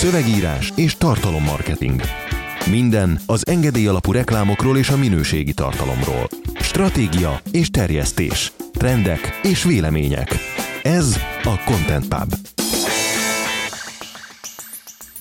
Szövegírás 0.00 0.72
és 0.76 0.96
tartalommarketing. 0.96 2.00
Minden 2.70 3.20
az 3.26 3.46
engedély 3.46 3.86
alapú 3.86 4.12
reklámokról 4.12 4.76
és 4.76 4.88
a 4.88 4.96
minőségi 4.96 5.52
tartalomról. 5.54 6.28
Stratégia 6.60 7.40
és 7.52 7.70
terjesztés. 7.70 8.52
Trendek 8.72 9.40
és 9.42 9.64
vélemények. 9.64 10.28
Ez 10.82 11.16
a 11.42 11.62
Content 11.64 12.08
Pub. 12.08 12.34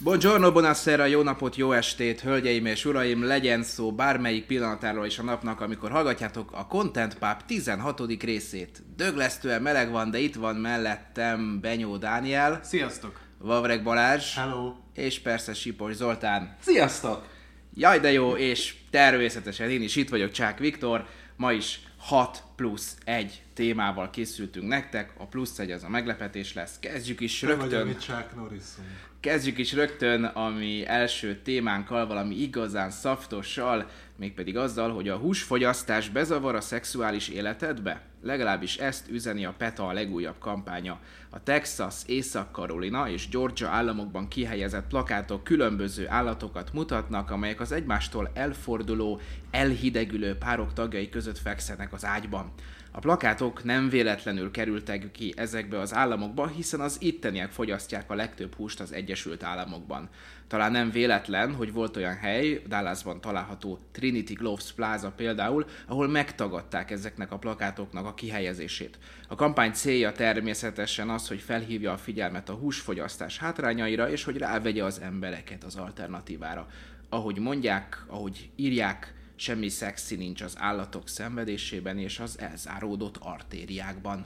Buongiorno, 0.03 0.51
buonasera, 0.51 1.05
jó 1.05 1.21
napot, 1.21 1.55
jó 1.55 1.71
estét, 1.71 2.19
hölgyeim 2.19 2.65
és 2.65 2.85
uraim, 2.85 3.23
legyen 3.23 3.63
szó 3.63 3.91
bármelyik 3.91 4.45
pillanatáról 4.45 5.05
is 5.05 5.19
a 5.19 5.23
napnak, 5.23 5.61
amikor 5.61 5.91
hallgatjátok 5.91 6.51
a 6.51 6.67
Content 6.67 7.17
Pub 7.17 7.45
16. 7.47 8.01
részét. 8.21 8.83
Döglesztően 8.95 9.61
meleg 9.61 9.91
van, 9.91 10.11
de 10.11 10.19
itt 10.19 10.35
van 10.35 10.55
mellettem 10.55 11.59
Benyó 11.61 11.97
Dániel, 11.97 12.59
Sziasztok! 12.63 13.28
Vavreg 13.41 13.83
Balázs, 13.83 14.35
Hello! 14.35 14.75
és 14.93 15.19
persze 15.19 15.53
Sipos 15.53 15.93
Zoltán. 15.93 16.55
Sziasztok! 16.61 17.27
Jaj 17.73 17.99
de 17.99 18.11
jó, 18.11 18.35
és 18.35 18.75
természetesen 18.89 19.69
én 19.69 19.81
is 19.81 19.95
itt 19.95 20.09
vagyok, 20.09 20.31
Csák 20.31 20.59
Viktor. 20.59 21.05
Ma 21.35 21.51
is 21.51 21.79
6 21.97 22.43
plusz 22.55 22.97
1 23.03 23.41
témával 23.53 24.09
készültünk 24.09 24.67
nektek. 24.67 25.13
A 25.17 25.25
plusz 25.25 25.59
1 25.59 25.71
az 25.71 25.83
a 25.83 25.89
meglepetés 25.89 26.53
lesz. 26.53 26.79
Kezdjük 26.79 27.19
is 27.19 27.41
vagy 27.41 27.49
rögtön. 27.49 27.87
mi 27.87 27.95
Chuck 27.95 28.35
Norrisunk. 28.35 28.87
Kezdjük 29.19 29.57
is 29.57 29.73
rögtön 29.73 30.23
a 30.23 30.49
mi 30.49 30.85
első 30.85 31.39
témánkkal, 31.43 32.07
valami 32.07 32.41
igazán 32.41 32.91
szaftossal, 32.91 33.89
mégpedig 34.19 34.57
azzal, 34.57 34.93
hogy 34.93 35.09
a 35.09 35.17
húsfogyasztás 35.17 36.09
bezavar 36.09 36.55
a 36.55 36.61
szexuális 36.61 37.27
életedbe? 37.27 38.01
Legalábbis 38.23 38.77
ezt 38.77 39.09
üzeni 39.09 39.45
a 39.45 39.53
PETA 39.57 39.87
a 39.87 39.93
legújabb 39.93 40.37
kampánya. 40.39 40.99
A 41.29 41.43
Texas, 41.43 41.95
Észak-Karolina 42.05 43.09
és 43.09 43.29
Georgia 43.29 43.69
államokban 43.69 44.27
kihelyezett 44.27 44.87
plakátok 44.87 45.43
különböző 45.43 46.07
állatokat 46.09 46.73
mutatnak, 46.73 47.31
amelyek 47.31 47.59
az 47.59 47.71
egymástól 47.71 48.31
elforduló, 48.33 49.19
elhidegülő 49.51 50.35
párok 50.35 50.73
tagjai 50.73 51.09
között 51.09 51.37
fekszenek 51.37 51.93
az 51.93 52.05
ágyban. 52.05 52.51
A 52.91 52.99
plakátok 52.99 53.63
nem 53.63 53.89
véletlenül 53.89 54.51
kerültek 54.51 55.11
ki 55.11 55.33
ezekbe 55.37 55.79
az 55.79 55.93
államokba, 55.93 56.47
hiszen 56.47 56.79
az 56.79 56.97
itteniek 57.01 57.51
fogyasztják 57.51 58.11
a 58.11 58.15
legtöbb 58.15 58.55
húst 58.55 58.79
az 58.79 58.91
Egyesült 58.91 59.43
Államokban. 59.43 60.09
Talán 60.49 60.71
nem 60.71 60.91
véletlen, 60.91 61.53
hogy 61.53 61.73
volt 61.73 61.97
olyan 61.97 62.15
hely, 62.15 62.61
Dallasban 62.67 63.21
található 63.21 63.79
Trinity 63.91 64.33
Gloves 64.33 64.71
Plaza 64.73 65.11
például, 65.11 65.65
ahol 65.87 66.07
megtagadták 66.07 66.91
ezeknek 66.91 67.31
a 67.31 67.37
plakátoknak 67.37 68.05
a 68.05 68.13
kihelyezését. 68.13 68.99
A 69.27 69.35
kampány 69.35 69.71
célja 69.71 70.11
természetesen 70.11 71.09
az, 71.09 71.27
hogy 71.27 71.39
felhívja 71.39 71.91
a 71.91 71.97
figyelmet 71.97 72.49
a 72.49 72.53
húsfogyasztás 72.53 73.37
hátrányaira, 73.37 74.09
és 74.09 74.23
hogy 74.23 74.37
rávegye 74.37 74.83
az 74.83 74.99
embereket 74.99 75.63
az 75.63 75.75
alternatívára. 75.75 76.67
Ahogy 77.09 77.37
mondják, 77.39 78.03
ahogy 78.07 78.49
írják, 78.55 79.13
semmi 79.35 79.69
szexi 79.69 80.15
nincs 80.15 80.41
az 80.41 80.55
állatok 80.57 81.07
szenvedésében 81.07 81.97
és 81.97 82.19
az 82.19 82.39
elzáródott 82.39 83.17
artériákban. 83.17 84.25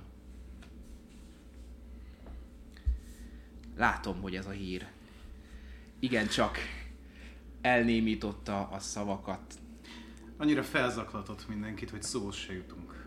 Látom, 3.77 4.21
hogy 4.21 4.35
ez 4.35 4.45
a 4.45 4.51
hír 4.51 4.87
igencsak 6.03 6.57
elnémította 7.61 8.67
a 8.71 8.79
szavakat. 8.79 9.53
Annyira 10.37 10.63
felzaklatott 10.63 11.47
mindenkit, 11.47 11.89
hogy 11.89 12.03
szóhoz 12.03 12.35
se 12.35 12.53
jutunk. 12.53 13.05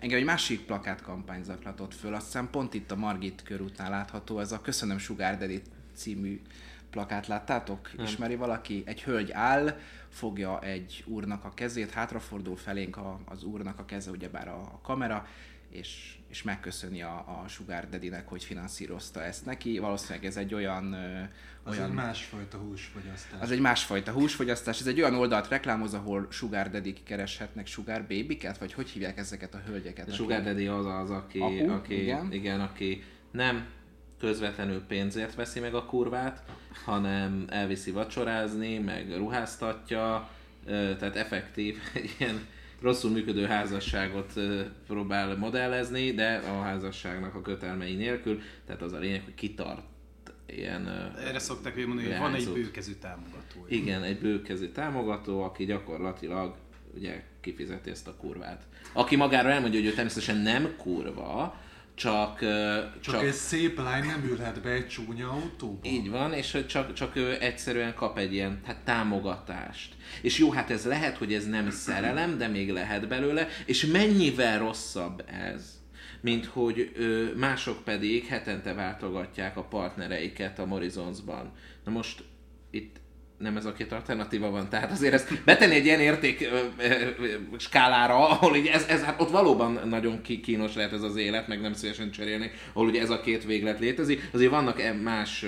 Engem 0.00 0.18
egy 0.18 0.24
másik 0.24 0.60
plakátkampány 0.60 1.42
zaklatott 1.42 1.94
föl, 1.94 2.14
azt 2.14 2.24
hiszem 2.24 2.50
pont 2.50 2.74
itt 2.74 2.90
a 2.90 2.96
Margit 2.96 3.42
körútnál 3.42 3.90
látható, 3.90 4.38
ez 4.38 4.52
a 4.52 4.60
Köszönöm 4.60 4.98
Sugar 4.98 5.36
Daddy 5.36 5.62
című 5.94 6.40
plakát 6.90 7.26
láttátok? 7.26 7.96
Nem. 7.96 8.06
Ismeri 8.06 8.36
valaki? 8.36 8.82
Egy 8.86 9.02
hölgy 9.02 9.30
áll, 9.30 9.78
fogja 10.08 10.60
egy 10.60 11.04
úrnak 11.06 11.44
a 11.44 11.54
kezét, 11.54 11.90
hátrafordul 11.90 12.56
felénk 12.56 12.96
a, 12.96 13.20
az 13.24 13.44
úrnak 13.44 13.78
a 13.78 13.84
keze, 13.84 14.10
ugyebár 14.10 14.48
a, 14.48 14.60
a 14.60 14.80
kamera, 14.82 15.26
és, 15.70 16.18
és 16.28 16.42
megköszöni 16.42 17.02
a, 17.02 17.42
a 17.42 17.48
Sugar 17.48 17.88
Daddy-nek, 17.88 18.28
hogy 18.28 18.44
finanszírozta 18.44 19.22
ezt 19.22 19.44
neki. 19.44 19.78
Valószínűleg 19.78 20.24
ez 20.24 20.36
egy 20.36 20.54
olyan... 20.54 20.92
ö, 20.92 21.22
Az 21.66 21.76
olyan 21.76 21.88
egy 21.88 21.94
másfajta 21.94 22.58
húsfogyasztás. 22.58 23.40
az 23.40 23.50
egy 23.50 23.60
másfajta 23.60 24.12
húsfogyasztás, 24.12 24.80
ez 24.80 24.86
egy 24.86 25.00
olyan 25.00 25.14
oldalt 25.14 25.48
reklámoz, 25.48 25.94
ahol 25.94 26.26
sugar 26.30 26.70
daddy 26.70 26.92
kereshetnek 26.92 27.66
sugar 27.66 28.00
babyket, 28.00 28.58
vagy 28.58 28.72
hogy 28.72 28.88
hívják 28.88 29.18
ezeket 29.18 29.54
a 29.54 29.62
hölgyeket? 29.66 30.08
A 30.08 30.12
Sugar 30.12 30.42
Daddy 30.42 30.66
az 30.66 30.86
az, 30.86 31.10
aki, 31.10 31.38
Apu? 31.38 31.70
aki, 31.70 32.02
Igen. 32.02 32.32
igen, 32.32 32.60
aki 32.60 33.02
nem 33.30 33.66
közvetlenül 34.18 34.82
pénzért 34.82 35.34
veszi 35.34 35.60
meg 35.60 35.74
a 35.74 35.84
kurvát, 35.84 36.42
hanem 36.84 37.44
elviszi 37.48 37.90
vacsorázni, 37.90 38.78
meg 38.78 39.16
ruháztatja, 39.16 40.28
tehát 40.66 41.16
effektív 41.16 41.78
egy 41.94 42.14
ilyen 42.18 42.46
rosszul 42.80 43.10
működő 43.10 43.46
házasságot 43.46 44.32
próbál 44.86 45.36
modellezni, 45.36 46.12
de 46.12 46.34
a 46.34 46.60
házasságnak 46.62 47.34
a 47.34 47.42
kötelmei 47.42 47.94
nélkül, 47.94 48.40
tehát 48.66 48.82
az 48.82 48.92
a 48.92 48.98
lényeg, 48.98 49.22
hogy 49.24 49.34
kitart 49.34 49.94
ilyen 50.46 51.14
Erre 51.26 51.38
szokták 51.38 51.86
mondani, 51.86 52.08
hogy 52.08 52.18
van 52.18 52.34
egy 52.34 52.48
bőkezű 52.52 52.92
támogató. 52.92 53.66
Igen, 53.68 54.02
egy 54.02 54.18
bőkezű 54.18 54.68
támogató, 54.68 55.42
aki 55.42 55.64
gyakorlatilag 55.64 56.54
ugye 56.94 57.22
kifizeti 57.40 57.90
ezt 57.90 58.06
a 58.06 58.16
kurvát. 58.16 58.62
Aki 58.92 59.16
magáról 59.16 59.50
elmondja, 59.50 59.80
hogy 59.80 59.88
ő 59.88 59.92
természetesen 59.92 60.36
nem 60.36 60.74
kurva, 60.76 61.60
csak, 61.96 62.38
Csak, 62.38 63.00
csak 63.00 63.22
egy 63.22 63.32
szép 63.32 63.78
lány 63.78 64.06
nem 64.06 64.24
ülhet 64.30 64.62
be 64.62 64.70
egy 64.70 64.88
csúnya 64.88 65.30
autóba. 65.30 65.88
így 65.88 66.10
van, 66.10 66.32
és 66.32 66.52
hogy 66.52 66.66
csak, 66.66 66.92
csak 66.92 67.16
ő 67.16 67.36
egyszerűen 67.40 67.94
kap 67.94 68.18
egy 68.18 68.32
ilyen 68.32 68.60
hát, 68.64 68.78
támogatást. 68.84 69.94
És 70.22 70.38
jó, 70.38 70.50
hát 70.50 70.70
ez 70.70 70.84
lehet, 70.84 71.16
hogy 71.16 71.34
ez 71.34 71.46
nem 71.46 71.70
szerelem, 71.70 72.38
de 72.38 72.48
még 72.48 72.70
lehet 72.70 73.08
belőle, 73.08 73.48
és 73.64 73.86
mennyivel 73.86 74.58
rosszabb 74.58 75.24
ez, 75.26 75.80
mint 76.20 76.44
hogy 76.44 76.90
ö, 76.94 77.34
mások 77.34 77.84
pedig 77.84 78.26
hetente 78.26 78.74
váltogatják 78.74 79.56
a 79.56 79.64
partnereiket 79.64 80.58
a 80.58 80.66
Morizonsban. 80.66 81.52
Na 81.84 81.90
most 81.90 82.24
itt 82.70 82.96
nem 83.38 83.56
ez 83.56 83.64
a 83.64 83.72
két 83.72 83.92
alternatíva 83.92 84.50
van, 84.50 84.68
tehát 84.68 84.90
azért 84.90 85.12
ezt 85.12 85.42
betenni 85.44 85.74
egy 85.74 85.84
ilyen 85.84 86.00
érték 86.00 86.48
ö, 86.52 86.58
ö, 86.78 87.58
skálára, 87.58 88.28
ahol 88.28 88.56
így 88.56 88.66
ez, 88.66 88.86
ez, 88.88 89.02
hát 89.02 89.20
ott 89.20 89.30
valóban 89.30 89.80
nagyon 89.84 90.20
kínos 90.42 90.74
lehet 90.74 90.92
ez 90.92 91.02
az 91.02 91.16
élet, 91.16 91.48
meg 91.48 91.60
nem 91.60 91.72
szívesen 91.72 92.10
cserélni, 92.10 92.50
ahol 92.72 92.88
ugye 92.88 93.00
ez 93.00 93.10
a 93.10 93.20
két 93.20 93.44
véglet 93.44 93.78
létezik. 93.78 94.28
Azért 94.32 94.50
vannak 94.50 94.80
e- 94.80 94.92
más 94.92 95.44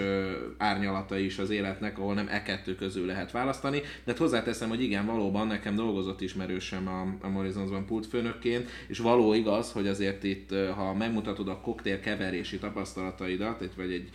árnyalatai 0.59 1.25
is 1.25 1.39
az 1.39 1.51
életnek, 1.51 1.99
ahol 1.99 2.15
nem 2.15 2.29
e 2.29 2.43
kettő 2.43 2.75
közül 2.75 3.07
lehet 3.07 3.31
választani, 3.31 3.79
de 3.81 3.87
hát 4.07 4.19
hozzáteszem, 4.19 4.69
hogy 4.69 4.83
igen, 4.83 5.07
valóban 5.07 5.47
nekem 5.47 5.75
dolgozott 5.75 6.21
ismerősem 6.21 6.89
a, 6.89 7.27
a 7.27 7.29
Morizonsban 7.29 7.87
pultfőnökként, 7.87 8.71
és 8.89 8.99
való 8.99 9.35
igaz, 9.35 9.73
hogy 9.73 9.87
azért 9.87 10.25
itt, 10.25 10.55
ha 10.77 10.95
megmutatod 10.95 11.49
a 11.49 11.61
koktél 11.61 12.01
keverési 12.01 12.59
tapasztalataidat, 12.59 13.75
vagy 13.77 13.93
egy, 13.93 14.11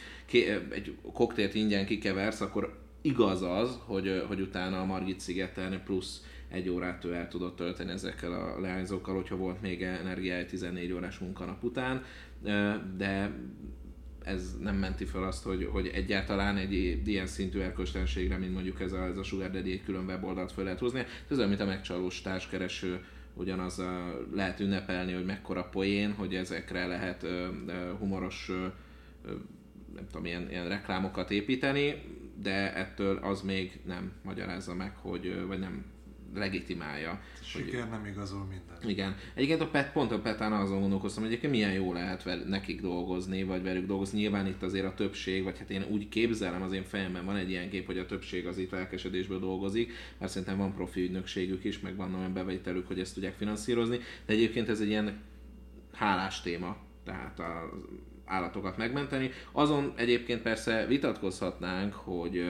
egy 0.69 0.95
koktélt 1.13 1.55
ingyen 1.55 1.85
kikeversz, 1.85 2.41
akkor 2.41 2.81
igaz 3.03 3.41
az, 3.41 3.79
hogy, 3.85 4.23
hogy 4.27 4.41
utána 4.41 4.79
a 4.79 4.85
Margit 4.85 5.19
szigeten 5.19 5.81
plusz 5.83 6.23
egy 6.49 6.69
órát 6.69 7.05
ő 7.05 7.13
el 7.13 7.27
tudott 7.27 7.55
tölteni 7.55 7.91
ezekkel 7.91 8.31
a 8.31 8.59
leányzókkal, 8.61 9.15
hogyha 9.15 9.35
volt 9.35 9.61
még 9.61 9.81
energiája 9.81 10.45
14 10.45 10.91
órás 10.91 11.17
munkanap 11.17 11.63
után, 11.63 12.03
de 12.97 13.31
ez 14.23 14.57
nem 14.59 14.75
menti 14.75 15.05
fel 15.05 15.23
azt, 15.23 15.43
hogy, 15.43 15.69
hogy 15.71 15.87
egyáltalán 15.87 16.57
egy 16.57 16.73
ilyen 17.05 17.27
szintű 17.27 17.59
erkölcstelenségre, 17.59 18.37
mint 18.37 18.53
mondjuk 18.53 18.81
ez 18.81 18.91
a, 18.91 19.05
ez 19.05 19.17
a 19.17 19.23
Sugar 19.23 19.51
Daddy 19.51 19.71
egy 19.71 19.83
külön 19.83 20.05
weboldalt 20.05 20.51
fel 20.51 20.63
lehet 20.63 20.79
hozni. 20.79 21.05
Ez 21.29 21.37
olyan, 21.37 21.49
mint 21.49 21.61
a 21.61 21.65
megcsalós 21.65 22.21
társkereső, 22.21 23.03
ugyanaz 23.33 23.79
a, 23.79 24.25
lehet 24.33 24.59
ünnepelni, 24.59 25.13
hogy 25.13 25.25
mekkora 25.25 25.63
poén, 25.63 26.13
hogy 26.13 26.35
ezekre 26.35 26.85
lehet 26.85 27.25
humoros 27.99 28.49
ö, 28.49 28.67
nem 29.95 30.07
tudom, 30.07 30.25
ilyen, 30.25 30.49
ilyen 30.49 30.67
reklámokat 30.67 31.31
építeni, 31.31 32.01
de 32.43 32.73
ettől 32.75 33.17
az 33.17 33.41
még 33.41 33.79
nem 33.85 34.11
magyarázza 34.23 34.73
meg, 34.73 34.95
hogy, 34.95 35.45
vagy 35.47 35.59
nem 35.59 35.85
legitimálja. 36.35 37.11
A 37.11 37.43
siker 37.43 37.89
nem 37.89 38.05
igazol 38.05 38.45
minden. 38.45 38.89
Igen. 38.89 39.15
Egyébként 39.33 39.61
a 39.61 39.67
Pet, 39.67 39.91
pont 39.91 40.11
a 40.11 40.19
Petán 40.19 40.53
azon 40.53 40.79
gondolkoztam, 40.79 41.23
hogy 41.23 41.31
egyébként 41.31 41.53
milyen 41.53 41.73
jó 41.73 41.93
lehet 41.93 42.23
vel- 42.23 42.47
nekik 42.47 42.81
dolgozni, 42.81 43.43
vagy 43.43 43.63
velük 43.63 43.85
dolgozni. 43.85 44.19
Nyilván 44.19 44.47
itt 44.47 44.63
azért 44.63 44.85
a 44.85 44.93
többség, 44.93 45.43
vagy 45.43 45.57
hát 45.57 45.69
én 45.69 45.85
úgy 45.89 46.09
képzelem, 46.09 46.61
az 46.61 46.71
én 46.71 46.83
fejemben 46.83 47.25
van 47.25 47.35
egy 47.35 47.49
ilyen 47.49 47.69
kép, 47.69 47.85
hogy 47.85 47.97
a 47.97 48.05
többség 48.05 48.47
az 48.47 48.57
itt 48.57 48.71
lelkesedésből 48.71 49.39
dolgozik, 49.39 49.91
mert 50.17 50.31
szerintem 50.31 50.57
van 50.57 50.73
profi 50.73 51.01
ügynökségük 51.01 51.63
is, 51.63 51.79
meg 51.79 51.95
van 51.95 52.15
olyan 52.15 52.33
bevételük, 52.33 52.87
hogy 52.87 52.99
ezt 52.99 53.13
tudják 53.13 53.35
finanszírozni, 53.35 53.99
de 54.25 54.33
egyébként 54.33 54.69
ez 54.69 54.79
egy 54.79 54.87
ilyen 54.87 55.21
hálás 55.93 56.41
téma, 56.41 56.77
tehát 57.03 57.39
az 57.39 57.79
állatokat 58.33 58.77
megmenteni. 58.77 59.31
Azon 59.51 59.93
egyébként 59.95 60.41
persze 60.41 60.85
vitatkozhatnánk, 60.85 61.93
hogy 61.93 62.43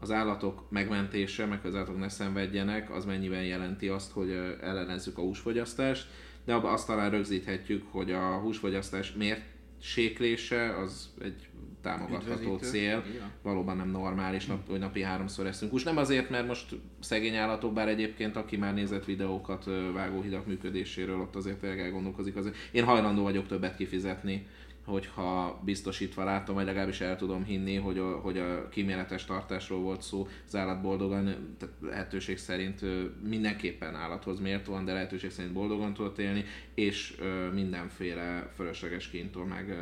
az 0.00 0.10
állatok 0.10 0.70
megmentése, 0.70 1.46
meg 1.46 1.60
az 1.64 1.74
állatok 1.74 1.98
ne 1.98 2.08
szenvedjenek, 2.08 2.94
az 2.94 3.04
mennyiben 3.04 3.44
jelenti 3.44 3.88
azt, 3.88 4.12
hogy 4.12 4.30
ellenezzük 4.60 5.18
a 5.18 5.22
húsfogyasztást, 5.22 6.06
de 6.44 6.54
abba 6.54 6.70
azt 6.70 6.86
talán 6.86 7.10
rögzíthetjük, 7.10 7.84
hogy 7.90 8.12
a 8.12 8.38
húsfogyasztás 8.38 9.12
miért 9.12 9.42
séklése 9.80 10.76
az 10.76 11.08
egy 11.22 11.48
támogatható 11.82 12.54
Üdvözítő. 12.54 12.78
cél. 12.78 12.94
Van. 12.94 13.30
Valóban 13.42 13.76
nem 13.76 13.90
normális, 13.90 14.46
nap, 14.46 14.68
hogy 14.68 14.78
napi 14.78 15.02
háromszor 15.02 15.46
eszünk. 15.46 15.72
Most 15.72 15.84
nem 15.84 15.96
azért, 15.96 16.30
mert 16.30 16.46
most 16.46 16.74
szegény 17.00 17.34
állatok, 17.34 17.72
bár 17.72 17.88
egyébként 17.88 18.36
aki 18.36 18.56
már 18.56 18.74
nézett 18.74 19.04
videókat 19.04 19.64
vágóhidak 19.94 20.46
működéséről, 20.46 21.20
ott 21.20 21.36
azért 21.36 21.64
elgondolkozik. 21.64 22.36
Azért. 22.36 22.54
Én 22.72 22.84
hajlandó 22.84 23.22
vagyok 23.22 23.46
többet 23.46 23.76
kifizetni, 23.76 24.46
hogyha 24.88 25.60
biztosítva 25.64 26.24
látom, 26.24 26.54
vagy 26.54 26.64
legalábbis 26.64 27.00
el 27.00 27.16
tudom 27.16 27.44
hinni, 27.44 27.76
hogy 27.76 27.98
a, 27.98 28.18
hogy 28.18 28.38
a 28.38 28.68
kíméletes 28.68 29.24
tartásról 29.24 29.80
volt 29.80 30.02
szó, 30.02 30.28
az 30.46 30.56
állat 30.56 30.82
boldogan, 30.82 31.24
tehát 31.58 31.74
lehetőség 31.80 32.38
szerint 32.38 32.80
mindenképpen 33.28 33.94
állathoz 33.94 34.40
méltóan, 34.40 34.84
de 34.84 34.92
lehetőség 34.92 35.30
szerint 35.30 35.54
boldogan 35.54 35.94
tudott 35.94 36.18
élni, 36.18 36.44
és 36.74 37.16
mindenféle 37.54 38.52
fölösleges 38.54 39.08
kintól 39.08 39.44
meg 39.44 39.78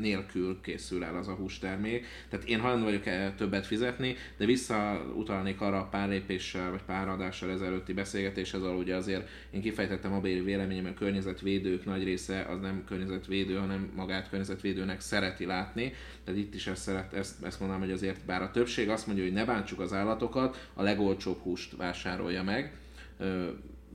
nélkül 0.00 0.60
készül 0.60 1.04
el 1.04 1.16
az 1.16 1.28
a 1.28 1.32
hústermék. 1.32 2.06
Tehát 2.28 2.48
én 2.48 2.60
hajlandó 2.60 2.84
vagyok 2.84 3.06
e 3.06 3.34
többet 3.36 3.66
fizetni, 3.66 4.16
de 4.36 4.44
visszautalnék 4.44 5.60
arra 5.60 5.78
a 5.78 5.88
pár 5.88 6.08
lépéssel, 6.08 6.70
vagy 6.70 6.82
pár 6.82 7.08
adással 7.08 7.50
ezelőtti 7.50 7.92
beszélgetéshez, 7.92 8.62
ahol 8.62 8.76
ugye 8.76 8.94
azért 8.94 9.28
én 9.50 9.60
kifejtettem 9.60 10.12
a 10.12 10.20
béli 10.20 10.40
véleményem, 10.40 10.84
hogy 10.84 10.92
a 10.92 10.98
környezetvédők 10.98 11.84
nagy 11.84 12.04
része 12.04 12.42
az 12.42 12.60
nem 12.60 12.84
környezetvédő, 12.84 13.56
hanem 13.56 13.90
magát 13.96 14.28
környezetvédőnek 14.28 15.00
szereti 15.00 15.44
látni. 15.44 15.92
Tehát 16.24 16.40
itt 16.40 16.54
is 16.54 16.66
ezt, 16.66 16.82
szeret, 16.82 17.12
ezt, 17.12 17.44
ezt 17.44 17.58
mondanám, 17.60 17.82
hogy 17.82 17.92
azért 17.92 18.24
bár 18.24 18.42
a 18.42 18.50
többség 18.50 18.88
azt 18.88 19.06
mondja, 19.06 19.24
hogy 19.24 19.32
ne 19.32 19.44
bántsuk 19.44 19.80
az 19.80 19.92
állatokat, 19.92 20.68
a 20.74 20.82
legolcsóbb 20.82 21.38
húst 21.38 21.76
vásárolja 21.76 22.42
meg. 22.42 22.76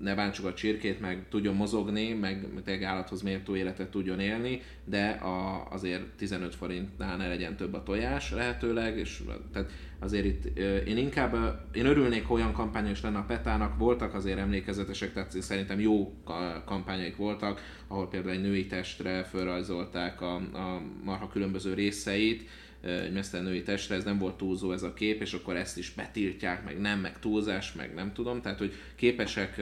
Ne 0.01 0.16
bántsuk 0.16 0.45
a 0.45 0.54
csirkét, 0.54 1.00
meg 1.00 1.25
tudjon 1.30 1.56
mozogni, 1.56 2.13
meg 2.13 2.48
tényleg 2.63 2.84
állathoz 2.84 3.22
méltó 3.22 3.56
életet 3.56 3.90
tudjon 3.90 4.19
élni, 4.19 4.62
de 4.86 5.10
a, 5.10 5.68
azért 5.72 6.04
15 6.04 6.56
forintnál 6.56 7.18
ne 7.18 7.28
legyen 7.28 7.56
több 7.56 7.74
a 7.74 7.84
tojás 7.84 8.31
lehetőleg, 8.31 8.98
és 8.98 9.24
tehát 9.51 9.72
azért 10.03 10.25
itt 10.25 10.59
én 10.88 10.97
inkább, 10.97 11.35
én 11.73 11.85
örülnék, 11.85 12.25
ha 12.25 12.33
olyan 12.33 12.53
kampánya 12.53 12.89
is 12.89 13.01
lenne 13.01 13.17
a 13.17 13.25
Petának, 13.27 13.77
voltak 13.77 14.13
azért 14.13 14.38
emlékezetesek, 14.38 15.13
tehát 15.13 15.41
szerintem 15.41 15.79
jó 15.79 16.13
ka- 16.25 16.63
kampányaik 16.65 17.15
voltak, 17.15 17.61
ahol 17.88 18.07
például 18.07 18.33
egy 18.33 18.41
női 18.41 18.67
testre 18.67 19.23
felrajzolták 19.23 20.21
a, 20.21 20.35
a 20.35 20.81
marha 21.03 21.27
különböző 21.27 21.73
részeit, 21.73 22.50
egy 22.81 23.13
mesztelenői 23.13 23.63
testre, 23.63 23.95
ez 23.95 24.03
nem 24.03 24.17
volt 24.17 24.38
túlzó 24.38 24.71
ez 24.71 24.83
a 24.83 24.94
kép, 24.94 25.21
és 25.21 25.33
akkor 25.33 25.55
ezt 25.55 25.77
is 25.77 25.94
betiltják, 25.94 26.65
meg 26.65 26.79
nem, 26.79 27.00
meg 27.00 27.19
túlzás, 27.19 27.73
meg 27.73 27.94
nem 27.94 28.13
tudom, 28.13 28.41
tehát 28.41 28.57
hogy 28.57 28.73
képesek 28.95 29.61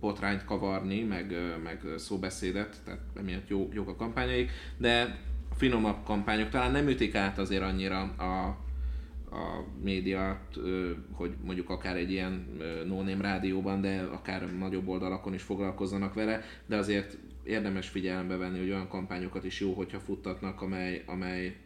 botrányt 0.00 0.44
kavarni, 0.44 1.02
meg, 1.02 1.34
meg 1.62 1.80
szóbeszédet, 1.96 2.76
tehát 2.84 3.00
emiatt 3.16 3.48
jó, 3.48 3.68
jók 3.72 3.88
a 3.88 3.96
kampányaik, 3.96 4.50
de 4.76 5.18
finomabb 5.56 6.04
kampányok 6.04 6.48
talán 6.48 6.72
nem 6.72 6.88
ütik 6.88 7.14
át 7.14 7.38
azért 7.38 7.62
annyira 7.62 8.00
a, 8.00 8.64
a 9.36 9.64
médiát, 9.82 10.58
hogy 11.12 11.34
mondjuk 11.44 11.70
akár 11.70 11.96
egy 11.96 12.10
ilyen 12.10 12.58
no-name 12.86 13.22
rádióban, 13.22 13.80
de 13.80 14.08
akár 14.12 14.56
nagyobb 14.58 14.88
oldalakon 14.88 15.34
is 15.34 15.42
foglalkozzanak 15.42 16.14
vele, 16.14 16.42
de 16.66 16.76
azért 16.76 17.18
érdemes 17.44 17.88
figyelembe 17.88 18.36
venni, 18.36 18.58
hogy 18.58 18.70
olyan 18.70 18.88
kampányokat 18.88 19.44
is 19.44 19.60
jó, 19.60 19.72
hogyha 19.72 19.98
futtatnak, 19.98 20.62
amely, 20.62 21.02
amely 21.06 21.56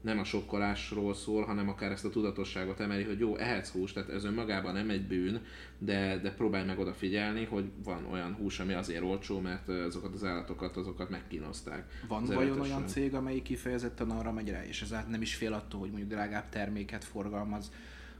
nem 0.00 0.18
a 0.18 0.24
sokkolásról 0.24 1.14
szól, 1.14 1.44
hanem 1.44 1.68
akár 1.68 1.90
ezt 1.92 2.04
a 2.04 2.10
tudatosságot 2.10 2.80
emeli, 2.80 3.02
hogy 3.04 3.18
jó, 3.18 3.36
ehetsz 3.36 3.70
húst, 3.70 3.94
tehát 3.94 4.08
ez 4.08 4.24
önmagában 4.24 4.72
nem 4.72 4.90
egy 4.90 5.06
bűn, 5.06 5.44
de, 5.78 6.18
de 6.18 6.32
próbálj 6.32 6.66
meg 6.66 6.78
odafigyelni, 6.78 7.44
hogy 7.44 7.70
van 7.84 8.06
olyan 8.10 8.34
hús, 8.34 8.60
ami 8.60 8.72
azért 8.72 9.02
olcsó, 9.02 9.40
mert 9.40 9.68
azokat 9.68 10.14
az 10.14 10.24
állatokat, 10.24 10.76
azokat 10.76 11.10
megkínozták. 11.10 12.04
Van 12.08 12.22
Az 12.22 12.34
vajon 12.34 12.60
olyan 12.60 12.86
cég, 12.86 13.14
amelyik 13.14 13.42
kifejezetten 13.42 14.10
arra 14.10 14.32
megy 14.32 14.50
rá, 14.50 14.64
és 14.64 14.82
ezáltal 14.82 15.10
nem 15.10 15.22
is 15.22 15.34
fél 15.34 15.52
attól, 15.52 15.80
hogy 15.80 15.90
mondjuk 15.90 16.10
drágább 16.10 16.48
terméket 16.48 17.04
forgalmaz, 17.04 17.72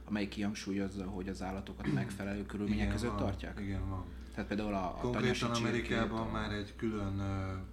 amelyik 0.05 0.29
kihangsúlyozza, 0.29 1.03
hogy 1.05 1.27
az 1.29 1.41
állatokat 1.41 1.93
megfelelő 1.93 2.45
körülmények 2.45 2.91
között 2.91 3.09
van, 3.09 3.17
tartják? 3.17 3.59
Igen, 3.61 3.89
van. 3.89 4.05
Tehát 4.33 4.47
például 4.47 4.73
a, 4.73 4.85
a 4.85 4.99
Konkrétan 5.01 5.51
Amerikában 5.51 6.27
a- 6.27 6.31
már 6.31 6.51
egy 6.51 6.73
külön 6.75 7.21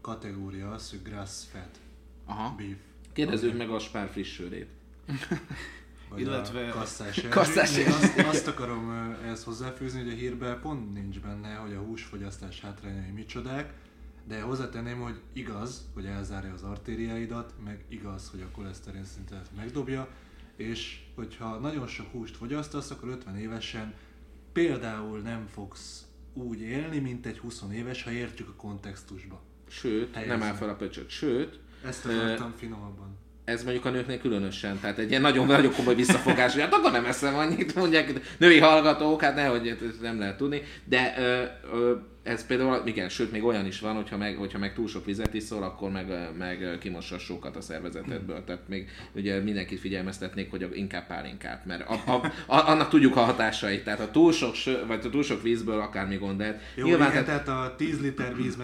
kategória 0.00 0.70
az, 0.70 0.90
hogy 0.90 1.02
grass-fed 1.02 1.70
Aha. 2.24 2.54
beef. 2.56 2.78
Kérdezzük 3.16 3.56
meg 3.56 3.70
a 3.70 3.78
spár 3.78 4.08
friss 4.08 4.32
sörét. 4.32 4.68
Vagy 6.08 6.20
Illetve- 6.20 6.70
a 6.70 6.78
kasszás. 6.78 7.20
Kasszás 7.28 7.76
azt, 7.86 8.18
azt 8.18 8.46
akarom 8.46 8.90
ehhez 9.24 9.44
hozzáfűzni, 9.44 10.02
hogy 10.02 10.12
a 10.12 10.14
hírben 10.14 10.60
pont 10.60 10.92
nincs 10.94 11.20
benne, 11.20 11.54
hogy 11.54 11.72
a 11.72 11.78
húsfogyasztás 11.78 12.60
hátrányai 12.60 13.10
micsodák, 13.10 13.72
de 14.28 14.40
hozzátenném, 14.40 15.00
hogy 15.00 15.20
igaz, 15.32 15.88
hogy 15.94 16.04
elzárja 16.04 16.52
az 16.52 16.62
artériáidat, 16.62 17.54
meg 17.64 17.84
igaz, 17.88 18.30
hogy 18.30 18.40
a 18.40 18.50
koleszterin 18.50 19.04
szintet 19.04 19.48
megdobja, 19.56 20.08
és 20.56 21.00
hogyha 21.14 21.58
nagyon 21.58 21.86
sok 21.86 22.06
húst 22.12 22.36
fogyasztasz, 22.36 22.90
akkor 22.90 23.08
50 23.08 23.36
évesen 23.36 23.94
például 24.52 25.18
nem 25.18 25.46
fogsz 25.46 26.06
úgy 26.32 26.60
élni, 26.60 26.98
mint 26.98 27.26
egy 27.26 27.38
20 27.38 27.62
éves, 27.72 28.02
ha 28.02 28.10
értjük 28.10 28.48
a 28.48 28.54
kontextusba. 28.56 29.42
Sőt, 29.68 30.14
Helyezni. 30.14 30.36
nem 30.36 30.48
áll 30.48 30.54
fel 30.54 30.68
a 30.68 30.74
pöcsöt. 30.74 31.08
Sőt, 31.10 31.60
Ezt 31.86 32.06
akartam 32.06 32.54
finomabban. 32.58 33.18
ez 33.44 33.62
mondjuk 33.62 33.84
a 33.84 33.90
nőknél 33.90 34.18
különösen, 34.18 34.80
tehát 34.80 34.98
egy 34.98 35.10
ilyen 35.10 35.20
nagyon, 35.20 35.46
nagyon 35.46 35.72
komoly 35.72 35.94
visszafogás, 35.94 36.52
hogy 36.52 36.62
hát 36.62 36.74
akkor 36.74 36.92
nem 36.92 37.04
eszem 37.04 37.34
annyit, 37.34 37.74
mondják 37.74 38.36
női 38.38 38.58
hallgatók, 38.58 39.22
hát 39.22 39.34
nehogy 39.34 39.68
ezt 39.68 40.00
nem 40.00 40.18
lehet 40.18 40.36
tudni, 40.36 40.62
de 40.84 41.14
ö, 41.18 41.42
ö, 41.72 41.94
ez 42.26 42.46
például, 42.46 42.86
igen, 42.86 43.08
sőt, 43.08 43.32
még 43.32 43.44
olyan 43.44 43.66
is 43.66 43.80
van, 43.80 43.94
hogyha 43.94 44.16
meg, 44.16 44.36
hogyha 44.36 44.58
meg 44.58 44.74
túl 44.74 44.88
sok 44.88 45.04
vizet 45.04 45.34
iszol, 45.34 45.62
akkor 45.62 45.90
meg, 45.90 46.06
meg 46.38 46.78
kimossa 46.80 47.18
sokat 47.18 47.56
a 47.56 47.60
szervezetedből, 47.60 48.44
tehát 48.44 48.68
még 48.68 48.88
ugye 49.14 49.40
mindenkit 49.40 49.80
figyelmeztetnék, 49.80 50.50
hogy 50.50 50.68
inkább 50.72 51.06
pálinkát, 51.06 51.66
mert 51.66 51.88
a, 51.88 51.92
a, 52.06 52.32
a, 52.46 52.68
annak 52.68 52.88
tudjuk 52.88 53.16
a 53.16 53.20
hatásait, 53.20 53.84
tehát 53.84 54.00
a 54.00 54.10
túl 54.10 54.32
sok, 54.32 54.54
vagy 54.86 55.06
a 55.06 55.10
túl 55.10 55.22
sok 55.22 55.42
vízből 55.42 55.80
akármi 55.80 56.16
gond 56.16 56.38
lehet. 56.38 56.60
Jó, 56.74 56.86
Nyilván, 56.86 57.10
igen, 57.10 57.24
tehát 57.24 57.48
a 57.48 57.74
10 57.76 58.00
liter 58.00 58.36
víz 58.36 58.58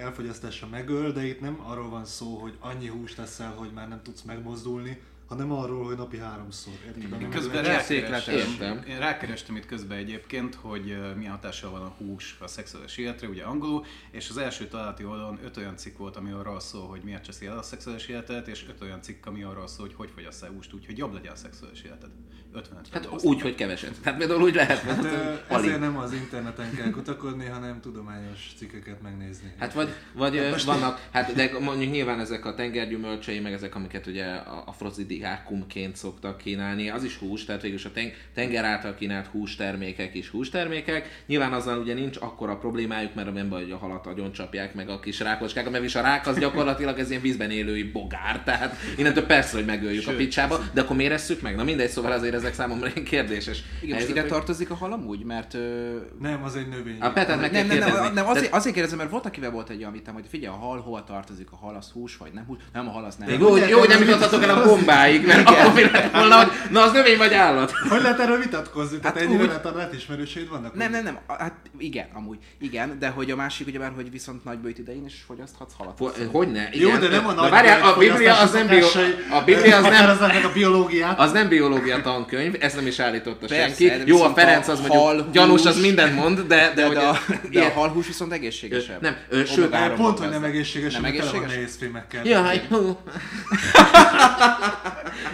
elfogyasztása 0.00 0.66
megöl, 0.70 1.12
de 1.12 1.26
itt 1.26 1.40
nem 1.40 1.60
arról 1.66 1.88
van 1.88 2.04
szó, 2.04 2.36
hogy 2.36 2.52
annyi 2.60 2.86
húst 2.86 3.16
teszel, 3.16 3.52
hogy 3.56 3.70
már 3.74 3.88
nem 3.88 4.00
tudsz 4.02 4.22
megmozdulni, 4.22 5.00
hanem 5.26 5.52
arról, 5.52 5.84
hogy 5.84 5.96
napi 5.96 6.18
háromszor. 6.18 6.72
Érted? 6.86 7.12
Ami 7.12 7.28
Közben 7.28 7.62
rákerestem. 7.62 8.34
Értem. 8.34 8.82
én 8.88 8.98
rákerestem 8.98 9.56
itt 9.56 9.66
közben 9.66 9.98
egyébként, 9.98 10.54
hogy 10.54 10.96
milyen 11.16 11.32
hatással 11.32 11.70
van 11.70 11.82
a 11.82 11.94
hús 11.98 12.36
a 12.40 12.46
szexuális 12.46 12.96
életre, 12.96 13.28
ugye 13.28 13.44
angolul, 13.44 13.84
és 14.10 14.30
az 14.30 14.36
első 14.36 14.66
találati 14.66 15.04
oldalon 15.04 15.38
öt 15.44 15.56
olyan 15.56 15.76
cikk 15.76 15.98
volt, 15.98 16.16
ami 16.16 16.30
arról 16.30 16.60
szól, 16.60 16.86
hogy 16.86 17.02
miért 17.02 17.24
cseszi 17.24 17.46
el 17.46 17.58
a 17.58 17.62
szexuális 17.62 18.06
életet, 18.06 18.48
és 18.48 18.64
öt 18.68 18.82
olyan 18.82 19.02
cikk, 19.02 19.26
ami 19.26 19.42
arról 19.42 19.66
szól, 19.66 19.86
hogy 19.86 19.94
hogy 19.94 20.10
fogyasz 20.14 20.42
el 20.42 20.50
húst, 20.50 20.72
úgyhogy 20.72 20.98
jobb 20.98 21.12
legyen 21.12 21.32
a 21.32 21.36
szexuális 21.36 21.82
életed. 21.82 22.10
55 22.56 22.86
Hát 22.92 23.08
úgy, 23.22 23.40
hogy 23.40 23.54
keveset. 23.54 23.92
Tehát 24.02 24.18
például 24.18 24.42
úgy 24.42 24.54
lehet, 24.54 24.78
Hát, 24.78 25.04
alig. 25.48 25.64
ezért 25.66 25.80
nem 25.80 25.98
az 25.98 26.12
interneten 26.12 26.74
kell 26.76 26.90
kutakodni, 26.90 27.46
hanem 27.46 27.80
tudományos 27.80 28.50
cikkeket 28.58 29.02
megnézni. 29.02 29.52
Hát 29.58 29.72
vagy, 29.72 29.88
vagy 30.12 30.36
hát 30.38 30.62
vannak, 30.62 31.08
hát 31.12 31.34
de 31.34 31.50
mondjuk 31.60 31.90
nyilván 31.92 32.20
ezek 32.20 32.44
a 32.44 32.54
tengergyümölcsei, 32.54 33.40
meg 33.40 33.52
ezek, 33.52 33.74
amiket 33.74 34.06
ugye 34.06 34.24
a 34.24 34.62
afrozidiákumként 34.66 35.96
szoktak 35.96 36.38
kínálni, 36.38 36.88
az 36.90 37.04
is 37.04 37.16
hús, 37.16 37.44
tehát 37.44 37.62
végül 37.62 37.76
is 37.76 37.84
a 37.84 37.92
ten- 37.92 38.12
tenger 38.34 38.64
által 38.64 38.94
kínált 38.94 39.26
hústermékek 39.26 40.14
is 40.14 40.28
hústermékek. 40.28 41.22
Nyilván 41.26 41.52
azzal 41.52 41.78
ugye 41.78 41.94
nincs 41.94 42.16
akkora 42.20 42.56
problémájuk, 42.56 43.14
mert 43.14 43.32
nem 43.32 43.48
baj, 43.48 43.62
hogy 43.62 43.70
a 43.70 43.76
halat 43.76 44.06
agyon 44.06 44.32
csapják 44.32 44.74
meg 44.74 44.88
a 44.88 45.00
kis 45.00 45.20
rákocskák, 45.20 45.70
mert 45.70 45.84
is 45.84 45.94
a 45.94 46.00
rák 46.00 46.26
az 46.26 46.38
gyakorlatilag 46.38 46.98
ez 46.98 47.10
ilyen 47.10 47.22
vízben 47.22 47.50
élői 47.50 47.82
bogár, 47.82 48.42
tehát 48.44 48.76
innentől 48.96 49.26
persze, 49.26 49.56
hogy 49.56 49.66
megöljük 49.66 50.02
Sőt, 50.02 50.14
a 50.14 50.16
picsába, 50.16 50.58
de 50.72 50.80
akkor 50.80 50.96
miért 50.96 51.12
esszük 51.12 51.40
meg? 51.40 51.56
Na 51.56 51.64
mindegy, 51.64 51.88
szóval 51.88 52.12
azért 52.12 52.34
ezek 52.46 52.58
számomra 52.58 52.88
ilyen 52.94 53.04
kérdéses. 53.04 53.56
Igen, 53.56 53.68
most 53.80 53.92
helyzetek. 53.98 54.24
ide 54.24 54.34
tartozik 54.34 54.70
a 54.70 54.74
hal 54.74 54.92
amúgy, 54.92 55.24
mert... 55.24 55.54
Ö... 55.54 55.96
Nem, 56.20 56.42
az 56.44 56.56
egy 56.56 56.68
növény. 56.68 57.00
A 57.00 57.10
Petát 57.10 57.40
meg 57.40 57.52
Nem, 57.52 57.66
nem, 57.66 57.78
nem, 57.78 58.12
nem 58.14 58.26
azért, 58.28 58.52
azért 58.54 58.74
kérdezem, 58.74 58.98
mert 58.98 59.10
volt, 59.10 59.26
akivel 59.26 59.50
volt 59.50 59.70
egy 59.70 59.78
olyan 59.78 59.92
vitam, 59.92 60.14
hogy 60.14 60.24
figyelj, 60.30 60.54
a 60.54 60.58
hal 60.58 60.80
hova 60.80 61.04
tartozik, 61.04 61.48
a 61.50 61.56
hal 61.56 61.74
az 61.74 61.90
hús 61.92 62.16
vagy 62.16 62.32
nem 62.32 62.44
hús? 62.46 62.58
Nem, 62.72 62.88
a 62.88 62.90
hal 62.90 63.04
az 63.04 63.14
nem. 63.14 63.28
Jó, 63.40 63.50
hogy- 63.50 63.68
jó, 63.68 63.78
hogy 63.78 63.88
nem 63.88 64.00
jutottatok 64.02 64.42
el 64.42 64.58
a 64.58 64.64
gombáig, 64.64 65.26
mert 65.26 65.48
akkor 65.48 65.72
mi 65.74 65.82
lett 65.82 66.12
volna, 66.12 66.36
hogy 66.36 66.52
na 66.70 66.82
az 66.82 66.92
növény 66.92 67.18
vagy 67.18 67.32
állat. 67.34 67.70
Hogy 67.90 68.02
lehet 68.02 68.18
erről 68.20 68.38
vitatkozni? 68.38 68.98
Tehát 68.98 69.16
Hát 69.18 69.26
ennyire 69.26 69.60
lehet 69.74 69.94
ismerőseid 69.94 70.48
vannak? 70.48 70.74
Nem, 70.74 70.90
nem, 70.90 71.04
nem, 71.04 71.18
hát 71.38 71.54
igen, 71.78 72.06
amúgy, 72.14 72.38
igen, 72.60 72.96
de 72.98 73.08
hogy 73.08 73.30
a 73.30 73.36
másik 73.36 73.66
ugyebár, 73.66 73.92
hogy 73.94 74.10
viszont 74.10 74.44
nagybőjt 74.44 74.78
idején 74.78 75.04
is 75.04 75.24
fogyaszthatsz 75.26 75.72
halat. 75.78 75.98
Ho- 75.98 76.28
Hogyne, 76.32 76.68
Jó, 76.72 76.96
de 76.96 77.08
nem 77.08 77.26
a 77.26 77.32
Na 77.32 77.40
nagy 77.40 77.50
várjál, 77.50 77.82
a 77.92 77.96
Biblia 77.98 78.38
az 78.40 78.52
nem, 78.52 78.66
bio, 78.66 78.86
szokásai, 78.86 79.14
a 79.30 79.42
Biblia 79.44 79.76
az 79.76 79.82
nem, 79.82 79.92
határozzák 79.92 80.32
meg 80.32 80.44
a 80.44 80.52
biológiát. 80.52 81.18
az 81.18 81.32
nem 81.32 81.48
biológia 81.48 82.00
tankönyv, 82.36 82.62
ezt 82.64 82.76
nem 82.76 82.86
is 82.86 82.98
állította 82.98 83.46
Persze, 83.46 83.64
senki. 83.64 83.86
de 83.86 84.02
Jó, 84.06 84.22
a 84.22 84.32
Ferenc 84.34 84.68
a 84.68 84.72
az 84.72 84.80
mondjuk 84.80 85.02
hal, 85.02 85.28
gyanús, 85.32 85.64
az 85.64 85.80
mindent 85.80 86.14
mond, 86.14 86.40
de, 86.40 86.44
de, 86.46 86.72
de, 86.74 86.86
hogy 86.86 86.96
de, 86.96 87.02
a, 87.02 87.08
a, 87.10 87.18
de 87.52 87.62
a 87.62 87.70
halhús 87.70 88.06
viszont 88.06 88.32
egészségesebb. 88.32 89.00
Nem, 89.00 89.16
ö, 89.28 89.44
sőt, 89.44 89.76
Pont, 89.96 90.18
hogy 90.18 90.28
nem 90.28 90.44
egészséges, 90.44 90.94
Nem 90.94 91.04
egészséges? 91.04 91.50
nehéz 91.52 91.76
fémekkel. 91.76 92.24
Jaj, 92.26 92.62
hú. 92.68 92.96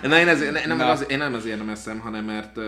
Na, 0.02 0.18
én, 0.18 0.28
ezért, 0.28 0.52
ne- 0.52 0.66
nem, 0.66 0.76
Na. 0.76 0.90
az, 0.90 1.04
én 1.08 1.18
nem 1.18 1.34
azért 1.34 1.58
nem 1.58 1.68
eszem, 1.68 1.98
hanem 1.98 2.24
mert 2.24 2.56
uh, 2.56 2.64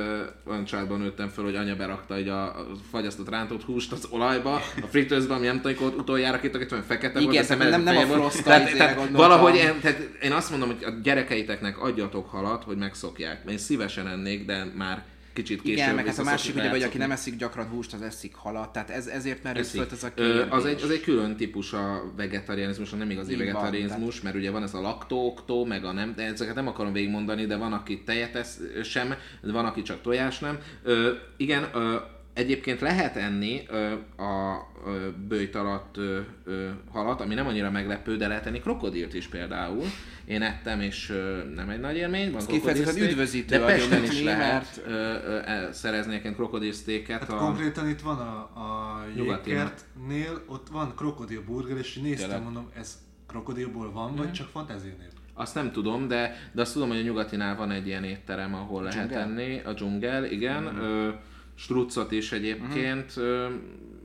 olyan 0.48 0.64
családban 0.64 1.00
nőttem 1.00 1.28
föl, 1.28 1.44
hogy 1.44 1.56
anya 1.56 1.76
berakta 1.76 2.18
így 2.18 2.28
a, 2.28 2.42
a 2.42 2.66
fagyasztott 2.90 3.28
rántott 3.28 3.62
húst 3.64 3.92
az 3.92 4.06
olajba, 4.10 4.54
a 4.54 4.86
fritőzben, 4.90 5.36
ami 5.36 5.46
nem 5.46 5.60
tudom, 5.60 5.76
hogy 5.76 5.94
utoljára 5.98 6.40
kitakadt, 6.40 6.72
olyan 6.72 6.84
fekete 6.84 7.20
Igen, 7.20 7.32
volt, 7.32 7.50
a 7.50 7.56
tehát 7.56 7.70
nem- 7.70 7.82
nem 7.82 7.96
a. 7.96 8.14
Frosta 8.14 8.42
tehát, 8.42 8.72
tehát 8.76 9.08
valahogy 9.10 9.54
én, 9.54 9.80
tehát 9.80 9.98
én 10.22 10.32
azt 10.32 10.50
mondom, 10.50 10.68
hogy 10.68 10.84
a 10.84 10.90
gyerekeiteknek 11.02 11.78
adjatok 11.82 12.28
halat, 12.30 12.64
hogy 12.64 12.76
megszokják. 12.76 13.42
Én 13.50 13.58
szívesen 13.58 14.06
ennék, 14.14 14.44
de 14.47 14.64
már 14.76 15.04
kicsit 15.33 15.62
később 15.62 15.76
Igen, 15.76 15.94
meg 15.94 16.06
hát 16.06 16.18
a 16.18 16.23
másik, 16.23 16.54
ugye, 16.54 16.71
hogy 16.71 16.83
aki 16.83 16.99
nem 16.99 17.11
eszik 17.11 17.37
gyakran 17.37 17.66
húst, 17.66 17.92
az 17.92 18.02
eszik 18.02 18.35
halat, 18.35 18.73
tehát 18.73 18.90
ez, 18.90 19.06
ezért 19.06 19.42
merül 19.42 19.62
föl 19.64 19.87
ez 19.92 20.02
a 20.02 20.11
Ö, 20.14 20.35
kérdés. 20.35 20.44
az, 20.50 20.64
egy, 20.64 20.83
az 20.83 20.90
egy 20.90 21.00
külön 21.00 21.37
típus 21.37 21.73
a 21.73 22.12
vegetarianizmus, 22.16 22.92
a 22.92 22.97
nem 22.97 23.11
igazi 23.11 23.33
Így 23.33 23.37
van, 23.37 23.47
vegetarianizmus, 23.47 24.21
mert 24.21 24.37
ugye 24.37 24.50
van 24.50 24.62
ez 24.62 24.75
a 24.75 24.80
laktóktó, 24.80 25.64
meg 25.64 25.85
a 25.85 25.92
nem, 25.92 26.12
de 26.16 26.23
ezeket 26.23 26.54
nem 26.54 26.66
akarom 26.68 26.92
végigmondani, 26.92 27.47
de 27.47 27.56
van, 27.56 27.73
aki 27.73 28.02
tejet 28.02 28.35
esz 28.35 28.61
sem, 28.83 29.14
de 29.40 29.52
van, 29.52 29.64
aki 29.64 29.83
csak 29.83 30.02
tojás 30.02 30.38
nem. 30.38 30.59
Ö, 30.83 31.12
igen, 31.37 31.68
ö, 31.75 31.97
egyébként 32.34 32.80
lehet 32.80 33.16
enni 33.16 33.62
ö, 33.68 33.92
a 34.22 34.66
ö, 34.86 35.08
bőjt 35.28 35.54
alatt 35.54 35.96
ö, 35.96 36.20
ö, 36.44 36.68
halat, 36.92 37.20
ami 37.20 37.34
nem 37.34 37.46
annyira 37.46 37.70
meglepő, 37.70 38.16
de 38.16 38.28
lehet 38.28 38.46
enni 38.46 38.60
krokodilt 38.60 39.14
is 39.14 39.26
például. 39.26 39.84
Én 40.24 40.42
ettem, 40.42 40.80
és 40.80 41.10
ö, 41.10 41.42
nem 41.54 41.68
egy 41.68 41.80
nagy 41.80 41.96
élmény, 41.96 42.30
van 42.30 42.40
Ez 42.40 42.46
kifejezetten 42.46 43.02
üdvözítő 43.02 43.56
de 43.56 43.62
a 43.62 43.66
Pesten 43.66 44.02
is 44.02 44.22
lehet 44.22 44.82
ö, 44.86 44.90
ö, 44.90 45.40
e- 45.44 45.72
szerezni 45.72 46.12
egyébként 46.12 46.34
krokodilsztéket. 46.34 47.20
Hát 47.20 47.32
a... 47.32 47.36
konkrétan 47.36 47.88
itt 47.88 48.00
van 48.00 48.18
a, 48.18 48.36
a 48.60 49.04
jégkertnél, 49.16 50.42
ott 50.46 50.68
van 50.68 50.94
krokodil 50.96 51.42
burger, 51.46 51.76
és 51.76 51.94
néztem, 51.94 52.28
Tényleg? 52.28 52.44
mondom, 52.44 52.70
ez 52.76 52.98
krokodilból 53.26 53.92
van, 53.92 54.14
vagy 54.16 54.32
csak 54.32 54.48
fantáziánél? 54.48 55.08
Azt 55.34 55.54
nem 55.54 55.72
tudom, 55.72 56.08
de, 56.08 56.36
de 56.52 56.60
azt 56.60 56.72
tudom, 56.72 56.88
hogy 56.88 56.98
a 56.98 57.02
nyugatinál 57.02 57.56
van 57.56 57.70
egy 57.70 57.86
ilyen 57.86 58.04
étterem, 58.04 58.54
ahol 58.54 58.82
lehet 58.82 59.08
dzsungel? 59.08 59.28
enni. 59.28 59.60
A 59.64 59.72
dzsungel, 59.72 60.24
igen. 60.24 60.76
Ö, 60.76 61.10
struccot 61.54 62.12
is 62.12 62.32
egyébként. 62.32 63.20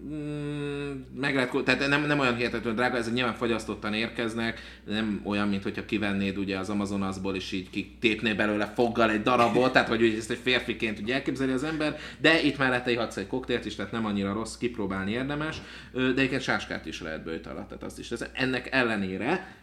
Mm, 0.07 0.91
meg 1.15 1.35
lehet, 1.35 1.63
tehát 1.63 1.87
nem, 1.87 2.05
nem 2.05 2.19
olyan 2.19 2.35
hihetetlenül 2.35 2.79
drága, 2.79 2.97
ezek 2.97 3.13
nyilván 3.13 3.33
fagyasztottan 3.33 3.93
érkeznek, 3.93 4.81
nem 4.85 5.21
olyan, 5.23 5.47
mint 5.47 5.63
hogyha 5.63 5.85
kivennéd 5.85 6.37
ugye 6.37 6.57
az 6.57 6.69
Amazonasból, 6.69 7.35
és 7.35 7.51
így 7.51 7.69
kitépné 7.69 8.33
belőle 8.33 8.65
foggal 8.65 9.11
egy 9.11 9.21
darabot, 9.21 9.73
tehát 9.73 9.87
hogy 9.87 10.03
ezt 10.03 10.31
egy 10.31 10.39
férfiként 10.43 10.99
ugye 10.99 11.13
elképzeli 11.13 11.51
az 11.51 11.63
ember, 11.63 11.97
de 12.21 12.41
itt 12.41 12.57
mellette 12.57 12.91
ihatsz 12.91 13.17
egy 13.17 13.27
koktélt 13.27 13.65
is, 13.65 13.75
tehát 13.75 13.91
nem 13.91 14.05
annyira 14.05 14.33
rossz, 14.33 14.57
kipróbálni 14.57 15.11
érdemes, 15.11 15.61
de 15.93 15.99
egyébként 16.01 16.41
sáskát 16.41 16.85
is 16.85 17.01
lehet 17.01 17.23
bőjt 17.23 17.47
alatt, 17.47 17.67
tehát 17.67 17.83
azt 17.83 17.99
is. 17.99 18.07
Tehát 18.07 18.29
ennek 18.33 18.67
ellenére, 18.71 19.55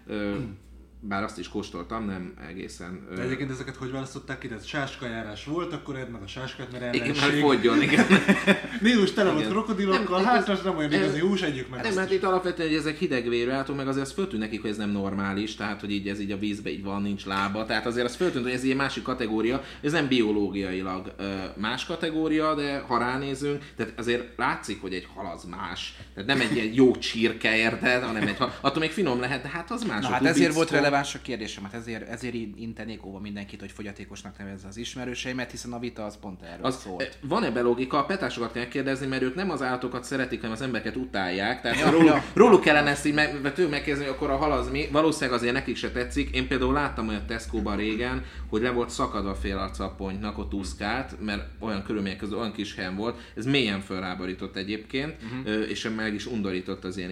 bár 1.08 1.22
azt 1.22 1.38
is 1.38 1.48
kóstoltam, 1.48 2.04
nem 2.04 2.34
egészen. 2.48 3.06
De 3.16 3.22
egyébként 3.22 3.50
ezeket 3.50 3.76
hogy 3.76 3.90
választották 3.90 4.38
ki? 4.38 4.48
Tehát 4.48 4.66
sáskajárás 4.66 5.44
volt, 5.44 5.72
akkor 5.72 5.96
edd 5.96 6.08
meg 6.10 6.22
a 6.22 6.26
sáskát, 6.26 6.72
mert 6.72 6.94
igen, 6.94 7.06
már 7.08 7.16
ellenség. 7.16 7.40
fogjon, 7.40 7.82
igen. 7.82 8.06
Nílus 8.80 9.12
tele 9.12 9.28
volt 9.30 9.40
Igen. 9.40 9.52
krokodilokkal, 9.52 10.16
Nem, 10.20 10.26
hát 10.26 10.48
ez- 10.48 10.58
az 10.58 10.64
nem 10.64 10.76
olyan 10.76 10.92
igazi 10.92 11.20
hús, 11.20 11.42
együk 11.42 11.68
meg 11.68 11.82
Nem, 11.82 11.94
mert 11.94 12.10
is. 12.10 12.16
itt 12.16 12.22
alapvetően, 12.22 12.68
hogy 12.68 12.76
ezek 12.76 12.96
hidegvérű 12.96 13.50
állatok, 13.50 13.76
meg 13.76 13.88
azért 13.88 14.06
az 14.06 14.12
föltűnt 14.12 14.42
nekik, 14.42 14.60
hogy 14.60 14.70
ez 14.70 14.76
nem 14.76 14.90
normális, 14.90 15.54
tehát 15.54 15.80
hogy 15.80 15.90
így 15.90 16.08
ez 16.08 16.20
így 16.20 16.30
a 16.30 16.38
vízbe 16.38 16.70
így 16.70 16.82
van, 16.82 17.02
nincs 17.02 17.25
lába, 17.25 17.64
tehát 17.64 17.86
azért 17.86 18.06
az 18.06 18.16
föltűnt, 18.16 18.44
hogy 18.44 18.52
ez 18.54 18.62
egy 18.62 18.76
másik 18.76 19.02
kategória, 19.02 19.62
ez 19.82 19.92
nem 19.92 20.08
biológiailag 20.08 21.14
más 21.56 21.84
kategória, 21.86 22.54
de 22.54 22.78
ha 22.78 22.98
ránézünk, 22.98 23.64
tehát 23.76 23.92
azért 23.96 24.25
látszik, 24.36 24.80
hogy 24.80 24.92
egy 24.94 25.06
hal 25.14 25.32
az 25.34 25.44
más, 25.44 25.94
tehát 26.14 26.28
nem 26.28 26.40
egy 26.40 26.54
ilyen 26.54 26.72
jó 26.72 26.96
csirke, 26.96 27.56
érted, 27.56 28.02
hanem 28.02 28.26
egy 28.28 28.36
hal, 28.36 28.54
attól 28.60 28.80
még 28.80 28.90
finom 28.90 29.20
lehet, 29.20 29.42
de 29.42 29.48
hát 29.48 29.70
az 29.70 29.82
más. 29.82 30.02
Na 30.02 30.08
hát 30.08 30.25
ezért 30.25 30.54
volt 30.54 30.70
releváns 30.70 30.94
a 31.15 31.19
kérdésem, 31.23 31.65
hát 31.65 31.75
ezért, 31.75 32.09
ezért 32.09 32.35
intenék 32.35 33.07
óva 33.07 33.19
mindenkit, 33.19 33.61
hogy 33.61 33.71
fogyatékosnak 33.71 34.38
nevezze 34.38 34.69
az 34.69 34.76
ismerőseimet, 34.76 35.50
hiszen 35.50 35.73
a 35.73 35.79
vita 35.79 36.05
az 36.05 36.19
pont 36.21 36.43
erről 36.43 36.65
Az, 36.65 36.81
szólt. 36.81 37.19
van 37.23 37.45
ebbe 37.45 37.61
logika, 37.61 37.99
a 37.99 38.05
petásokat 38.05 38.53
kell 38.53 38.69
kérdezni, 38.69 39.07
mert 39.07 39.23
ők 39.23 39.35
nem 39.35 39.50
az 39.50 39.62
állatokat 39.62 40.05
szeretik, 40.05 40.41
hanem 40.41 40.55
az 40.55 40.62
embereket 40.62 40.97
utálják. 40.97 41.61
Tehát 41.61 41.79
Ja, 41.79 41.91
róluk, 41.91 42.07
ja. 42.07 42.25
róluk 42.35 42.61
kellene 42.61 42.91
ezt 42.91 43.07
így 43.07 43.15
meg, 43.15 43.41
megkérdezni, 43.43 44.05
hogy 44.05 44.15
akkor 44.15 44.31
a 44.31 44.37
hal 44.37 44.53
az 44.53 44.71
mi. 44.71 44.88
Valószínűleg 44.93 45.38
azért 45.38 45.53
nekik 45.53 45.76
se 45.76 45.91
tetszik. 45.91 46.31
Én 46.31 46.49
például 46.49 46.73
láttam 46.73 47.09
olyan 47.09 47.26
Tesco-ban 47.26 47.76
régen, 47.76 48.25
hogy 48.49 48.62
le 48.62 48.71
volt 48.71 48.91
szakadva 48.91 49.35
fél 49.35 49.59
arca 49.59 49.85
a 49.85 50.35
ott 50.37 50.55
úszkált, 50.55 51.25
mert 51.25 51.43
olyan 51.59 51.83
körülmények 51.83 52.19
között 52.19 52.38
olyan 52.38 52.53
kis 52.53 52.75
helyen 52.75 52.97
volt. 52.97 53.33
Ez 53.37 53.45
mélyen 53.45 53.81
felráborított 53.81 54.57
egyébként, 54.57 55.15
uh-huh. 55.23 55.71
és 55.71 55.91
meg 55.97 56.15
is 56.15 56.26
undorított 56.26 56.85
az 56.85 56.97
ilyen 56.97 57.11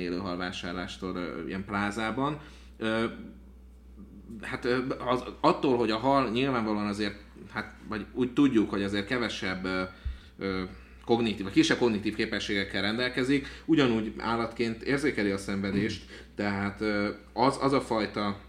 ö, 1.17 1.47
ilyen 1.47 1.64
plázában. 1.64 2.41
Hát 4.43 4.64
az, 5.09 5.23
attól, 5.40 5.76
hogy 5.76 5.90
a 5.90 5.97
hal 5.97 6.31
nyilvánvalóan 6.31 6.87
azért, 6.87 7.14
hát 7.52 7.75
vagy 7.88 8.07
úgy 8.12 8.33
tudjuk, 8.33 8.71
hogy 8.71 8.83
azért 8.83 9.07
kevesebb 9.07 9.64
ö, 10.38 10.62
kognitív, 11.04 11.43
vagy 11.43 11.52
kisebb 11.52 11.78
kognitív 11.78 12.14
képességekkel 12.14 12.83
rendelkezik, 12.83 13.47
ugyanúgy 13.64 14.12
állatként 14.19 14.83
érzékeli 14.83 15.31
a 15.31 15.38
szenvedést, 15.38 16.04
tehát 16.37 16.81
az, 17.33 17.59
az 17.61 17.73
a 17.73 17.81
fajta 17.81 18.40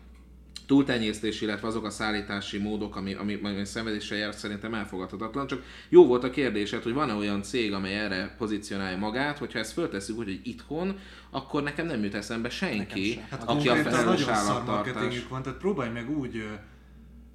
túltenyésztés, 0.66 1.42
illetve 1.42 1.68
azok 1.68 1.86
a 1.86 1.90
szállítási 1.90 2.58
módok, 2.58 2.96
ami, 2.96 3.14
ami, 3.14 3.40
ami 3.44 3.66
szenvedéssel 3.66 4.18
jár, 4.18 4.34
szerintem 4.34 4.74
elfogadhatatlan. 4.74 5.48
Csak 5.48 5.64
jó 5.90 6.06
volt 6.06 6.24
a 6.24 6.30
kérdésed, 6.30 6.84
hogy 6.84 6.94
van-e 6.94 7.14
olyan 7.14 7.44
cég, 7.44 7.74
amely 7.74 8.00
erre 8.00 8.36
pozícionálja 8.38 8.98
magát, 8.98 9.38
hogyha 9.38 9.60
ezt 9.60 9.74
föltesszük, 9.74 10.18
hogy 10.18 10.40
itthon, 10.44 11.00
akkor 11.30 11.64
nekem 11.64 11.86
nem 11.86 12.04
jut 12.04 12.14
eszembe 12.14 12.50
senki, 12.50 13.12
sem. 13.12 13.24
Hát 13.30 13.44
aki 13.44 13.70
a 13.70 13.76
felelős 13.76 14.28
állattartás. 14.28 15.26
van, 15.30 15.42
tehát 15.42 15.60
próbálj 15.60 15.92
meg 15.92 16.18
úgy 16.18 16.44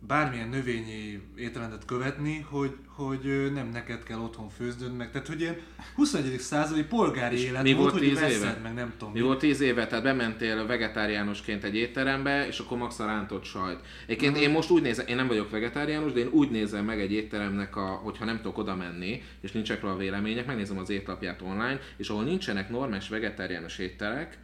bármilyen 0.07 0.49
növényi 0.49 1.23
étrendet 1.37 1.85
követni, 1.85 2.47
hogy, 2.51 2.77
hogy 2.87 3.53
nem 3.53 3.69
neked 3.69 4.03
kell 4.03 4.19
otthon 4.19 4.49
főznöd 4.49 4.97
meg. 4.97 5.11
Tehát, 5.11 5.27
hogy 5.27 5.41
ilyen 5.41 5.57
21. 5.95 6.39
századi 6.39 6.83
polgári 6.85 7.37
És 7.37 7.45
élet 7.45 7.63
mi 7.63 7.73
volt, 7.73 7.91
volt 7.91 8.03
hogy 8.03 8.13
10 8.13 8.21
veszed 8.21 8.63
meg 8.63 8.75
nem 8.75 8.93
tudom. 8.99 9.13
Mi 9.13 9.21
volt 9.21 9.39
10 9.39 9.61
éve, 9.61 9.87
tehát 9.87 10.05
bementél 10.05 10.67
vegetáriánusként 10.67 11.65
egy 11.65 11.77
étterembe, 11.77 12.47
és 12.47 12.59
akkor 12.59 12.79
max 12.79 12.99
a 12.99 13.07
rántott 13.07 13.45
sajt. 13.45 13.81
Egyébként 14.07 14.37
én 14.37 14.51
most 14.51 14.71
úgy 14.71 14.83
nézem, 14.83 15.07
én 15.07 15.17
nem 15.17 15.27
vagyok 15.27 15.51
vegetáriánus, 15.51 16.13
de 16.13 16.21
én 16.21 16.29
úgy 16.31 16.51
nézem 16.51 16.85
meg 16.85 17.01
egy 17.01 17.13
étteremnek, 17.13 17.77
a, 17.77 17.87
hogyha 17.87 18.25
nem 18.25 18.37
tudok 18.37 18.59
oda 18.59 18.77
menni, 18.77 19.23
és 19.41 19.53
nincsenek 19.53 19.83
róla 19.83 19.97
vélemények, 19.97 20.47
megnézem 20.47 20.79
az 20.79 20.91
étlapját 20.91 21.43
online, 21.43 21.79
és 21.97 22.09
ahol 22.09 22.25
nincsenek 22.25 22.71
normális 22.71 23.09
vegetáriánus 23.09 23.79
étterek, 23.79 24.39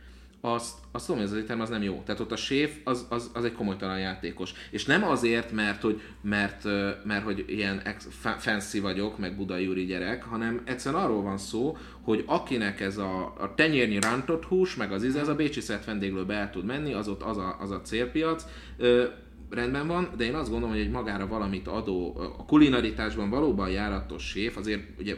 azt, 0.52 0.78
azt 0.92 1.06
tudom, 1.06 1.20
hogy 1.20 1.30
az 1.30 1.36
étterem 1.36 1.60
az 1.60 1.68
nem 1.68 1.82
jó. 1.82 2.02
Tehát 2.04 2.20
ott 2.20 2.32
a 2.32 2.36
séf 2.36 2.76
az, 2.84 3.06
az, 3.08 3.30
az 3.34 3.44
egy 3.44 3.52
komolytalan 3.52 3.98
játékos. 3.98 4.52
És 4.70 4.84
nem 4.84 5.04
azért, 5.04 5.52
mert 5.52 5.82
hogy, 5.82 6.00
mert, 6.20 6.64
mert, 7.04 7.24
hogy 7.24 7.44
ilyen 7.48 7.80
ex, 7.80 8.08
fa- 8.10 8.40
fancy 8.40 8.80
vagyok, 8.80 9.18
meg 9.18 9.36
budai 9.36 9.66
úri 9.66 9.84
gyerek, 9.84 10.22
hanem 10.22 10.62
egyszerűen 10.64 11.02
arról 11.02 11.22
van 11.22 11.38
szó, 11.38 11.76
hogy 12.00 12.22
akinek 12.26 12.80
ez 12.80 12.98
a, 12.98 13.34
a 13.38 13.54
tenyérnyi 13.54 14.00
rántott 14.00 14.44
hús, 14.44 14.76
meg 14.76 14.92
az 14.92 15.04
íze, 15.04 15.20
ez 15.20 15.28
a 15.28 15.34
Bécsi 15.34 15.60
Szert 15.60 15.84
vendéglőbe 15.84 16.34
el 16.34 16.50
tud 16.50 16.64
menni, 16.64 16.92
az 16.92 17.08
ott 17.08 17.22
az 17.22 17.36
a, 17.36 17.56
az 17.60 17.70
a 17.70 17.80
célpiac. 17.80 18.44
Ö, 18.76 19.04
rendben 19.50 19.86
van, 19.86 20.10
de 20.16 20.24
én 20.24 20.34
azt 20.34 20.50
gondolom, 20.50 20.74
hogy 20.74 20.84
egy 20.84 20.90
magára 20.90 21.26
valamit 21.26 21.66
adó, 21.66 22.16
a 22.38 22.44
kulinaritásban 22.44 23.30
valóban 23.30 23.70
járatos 23.70 24.28
séf, 24.28 24.56
azért 24.56 24.82
ugye 24.98 25.16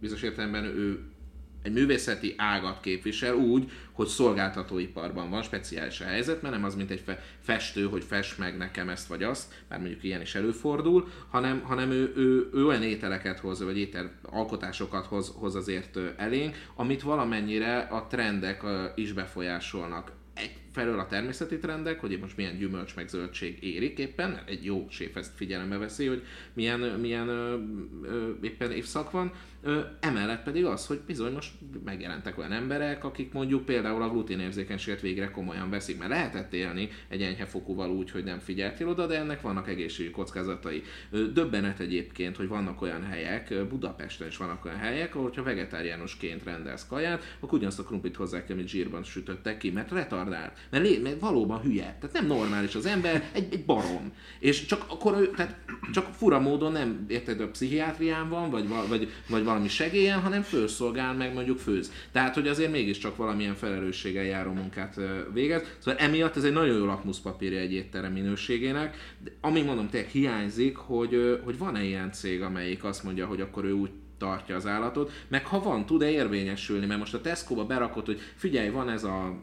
bizonyos 0.00 0.22
értelemben 0.22 0.64
ő 0.64 1.00
egy 1.66 1.72
művészeti 1.72 2.34
ágat 2.36 2.80
képvisel 2.80 3.34
úgy, 3.34 3.70
hogy 3.92 4.06
szolgáltatóiparban 4.06 5.30
van 5.30 5.42
speciális 5.42 6.00
a 6.00 6.04
helyzet, 6.04 6.42
mert 6.42 6.54
nem 6.54 6.64
az, 6.64 6.74
mint 6.74 6.90
egy 6.90 7.02
fe- 7.04 7.22
festő, 7.40 7.84
hogy 7.84 8.04
fest 8.04 8.38
meg 8.38 8.56
nekem 8.56 8.88
ezt 8.88 9.06
vagy 9.06 9.22
azt, 9.22 9.54
bár 9.68 9.78
mondjuk 9.78 10.04
ilyen 10.04 10.20
is 10.20 10.34
előfordul, 10.34 11.08
hanem, 11.30 11.60
hanem 11.60 11.90
ő, 11.90 12.12
ő, 12.16 12.50
ő 12.52 12.66
olyan 12.66 12.82
ételeket 12.82 13.38
hoz, 13.38 13.62
vagy 13.62 13.78
étel 13.78 14.12
alkotásokat 14.22 15.06
hoz, 15.06 15.32
hoz 15.36 15.54
azért 15.54 15.98
elénk, 16.16 16.56
amit 16.74 17.02
valamennyire 17.02 17.78
a 17.78 18.06
trendek 18.06 18.62
is 18.94 19.12
befolyásolnak. 19.12 20.12
Egyfelől 20.76 21.00
a 21.00 21.06
természeti 21.06 21.58
trendek, 21.58 22.00
hogy 22.00 22.18
most 22.20 22.36
milyen 22.36 22.58
gyümölcs 22.58 22.94
meg 22.96 23.08
zöldség 23.08 23.62
érik 23.62 23.98
éppen, 23.98 24.38
egy 24.46 24.64
jó 24.64 24.86
séf 24.90 25.16
ezt 25.16 25.36
figyelembe 25.36 25.76
veszi, 25.78 26.06
hogy 26.06 26.22
milyen, 26.52 26.80
milyen 26.80 27.28
ö, 27.28 27.58
ö, 28.02 28.30
éppen 28.42 28.72
évszak 28.72 29.10
van, 29.10 29.32
ö, 29.62 29.80
emellett 30.00 30.42
pedig 30.42 30.64
az, 30.64 30.86
hogy 30.86 31.00
bizony 31.06 31.32
most 31.32 31.52
megjelentek 31.84 32.38
olyan 32.38 32.52
emberek, 32.52 33.04
akik 33.04 33.32
mondjuk 33.32 33.64
például 33.64 34.02
a 34.02 34.08
gluténérzékenységet 34.08 35.00
végre 35.00 35.30
komolyan 35.30 35.70
veszik, 35.70 35.98
mert 35.98 36.10
lehetett 36.10 36.52
élni 36.52 36.88
egy 37.08 37.22
enyhe 37.22 37.44
fokúval 37.44 37.90
úgy, 37.90 38.10
hogy 38.10 38.24
nem 38.24 38.38
figyeltél 38.38 38.88
oda, 38.88 39.06
de 39.06 39.18
ennek 39.18 39.40
vannak 39.40 39.68
egészségügyi 39.68 40.14
kockázatai. 40.14 40.82
Döbbenet 41.10 41.80
egyébként, 41.80 42.36
hogy 42.36 42.48
vannak 42.48 42.82
olyan 42.82 43.04
helyek, 43.04 43.66
Budapesten 43.68 44.26
is 44.26 44.36
vannak 44.36 44.64
olyan 44.64 44.78
helyek, 44.78 45.14
ahol 45.14 45.32
ha 45.36 45.42
vegetáriánusként 45.42 46.44
rendelsz 46.44 46.86
kaját, 46.86 47.36
akkor 47.40 47.58
ugyanazt 47.58 47.78
a 47.78 47.84
krumplit 47.84 48.16
hozzá 48.16 48.44
kell, 48.44 48.56
amit 48.56 48.68
zsírban 48.68 49.02
sütöttek 49.02 49.58
ki, 49.58 49.70
mert 49.70 49.90
retardált. 49.90 50.58
Mert, 50.70 50.84
lé, 50.84 50.98
mert 50.98 51.20
valóban 51.20 51.60
hülye. 51.60 51.96
Tehát 52.00 52.12
nem 52.12 52.26
normális 52.26 52.74
az 52.74 52.86
ember, 52.86 53.30
egy, 53.32 53.46
egy 53.50 53.64
barom. 53.64 54.12
És 54.38 54.64
csak 54.66 54.84
akkor 54.88 55.16
ő, 55.20 55.30
tehát 55.30 55.56
csak 55.92 56.14
fura 56.14 56.40
módon 56.40 56.72
nem 56.72 57.04
érted, 57.08 57.40
a 57.40 57.48
pszichiátrián 57.48 58.28
van, 58.28 58.50
vagy, 58.50 58.68
vagy, 58.88 59.10
vagy 59.28 59.44
valami 59.44 59.68
segélyen, 59.68 60.20
hanem 60.20 60.42
főszolgál 60.42 61.14
meg 61.14 61.34
mondjuk 61.34 61.58
főz. 61.58 61.92
Tehát, 62.12 62.34
hogy 62.34 62.48
azért 62.48 62.70
mégiscsak 62.70 63.16
valamilyen 63.16 63.54
felelősséggel 63.54 64.24
járó 64.24 64.52
munkát 64.52 65.00
végez. 65.32 65.62
Szóval 65.78 66.00
emiatt 66.00 66.36
ez 66.36 66.44
egy 66.44 66.52
nagyon 66.52 66.76
jó 66.76 66.84
lakmuszpapírja 66.84 67.58
egy 67.58 67.72
étterem 67.72 68.12
minőségének. 68.12 69.14
De 69.24 69.30
ami 69.40 69.62
mondom, 69.62 69.88
tényleg 69.88 70.10
hiányzik, 70.10 70.76
hogy, 70.76 71.40
hogy 71.44 71.58
van-e 71.58 71.84
ilyen 71.84 72.12
cég, 72.12 72.42
amelyik 72.42 72.84
azt 72.84 73.04
mondja, 73.04 73.26
hogy 73.26 73.40
akkor 73.40 73.64
ő 73.64 73.72
úgy 73.72 73.90
tartja 74.18 74.56
az 74.56 74.66
állatot, 74.66 75.12
meg 75.28 75.46
ha 75.46 75.62
van, 75.62 75.86
tud-e 75.86 76.10
érvényesülni, 76.10 76.86
mert 76.86 76.98
most 76.98 77.14
a 77.14 77.20
Tesco-ba 77.20 77.64
berakott, 77.64 78.06
hogy 78.06 78.20
figyelj, 78.36 78.68
van 78.68 78.88
ez 78.88 79.04
a 79.04 79.40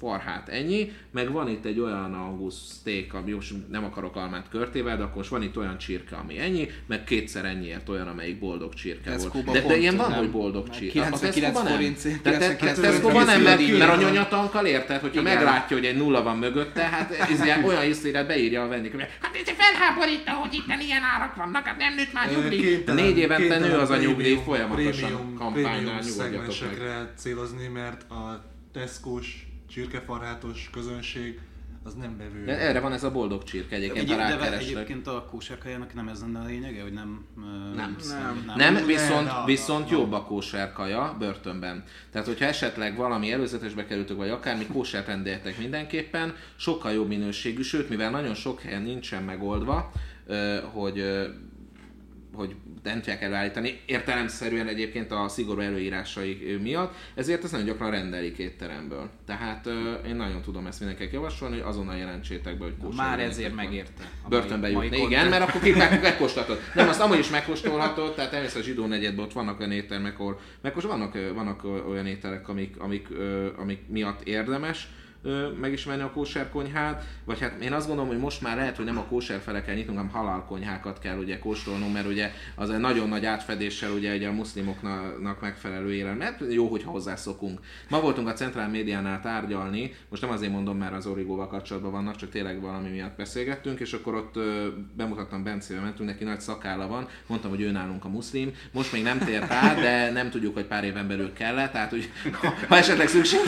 farhát 0.00 0.48
ennyi, 0.48 0.92
meg 1.10 1.32
van 1.32 1.48
itt 1.48 1.64
egy 1.64 1.80
olyan 1.80 2.14
angus 2.14 2.54
steak, 2.54 3.14
ami 3.14 3.32
most 3.32 3.52
nem 3.70 3.84
akarok 3.84 4.16
almát 4.16 4.48
körtével, 4.50 4.96
de 4.96 5.02
akkor 5.02 5.16
most 5.16 5.30
van 5.30 5.42
itt 5.42 5.56
olyan 5.56 5.78
csirke, 5.78 6.16
ami 6.16 6.38
ennyi, 6.38 6.68
meg 6.86 7.04
kétszer 7.04 7.44
ennyiért 7.44 7.88
olyan, 7.88 8.08
amelyik 8.08 8.38
boldog 8.38 8.74
csirke 8.74 9.16
volt. 9.16 9.50
De, 9.50 9.60
de 9.60 9.76
ilyen 9.76 9.96
van, 9.96 10.12
hogy 10.12 10.30
boldog 10.30 10.68
csirke. 10.70 10.92
99 10.92 11.68
forint, 11.68 12.22
Tesco-ban 12.80 13.24
nem, 13.24 13.42
mert, 13.42 13.78
mert 13.78 13.92
a 13.92 13.96
nyonyatankkal 13.96 14.66
érted, 14.66 15.00
hogyha 15.00 15.20
Igen. 15.20 15.34
meglátja, 15.34 15.76
hogy 15.76 15.86
egy 15.86 15.96
nulla 15.96 16.22
van 16.22 16.38
mögötte, 16.38 16.82
hát 16.82 17.10
ez 17.10 17.44
ilyen, 17.44 17.64
olyan 17.68 17.84
iszléret 17.84 18.26
beírja 18.26 18.62
a 18.62 18.68
vendég, 18.68 18.90
hogy 18.90 19.00
hát 19.20 19.34
ez 19.34 19.54
felháborító, 19.56 20.32
hogy 20.32 20.54
itt 20.54 20.82
ilyen 20.82 21.02
árak 21.02 21.34
vannak, 21.34 21.64
hát 21.64 21.78
nem 21.78 21.94
nőtt 21.94 22.12
már 22.12 22.30
nyugdíj. 22.30 22.82
Négy 22.86 23.18
évente 23.18 23.58
nő 23.58 23.78
az 23.78 23.90
a 23.90 23.96
nyugdíj, 23.96 24.38
folyamatosan 24.44 25.34
kampánynál 25.38 26.00
nyugodjatok 26.00 26.54
meg. 26.78 27.12
célozni, 27.16 27.66
mert 27.66 28.10
a 28.10 28.44
Tesco-s 28.72 29.49
csirkefarhátos 29.70 30.70
közönség 30.72 31.40
az 31.84 31.94
nem 31.94 32.16
bevő. 32.16 32.44
De 32.44 32.58
erre 32.58 32.80
van 32.80 32.92
ez 32.92 33.04
a 33.04 33.10
boldog 33.10 33.42
csirke 33.42 33.76
egyébként, 33.76 34.06
de, 34.06 34.24
ha 34.24 34.36
De 34.36 34.58
egyébként 34.58 35.06
a 35.06 35.26
kóserkajának 35.30 35.94
nem 35.94 36.08
ez 36.08 36.20
lenne 36.20 36.38
a 36.38 36.44
lényege, 36.44 36.82
hogy 36.82 36.92
nem... 36.92 37.26
Nem, 37.74 37.96
nem, 38.08 38.42
nem, 38.46 38.56
nem, 38.56 38.74
nem 38.74 38.86
viszont, 38.86 39.26
nem, 39.26 39.44
viszont 39.44 39.90
nem. 39.90 39.98
jobb 39.98 40.12
a 40.12 40.22
kóserkaja 40.22 41.16
börtönben. 41.18 41.84
Tehát, 42.12 42.26
hogyha 42.26 42.44
esetleg 42.44 42.96
valami 42.96 43.32
előzetesbe 43.32 43.86
kerültök, 43.86 44.16
vagy 44.16 44.28
akármi 44.28 44.66
kósert 44.66 45.06
rendeltek 45.06 45.58
mindenképpen, 45.58 46.34
sokkal 46.56 46.92
jobb 46.92 47.08
minőségű, 47.08 47.62
sőt, 47.62 47.88
mivel 47.88 48.10
nagyon 48.10 48.34
sok 48.34 48.60
helyen 48.60 48.82
nincsen 48.82 49.22
megoldva, 49.22 49.92
hogy 50.72 51.04
hogy 52.40 52.54
nem 52.82 52.94
tudják 52.94 53.22
előállítani, 53.22 53.80
értelemszerűen 53.86 54.68
egyébként 54.68 55.10
a 55.10 55.28
szigorú 55.28 55.60
előírásai 55.60 56.58
miatt, 56.62 56.94
ezért 57.14 57.42
ezt 57.42 57.52
nagyon 57.52 57.66
gyakran 57.66 57.90
rendelik 57.90 58.38
étteremből. 58.38 59.10
Tehát 59.26 59.66
én 60.06 60.16
nagyon 60.16 60.42
tudom 60.42 60.66
ezt 60.66 60.78
mindenkinek 60.78 61.12
javasolni, 61.12 61.58
hogy 61.58 61.68
azonnal 61.68 61.96
jelentsétek 61.96 62.58
be, 62.58 62.64
hogy 62.64 62.76
kóstolni. 62.76 63.10
Már 63.10 63.20
ezért 63.20 63.54
megérte. 63.54 64.10
Börtönbe 64.28 64.70
jutni, 64.70 65.00
igen, 65.00 65.28
mert 65.28 65.48
akkor 65.48 65.60
ki 65.60 65.70
megkóstolhatod. 66.02 66.60
Nem, 66.74 66.88
azt 66.88 67.00
amúgy 67.00 67.18
is 67.18 67.30
megkóstolhatod, 67.30 68.14
tehát 68.14 68.32
elmész 68.32 68.54
a 68.54 68.62
zsidó 68.62 68.86
negyedben, 68.86 69.24
ott 69.24 69.32
vannak 69.32 69.58
olyan 69.58 69.72
éttermek, 69.72 70.18
ahol 70.18 70.40
megkóst, 70.60 70.86
vannak, 70.86 71.12
vannak 71.34 71.64
olyan 71.64 72.06
ételek, 72.06 72.48
amik, 72.48 72.78
amik, 72.78 73.08
amik 73.56 73.80
miatt 73.88 74.20
érdemes, 74.22 74.88
megismerni 75.60 76.02
a 76.02 76.10
kóserkonyhát, 76.10 77.04
vagy 77.24 77.40
hát 77.40 77.62
én 77.62 77.72
azt 77.72 77.86
gondolom, 77.86 78.10
hogy 78.10 78.20
most 78.20 78.40
már 78.40 78.56
lehet, 78.56 78.76
hogy 78.76 78.84
nem 78.84 78.98
a 78.98 79.04
kóser 79.04 79.40
fele 79.40 79.62
kell 79.62 79.74
nyitnunk, 79.74 79.98
hanem 79.98 80.12
halal 80.12 80.44
konyhákat 80.44 80.98
kell 80.98 81.18
ugye 81.18 81.38
kóstolnunk, 81.38 81.92
mert 81.92 82.06
ugye 82.06 82.30
az 82.54 82.70
egy 82.70 82.78
nagyon 82.78 83.08
nagy 83.08 83.24
átfedéssel 83.24 83.90
ugye, 83.90 84.14
ugye 84.14 84.28
a 84.28 84.32
muszlimoknak 84.32 85.40
megfelelő 85.40 85.92
élelem. 85.92 86.16
Mert 86.16 86.40
jó, 86.50 86.66
hogyha 86.66 86.90
hozzászokunk. 86.90 87.60
Ma 87.88 88.00
voltunk 88.00 88.28
a 88.28 88.32
Centrál 88.32 88.68
Médiánál 88.68 89.20
tárgyalni, 89.20 89.94
most 90.08 90.22
nem 90.22 90.30
azért 90.30 90.52
mondom, 90.52 90.78
mert 90.78 90.94
az 90.94 91.06
Origóval 91.06 91.46
kapcsolatban 91.46 91.92
vannak, 91.92 92.16
csak 92.16 92.30
tényleg 92.30 92.60
valami 92.60 92.88
miatt 92.88 93.16
beszélgettünk, 93.16 93.80
és 93.80 93.92
akkor 93.92 94.14
ott 94.14 94.36
ö, 94.36 94.68
bemutattam 94.96 95.42
Bencével, 95.42 95.82
mentünk, 95.82 96.08
neki 96.08 96.24
nagy 96.24 96.40
szakálla 96.40 96.86
van, 96.86 97.08
mondtam, 97.26 97.50
hogy 97.50 97.60
ő 97.60 97.70
nálunk 97.70 98.04
a 98.04 98.08
muszlim, 98.08 98.52
most 98.72 98.92
még 98.92 99.02
nem 99.02 99.18
tért 99.18 99.50
át, 99.50 99.80
de 99.80 100.10
nem 100.10 100.30
tudjuk, 100.30 100.54
hogy 100.54 100.64
pár 100.64 100.84
éven 100.84 101.08
belül 101.08 101.32
kellett, 101.32 101.72
tehát 101.72 101.90
hogy 101.90 102.10
ha, 102.40 102.54
ha 102.68 102.76
esetleg 102.76 103.08
szükség 103.08 103.40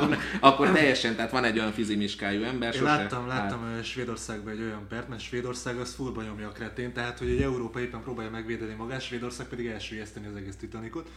van, 0.00 0.16
akkor 0.40 0.70
teljesen 0.70 1.05
teljesen, 1.06 1.16
tehát 1.16 1.30
van 1.30 1.44
egy 1.44 1.58
olyan 1.58 1.72
fizimiskájú 1.72 2.42
ember. 2.42 2.74
Én 2.74 2.80
sose, 2.80 2.96
láttam, 2.96 3.26
láttam 3.26 3.62
hát... 3.62 3.84
Svédországban 3.84 4.52
egy 4.52 4.60
olyan 4.60 4.86
pert, 4.88 5.08
mert 5.08 5.20
Svédország 5.20 5.78
az 5.78 5.94
fullba 5.94 6.22
nyomja 6.22 6.48
a 6.48 6.52
kretén, 6.52 6.92
tehát 6.92 7.18
hogy 7.18 7.28
egy 7.28 7.42
Európa 7.42 7.80
éppen 7.80 8.02
próbálja 8.02 8.30
megvédeni 8.30 8.74
magát, 8.74 9.00
Svédország 9.00 9.46
pedig 9.46 9.66
elsüllyeszteni 9.66 10.26
az 10.26 10.36
egész 10.36 10.56
Titanicot. 10.56 11.10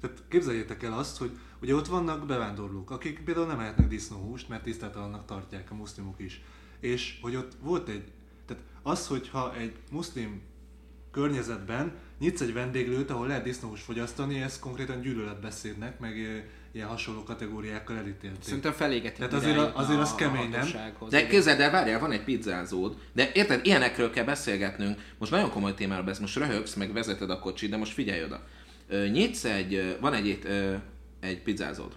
Tehát 0.00 0.22
képzeljétek 0.28 0.82
el 0.82 0.92
azt, 0.92 1.18
hogy 1.18 1.30
ugye 1.60 1.74
ott 1.74 1.86
vannak 1.86 2.26
bevándorlók, 2.26 2.90
akik 2.90 3.20
például 3.20 3.46
nem 3.46 3.60
ehetnek 3.60 3.88
disznóhúst, 3.88 4.48
mert 4.48 4.62
tiszteltelennek 4.62 5.24
tartják 5.24 5.70
a 5.70 5.74
muszlimok 5.74 6.20
is. 6.20 6.42
És 6.80 7.18
hogy 7.22 7.36
ott 7.36 7.52
volt 7.60 7.88
egy, 7.88 8.12
tehát 8.46 8.62
az, 8.82 9.06
hogyha 9.06 9.56
egy 9.56 9.72
muszlim 9.90 10.42
környezetben 11.10 11.92
nyitsz 12.18 12.40
egy 12.40 12.52
vendéglőt, 12.52 13.10
ahol 13.10 13.26
lehet 13.26 13.42
disznóhúst 13.42 13.82
fogyasztani, 13.82 14.40
ez 14.40 14.58
konkrétan 14.58 15.00
gyűlöletbeszédnek, 15.00 15.98
meg 15.98 16.44
ilyen 16.76 16.88
hasonló 16.88 17.22
kategóriákkal 17.22 17.96
elítélték. 17.96 18.42
Szerintem 18.42 18.72
felégeti. 18.72 19.16
Tehát 19.16 19.32
azért, 19.32 19.58
azért 19.74 20.00
az 20.00 20.14
kemény, 20.14 20.50
nem? 20.50 20.68
De 21.08 21.26
képzeld 21.26 21.60
el, 21.60 21.70
várjál, 21.70 22.00
van 22.00 22.12
egy 22.12 22.24
pizzázód, 22.24 22.96
de 23.12 23.30
érted, 23.34 23.66
ilyenekről 23.66 24.10
kell 24.10 24.24
beszélgetnünk. 24.24 25.00
Most 25.18 25.30
nagyon 25.30 25.50
komoly 25.50 25.74
témáról 25.74 26.04
beszélsz, 26.04 26.34
most 26.34 26.48
röhögsz, 26.48 26.74
meg 26.74 26.92
vezeted 26.92 27.30
a 27.30 27.38
kocsit, 27.38 27.70
de 27.70 27.76
most 27.76 27.92
figyelj 27.92 28.24
oda. 28.24 28.42
Nyitsz 29.10 29.44
egy, 29.44 29.96
van 30.00 30.14
egy, 30.14 30.38
egy 31.20 31.42
pizzázód, 31.42 31.92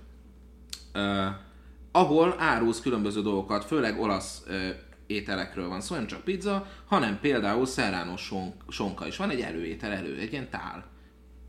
ahol 1.91 2.35
árulsz 2.37 2.81
különböző 2.81 3.21
dolgokat, 3.21 3.65
főleg 3.65 3.99
olasz 3.99 4.43
ételekről 5.07 5.67
van 5.67 5.81
szó, 5.81 5.95
nem 5.95 6.07
csak 6.07 6.23
pizza, 6.23 6.67
hanem 6.85 7.19
például 7.19 7.65
szerrános 7.65 8.31
sonka 8.67 9.07
is. 9.07 9.17
Van 9.17 9.29
egy 9.29 9.41
előétel 9.41 9.91
elő, 9.91 10.17
egy 10.19 10.31
ilyen 10.31 10.49
tál 10.49 10.85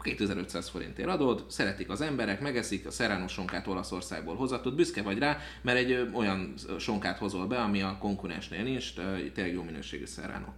2500 0.02 0.68
forintért 0.68 1.08
adod, 1.08 1.44
szeretik 1.48 1.90
az 1.90 2.00
emberek, 2.00 2.40
megeszik, 2.40 2.86
a 2.86 2.90
Serrano 2.90 3.28
sonkát 3.28 3.66
Olaszországból 3.66 4.36
hozatod, 4.36 4.74
büszke 4.74 5.02
vagy 5.02 5.18
rá, 5.18 5.38
mert 5.62 5.78
egy 5.78 6.08
olyan 6.12 6.54
sonkát 6.78 7.18
hozol 7.18 7.46
be, 7.46 7.60
ami 7.60 7.82
a 7.82 7.98
konkurensnél 8.00 8.62
nincs, 8.62 8.94
tényleg 9.34 9.52
jó 9.52 9.62
minőségű 9.62 10.04
Serrano. 10.04 10.52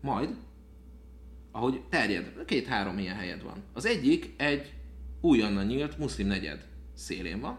Majd, 0.00 0.36
ahogy 1.50 1.80
terjed, 1.88 2.44
két-három 2.44 2.98
ilyen 2.98 3.16
helyed 3.16 3.42
van. 3.42 3.62
Az 3.72 3.86
egyik 3.86 4.34
egy 4.36 4.74
újonnan 5.20 5.66
nyílt 5.66 5.98
muszlim 5.98 6.26
negyed 6.26 6.66
szélén 6.94 7.40
van, 7.40 7.58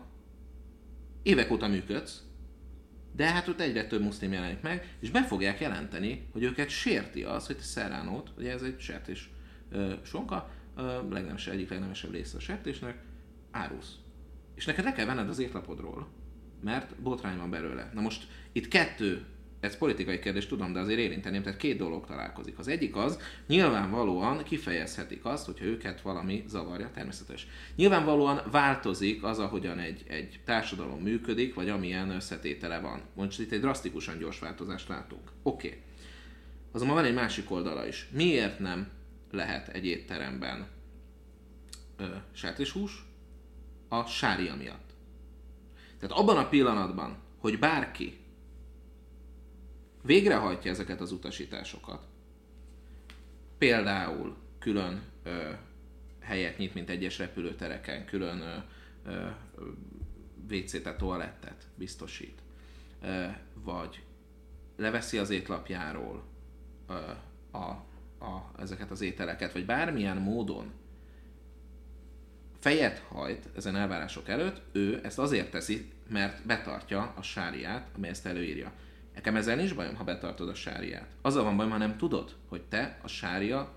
évek 1.24 1.52
óta 1.52 1.68
működsz, 1.68 2.22
de 3.16 3.32
hát 3.32 3.48
ott 3.48 3.60
egyre 3.60 3.88
több 3.88 4.02
muszlim 4.02 4.32
jelenik 4.32 4.62
meg, 4.62 4.96
és 5.00 5.10
be 5.10 5.24
fogják 5.24 5.60
jelenteni, 5.60 6.28
hogy 6.32 6.44
őket 6.44 6.70
sérti 6.70 7.24
az, 7.24 7.48
hogy 7.48 7.56
te 7.56 7.64
szerránót, 7.64 8.32
ugye 8.38 8.52
ez 8.52 8.62
egy 8.62 8.80
sertés 8.80 9.30
sonka, 10.04 10.50
a 10.76 10.82
legnemesebb, 11.10 11.54
egyik 11.54 11.70
legnemesebb 11.70 12.12
része 12.12 12.38
a 12.38 12.40
sertésnek, 12.40 12.98
árulsz. 13.52 13.96
És 14.56 14.66
neked 14.66 14.84
le 14.84 14.92
kell 14.92 15.06
venned 15.06 15.30
az 15.30 15.40
étlapodról, 15.40 16.08
mert 16.64 16.96
botrány 17.02 17.38
van 17.38 17.50
belőle. 17.50 17.92
Na 17.94 18.02
most 18.02 18.28
itt 18.52 18.68
kettő, 18.68 19.26
ez 19.64 19.78
politikai 19.78 20.20
kérdés, 20.20 20.46
tudom, 20.46 20.74
de 20.74 20.80
azért 20.80 21.00
érinteném, 21.00 21.44
tehát 21.44 21.60
két 21.60 21.78
dolog 21.78 22.06
találkozik. 22.06 22.60
Az 22.60 22.68
egyik 22.68 22.96
az, 22.96 23.20
nyilvánvalóan 23.48 24.44
kifejezhetik 24.44 25.26
azt, 25.26 25.46
hogyha 25.46 25.66
őket 25.66 26.02
valami 26.02 26.44
zavarja, 26.48 26.92
természetes. 26.94 27.48
Nyilvánvalóan 27.76 28.42
változik 28.52 29.24
az, 29.24 29.40
ahogyan 29.40 29.80
egy, 29.80 30.04
egy 30.08 30.40
társadalom 30.46 31.00
működik, 31.00 31.54
vagy 31.54 31.70
amilyen 31.70 32.10
összetétele 32.10 32.80
van. 32.80 33.02
Most 33.14 33.40
itt 33.40 33.52
egy 33.52 33.60
drasztikusan 33.60 34.18
gyors 34.18 34.40
változást 34.40 34.88
látunk. 34.88 35.32
Oké. 35.44 35.68
Okay. 35.68 35.80
Azonban 36.72 36.96
van 36.96 37.06
egy 37.06 37.14
másik 37.14 37.52
oldala 37.52 37.88
is. 37.88 38.08
Miért 38.12 38.60
nem 38.60 38.88
lehet 39.34 39.68
egy 39.68 39.86
étteremben 39.86 40.68
ö, 41.98 42.16
sertéshús 42.32 43.06
a 43.88 44.06
sária 44.06 44.56
miatt. 44.56 44.94
Tehát 46.00 46.18
abban 46.18 46.38
a 46.38 46.50
pillanatban, 46.50 47.18
hogy 47.38 47.60
bárki 47.60 48.18
végrehajtja 50.02 50.72
ezeket 50.72 51.02
az 51.02 51.12
utasításokat, 51.12 52.08
például 53.58 54.38
külön 54.60 55.02
ö, 55.24 55.52
helyet 56.20 56.58
nyit, 56.58 56.74
mint 56.74 56.90
egyes 56.90 57.18
repülőtereken, 57.18 58.06
külön 58.06 58.40
ö, 58.42 58.58
ö, 59.06 59.28
WC-t, 60.50 60.84
tehát 60.84 60.98
toalettet 60.98 61.68
biztosít, 61.76 62.42
ö, 63.02 63.26
vagy 63.54 64.04
leveszi 64.76 65.18
az 65.18 65.30
étlapjáról 65.30 66.24
ö, 66.88 66.94
a 67.58 67.92
a, 68.24 68.62
ezeket 68.62 68.92
az 68.92 69.02
ételeket, 69.02 69.54
vagy 69.54 69.66
bármilyen 69.66 70.18
módon 70.18 70.72
fejet 72.60 73.00
hajt 73.08 73.50
ezen 73.56 73.76
elvárások 73.76 74.30
előtt, 74.30 74.62
ő 74.72 75.00
ezt 75.04 75.20
azért 75.20 75.52
teszi, 75.52 75.92
mert 76.10 76.46
betartja 76.46 77.14
a 77.18 77.22
sáriát, 77.22 77.90
ami 77.96 78.08
ezt 78.08 78.26
előírja. 78.26 78.72
Nekem 79.14 79.36
ezzel 79.36 79.56
nincs 79.56 79.76
bajom, 79.76 79.96
ha 79.96 80.04
betartod 80.04 80.50
a 80.50 80.54
sáriát. 80.54 81.08
Azzal 81.22 81.44
van 81.44 81.58
bajom, 81.58 81.72
ha 81.72 81.78
nem 81.78 81.98
tudod, 81.98 82.36
hogy 82.48 82.62
te 82.62 83.00
a 83.02 83.08
sária 83.08 83.74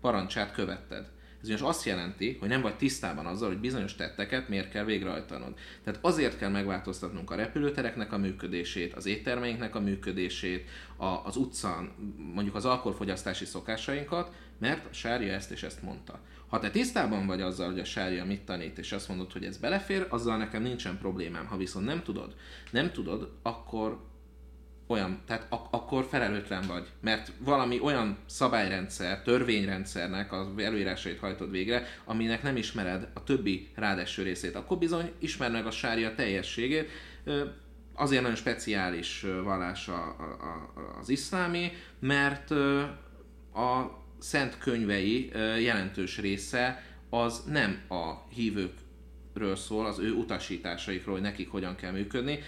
parancsát 0.00 0.52
követted. 0.52 1.10
Ez 1.40 1.48
ugyanis 1.48 1.62
azt 1.62 1.84
jelenti, 1.84 2.36
hogy 2.40 2.48
nem 2.48 2.60
vagy 2.60 2.76
tisztában 2.76 3.26
azzal, 3.26 3.48
hogy 3.48 3.58
bizonyos 3.58 3.94
tetteket 3.94 4.48
miért 4.48 4.70
kell 4.70 4.84
végrehajtanod. 4.84 5.54
Tehát 5.84 5.98
azért 6.02 6.38
kell 6.38 6.50
megváltoztatnunk 6.50 7.30
a 7.30 7.34
repülőtereknek 7.34 8.12
a 8.12 8.18
működését, 8.18 8.94
az 8.94 9.06
éttermeinknek 9.06 9.74
a 9.74 9.80
működését, 9.80 10.68
a, 10.96 11.04
az 11.04 11.36
utcán 11.36 11.90
mondjuk 12.34 12.54
az 12.54 12.64
alkoholfogyasztási 12.64 13.44
szokásainkat, 13.44 14.34
mert 14.58 14.86
a 14.86 14.92
sárja 14.92 15.32
ezt 15.32 15.50
és 15.50 15.62
ezt 15.62 15.82
mondta. 15.82 16.20
Ha 16.46 16.58
te 16.58 16.70
tisztában 16.70 17.26
vagy 17.26 17.40
azzal, 17.40 17.70
hogy 17.70 17.80
a 17.80 17.84
sárja 17.84 18.24
mit 18.24 18.44
tanít, 18.44 18.78
és 18.78 18.92
azt 18.92 19.08
mondod, 19.08 19.32
hogy 19.32 19.44
ez 19.44 19.56
belefér, 19.56 20.06
azzal 20.08 20.36
nekem 20.36 20.62
nincsen 20.62 20.98
problémám. 20.98 21.46
Ha 21.46 21.56
viszont 21.56 21.86
nem 21.86 22.02
tudod, 22.02 22.34
nem 22.70 22.92
tudod, 22.92 23.32
akkor 23.42 24.04
olyan, 24.86 25.22
tehát 25.26 25.46
ak- 25.48 25.74
akkor 25.74 26.06
felelőtlen 26.10 26.66
vagy, 26.66 26.86
mert 27.00 27.32
valami 27.38 27.80
olyan 27.80 28.18
szabályrendszer, 28.26 29.22
törvényrendszernek 29.22 30.32
az 30.32 30.46
előírásait 30.56 31.18
hajtod 31.18 31.50
végre, 31.50 31.86
aminek 32.04 32.42
nem 32.42 32.56
ismered 32.56 33.08
a 33.14 33.22
többi 33.24 33.68
rádeső 33.74 34.22
részét, 34.22 34.54
akkor 34.54 34.78
bizony 34.78 35.12
ismerd 35.18 35.52
meg 35.52 35.66
a 35.66 35.70
sárja 35.70 36.14
teljességét, 36.14 36.90
azért 37.94 38.22
nagyon 38.22 38.36
speciális 38.36 39.26
vallás 39.42 39.88
a, 39.88 40.16
a, 40.18 40.72
az 41.00 41.08
iszlámi, 41.08 41.72
mert 41.98 42.50
a 43.54 44.04
szent 44.18 44.58
könyvei 44.58 45.30
jelentős 45.62 46.18
része 46.18 46.82
az 47.10 47.42
nem 47.46 47.80
a 47.88 48.12
hívők 48.34 48.72
ről 49.36 49.56
szól, 49.56 49.86
az 49.86 49.98
ő 49.98 50.12
utasításaikról, 50.12 51.14
hogy 51.14 51.22
nekik 51.22 51.50
hogyan 51.50 51.76
kell 51.76 51.92
működni, 51.92 52.38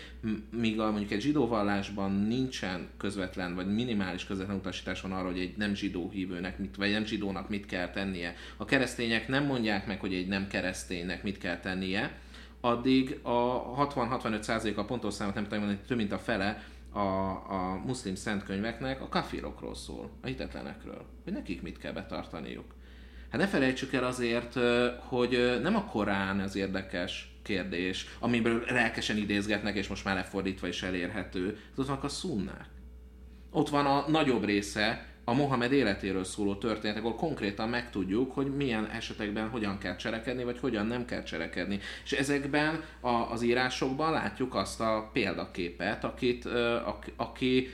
míg 0.50 0.80
a, 0.80 0.90
mondjuk 0.90 1.10
egy 1.10 1.20
zsidó 1.20 1.46
vallásban 1.46 2.12
nincsen 2.12 2.88
közvetlen, 2.96 3.54
vagy 3.54 3.74
minimális 3.74 4.24
közvetlen 4.24 4.56
utasítás 4.56 5.00
van 5.00 5.12
arra, 5.12 5.26
hogy 5.26 5.38
egy 5.38 5.56
nem 5.56 5.74
zsidó 5.74 6.10
hívőnek, 6.10 6.58
mit, 6.58 6.76
vagy 6.76 6.90
nem 6.90 7.04
zsidónak 7.04 7.48
mit 7.48 7.66
kell 7.66 7.90
tennie. 7.90 8.34
A 8.56 8.64
keresztények 8.64 9.28
nem 9.28 9.44
mondják 9.44 9.86
meg, 9.86 10.00
hogy 10.00 10.14
egy 10.14 10.28
nem 10.28 10.46
kereszténynek 10.46 11.22
mit 11.22 11.38
kell 11.38 11.60
tennie, 11.60 12.18
addig 12.60 13.18
a 13.22 13.72
60-65% 13.86 14.76
a 14.76 14.84
pontos 14.84 15.14
számot 15.14 15.34
nem 15.34 15.44
tudom 15.44 15.58
mondani, 15.58 15.80
több 15.86 15.96
mint 15.96 16.12
a 16.12 16.18
fele 16.18 16.62
a, 16.92 16.98
a 17.28 17.82
muszlim 17.86 18.14
szentkönyveknek 18.14 19.00
a 19.00 19.08
kafirokról 19.08 19.74
szól, 19.74 20.10
a 20.20 20.26
hitetlenekről, 20.26 21.04
hogy 21.24 21.32
nekik 21.32 21.62
mit 21.62 21.78
kell 21.78 21.92
betartaniuk. 21.92 22.74
Hát 23.30 23.40
ne 23.40 23.46
felejtsük 23.46 23.92
el 23.92 24.04
azért, 24.04 24.54
hogy 24.98 25.58
nem 25.62 25.76
a 25.76 25.84
Korán 25.84 26.40
az 26.40 26.56
érdekes 26.56 27.32
kérdés, 27.42 28.06
amiből 28.18 28.64
lelkesen 28.68 29.16
idézgetnek, 29.16 29.76
és 29.76 29.88
most 29.88 30.04
már 30.04 30.14
lefordítva 30.14 30.68
is 30.68 30.82
elérhető. 30.82 31.58
Ott 31.76 31.86
vannak 31.86 32.04
a 32.04 32.08
szunnák. 32.08 32.66
Ott 33.50 33.68
van 33.68 33.86
a 33.86 34.04
nagyobb 34.08 34.44
része 34.44 35.06
a 35.24 35.32
Mohamed 35.32 35.72
életéről 35.72 36.24
szóló 36.24 36.54
történetek, 36.54 37.02
ahol 37.02 37.14
konkrétan 37.14 37.68
megtudjuk, 37.68 38.32
hogy 38.32 38.56
milyen 38.56 38.86
esetekben 38.86 39.48
hogyan 39.48 39.78
kell 39.78 39.96
cselekedni, 39.96 40.44
vagy 40.44 40.58
hogyan 40.58 40.86
nem 40.86 41.04
kell 41.04 41.22
cselekedni. 41.22 41.78
És 42.04 42.12
ezekben 42.12 42.82
a, 43.00 43.08
az 43.08 43.42
írásokban 43.42 44.12
látjuk 44.12 44.54
azt 44.54 44.80
a 44.80 45.10
példaképet, 45.12 46.04
akit, 46.04 46.44
aki, 46.84 47.12
aki 47.16 47.68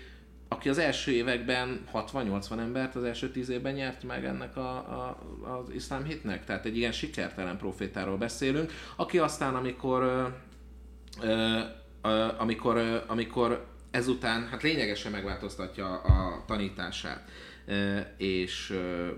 aki 0.48 0.68
az 0.68 0.78
első 0.78 1.12
években 1.12 1.84
60-80 1.92 2.58
embert 2.58 2.94
az 2.94 3.04
első 3.04 3.30
10 3.30 3.48
évben 3.48 3.72
nyert 3.72 4.02
meg 4.02 4.24
ennek 4.24 4.56
a, 4.56 4.70
a, 4.76 5.18
az 5.42 5.70
iszlám 5.74 6.04
hitnek. 6.04 6.44
Tehát 6.44 6.64
egy 6.64 6.76
ilyen 6.76 6.92
sikertelen 6.92 7.56
profétáról 7.56 8.16
beszélünk, 8.16 8.72
aki 8.96 9.18
aztán, 9.18 9.54
amikor 9.54 10.02
ö, 10.02 11.58
ö, 12.02 12.26
amikor, 12.38 12.76
ö, 12.76 12.96
amikor 13.06 13.66
ezután 13.90 14.48
hát 14.48 14.62
lényegesen 14.62 15.12
megváltoztatja 15.12 16.00
a 16.00 16.44
tanítását, 16.46 17.30
ö, 17.66 17.98
és 18.16 18.70
ö, 18.70 19.08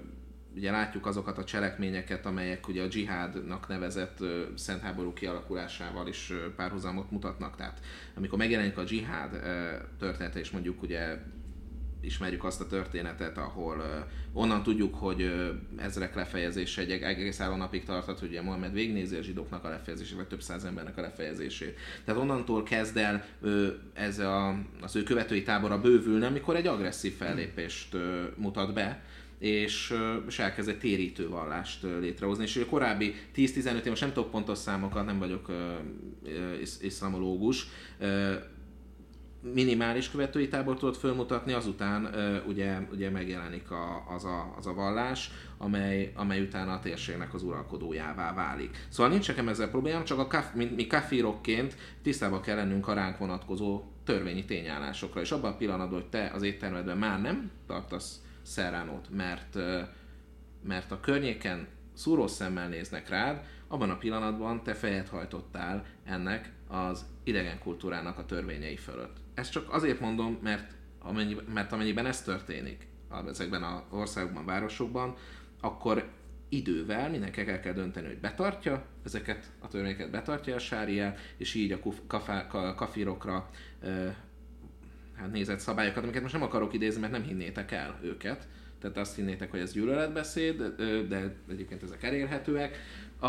ugye 0.57 0.71
látjuk 0.71 1.07
azokat 1.07 1.39
a 1.39 1.45
cselekményeket, 1.45 2.27
amelyek 2.27 2.69
ugye 2.69 2.83
a 2.83 2.87
dzsihádnak 2.87 3.69
nevezett 3.69 4.19
szent 4.55 4.81
háború 4.81 5.13
kialakulásával 5.13 6.09
is 6.09 6.33
párhuzamot 6.57 7.11
mutatnak. 7.11 7.57
Tehát 7.57 7.81
amikor 8.15 8.39
megjelenik 8.39 8.79
a 8.79 8.85
dzsihád 8.85 9.31
története, 9.99 10.39
és 10.39 10.51
mondjuk 10.51 10.83
ugye 10.83 11.19
ismerjük 12.01 12.45
azt 12.45 12.61
a 12.61 12.67
történetet, 12.67 13.39
ahol 13.39 14.07
onnan 14.33 14.63
tudjuk, 14.63 14.95
hogy 14.95 15.23
uh, 15.23 15.49
ezrek 15.77 16.15
lefejezése 16.15 16.81
egy 16.81 16.91
egész 16.91 17.41
álló 17.41 17.57
napig 17.57 17.85
tartott, 17.85 18.19
hogy 18.19 18.29
ugye 18.29 18.43
Mohamed 18.43 18.73
végnézi 18.73 19.17
a 19.17 19.23
zsidóknak 19.23 19.65
a 19.65 19.69
lefejezését, 19.69 20.17
vagy 20.17 20.27
több 20.27 20.43
száz 20.43 20.65
embernek 20.65 20.97
a 20.97 21.01
lefejezését. 21.01 21.79
Tehát 22.05 22.21
onnantól 22.21 22.63
kezd 22.63 22.97
el 22.97 23.25
ez 23.93 24.19
a, 24.19 24.59
az 24.81 24.97
ő 24.97 25.03
követői 25.03 25.43
tábora 25.43 25.81
bővülni, 25.81 26.25
amikor 26.25 26.57
egy 26.57 26.67
agresszív 26.67 27.17
fellépést 27.17 27.97
mutat 28.37 28.75
be, 28.75 29.03
és, 29.39 29.95
és 30.27 30.39
elkezd 30.39 30.69
egy 30.69 30.79
térítő 30.79 31.29
vallást 31.29 31.83
létrehozni. 31.83 32.45
És 32.45 32.57
a 32.57 32.67
korábbi 32.67 33.15
10-15 33.37 33.79
év, 33.79 33.85
most 33.85 34.01
nem 34.01 34.13
tudok 34.13 34.31
pontos 34.31 34.59
számokat, 34.59 35.05
nem 35.05 35.19
vagyok 35.19 35.51
iszlamológus, 36.81 37.67
minimális 39.55 40.11
követői 40.11 40.49
tábor 40.49 40.79
tudott 40.79 40.97
fölmutatni, 40.97 41.53
azután 41.53 42.15
ugye, 42.47 42.79
ugye 42.93 43.11
megjelenik 43.11 43.71
a, 43.71 44.05
az, 44.15 44.25
a, 44.25 44.55
az 44.57 44.67
a 44.67 44.75
vallás, 44.75 45.31
amely, 45.59 46.13
amely 46.15 46.41
utána 46.41 46.73
a 46.73 46.81
térségnek 46.81 47.35
az 47.35 47.43
uralkodójává 47.43 48.35
válik. 48.35 48.87
Szóval 48.89 49.13
nincs 49.13 49.29
nekem 49.29 49.49
ezzel 49.49 49.71
problémám, 49.71 50.05
csak 50.05 50.19
a 50.19 50.27
kaf, 50.27 50.55
mint 50.55 50.77
mi 50.77 50.87
kafirokként 50.87 51.77
tisztában 52.03 52.41
kell 52.41 52.57
lennünk 52.57 52.89
a 52.89 52.95
ránk 52.95 53.19
vonatkozó 53.19 53.83
törvényi 54.05 54.45
tényállásokra, 54.45 55.21
és 55.21 55.31
abban 55.31 55.53
a 55.53 55.57
pillanatban, 55.57 56.01
hogy 56.01 56.11
te 56.11 56.31
az 56.35 56.43
éttermedben 56.43 56.99
már 56.99 57.21
nem 57.21 57.51
tartasz 57.67 58.21
szerránót, 58.47 59.11
mert, 59.11 59.59
mert 60.63 60.91
a 60.91 61.01
környéken 61.01 61.67
szúró 61.95 62.27
szemmel 62.27 62.69
néznek 62.69 63.09
rád, 63.09 63.45
abban 63.69 63.91
a 63.91 63.99
pillanatban 63.99 64.63
te 64.63 64.75
fejet 64.75 65.09
hajtottál 65.09 65.85
ennek 66.05 66.53
az 66.69 67.07
idegen 67.25 67.59
kultúrának 67.59 68.19
a 68.19 68.25
törvényei 68.25 68.77
fölött. 68.77 69.17
Ezt 69.35 69.51
csak 69.51 69.73
azért 69.73 70.01
mondom, 70.01 70.39
mert, 70.43 70.73
amennyi, 70.99 71.37
mert 71.55 71.73
amennyiben 71.73 72.07
ez 72.07 72.23
történik 72.23 72.89
ezekben 73.29 73.63
az 73.63 73.83
országokban, 73.91 74.45
városokban, 74.45 75.15
akkor 75.61 76.09
idővel 76.49 77.11
mindenki 77.11 77.41
el 77.49 77.61
kell 77.61 77.73
dönteni, 77.73 78.07
hogy 78.07 78.19
betartja 78.19 78.85
ezeket 79.05 79.51
a 79.59 79.69
törvényeket, 79.69 80.11
betartja 80.11 80.55
a 80.55 80.59
sáriá, 80.59 81.15
és 81.37 81.55
így 81.55 81.73
a 81.73 81.79
kafá, 82.07 82.47
kafirokra 82.77 83.51
hát 85.17 85.33
nézett 85.33 85.59
szabályokat, 85.59 86.03
amiket 86.03 86.23
most 86.23 86.35
nem 86.35 86.43
akarok 86.43 86.75
idézni, 86.75 87.01
mert 87.01 87.13
nem 87.13 87.23
hinnétek 87.23 87.73
el 87.73 87.99
őket. 88.03 88.49
Tehát 88.81 88.97
azt 88.97 89.17
hinnétek, 89.17 89.51
hogy 89.51 89.61
ez 89.61 89.73
gyűlöletbeszéd, 89.73 90.63
de 91.09 91.35
egyébként 91.51 91.83
ezek 91.83 92.03
elérhetőek, 92.03 92.79
a, 93.21 93.27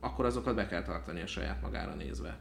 akkor 0.00 0.24
azokat 0.24 0.54
be 0.54 0.66
kell 0.66 0.82
tartani 0.82 1.20
a 1.20 1.26
saját 1.26 1.62
magára 1.62 1.94
nézve. 1.94 2.38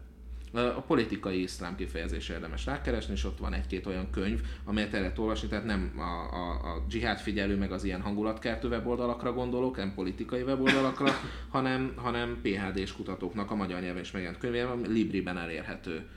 A 0.53 0.81
politikai 0.81 1.41
iszlám 1.41 1.75
kifejezés 1.75 2.29
érdemes 2.29 2.65
rákeresni, 2.65 3.13
és 3.13 3.23
ott 3.23 3.37
van 3.37 3.53
egy-két 3.53 3.85
olyan 3.85 4.09
könyv, 4.09 4.41
amelyet 4.63 4.93
el 4.93 4.99
lehet 4.99 5.17
olvasni, 5.17 5.47
tehát 5.47 5.65
nem 5.65 5.93
a, 5.97 6.35
a, 6.35 6.51
a 6.51 6.85
dzsihad 6.87 7.17
figyelő, 7.17 7.57
meg 7.57 7.71
az 7.71 7.83
ilyen 7.83 8.01
hangulatkeltő 8.01 8.67
weboldalakra 8.67 9.33
gondolok, 9.33 9.77
nem 9.77 9.93
politikai 9.93 10.41
weboldalakra, 10.41 11.11
hanem, 11.55 11.93
hanem 11.95 12.39
PHD-s 12.41 12.93
kutatóknak 12.93 13.51
a 13.51 13.55
magyar 13.55 13.81
nyelven 13.81 14.01
is 14.01 14.11
megjelent 14.11 14.39
könyvében, 14.39 14.81
Libriben 14.87 15.37
elérhető 15.37 16.07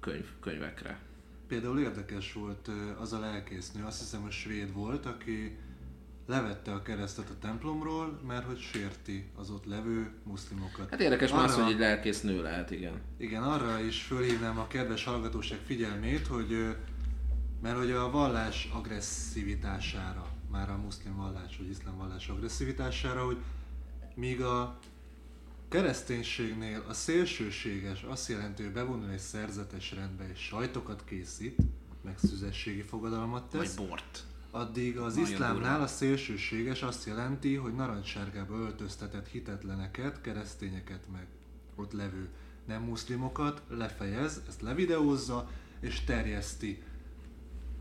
könyv, 0.00 0.26
könyvekre. 0.40 0.98
Például 1.48 1.78
érdekes 1.78 2.32
volt 2.32 2.70
az 3.00 3.12
a 3.12 3.18
lelkésznő, 3.18 3.84
azt 3.84 3.98
hiszem, 3.98 4.22
hogy 4.22 4.32
svéd 4.32 4.72
volt, 4.72 5.06
aki 5.06 5.58
levette 6.26 6.72
a 6.72 6.82
keresztet 6.82 7.30
a 7.30 7.38
templomról, 7.40 8.20
mert 8.26 8.46
hogy 8.46 8.58
sérti 8.58 9.30
az 9.36 9.50
ott 9.50 9.64
levő 9.64 10.10
muszlimokat. 10.22 10.90
Hát 10.90 11.00
érdekes 11.00 11.30
arra, 11.30 11.40
más, 11.40 11.54
hogy 11.54 11.72
egy 11.72 11.78
lelkész 11.78 12.20
nő 12.20 12.42
lehet, 12.42 12.70
igen. 12.70 13.00
Igen, 13.16 13.42
arra 13.42 13.80
is 13.80 14.02
fölhívnám 14.02 14.58
a 14.58 14.66
kedves 14.66 15.04
hallgatóság 15.04 15.58
figyelmét, 15.66 16.26
hogy 16.26 16.76
mert 17.62 17.76
hogy 17.76 17.90
a 17.90 18.10
vallás 18.10 18.68
agresszivitására, 18.74 20.28
már 20.50 20.70
a 20.70 20.76
muszlim 20.76 21.16
vallás 21.16 21.56
vagy 21.56 21.68
iszlám 21.68 21.96
vallás 21.96 22.28
agresszivitására, 22.28 23.24
hogy 23.24 23.36
míg 24.14 24.42
a 24.42 24.78
kereszténységnél 25.74 26.84
a 26.88 26.92
szélsőséges 26.92 28.02
azt 28.02 28.28
jelenti, 28.28 28.62
hogy 28.62 28.72
bevonul 28.72 29.10
egy 29.10 29.18
szerzetes 29.18 29.92
rendbe 29.92 30.30
és 30.32 30.38
sajtokat 30.38 31.04
készít, 31.04 31.56
meg 32.04 32.18
szüzességi 32.18 32.82
fogadalmat 32.82 33.50
tesz. 33.50 33.76
Vagy 33.76 33.86
bort 33.86 34.24
addig 34.50 34.98
az 34.98 35.14
Nagyon 35.14 35.30
iszlámnál 35.30 35.80
a 35.80 35.86
szélsőséges 35.86 36.82
azt 36.82 37.06
jelenti, 37.06 37.54
hogy 37.54 37.74
narancssárgába 37.74 38.56
öltöztetett 38.56 39.28
hitetleneket, 39.28 40.20
keresztényeket 40.20 41.00
meg 41.12 41.26
ott 41.74 41.92
levő 41.92 42.28
nem 42.64 42.82
muszlimokat 42.82 43.62
lefejez, 43.68 44.42
ezt 44.48 44.60
levideózza 44.60 45.50
és 45.80 46.04
terjeszti, 46.04 46.82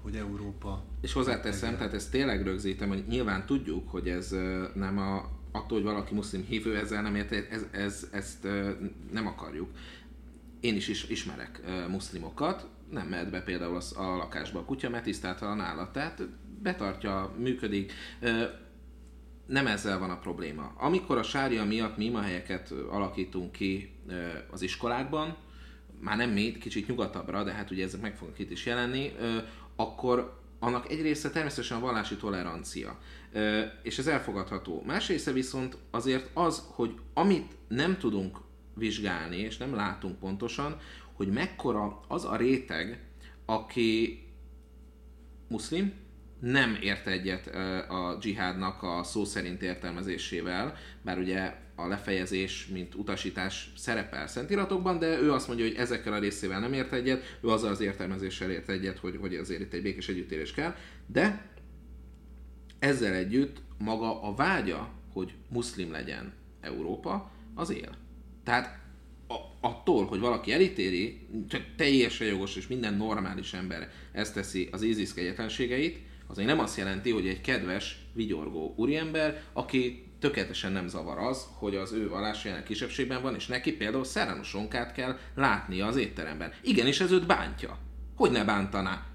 hogy 0.02 0.16
Európa... 0.16 0.84
És 1.02 1.14
hozzáteszem, 1.14 1.78
tehát 1.78 1.94
ezt 1.94 2.12
tényleg 2.12 2.44
rögzítem, 2.44 2.88
hogy 2.88 3.06
nyilván 3.08 3.46
tudjuk, 3.46 3.90
hogy 3.90 4.10
ez 4.10 4.36
nem 4.74 4.98
a, 4.98 5.42
attól, 5.54 5.78
hogy 5.78 5.84
valaki 5.84 6.14
muszlim 6.14 6.44
hívő, 6.44 6.78
ezzel 6.78 7.02
nem 7.02 7.16
ért, 7.16 7.32
ez, 7.32 7.66
ez, 7.72 8.08
ezt 8.12 8.48
nem 9.12 9.28
akarjuk. 9.28 9.70
Én 10.60 10.76
is, 10.76 10.88
is 10.88 11.10
ismerek 11.10 11.62
muszlimokat, 11.90 12.68
nem 12.90 13.08
mehet 13.08 13.30
be 13.30 13.42
például 13.42 13.80
a 13.96 14.04
lakásba 14.04 14.60
a 14.60 14.66
kutya, 14.66 14.90
mert 14.90 15.04
tisztátalan 15.04 15.60
állat. 15.60 15.92
Tehát 15.92 16.22
betartja, 16.62 17.36
működik. 17.38 17.94
nem 19.46 19.68
ezzel 19.68 20.00
van 20.00 20.10
a 20.10 20.20
probléma. 20.20 20.74
Amikor 20.78 21.18
a 21.18 21.24
sária 21.24 21.66
miatt 21.66 21.98
mi 21.98 22.06
imahelyeket 22.06 22.72
alakítunk 22.72 23.52
ki 23.52 23.96
az 24.52 24.62
iskolákban, 24.62 25.36
már 26.00 26.18
nem 26.18 26.30
mi, 26.30 26.52
kicsit 26.52 26.88
nyugatabbra, 26.88 27.44
de 27.44 27.52
hát 27.52 27.72
ugye 27.72 27.84
ezek 27.84 28.02
meg 28.02 28.16
fognak 28.16 28.40
itt 28.40 28.52
is 28.52 28.66
jelenni, 28.66 29.12
akkor 29.76 30.42
annak 30.60 30.90
egy 30.90 31.02
része 31.02 31.30
természetesen 31.30 31.78
a 31.78 31.82
vallási 31.82 32.16
tolerancia, 32.16 33.00
és 33.82 33.98
ez 33.98 34.08
elfogadható. 34.08 34.84
Más 34.86 35.08
része 35.08 35.32
viszont 35.32 35.78
azért 35.92 36.30
az, 36.34 36.64
hogy 36.68 36.94
amit 37.14 37.52
nem 37.68 37.98
tudunk 37.98 38.38
vizsgálni, 38.76 39.38
és 39.38 39.58
nem 39.58 39.76
látunk 39.76 40.20
pontosan, 40.20 40.78
hogy 41.14 41.28
mekkora 41.28 42.02
az 42.08 42.26
a 42.26 42.36
réteg, 42.36 43.04
aki 43.46 44.24
muszlim, 45.48 45.94
nem 46.40 46.78
ért 46.82 47.08
egyet 47.08 47.48
a 47.90 48.18
dzsihádnak 48.20 48.84
a 48.84 49.04
szó 49.04 49.26
szerint 49.26 49.62
értelmezésével, 49.62 50.76
bár 51.02 51.18
ugye 51.18 51.54
a 51.76 51.88
lefejezés, 51.88 52.68
mint 52.68 52.96
utasítás 52.96 53.72
szerepel 53.78 54.28
szentiratokban, 54.28 55.00
de 55.00 55.20
ő 55.20 55.32
azt 55.32 55.48
mondja, 55.48 55.66
hogy 55.66 55.76
ezekkel 55.76 56.14
a 56.14 56.20
részével 56.20 56.60
nem 56.60 56.74
ért 56.74 56.94
egyet, 56.94 57.38
ő 57.42 57.48
azzal 57.48 57.72
az 57.72 57.80
értelmezéssel 57.80 58.52
ért 58.52 58.70
egyet, 58.70 59.00
hogy, 59.00 59.18
hogy 59.22 59.36
azért 59.36 59.62
itt 59.62 59.74
egy 59.74 59.82
békés 59.82 60.10
együttélés 60.10 60.52
kell, 60.52 60.76
de 61.08 61.53
ezzel 62.84 63.14
együtt 63.14 63.62
maga 63.78 64.22
a 64.22 64.36
vágya, 64.36 64.90
hogy 65.14 65.34
muszlim 65.50 65.92
legyen 65.92 66.34
Európa, 66.62 67.32
az 67.56 67.70
él. 67.70 67.90
Tehát 68.44 68.80
a, 69.28 69.36
attól, 69.62 70.06
hogy 70.06 70.20
valaki 70.20 70.52
elítéli, 70.52 71.28
teljesen 71.76 72.28
jogos 72.28 72.56
és 72.56 72.68
minden 72.68 72.94
normális 72.94 73.54
ember 73.54 73.92
ezt 74.12 74.34
teszi 74.34 74.70
az 74.72 74.82
ISIS 74.82 75.14
kegyetlenségeit, 75.14 75.98
az 76.28 76.38
még 76.38 76.46
nem 76.46 76.60
azt 76.60 76.78
jelenti, 76.78 77.12
hogy 77.12 77.28
egy 77.28 77.42
kedves, 77.42 78.06
vigyorgó 78.14 78.74
úriember, 78.78 79.42
aki 79.54 80.12
tökéletesen 80.20 80.72
nem 80.72 80.88
zavar 80.88 81.18
az, 81.18 81.48
hogy 81.58 81.76
az 81.76 81.92
ő 81.92 82.10
vallásájának 82.10 82.64
kisebbségben 82.64 83.22
van, 83.22 83.36
és 83.36 83.48
neki 83.48 83.74
például 83.74 84.04
szerenosonkát 84.04 84.94
kell 84.94 85.18
látnia 85.36 85.86
az 85.86 85.96
étteremben. 85.96 86.52
Igenis, 86.62 87.00
ez 87.00 87.12
őt 87.12 87.26
bántja. 87.26 87.78
Hogy 88.16 88.32
ne 88.32 88.44
bántaná? 88.44 89.06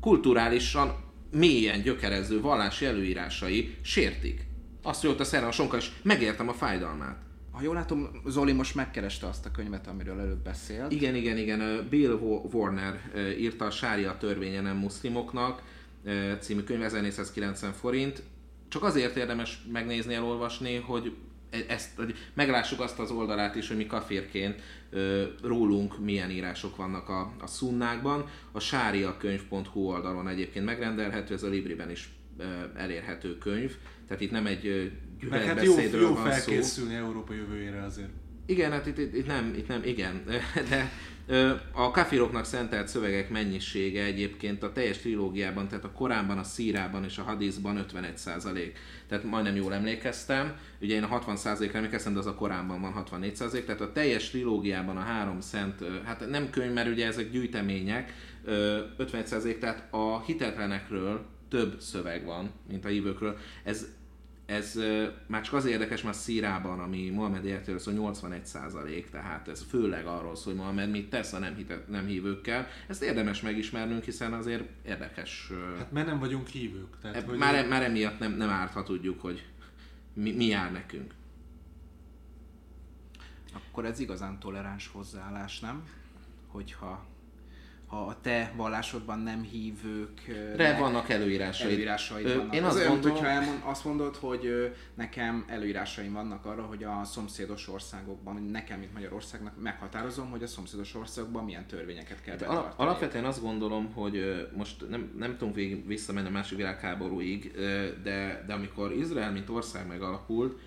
Kulturálisan 0.00 1.04
mélyen 1.34 1.82
gyökerező 1.82 2.40
vallási 2.40 2.86
előírásai 2.86 3.76
sértik. 3.82 4.46
Azt, 4.82 5.00
hogy 5.00 5.10
ott 5.10 5.20
a 5.20 5.24
szerenosonka, 5.24 5.76
és 5.76 5.90
megértem 6.02 6.48
a 6.48 6.52
fájdalmát. 6.52 7.16
Ha 7.50 7.62
jól 7.62 7.74
látom, 7.74 8.10
Zoli 8.26 8.52
most 8.52 8.74
megkereste 8.74 9.26
azt 9.26 9.46
a 9.46 9.50
könyvet, 9.50 9.86
amiről 9.86 10.20
előbb 10.20 10.42
beszélt. 10.42 10.92
Igen, 10.92 11.14
igen, 11.14 11.36
igen. 11.36 11.86
Bill 11.90 12.10
Warner 12.52 13.00
írta 13.38 13.64
a 13.64 13.70
Sária 13.70 14.16
törvénye 14.16 14.60
nem 14.60 14.76
muszlimoknak 14.76 15.62
című 16.40 16.62
könyv, 16.62 16.82
1490 16.82 17.72
forint. 17.72 18.22
Csak 18.68 18.82
azért 18.82 19.16
érdemes 19.16 19.64
megnézni, 19.72 20.14
elolvasni, 20.14 20.76
hogy 20.76 21.12
e- 21.50 21.64
ezt, 21.68 21.90
hogy 21.96 22.14
meglássuk 22.34 22.80
azt 22.80 22.98
az 22.98 23.10
oldalát 23.10 23.54
is, 23.54 23.68
hogy 23.68 23.76
mi 23.76 23.86
kaférként 23.86 24.60
rólunk 25.42 25.98
milyen 25.98 26.30
írások 26.30 26.76
vannak 26.76 27.08
a, 27.08 27.32
a 27.40 27.46
szunnákban. 27.46 28.24
A 28.52 28.60
sáriakönyv.hu 28.60 29.80
oldalon 29.80 30.28
egyébként 30.28 30.64
megrendelhető, 30.64 31.34
ez 31.34 31.42
a 31.42 31.48
Libriben 31.48 31.90
is 31.90 32.12
elérhető 32.76 33.38
könyv, 33.38 33.76
tehát 34.06 34.22
itt 34.22 34.30
nem 34.30 34.46
egy 34.46 34.92
gyűlöletbeszédről 35.20 35.76
hát 35.76 35.92
jó, 35.92 36.00
jó 36.00 36.14
van 36.14 36.30
felkészülni 36.30 36.94
szó. 36.94 36.98
Európa 36.98 37.34
jövőjére 37.34 37.82
azért. 37.82 38.10
Igen, 38.46 38.70
hát 38.70 38.86
itt, 38.86 38.98
itt, 38.98 39.14
itt, 39.14 39.26
nem, 39.26 39.54
itt 39.56 39.68
nem, 39.68 39.82
igen, 39.84 40.24
de 40.70 40.90
a 41.72 41.90
kafiroknak 41.90 42.44
szentelt 42.44 42.88
szövegek 42.88 43.30
mennyisége 43.30 44.04
egyébként 44.04 44.62
a 44.62 44.72
teljes 44.72 44.98
trilógiában, 44.98 45.68
tehát 45.68 45.84
a 45.84 45.92
Koránban, 45.92 46.38
a 46.38 46.42
Szírában 46.42 47.04
és 47.04 47.18
a 47.18 47.22
Hadizban 47.22 47.76
51 47.76 48.18
százalék. 48.18 48.78
Tehát 49.08 49.24
majdnem 49.24 49.56
jól 49.56 49.74
emlékeztem. 49.74 50.56
Ugye 50.80 50.94
én 50.94 51.02
a 51.02 51.06
60 51.06 51.36
százalékra 51.36 51.76
emlékeztem, 51.76 52.12
de 52.12 52.18
az 52.18 52.26
a 52.26 52.34
Koránban 52.34 52.80
van 52.80 52.92
64 52.92 53.36
százalék. 53.36 53.64
Tehát 53.64 53.80
a 53.80 53.92
teljes 53.92 54.30
trilógiában 54.30 54.96
a 54.96 55.00
három 55.00 55.40
szent, 55.40 55.84
hát 56.04 56.28
nem 56.28 56.50
könyv, 56.50 56.72
mert 56.72 56.88
ugye 56.88 57.06
ezek 57.06 57.30
gyűjtemények, 57.30 58.12
51 58.96 59.26
százalék, 59.26 59.58
tehát 59.58 59.86
a 59.90 60.22
hitetlenekről 60.22 61.26
több 61.48 61.80
szöveg 61.80 62.24
van, 62.24 62.50
mint 62.68 62.84
a 62.84 62.88
hívőkről. 62.88 63.38
Ez 63.64 63.86
ez 64.46 64.78
már 65.26 65.42
csak 65.42 65.54
az 65.54 65.64
érdekes, 65.64 66.02
mert 66.02 66.16
Szírában, 66.16 66.80
ami 66.80 67.10
Mohamed 67.10 67.44
életéről 67.44 67.78
szól, 67.78 67.94
81 67.94 68.46
százalék, 68.46 69.10
tehát 69.10 69.48
ez 69.48 69.66
főleg 69.68 70.06
arról 70.06 70.36
szól, 70.36 70.52
hogy 70.52 70.62
Mohamed 70.62 70.90
mit 70.90 71.10
tesz 71.10 71.32
a 71.32 71.38
nem, 71.38 71.54
hitet, 71.54 71.88
nem 71.88 72.06
hívőkkel. 72.06 72.66
Ezt 72.88 73.02
érdemes 73.02 73.40
megismernünk, 73.40 74.04
hiszen 74.04 74.32
azért 74.32 74.64
érdekes. 74.86 75.50
Hát 75.78 75.92
mert 75.92 76.06
nem 76.06 76.18
vagyunk 76.18 76.46
hívők. 76.46 76.98
Tehát, 77.00 77.16
e, 77.16 77.24
hogy 77.26 77.38
már, 77.38 77.68
már 77.68 77.82
emiatt 77.82 78.18
nem, 78.18 78.32
nem 78.32 78.48
árt, 78.48 78.72
ha 78.72 78.82
tudjuk, 78.82 79.20
hogy 79.20 79.46
mi, 80.12 80.32
mi 80.32 80.46
jár 80.46 80.72
nekünk. 80.72 81.14
Akkor 83.52 83.84
ez 83.84 83.98
igazán 83.98 84.38
toleráns 84.38 84.88
hozzáállás, 84.92 85.60
nem? 85.60 85.88
Hogyha 86.46 86.86
ha 86.86 87.06
a 87.88 88.20
te 88.20 88.52
vallásodban 88.56 89.18
nem 89.18 89.42
hívők... 89.42 90.20
De 90.56 90.78
vannak. 90.78 91.08
Előírásaid 91.08 92.26
Ö, 92.26 92.36
vannak. 92.36 92.54
Én 92.54 92.64
azt 92.64 92.86
gondolom, 92.86 93.12
hogyha 93.12 93.26
elmond, 93.26 93.58
azt 93.62 93.84
mondod, 93.84 94.16
hogy 94.16 94.74
nekem 94.94 95.44
előírásaim 95.48 96.12
vannak 96.12 96.44
arra, 96.44 96.62
hogy 96.62 96.84
a 96.84 97.04
szomszédos 97.04 97.68
országokban, 97.68 98.42
nekem, 98.42 98.78
mint 98.78 98.92
Magyarországnak 98.92 99.62
meghatározom, 99.62 100.30
hogy 100.30 100.42
a 100.42 100.46
szomszédos 100.46 100.94
országokban 100.94 101.44
milyen 101.44 101.66
törvényeket 101.66 102.22
kell 102.22 102.36
betartani. 102.36 102.74
Alapvetően 102.76 103.24
azt 103.24 103.42
gondolom, 103.42 103.92
hogy 103.92 104.48
most 104.56 104.88
nem, 104.88 105.12
nem 105.18 105.36
tudunk 105.36 105.54
végig 105.54 105.86
visszamenni 105.86 106.28
a 106.28 106.30
második 106.30 106.58
világháborúig, 106.58 107.52
de, 108.02 108.44
de 108.46 108.52
amikor 108.52 108.92
Izrael, 108.92 109.32
mint 109.32 109.48
ország 109.48 109.86
megalakult, 109.86 110.58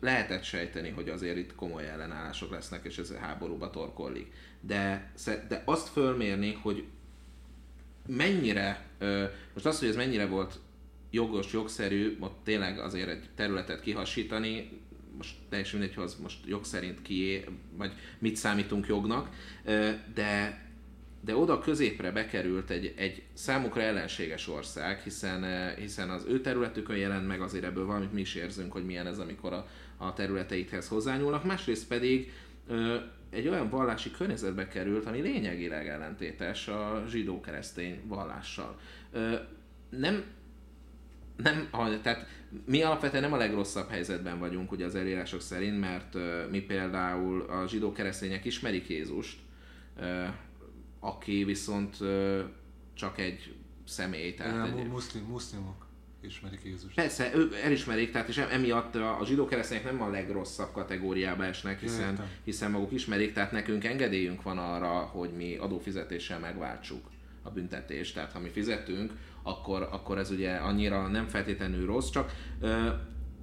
lehetett 0.00 0.42
sejteni, 0.42 0.90
hogy 0.90 1.08
azért 1.08 1.36
itt 1.36 1.54
komoly 1.54 1.88
ellenállások 1.88 2.50
lesznek, 2.50 2.84
és 2.84 2.98
ez 2.98 3.14
háborúba 3.14 3.70
torkollik. 3.70 4.32
De, 4.66 5.12
de 5.48 5.62
azt 5.64 5.88
fölmérni, 5.88 6.58
hogy 6.62 6.84
mennyire, 8.06 8.86
most 9.52 9.66
az, 9.66 9.78
hogy 9.78 9.88
ez 9.88 9.96
mennyire 9.96 10.26
volt 10.26 10.58
jogos, 11.10 11.52
jogszerű, 11.52 12.16
ott 12.20 12.38
tényleg 12.44 12.78
azért 12.78 13.08
egy 13.08 13.28
területet 13.34 13.80
kihasítani, 13.80 14.80
most 15.16 15.34
teljesen 15.48 15.78
mindegy, 15.78 15.96
hogy 15.96 16.04
az 16.04 16.16
most 16.22 16.38
jog 16.46 16.64
szerint 16.64 17.02
kié, 17.02 17.44
vagy 17.76 17.92
mit 18.18 18.36
számítunk 18.36 18.86
jognak, 18.86 19.28
de 20.14 20.60
de 21.24 21.36
oda 21.36 21.58
középre 21.58 22.10
bekerült 22.10 22.70
egy, 22.70 22.94
egy 22.96 23.22
számukra 23.32 23.80
ellenséges 23.80 24.48
ország, 24.48 25.00
hiszen, 25.00 25.74
hiszen 25.74 26.10
az 26.10 26.24
ő 26.28 26.40
területükön 26.40 26.96
jelent 26.96 27.26
meg 27.26 27.40
azért 27.40 27.64
ebből 27.64 27.86
valamit 27.86 28.12
mi 28.12 28.20
is 28.20 28.34
érzünk, 28.34 28.72
hogy 28.72 28.84
milyen 28.84 29.06
ez, 29.06 29.18
amikor 29.18 29.52
a, 29.52 29.68
a 29.96 30.12
területeikhez 30.12 30.88
hozzányúlnak, 30.88 31.44
másrészt 31.44 31.86
pedig 31.86 32.32
egy 33.32 33.48
olyan 33.48 33.68
vallási 33.68 34.10
környezetbe 34.10 34.68
került, 34.68 35.06
ami 35.06 35.20
lényegileg 35.20 35.88
ellentétes 35.88 36.68
a 36.68 37.04
zsidó-keresztény 37.08 38.00
vallással. 38.06 38.78
Ö, 39.12 39.34
nem 39.90 40.24
nem, 41.36 41.68
tehát 42.02 42.26
mi 42.66 42.82
alapvetően 42.82 43.22
nem 43.22 43.32
a 43.32 43.36
legrosszabb 43.36 43.88
helyzetben 43.88 44.38
vagyunk 44.38 44.72
ugye 44.72 44.84
az 44.84 44.94
elírások 44.94 45.40
szerint, 45.40 45.80
mert 45.80 46.14
uh, 46.14 46.50
mi 46.50 46.60
például 46.60 47.40
a 47.40 47.66
zsidó 47.66 47.92
keresztények 47.92 48.44
ismerik 48.44 48.88
Jézust, 48.88 49.38
uh, 49.98 50.28
aki 51.00 51.44
viszont 51.44 51.96
csak 52.94 53.18
egy 53.18 53.54
személy. 53.84 54.34
Tehát 54.34 54.78
egy... 54.78 54.88
muszlim, 54.88 55.24
muszlimok 55.24 55.86
ismerik 56.24 56.60
Jézust. 56.64 56.94
Persze, 56.94 57.30
ők 57.34 57.54
elismerik, 57.54 58.12
tehát 58.12 58.28
és 58.28 58.38
emiatt 58.38 58.94
a, 58.94 59.20
a 59.20 59.24
zsidó 59.24 59.46
keresztények 59.46 59.84
nem 59.84 60.02
a 60.02 60.10
legrosszabb 60.10 60.72
kategóriába 60.72 61.44
esnek, 61.44 61.80
hiszen, 61.80 62.28
hiszen 62.44 62.70
maguk 62.70 62.92
ismerik, 62.92 63.32
tehát 63.32 63.52
nekünk 63.52 63.84
engedélyünk 63.84 64.42
van 64.42 64.58
arra, 64.58 64.88
hogy 64.88 65.30
mi 65.30 65.56
adófizetéssel 65.56 66.38
megváltsuk 66.38 67.10
a 67.42 67.50
büntetést. 67.50 68.14
Tehát 68.14 68.32
ha 68.32 68.40
mi 68.40 68.48
fizetünk, 68.48 69.12
akkor, 69.42 69.88
akkor 69.90 70.18
ez 70.18 70.30
ugye 70.30 70.54
annyira 70.54 71.06
nem 71.06 71.26
feltétlenül 71.26 71.86
rossz, 71.86 72.10
csak 72.10 72.32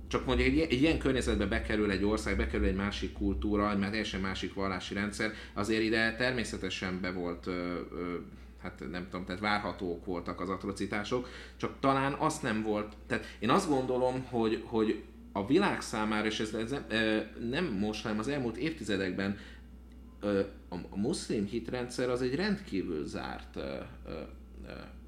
csak 0.10 0.26
mondjuk 0.26 0.48
egy, 0.48 0.60
egy 0.60 0.82
ilyen 0.82 0.98
környezetbe 0.98 1.46
bekerül 1.46 1.92
egy 1.92 2.04
ország, 2.04 2.38
bekerül 2.38 2.68
egy 2.68 2.76
másik 2.76 3.14
kultúra, 3.14 3.72
egy 3.72 3.80
teljesen 3.80 4.22
másik 4.22 4.54
vallási 4.54 4.94
rendszer, 4.94 5.32
azért 5.54 5.82
ide 5.82 6.16
természetesen 6.16 7.02
be 7.02 7.12
volt 7.12 7.48
ö, 7.48 7.52
ö, 7.52 8.16
hát 8.62 8.84
nem 8.92 9.08
tudom, 9.10 9.26
tehát 9.26 9.42
várhatók 9.42 10.06
voltak 10.06 10.42
az 10.42 10.50
atrocitások, 10.50 11.28
csak 11.56 11.80
talán 11.80 12.14
azt 12.14 12.42
nem 12.42 12.64
volt, 12.64 12.94
tehát 13.08 13.26
én 13.40 13.50
azt 13.50 13.70
gondolom, 13.70 14.26
hogy, 14.30 14.64
hogy 14.66 15.04
a 15.32 15.46
világ 15.46 15.82
számára, 15.82 16.26
és 16.26 16.40
ez, 16.40 16.54
ez 16.54 16.76
nem 17.50 17.66
most, 17.66 18.04
hanem 18.04 18.20
az 18.20 18.28
elmúlt 18.28 18.58
évtizedekben 18.58 19.38
a, 20.70 20.98
muszlim 20.98 21.46
hitrendszer 21.46 22.10
az 22.10 22.22
egy 22.22 22.36
rendkívül 22.36 23.06
zárt 23.06 23.60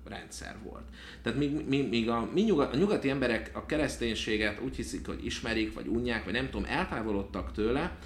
rendszer 0.05 0.55
volt. 0.63 0.83
Tehát 1.21 1.39
míg, 1.39 1.67
míg, 1.67 1.89
míg 1.89 2.09
a, 2.09 2.29
mi 2.33 2.41
nyugat, 2.41 2.73
a 2.73 2.77
nyugati 2.77 3.09
emberek 3.09 3.51
a 3.53 3.65
kereszténységet 3.65 4.61
úgy 4.61 4.75
hiszik, 4.75 5.05
hogy 5.05 5.25
ismerik, 5.25 5.73
vagy 5.73 5.87
unják, 5.87 6.23
vagy 6.23 6.33
nem 6.33 6.49
tudom, 6.49 6.65
eltávolodtak 6.69 7.51
tőle, 7.51 7.97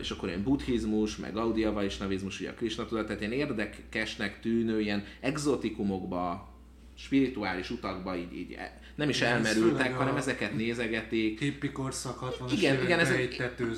és 0.00 0.10
akkor 0.10 0.28
ilyen 0.28 0.42
buddhizmus, 0.42 1.16
meg 1.16 1.32
gaudia 1.32 1.72
navizmus, 1.98 2.40
ugye 2.40 2.50
a 2.50 2.54
Krishna 2.54 2.86
tudat, 2.86 3.06
tehát 3.06 3.20
ilyen 3.20 3.32
érdekesnek 3.32 4.40
tűnő, 4.40 4.80
ilyen 4.80 5.04
exotikumokba 5.20 6.50
spirituális 6.96 7.70
utakba 7.70 8.16
így, 8.16 8.36
így 8.36 8.52
e- 8.52 8.80
nem 8.94 9.08
is 9.08 9.20
Igen, 9.20 9.32
elmerültek, 9.32 9.96
hanem 9.96 10.16
ezeket 10.16 10.54
nézegetik. 10.56 11.40
Hippi 11.40 11.70
korszak 11.70 12.18
60 12.18 12.48
Igen, 12.50 12.82
igen, 12.82 12.98
ez 12.98 13.10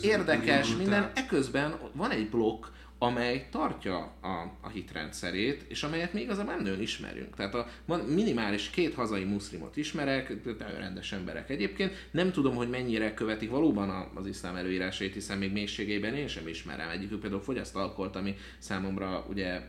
érdekes 0.02 0.76
minden. 0.76 1.10
Eközben 1.14 1.74
van 1.92 2.10
egy 2.10 2.28
blokk, 2.28 2.66
amely 3.04 3.46
tartja 3.50 3.96
a, 4.20 4.52
a 4.60 4.68
hitrendszerét, 4.68 5.64
és 5.68 5.82
amelyet 5.82 6.12
még 6.12 6.22
igazából 6.22 6.54
nem 6.54 6.62
nagyon 6.62 6.80
ismerünk. 6.80 7.36
Tehát 7.36 7.54
a 7.54 7.66
minimális 8.08 8.70
két 8.70 8.94
hazai 8.94 9.24
muszlimot 9.24 9.76
ismerek, 9.76 10.44
nagyon 10.44 10.78
rendes 10.78 11.12
emberek 11.12 11.50
egyébként. 11.50 12.08
Nem 12.10 12.32
tudom, 12.32 12.54
hogy 12.54 12.68
mennyire 12.68 13.14
követik 13.14 13.50
valóban 13.50 13.90
a- 13.90 14.10
az 14.14 14.26
iszlám 14.26 14.56
előírásait, 14.56 15.14
hiszen 15.14 15.38
még 15.38 15.52
mélységében 15.52 16.14
én 16.14 16.28
sem 16.28 16.48
ismerem. 16.48 16.88
Egyikük 16.88 17.20
például 17.20 17.42
fogyaszt 17.42 17.76
alkoholt, 17.76 18.16
ami 18.16 18.36
számomra 18.58 19.26
ugye 19.28 19.60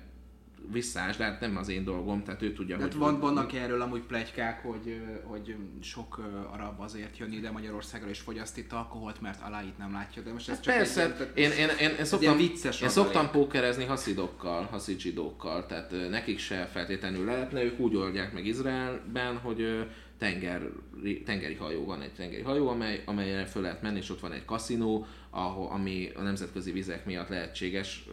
visszás, 0.72 1.18
de 1.18 1.24
hát 1.24 1.40
nem 1.40 1.58
az 1.58 1.70
én 1.70 1.84
dolgom, 1.84 2.24
tehát 2.24 2.42
ő 2.42 2.54
tudja, 2.54 2.76
Tehát 2.76 2.92
hogy... 2.92 3.02
van, 3.02 3.20
vannak 3.20 3.54
erről 3.54 3.82
amúgy 3.82 4.02
plegykák, 4.02 4.62
hogy, 4.62 5.02
hogy 5.24 5.56
sok 5.82 6.22
arab 6.52 6.80
azért 6.80 7.18
jön 7.18 7.32
ide 7.32 7.52
Magyarországra 7.52 8.10
és 8.10 8.20
fogyaszt 8.20 8.58
itt 8.58 8.72
alkoholt, 8.72 9.22
mert 9.22 9.42
Aláit 9.42 9.78
nem 9.78 9.92
látja, 9.92 10.22
de 10.22 10.32
most 10.32 10.50
ez 10.50 10.60
csak 10.60 10.74
Hát 10.74 10.82
Persze, 10.82 11.04
egy, 11.04 11.32
ilyen- 11.36 11.52
én, 11.52 11.68
én, 11.70 11.90
én, 11.90 11.96
én, 11.98 12.06
szoktam, 12.06 12.38
vicces 12.38 12.82
én 12.82 12.90
szoktam 12.90 13.32
pókerezni 13.32 13.84
haszidokkal, 13.86 14.64
haszidsidókkal, 14.64 15.66
tehát 15.66 15.94
nekik 16.10 16.40
se 16.40 16.66
feltétlenül 16.66 17.26
lehetne, 17.26 17.64
ők 17.64 17.80
úgy 17.80 17.96
oldják 17.96 18.34
meg 18.34 18.46
Izraelben, 18.46 19.38
hogy 19.38 19.86
tengeri, 20.18 21.24
tengeri 21.26 21.56
hajó 21.56 21.86
van, 21.86 22.02
egy 22.02 22.14
tengeri 22.14 22.42
hajó, 22.42 22.68
amely, 22.68 23.04
amelyre 23.06 23.46
föl 23.46 23.62
lehet 23.62 23.82
menni, 23.82 23.98
és 23.98 24.10
ott 24.10 24.20
van 24.20 24.32
egy 24.32 24.46
kaszinó, 24.46 25.06
ahol, 25.30 25.68
ami 25.72 26.12
a 26.16 26.22
nemzetközi 26.22 26.72
vizek 26.72 27.06
miatt 27.06 27.30
lehetséges, 27.30 28.06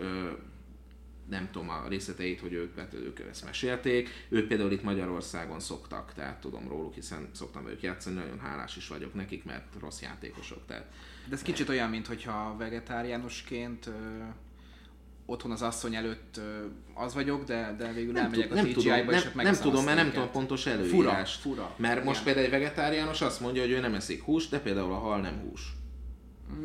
nem 1.32 1.48
tudom 1.52 1.68
a 1.68 1.84
részleteit, 1.88 2.40
hogy 2.40 2.52
ők, 2.52 2.78
hát 2.78 2.94
ők 2.94 3.20
ezt 3.30 3.44
mesélték. 3.44 4.08
Ők 4.28 4.48
például 4.48 4.72
itt 4.72 4.82
Magyarországon 4.82 5.60
szoktak, 5.60 6.12
tehát 6.14 6.40
tudom 6.40 6.68
róluk, 6.68 6.94
hiszen 6.94 7.28
szoktam 7.32 7.68
ők 7.68 7.82
játszani, 7.82 8.14
nagyon 8.14 8.38
hálás 8.38 8.76
is 8.76 8.88
vagyok 8.88 9.14
nekik, 9.14 9.44
mert 9.44 9.66
rossz 9.80 10.00
játékosok. 10.00 10.66
Tehát 10.66 10.86
De 11.28 11.34
ez 11.34 11.42
kicsit 11.42 11.68
olyan, 11.68 11.90
mint 11.90 12.06
hogyha 12.06 12.56
vegetáriánusként 12.58 13.90
otthon 15.26 15.50
az 15.50 15.62
asszony 15.62 15.94
előtt 15.94 16.40
az 16.94 17.14
vagyok, 17.14 17.44
de, 17.44 17.74
de 17.78 17.92
végül 17.92 18.12
nem, 18.12 18.24
elmegyek 18.24 18.48
tud, 18.48 18.58
a 18.58 18.62
nem 18.62 18.72
TGI-ba, 18.72 18.94
tudom, 18.94 19.14
és 19.14 19.22
nem, 19.22 19.44
nem 19.44 19.54
tudom, 19.54 19.84
mert 19.84 19.96
nem 19.96 20.10
tudom 20.12 20.30
pontos 20.30 20.62
Fura, 20.62 20.74
előírást. 20.74 21.40
fura. 21.40 21.74
Mert 21.76 22.04
most 22.04 22.20
Igen. 22.20 22.24
például 22.34 22.54
egy 22.54 22.60
vegetáriánus 22.60 23.20
azt 23.20 23.40
mondja, 23.40 23.62
hogy 23.62 23.70
ő 23.70 23.80
nem 23.80 23.94
eszik 23.94 24.22
húst, 24.22 24.50
de 24.50 24.60
például 24.60 24.92
a 24.92 24.98
hal 24.98 25.20
nem 25.20 25.38
hús. 25.38 25.72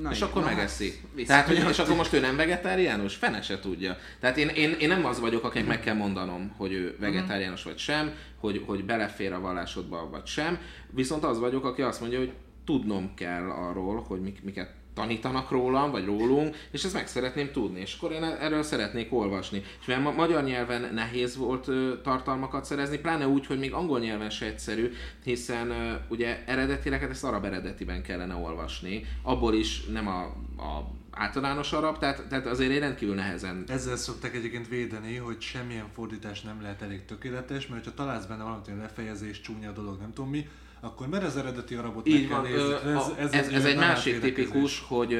Na 0.01 0.11
és 0.11 0.17
igen, 0.17 0.29
akkor 0.29 0.41
na 0.41 0.47
megeszi. 0.47 0.93
hát, 1.17 1.25
Tehát, 1.25 1.47
hogy, 1.47 1.69
és 1.69 1.79
akkor 1.79 1.95
most 1.95 2.13
ő 2.13 2.19
nem 2.19 2.35
vegetáriánus? 2.35 3.15
Fene 3.15 3.41
se 3.41 3.59
tudja. 3.59 3.97
Tehát 4.19 4.37
én, 4.37 4.47
én, 4.47 4.75
én 4.79 4.87
nem 4.87 5.05
az 5.05 5.19
vagyok, 5.19 5.43
akinek 5.43 5.67
meg 5.67 5.79
kell 5.79 5.95
mondanom, 5.95 6.53
hogy 6.57 6.71
ő 6.71 6.95
vegetáriánus 6.99 7.63
vagy 7.63 7.77
sem, 7.77 8.11
hogy, 8.39 8.63
hogy 8.65 8.85
belefér 8.85 9.33
a 9.33 9.39
vallásodba 9.39 10.09
vagy 10.09 10.25
sem, 10.25 10.59
viszont 10.89 11.23
az 11.23 11.39
vagyok, 11.39 11.65
aki 11.65 11.81
azt 11.81 11.99
mondja, 11.99 12.19
hogy 12.19 12.33
tudnom 12.65 13.13
kell 13.13 13.49
arról, 13.49 14.03
hogy 14.07 14.21
mik, 14.21 14.43
miket 14.43 14.73
tanítanak 14.97 15.51
rólam, 15.51 15.91
vagy 15.91 16.05
rólunk, 16.05 16.55
és 16.71 16.83
ezt 16.83 16.93
meg 16.93 17.07
szeretném 17.07 17.51
tudni, 17.51 17.79
és 17.79 17.95
akkor 17.95 18.11
én 18.11 18.23
erről 18.23 18.63
szeretnék 18.63 19.13
olvasni. 19.13 19.63
És 19.79 19.95
ma- 19.95 20.11
magyar 20.11 20.43
nyelven 20.43 20.93
nehéz 20.93 21.37
volt 21.37 21.69
tartalmakat 22.03 22.65
szerezni, 22.65 22.97
pláne 22.97 23.27
úgy, 23.27 23.45
hogy 23.45 23.59
még 23.59 23.73
angol 23.73 23.99
nyelven 23.99 24.29
se 24.29 24.45
egyszerű, 24.45 24.91
hiszen 25.23 25.71
ugye 26.09 26.43
eredetileg 26.45 26.99
hát 26.99 27.09
ezt 27.09 27.23
arab 27.23 27.45
eredetiben 27.45 28.01
kellene 28.01 28.35
olvasni, 28.35 29.05
abból 29.21 29.53
is 29.53 29.85
nem 29.85 30.07
a, 30.07 30.21
a 30.63 30.95
általános 31.11 31.73
arab, 31.73 31.97
tehát, 31.97 32.27
tehát 32.27 32.45
azért 32.45 32.71
én 32.71 32.79
rendkívül 32.79 33.15
nehezen 33.15 33.63
Ezzel 33.67 33.95
szokták 33.95 34.35
egyébként 34.35 34.67
védeni, 34.67 35.15
hogy 35.15 35.41
semmilyen 35.41 35.87
fordítás 35.93 36.41
nem 36.41 36.61
lehet 36.61 36.81
elég 36.81 37.05
tökéletes, 37.05 37.67
mert 37.67 37.85
ha 37.85 37.93
találsz 37.93 38.25
benne 38.25 38.43
valamit, 38.43 38.65
hogy 38.65 38.77
lefejezés, 38.77 39.41
csúnya 39.41 39.71
dolog, 39.71 39.99
nem 39.99 40.13
tudom 40.13 40.29
mi, 40.29 40.47
akkor 40.79 41.07
mert 41.07 41.23
az 41.23 41.37
eredeti 41.37 41.75
arabot 41.75 42.07
Így 42.07 42.29
meg 42.29 42.37
van, 42.37 42.43
kell 42.43 42.53
ö, 42.53 42.69
nézni. 42.69 42.91
a, 42.91 43.19
ez, 43.19 43.33
ez, 43.33 43.47
ez 43.47 43.65
egy 43.65 43.77
másik 43.77 44.19
tipikus, 44.19 44.83
hogy 44.87 45.19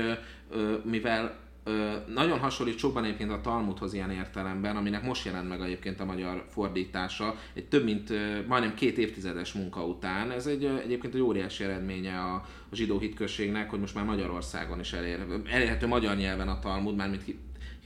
mivel 0.83 1.45
nagyon 2.07 2.39
hasonlít 2.39 2.77
sokban 2.77 3.03
egyébként 3.03 3.31
a 3.31 3.41
Talmudhoz 3.41 3.93
ilyen 3.93 4.11
értelemben, 4.11 4.75
aminek 4.75 5.03
most 5.03 5.25
jelent 5.25 5.47
meg 5.49 5.61
egyébként 5.61 5.99
a 5.99 6.05
magyar 6.05 6.45
fordítása, 6.49 7.35
egy 7.53 7.65
több 7.65 7.83
mint 7.83 8.09
majdnem 8.47 8.73
két 8.73 8.97
évtizedes 8.97 9.53
munka 9.53 9.85
után. 9.85 10.31
Ez 10.31 10.45
egy 10.45 10.65
egyébként 10.65 11.13
egy 11.13 11.21
óriási 11.21 11.63
eredménye 11.63 12.19
a, 12.19 12.33
a 12.69 12.75
zsidó 12.75 12.99
hitközségnek, 12.99 13.69
hogy 13.69 13.79
most 13.79 13.95
már 13.95 14.05
Magyarországon 14.05 14.79
is 14.79 14.93
elér, 14.93 15.19
elérhető 15.51 15.87
magyar 15.87 16.15
nyelven 16.15 16.47
a 16.47 16.59
Talmud, 16.59 16.95
mármint 16.95 17.23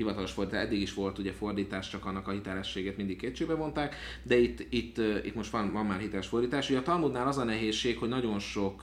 hivatalos 0.01 0.31
fordítás, 0.31 0.63
eddig 0.63 0.81
is 0.81 0.93
volt 0.93 1.17
ugye 1.17 1.31
fordítás, 1.31 1.89
csak 1.89 2.05
annak 2.05 2.27
a 2.27 2.31
hitelességét 2.31 2.97
mindig 2.97 3.17
kétségbe 3.17 3.53
vonták, 3.53 3.95
de 4.23 4.37
itt, 4.37 4.65
itt, 4.69 4.97
itt 5.23 5.35
most 5.35 5.51
van, 5.51 5.71
van 5.71 5.85
már 5.85 5.99
hiteles 5.99 6.27
fordítás. 6.27 6.69
Ugye 6.69 6.79
a 6.79 6.83
Talmudnál 6.83 7.27
az 7.27 7.37
a 7.37 7.43
nehézség, 7.43 7.97
hogy 7.97 8.09
nagyon 8.09 8.39
sok 8.39 8.81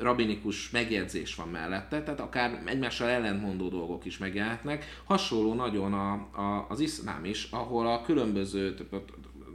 rabinikus 0.00 0.70
megjegyzés 0.70 1.34
van 1.34 1.48
mellette, 1.48 2.02
tehát 2.02 2.20
akár 2.20 2.62
egymással 2.64 3.08
ellentmondó 3.08 3.68
dolgok 3.68 4.04
is 4.04 4.18
megjelenhetnek. 4.18 5.00
Hasonló 5.04 5.54
nagyon 5.54 5.92
a, 5.92 6.12
a, 6.12 6.66
az 6.68 6.80
iszlám 6.80 7.24
is, 7.24 7.48
ahol 7.50 7.86
a 7.86 8.02
különböző, 8.02 8.74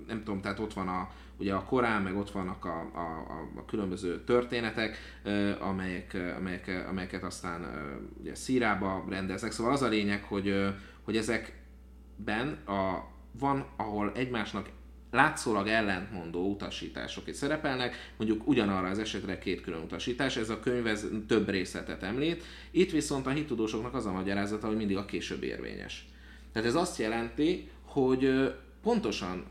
nem 0.07 0.23
tudom, 0.23 0.41
tehát 0.41 0.59
ott 0.59 0.73
van 0.73 0.87
a, 0.87 1.09
ugye 1.37 1.53
a 1.53 1.63
Korán, 1.63 2.01
meg 2.01 2.17
ott 2.17 2.31
vannak 2.31 2.65
a, 2.65 2.79
a, 2.93 3.25
a, 3.57 3.65
különböző 3.65 4.23
történetek, 4.23 4.97
amelyek, 5.59 6.17
amelyek, 6.37 6.85
amelyeket 6.89 7.23
aztán 7.23 7.65
ugye 8.19 8.35
szírába 8.35 9.05
rendeznek. 9.09 9.51
Szóval 9.51 9.73
az 9.73 9.81
a 9.81 9.87
lényeg, 9.87 10.23
hogy, 10.23 10.73
hogy 11.01 11.17
ezekben 11.17 12.57
a, 12.65 13.03
van, 13.31 13.65
ahol 13.75 14.11
egymásnak 14.15 14.69
látszólag 15.11 15.67
ellentmondó 15.67 16.51
utasítások 16.51 17.27
itt 17.27 17.33
szerepelnek, 17.33 18.13
mondjuk 18.17 18.47
ugyanarra 18.47 18.87
az 18.87 18.99
esetre 18.99 19.37
két 19.37 19.61
külön 19.61 19.81
utasítás, 19.81 20.37
ez 20.37 20.49
a 20.49 20.59
könyv 20.59 20.87
ez 20.87 21.05
több 21.27 21.49
részletet 21.49 22.03
említ, 22.03 22.43
itt 22.71 22.91
viszont 22.91 23.27
a 23.27 23.29
hittudósoknak 23.29 23.93
az 23.93 24.05
a 24.05 24.11
magyarázata, 24.11 24.67
hogy 24.67 24.75
mindig 24.75 24.97
a 24.97 25.05
később 25.05 25.43
érvényes. 25.43 26.07
Tehát 26.51 26.67
ez 26.67 26.75
azt 26.75 26.97
jelenti, 26.97 27.69
hogy 27.83 28.53
pontosan 28.81 29.45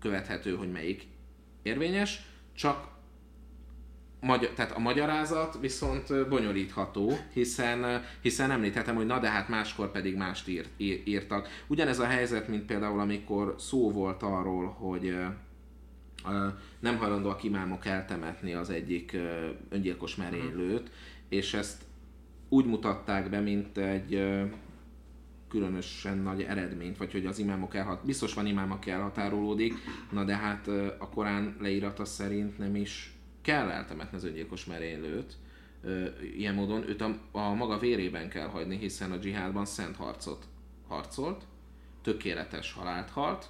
követhető, 0.00 0.54
hogy 0.54 0.70
melyik 0.70 1.06
érvényes, 1.66 2.22
csak 2.54 2.88
magyar, 4.20 4.50
tehát 4.50 4.72
a 4.72 4.78
magyarázat 4.78 5.58
viszont 5.60 6.28
bonyolítható, 6.28 7.12
hiszen, 7.32 8.04
hiszen 8.20 8.50
említhetem, 8.50 8.94
hogy 8.94 9.06
na 9.06 9.18
de 9.18 9.28
hát 9.28 9.48
máskor 9.48 9.90
pedig 9.90 10.16
mást 10.16 10.48
ír, 10.48 10.66
ír, 10.76 11.02
írtak. 11.04 11.48
Ugyanez 11.66 11.98
a 11.98 12.06
helyzet, 12.06 12.48
mint 12.48 12.66
például 12.66 13.00
amikor 13.00 13.54
szó 13.58 13.90
volt 13.90 14.22
arról, 14.22 14.66
hogy 14.66 15.16
nem 16.78 16.96
hajlandóak 16.96 17.42
imámok 17.42 17.86
eltemetni 17.86 18.52
az 18.52 18.70
egyik 18.70 19.16
öngyilkos 19.68 20.16
merénylőt, 20.16 20.90
és 21.28 21.54
ezt 21.54 21.82
úgy 22.48 22.66
mutatták 22.66 23.30
be, 23.30 23.40
mint 23.40 23.78
egy 23.78 24.22
különösen 25.56 26.18
nagy 26.18 26.42
eredményt, 26.42 26.96
vagy 26.96 27.12
hogy 27.12 27.26
az 27.26 27.38
imámok 27.38 27.74
elhat, 27.74 28.04
biztos 28.04 28.34
van 28.34 28.46
imám, 28.46 28.72
aki 28.72 28.90
elhatárolódik, 28.90 29.74
na 30.10 30.24
de 30.24 30.36
hát 30.36 30.68
a 30.98 31.08
Korán 31.14 31.56
leírata 31.60 32.04
szerint 32.04 32.58
nem 32.58 32.76
is 32.76 33.14
kell 33.42 33.70
eltemetni 33.70 34.16
az 34.16 34.24
öngyilkos 34.24 34.64
merénylőt, 34.64 35.36
ilyen 36.36 36.54
módon 36.54 36.88
őt 36.88 37.00
a, 37.00 37.18
a 37.32 37.54
maga 37.54 37.78
vérében 37.78 38.28
kell 38.28 38.46
hagyni, 38.46 38.76
hiszen 38.76 39.12
a 39.12 39.16
dzsihádban 39.16 39.64
szent 39.64 39.96
harcot 39.96 40.44
harcolt, 40.88 41.44
tökéletes 42.02 42.72
halált 42.72 43.10
halt, 43.10 43.48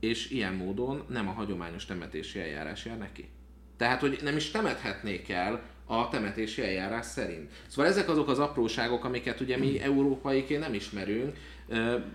és 0.00 0.30
ilyen 0.30 0.54
módon 0.54 1.04
nem 1.08 1.28
a 1.28 1.32
hagyományos 1.32 1.84
temetési 1.84 2.40
eljárás 2.40 2.84
jár 2.84 2.98
neki. 2.98 3.28
Tehát, 3.76 4.00
hogy 4.00 4.18
nem 4.22 4.36
is 4.36 4.50
temethetnék 4.50 5.28
el 5.28 5.62
a 5.90 6.08
temetési 6.08 6.62
eljárás 6.62 7.06
szerint. 7.06 7.50
Szóval 7.66 7.90
ezek 7.90 8.08
azok 8.08 8.28
az 8.28 8.38
apróságok, 8.38 9.04
amiket 9.04 9.40
ugye 9.40 9.56
mi 9.56 9.80
európaiként 9.80 10.60
nem 10.60 10.74
ismerünk, 10.74 11.36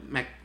meg, 0.09 0.39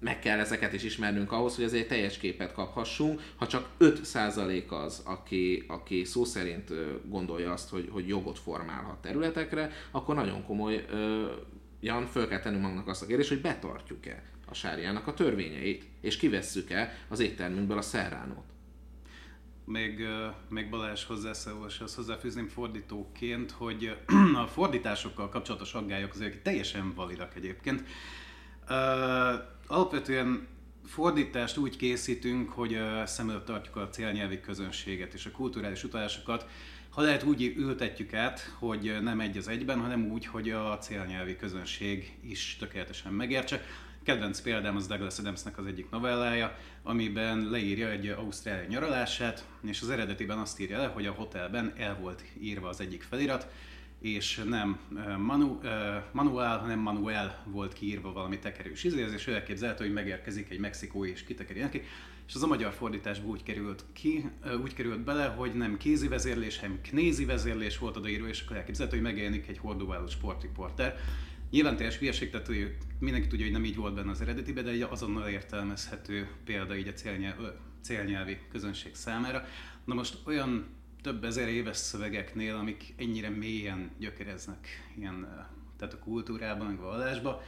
meg 0.00 0.18
kell 0.18 0.38
ezeket 0.38 0.72
is 0.72 0.82
ismernünk 0.82 1.32
ahhoz, 1.32 1.54
hogy 1.54 1.64
azért 1.64 1.88
teljes 1.88 2.18
képet 2.18 2.52
kaphassunk. 2.52 3.20
Ha 3.36 3.46
csak 3.46 3.68
5% 3.80 4.68
az, 4.68 5.02
aki, 5.04 5.64
aki 5.68 6.04
szó 6.04 6.24
szerint 6.24 6.72
gondolja 7.08 7.52
azt, 7.52 7.70
hogy, 7.70 7.88
hogy 7.92 8.08
jogot 8.08 8.38
formálhat 8.38 9.02
területekre, 9.02 9.70
akkor 9.90 10.14
nagyon 10.14 10.44
komoly 10.44 10.84
Jan, 11.80 12.06
föl 12.06 12.28
kell 12.28 12.40
tennünk 12.40 12.62
magunknak 12.62 12.88
azt 12.88 13.02
a 13.02 13.06
kérdést, 13.06 13.28
hogy 13.28 13.40
betartjuk-e 13.40 14.22
a 14.46 14.54
sárjának 14.54 15.06
a 15.06 15.14
törvényeit, 15.14 15.84
és 16.00 16.16
kivesszük-e 16.16 16.98
az 17.08 17.20
éttermünkből 17.20 17.78
a 17.78 17.82
szerránót. 17.82 18.57
Még, 19.70 20.06
még 20.48 20.68
Balázs 20.70 21.04
hozzászóláshoz 21.04 21.94
hozzáfűzném 21.94 22.48
fordítóként, 22.48 23.50
hogy 23.50 23.96
a 24.44 24.46
fordításokkal 24.46 25.28
kapcsolatos 25.28 25.74
aggályok 25.74 26.14
azért 26.14 26.42
teljesen 26.42 26.94
validak 26.94 27.34
egyébként. 27.36 27.84
Alapvetően 29.66 30.46
fordítást 30.84 31.56
úgy 31.56 31.76
készítünk, 31.76 32.50
hogy 32.50 32.78
szem 33.04 33.30
előtt 33.30 33.44
tartjuk 33.44 33.76
a 33.76 33.88
célnyelvi 33.88 34.40
közönséget 34.40 35.14
és 35.14 35.26
a 35.26 35.30
kulturális 35.30 35.84
utalásokat. 35.84 36.46
Ha 36.90 37.02
lehet 37.02 37.22
úgy 37.22 37.54
ültetjük 37.56 38.14
át, 38.14 38.54
hogy 38.58 38.96
nem 39.02 39.20
egy 39.20 39.36
az 39.36 39.48
egyben, 39.48 39.80
hanem 39.80 40.10
úgy, 40.10 40.26
hogy 40.26 40.50
a 40.50 40.78
célnyelvi 40.78 41.36
közönség 41.36 42.18
is 42.22 42.56
tökéletesen 42.58 43.12
megértse. 43.12 43.62
Kedvenc 44.08 44.40
példám 44.40 44.76
az 44.76 44.86
Douglas 44.86 45.18
Adamsnek 45.18 45.58
az 45.58 45.66
egyik 45.66 45.90
novellája, 45.90 46.56
amiben 46.82 47.50
leírja 47.50 47.88
egy 47.90 48.08
ausztráliai 48.08 48.66
nyaralását, 48.66 49.44
és 49.62 49.80
az 49.80 49.90
eredetiben 49.90 50.38
azt 50.38 50.60
írja 50.60 50.78
le, 50.78 50.86
hogy 50.86 51.06
a 51.06 51.12
hotelben 51.12 51.72
el 51.76 51.98
volt 52.00 52.24
írva 52.40 52.68
az 52.68 52.80
egyik 52.80 53.02
felirat, 53.02 53.48
és 54.00 54.42
nem 54.48 54.78
Manu, 55.18 55.58
Manuel, 56.12 56.58
hanem 56.58 56.78
Manuel 56.78 57.44
volt 57.46 57.72
kiírva 57.72 58.12
valami 58.12 58.38
tekerős 58.38 58.84
ízéhez, 58.84 59.12
és 59.12 59.26
ő 59.26 59.34
elképzelte, 59.34 59.82
hogy 59.82 59.92
megérkezik 59.92 60.50
egy 60.50 60.58
mexikói 60.58 61.10
és 61.10 61.24
kitekeri 61.24 61.60
neki, 61.60 61.82
és 62.28 62.34
az 62.34 62.42
a 62.42 62.46
magyar 62.46 62.72
fordításból 62.72 63.30
úgy 63.30 63.42
került 63.42 63.84
ki, 63.92 64.30
úgy 64.62 64.74
került 64.74 65.00
bele, 65.00 65.24
hogy 65.24 65.54
nem 65.54 65.76
kézi 65.76 66.08
vezérlés, 66.08 66.58
hanem 66.58 66.80
knézi 66.82 67.24
vezérlés 67.24 67.78
volt 67.78 67.96
odaírva, 67.96 68.28
és 68.28 68.42
akkor 68.44 68.56
elképzelte, 68.56 68.94
hogy 68.94 69.04
megjelenik 69.04 69.48
egy 69.48 69.58
hordóálló 69.58 70.06
sportriporter. 70.06 70.96
Nyilván 71.50 71.76
teljes 71.76 71.98
hülyeség, 71.98 72.30
tehát 72.30 72.46
hogy 72.46 72.76
mindenki 72.98 73.26
tudja, 73.26 73.44
hogy 73.44 73.54
nem 73.54 73.64
így 73.64 73.76
volt 73.76 73.94
benne 73.94 74.10
az 74.10 74.20
eredetiben, 74.20 74.64
de 74.64 74.70
egy 74.70 74.82
azonnal 74.82 75.28
értelmezhető 75.28 76.28
példa 76.44 76.76
így 76.76 76.88
a 76.88 76.92
célnyelv, 76.92 77.36
célnyelvi 77.82 78.38
közönség 78.50 78.94
számára. 78.94 79.44
Na 79.84 79.94
most 79.94 80.18
olyan 80.26 80.66
több 81.02 81.24
ezer 81.24 81.48
éves 81.48 81.76
szövegeknél, 81.76 82.54
amik 82.54 82.94
ennyire 82.96 83.28
mélyen 83.28 83.90
gyökereznek 83.98 84.68
ilyen, 84.96 85.46
tehát 85.76 85.94
a 85.94 85.98
kultúrában, 85.98 86.66
meg 86.66 86.78
vallásban, 86.78 87.40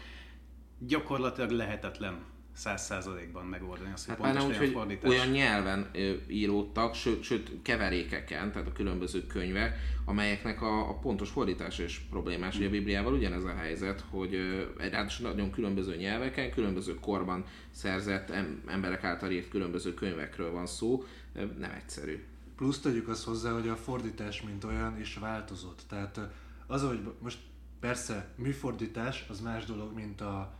gyakorlatilag 0.78 1.50
lehetetlen 1.50 2.24
száz 2.60 2.84
százalékban 2.84 3.46
megoldani 3.46 3.92
azt, 3.92 4.06
hogy 4.06 4.16
hát 4.22 4.36
pontos 4.36 4.58
úgy, 4.58 4.72
fordítás. 4.72 5.10
Olyan 5.10 5.28
nyelven 5.28 5.90
íródtak, 6.28 6.94
sőt, 6.94 7.22
sőt 7.22 7.50
keverékeken, 7.62 8.52
tehát 8.52 8.66
a 8.68 8.72
különböző 8.72 9.26
könyvek, 9.26 9.76
amelyeknek 10.04 10.62
a, 10.62 10.88
a 10.88 10.94
pontos 10.94 11.30
fordítása 11.30 11.82
is 11.82 12.06
problémás. 12.10 12.56
Ugye 12.56 12.66
a 12.66 12.70
Bibliával 12.70 13.12
ugyanez 13.12 13.44
a 13.44 13.54
helyzet, 13.54 14.04
hogy 14.10 14.34
egy 14.78 14.94
nagyon 15.22 15.50
különböző 15.50 15.96
nyelveken, 15.96 16.50
különböző 16.50 16.94
korban 16.94 17.44
szerzett 17.70 18.32
emberek 18.66 19.04
által 19.04 19.30
írt 19.30 19.48
különböző 19.48 19.94
könyvekről 19.94 20.50
van 20.52 20.66
szó, 20.66 21.04
nem 21.34 21.70
egyszerű. 21.76 22.24
Plusz 22.56 22.80
tegyük 22.80 23.08
azt 23.08 23.24
hozzá, 23.24 23.52
hogy 23.52 23.68
a 23.68 23.76
fordítás 23.76 24.42
mint 24.42 24.64
olyan 24.64 25.00
is 25.00 25.14
változott. 25.14 25.82
Tehát 25.88 26.20
az, 26.66 26.82
hogy 26.82 27.00
most 27.18 27.38
persze 27.80 28.28
műfordítás 28.36 29.24
az 29.28 29.40
más 29.40 29.64
dolog, 29.64 29.94
mint 29.94 30.20
a 30.20 30.58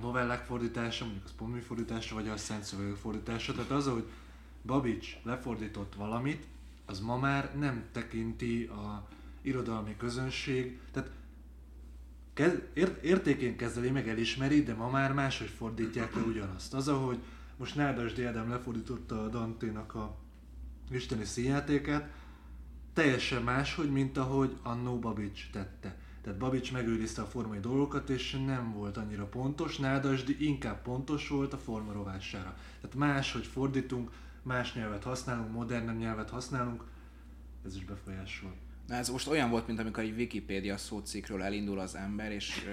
novellák 0.00 0.44
fordítása, 0.44 1.04
mondjuk 1.04 1.24
az 1.24 1.34
pont 1.36 1.52
műfordítása, 1.52 2.14
vagy 2.14 2.28
a 2.28 2.36
szent 2.36 2.62
szövegek 2.62 2.96
fordítása. 2.96 3.52
Tehát 3.52 3.70
az, 3.70 3.86
hogy 3.86 4.08
Babics 4.62 5.16
lefordított 5.22 5.94
valamit, 5.94 6.46
az 6.86 7.00
ma 7.00 7.18
már 7.18 7.56
nem 7.58 7.84
tekinti 7.92 8.64
a 8.64 9.08
irodalmi 9.42 9.96
közönség, 9.96 10.80
tehát 10.90 11.10
kez, 12.32 12.52
értékén 13.02 13.56
kezeli, 13.56 13.90
meg 13.90 14.08
elismeri, 14.08 14.62
de 14.62 14.74
ma 14.74 14.90
már 14.90 15.12
máshogy 15.12 15.48
fordítják 15.48 16.14
le 16.14 16.22
ugyanazt. 16.22 16.74
Az, 16.74 16.88
ahogy 16.88 17.18
most 17.56 17.74
Nádas 17.74 18.18
Ádám 18.18 18.48
lefordította 18.48 19.22
a 19.22 19.28
Dante-nak 19.28 19.94
a 19.94 20.16
isteni 20.90 21.24
színjátékát, 21.24 22.12
teljesen 22.92 23.42
máshogy, 23.42 23.90
mint 23.90 24.16
ahogy 24.16 24.56
Annó 24.62 24.98
Babics 24.98 25.50
tette. 25.52 25.98
Tehát 26.24 26.38
Babics 26.38 26.72
megőrizte 26.72 27.22
a 27.22 27.26
formai 27.26 27.58
dolgokat, 27.58 28.10
és 28.10 28.36
nem 28.46 28.72
volt 28.72 28.96
annyira 28.96 29.26
pontos, 29.26 29.76
Nádasdi 29.76 30.36
inkább 30.46 30.82
pontos 30.82 31.28
volt 31.28 31.52
a 31.52 31.58
forma 31.58 31.92
rovására. 31.92 32.56
Tehát 32.80 32.96
más, 32.96 33.32
hogy 33.32 33.46
fordítunk, 33.46 34.10
más 34.42 34.74
nyelvet 34.74 35.02
használunk, 35.02 35.52
modern 35.52 35.96
nyelvet 35.96 36.30
használunk, 36.30 36.84
ez 37.66 37.76
is 37.76 37.84
befolyásol. 37.84 38.54
Na 38.86 38.94
ez 38.94 39.08
most 39.08 39.26
olyan 39.26 39.50
volt, 39.50 39.66
mint 39.66 39.78
amikor 39.78 40.02
egy 40.02 40.14
Wikipédia 40.16 40.76
szócikről 40.76 41.42
elindul 41.42 41.78
az 41.78 41.94
ember, 41.94 42.32
és, 42.32 42.64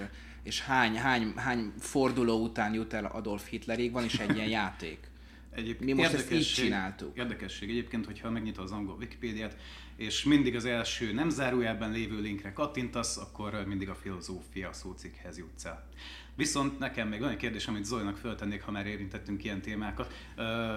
és 0.44 0.62
hány, 0.62 0.96
hány, 0.98 1.34
hány 1.36 1.74
forduló 1.78 2.44
után 2.44 2.74
jut 2.74 2.94
el 2.94 3.06
Adolf 3.06 3.50
Hitlerig, 3.50 3.92
van 3.92 4.04
is 4.04 4.20
egy 4.20 4.36
ilyen 4.36 4.50
játék. 4.50 5.00
Egyébként 5.56 5.94
Mi 5.94 6.02
most 6.02 6.14
ezt 6.14 6.32
így 6.32 6.48
csináltuk. 6.54 7.18
Érdekesség 7.18 7.70
egyébként, 7.70 8.06
hogyha 8.06 8.30
megnyitod 8.30 8.64
az 8.64 8.72
angol 8.72 8.96
Wikipédiát, 8.96 9.58
és 10.02 10.24
mindig 10.24 10.56
az 10.56 10.66
első 10.66 11.14
nem 11.14 11.30
zárójelben 11.30 11.92
lévő 11.92 12.22
linkre 12.22 12.54
kattintasz, 12.54 13.18
akkor 13.18 13.64
mindig 13.68 13.90
a 13.90 13.96
filozófia 13.96 14.74
szócikkhez 14.74 15.38
jutsz 15.38 15.66
el. 15.66 15.88
Viszont 16.36 16.80
nekem 16.80 17.08
még 17.08 17.22
egy 17.22 17.36
kérdés, 17.36 17.68
amit 17.68 17.86
Zolinak 17.86 18.18
föltennék, 18.18 18.62
ha 18.62 18.72
már 18.72 18.86
érintettünk 18.86 19.44
ilyen 19.44 19.62
témákat. 19.62 20.14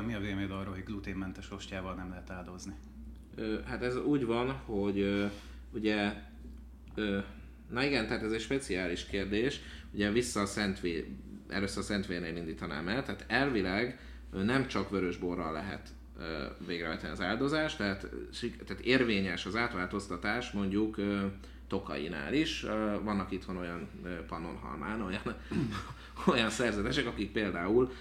Mi 0.07 0.15
a 0.15 0.21
véleményed 0.21 0.51
arról, 0.51 0.75
hogy 0.75 0.85
gluténmentes 0.85 1.51
ostjával 1.51 1.95
nem 1.95 2.09
lehet 2.09 2.31
áldozni? 2.31 2.75
Hát 3.67 3.83
ez 3.83 3.97
úgy 3.97 4.25
van, 4.25 4.53
hogy 4.53 5.31
ugye 5.73 6.13
Na 7.71 7.85
igen, 7.85 8.07
tehát 8.07 8.23
ez 8.23 8.33
egy 8.33 8.41
speciális 8.41 9.07
kérdés. 9.07 9.61
Ugye 9.93 10.11
vissza 10.11 10.41
a 10.41 10.47
Szentvé, 10.47 11.17
először 11.49 11.79
a 11.79 11.83
Szentvérnél 11.83 12.37
indítanám 12.37 12.89
el, 12.89 13.03
tehát 13.03 13.25
elvileg 13.29 13.99
nem 14.33 14.67
csak 14.67 14.91
vörösborral 14.91 15.53
lehet 15.53 15.89
végrehajtani 16.67 17.13
az 17.13 17.21
áldozást, 17.21 17.77
tehát, 17.77 18.07
tehát 18.67 18.83
érvényes 18.83 19.47
az 19.47 19.57
átváltoztatás 19.57 20.51
mondjuk 20.51 20.97
Tokainál 21.69 22.35
is. 22.35 22.67
Vannak 23.03 23.33
itthon 23.33 23.57
olyan 23.57 23.89
Pannonhalmán, 24.29 25.01
olyan, 25.03 25.23
olyan 26.33 26.51
szerzetesek, 26.51 27.07
akik 27.07 27.33
például 27.33 27.93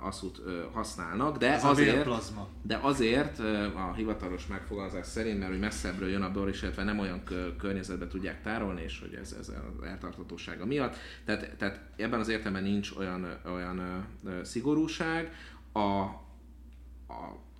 asszút 0.00 0.42
használnak, 0.72 1.38
de 1.38 1.52
Ez 1.52 1.64
azért, 1.64 2.08
de 2.62 2.78
azért 2.82 3.38
a 3.74 3.92
hivatalos 3.96 4.46
megfogalmazás 4.46 5.06
szerint, 5.06 5.38
mert 5.38 5.50
hogy 5.50 5.60
messzebbről 5.60 6.08
jön 6.08 6.22
a 6.22 6.32
bor, 6.32 6.48
és 6.48 6.62
illetve 6.62 6.84
nem 6.84 6.98
olyan 6.98 7.22
környezetben 7.58 8.08
tudják 8.08 8.42
tárolni, 8.42 8.82
és 8.82 9.00
hogy 9.00 9.14
ez, 9.14 9.36
ez 9.40 9.48
az 9.48 9.84
eltartatósága 9.86 10.66
miatt. 10.66 10.96
Tehát, 11.24 11.56
tehát 11.56 11.80
ebben 11.96 12.20
az 12.20 12.28
értelemben 12.28 12.62
nincs 12.62 12.90
olyan, 12.90 13.38
olyan 13.44 14.06
szigorúság. 14.42 15.32
A, 15.72 16.04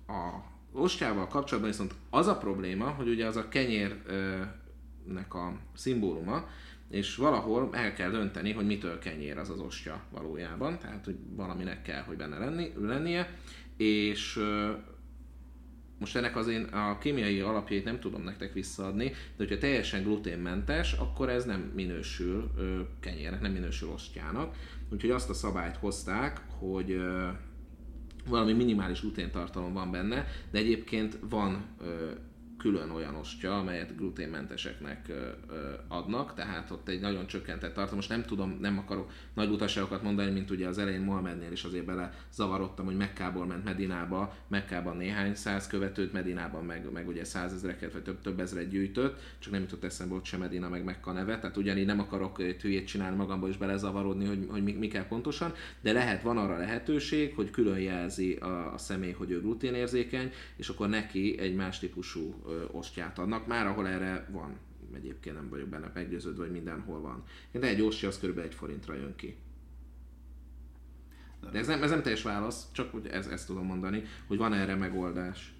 a, 0.07 0.11
a 0.11 0.43
ostjával 0.71 1.27
kapcsolatban 1.27 1.71
viszont 1.71 1.93
az 2.09 2.27
a 2.27 2.37
probléma, 2.37 2.89
hogy 2.89 3.07
ugye 3.07 3.25
az 3.25 3.35
a 3.35 3.47
kenyérnek 3.47 5.33
a 5.33 5.57
szimbóluma, 5.75 6.47
és 6.89 7.15
valahol 7.15 7.69
el 7.71 7.93
kell 7.93 8.09
dönteni, 8.09 8.51
hogy 8.51 8.65
mitől 8.65 8.99
kenyér 8.99 9.37
az 9.37 9.49
az 9.49 9.59
ostya 9.59 10.01
valójában, 10.11 10.79
tehát 10.79 11.05
hogy 11.05 11.15
valaminek 11.35 11.81
kell, 11.81 12.01
hogy 12.01 12.17
benne 12.17 12.37
lenni, 12.37 12.73
lennie, 12.81 13.37
és 13.77 14.39
most 15.99 16.15
ennek 16.15 16.35
az 16.35 16.47
én 16.47 16.63
a 16.63 16.97
kémiai 16.97 17.39
alapjait 17.39 17.83
nem 17.83 17.99
tudom 17.99 18.23
nektek 18.23 18.53
visszaadni, 18.53 19.09
de 19.09 19.15
hogyha 19.37 19.57
teljesen 19.57 20.03
gluténmentes, 20.03 20.93
akkor 20.93 21.29
ez 21.29 21.45
nem 21.45 21.71
minősül 21.75 22.51
kenyérnek, 22.99 23.41
nem 23.41 23.51
minősül 23.51 23.89
ostjának. 23.89 24.55
Úgyhogy 24.89 25.09
azt 25.09 25.29
a 25.29 25.33
szabályt 25.33 25.77
hozták, 25.77 26.41
hogy 26.59 27.01
valami 28.27 28.53
minimális 28.53 29.01
gluténtartalom 29.01 29.73
van 29.73 29.91
benne, 29.91 30.27
de 30.51 30.57
egyébként 30.57 31.17
van 31.29 31.65
ö, 31.81 32.11
külön 32.63 32.89
olyan 32.89 33.15
ostya, 33.15 33.57
amelyet 33.57 33.97
gluténmenteseknek 33.97 35.11
adnak, 35.87 36.33
tehát 36.33 36.71
ott 36.71 36.87
egy 36.87 36.99
nagyon 36.99 37.27
csökkentett 37.27 37.73
tartalom. 37.73 37.95
Most 37.95 38.09
nem 38.09 38.23
tudom, 38.23 38.57
nem 38.61 38.77
akarok 38.77 39.11
nagy 39.33 39.49
utaságokat 39.49 40.03
mondani, 40.03 40.31
mint 40.31 40.51
ugye 40.51 40.67
az 40.67 40.77
elején 40.77 41.01
Mohamednél 41.01 41.51
is 41.51 41.63
azért 41.63 41.85
bele 41.85 42.13
zavarodtam, 42.33 42.85
hogy 42.85 42.97
Mekkából 42.97 43.45
ment 43.45 43.63
Medinába, 43.63 44.35
Mekkában 44.47 44.97
néhány 44.97 45.35
száz 45.35 45.67
követőt, 45.67 46.13
Medinában 46.13 46.65
meg, 46.65 46.91
meg 46.91 47.07
ugye 47.07 47.23
százezreket 47.23 47.93
vagy 47.93 48.01
több, 48.03 48.21
több 48.21 48.39
ezret 48.39 48.69
gyűjtött, 48.69 49.19
csak 49.39 49.51
nem 49.51 49.61
jutott 49.61 49.83
eszembe 49.83 50.15
ott 50.15 50.25
sem 50.25 50.39
Medina 50.39 50.69
meg 50.69 50.83
Mekka 50.83 51.11
neve, 51.11 51.39
tehát 51.39 51.57
ugyanígy 51.57 51.85
nem 51.85 51.99
akarok 51.99 52.41
hülyét 52.41 52.87
csinálni 52.87 53.15
magamból 53.15 53.49
is 53.49 53.57
belezavarodni, 53.57 54.25
hogy, 54.25 54.47
hogy 54.49 54.63
mi, 54.63 54.71
mi, 54.71 54.87
kell 54.87 55.07
pontosan, 55.07 55.53
de 55.81 55.91
lehet, 55.91 56.21
van 56.21 56.37
arra 56.37 56.57
lehetőség, 56.57 57.35
hogy 57.35 57.49
külön 57.49 57.79
jelzi 57.79 58.33
a, 58.33 58.73
a 58.73 58.77
személy, 58.77 59.11
hogy 59.11 59.31
ő 59.31 59.41
gluténérzékeny, 59.41 60.31
és 60.55 60.69
akkor 60.69 60.89
neki 60.89 61.39
egy 61.39 61.55
más 61.55 61.79
típusú 61.79 62.43
ostját 62.71 63.19
adnak, 63.19 63.47
már 63.47 63.67
ahol 63.67 63.87
erre 63.87 64.27
van 64.31 64.57
egyébként 64.95 65.35
nem 65.35 65.49
vagyok 65.49 65.67
benne 65.67 65.91
meggyőződve, 65.93 66.43
hogy 66.43 66.51
mindenhol 66.51 67.01
van. 67.01 67.23
De 67.51 67.67
egy 67.67 67.81
ostya 67.81 68.07
az 68.07 68.19
kb. 68.19 68.37
egy 68.37 68.53
forintra 68.53 68.93
jön 68.93 69.15
ki. 69.15 69.37
De 71.51 71.59
ez 71.59 71.67
nem, 71.67 71.83
ez 71.83 71.89
nem 71.89 72.01
teljes 72.01 72.21
válasz, 72.21 72.67
csak 72.71 72.91
hogy 72.91 73.07
ez, 73.07 73.27
ezt 73.27 73.47
tudom 73.47 73.65
mondani, 73.65 74.03
hogy 74.27 74.37
van 74.37 74.53
erre 74.53 74.75
megoldás. 74.75 75.53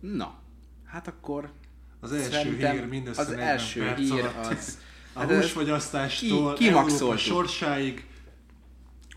Na, 0.00 0.38
hát 0.84 1.08
akkor 1.08 1.52
az 2.00 2.12
első 2.12 2.56
hír 2.56 2.86
mindössze 2.88 3.20
az 3.20 3.30
első 3.30 3.80
perc 3.80 3.98
hír 3.98 4.24
alatt. 4.24 4.52
az, 4.52 4.78
a 5.12 5.18
hát 5.18 5.30
húsfogyasztástól 5.30 6.54
ki, 6.54 6.68
Európa 6.68 7.16
sorsáig. 7.16 8.06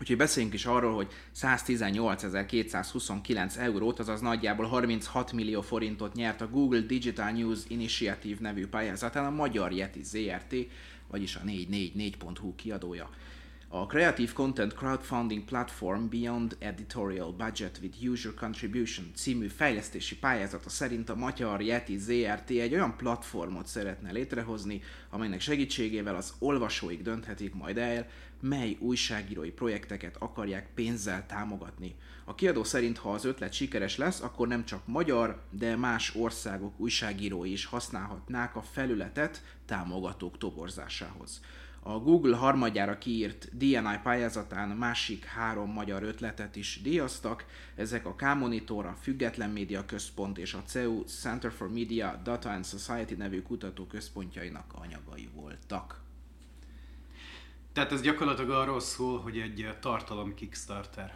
Úgyhogy 0.00 0.16
beszéljünk 0.16 0.54
is 0.54 0.66
arról, 0.66 0.94
hogy 0.94 1.08
118.229 1.36 3.56
eurót, 3.56 3.98
azaz 3.98 4.20
nagyjából 4.20 4.66
36 4.66 5.32
millió 5.32 5.60
forintot 5.60 6.14
nyert 6.14 6.40
a 6.40 6.48
Google 6.48 6.80
Digital 6.80 7.30
News 7.30 7.58
Initiative 7.68 8.38
nevű 8.40 8.66
pályázatán 8.66 9.24
a 9.24 9.30
Magyar 9.30 9.72
Yeti 9.72 10.02
ZRT, 10.02 10.54
vagyis 11.08 11.36
a 11.36 11.40
444.hu 11.40 12.54
kiadója. 12.54 13.10
A 13.72 13.86
Creative 13.86 14.32
Content 14.32 14.74
Crowdfunding 14.74 15.44
Platform 15.44 16.08
Beyond 16.08 16.56
Editorial 16.58 17.32
Budget 17.32 17.78
with 17.82 18.02
User 18.02 18.34
Contribution 18.34 19.10
című 19.14 19.46
fejlesztési 19.46 20.18
pályázata 20.18 20.68
szerint 20.68 21.08
a 21.08 21.14
Magyar 21.14 21.62
Yeti 21.62 21.98
ZRT 21.98 22.50
egy 22.50 22.74
olyan 22.74 22.96
platformot 22.96 23.66
szeretne 23.66 24.12
létrehozni, 24.12 24.82
amelynek 25.10 25.40
segítségével 25.40 26.16
az 26.16 26.34
olvasóik 26.38 27.02
dönthetik 27.02 27.54
majd 27.54 27.78
el, 27.78 28.08
mely 28.40 28.76
újságírói 28.80 29.50
projekteket 29.50 30.16
akarják 30.18 30.70
pénzzel 30.74 31.26
támogatni. 31.26 31.96
A 32.24 32.34
kiadó 32.34 32.64
szerint, 32.64 32.98
ha 32.98 33.12
az 33.12 33.24
ötlet 33.24 33.52
sikeres 33.52 33.96
lesz, 33.96 34.20
akkor 34.20 34.48
nem 34.48 34.64
csak 34.64 34.86
magyar, 34.86 35.42
de 35.50 35.76
más 35.76 36.14
országok 36.14 36.80
újságírói 36.80 37.52
is 37.52 37.64
használhatnák 37.64 38.56
a 38.56 38.62
felületet 38.62 39.42
támogatók 39.66 40.38
toborzásához. 40.38 41.40
A 41.82 41.98
Google 41.98 42.36
harmadjára 42.36 42.98
kiírt 42.98 43.56
DNI 43.56 43.98
pályázatán 44.02 44.68
másik 44.68 45.24
három 45.24 45.72
magyar 45.72 46.02
ötletet 46.02 46.56
is 46.56 46.80
díjaztak, 46.82 47.44
ezek 47.74 48.06
a 48.06 48.14
K-Monitor, 48.14 48.86
a 48.86 48.96
Független 49.00 49.50
Média 49.50 49.84
Központ 49.84 50.38
és 50.38 50.54
a 50.54 50.62
CEU 50.66 51.04
Center 51.04 51.52
for 51.52 51.72
Media 51.72 52.20
Data 52.24 52.50
and 52.50 52.64
Society 52.64 53.14
nevű 53.16 53.42
kutatóközpontjainak 53.42 54.72
anyagai 54.74 55.28
voltak. 55.34 55.99
Tehát 57.72 57.92
ez 57.92 58.00
gyakorlatilag 58.00 58.50
arról 58.50 58.80
szól, 58.80 59.18
hogy 59.20 59.38
egy 59.38 59.74
tartalom 59.80 60.34
Kickstarter. 60.34 61.14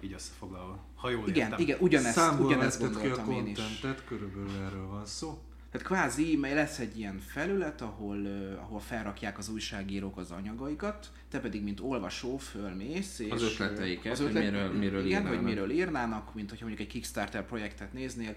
Így 0.00 0.12
összefoglalva. 0.12 0.78
Ha 0.94 1.10
jól 1.10 1.28
Igen, 1.28 1.44
értem. 1.44 1.60
igen, 1.60 1.78
ugyanezt, 1.80 2.14
Számból 2.14 2.46
ugyanezt 2.46 2.80
veszted 2.80 3.00
ki 3.00 3.06
a 3.08 3.24
gondoltam 3.24 3.32
én 3.32 3.46
is. 3.46 3.58
körülbelül 4.04 4.64
erről 4.66 4.86
van 4.86 5.06
szó. 5.06 5.38
Tehát 5.70 5.86
kvázi 5.86 6.38
lesz 6.40 6.78
egy 6.78 6.98
ilyen 6.98 7.18
felület, 7.18 7.80
ahol, 7.80 8.16
uh, 8.16 8.58
ahol 8.62 8.80
felrakják 8.80 9.38
az 9.38 9.48
újságírók 9.48 10.16
az 10.16 10.30
anyagaikat, 10.30 11.10
te 11.30 11.40
pedig, 11.40 11.62
mint 11.62 11.80
olvasó, 11.80 12.36
fölmész, 12.36 13.18
és 13.18 13.30
Az 13.30 13.42
ötleteiket, 13.42 14.18
ö, 14.18 14.22
hogy 14.22 14.32
miről- 14.32 14.72
miről 14.78 15.04
igen, 15.04 15.20
írnának. 15.20 15.34
hogy 15.38 15.42
miről 15.48 15.70
írnának, 15.70 16.34
mint 16.34 16.48
hogyha 16.50 16.66
mondjuk 16.66 16.86
egy 16.88 16.92
Kickstarter 16.94 17.46
projektet 17.46 17.92
néznél, 17.92 18.34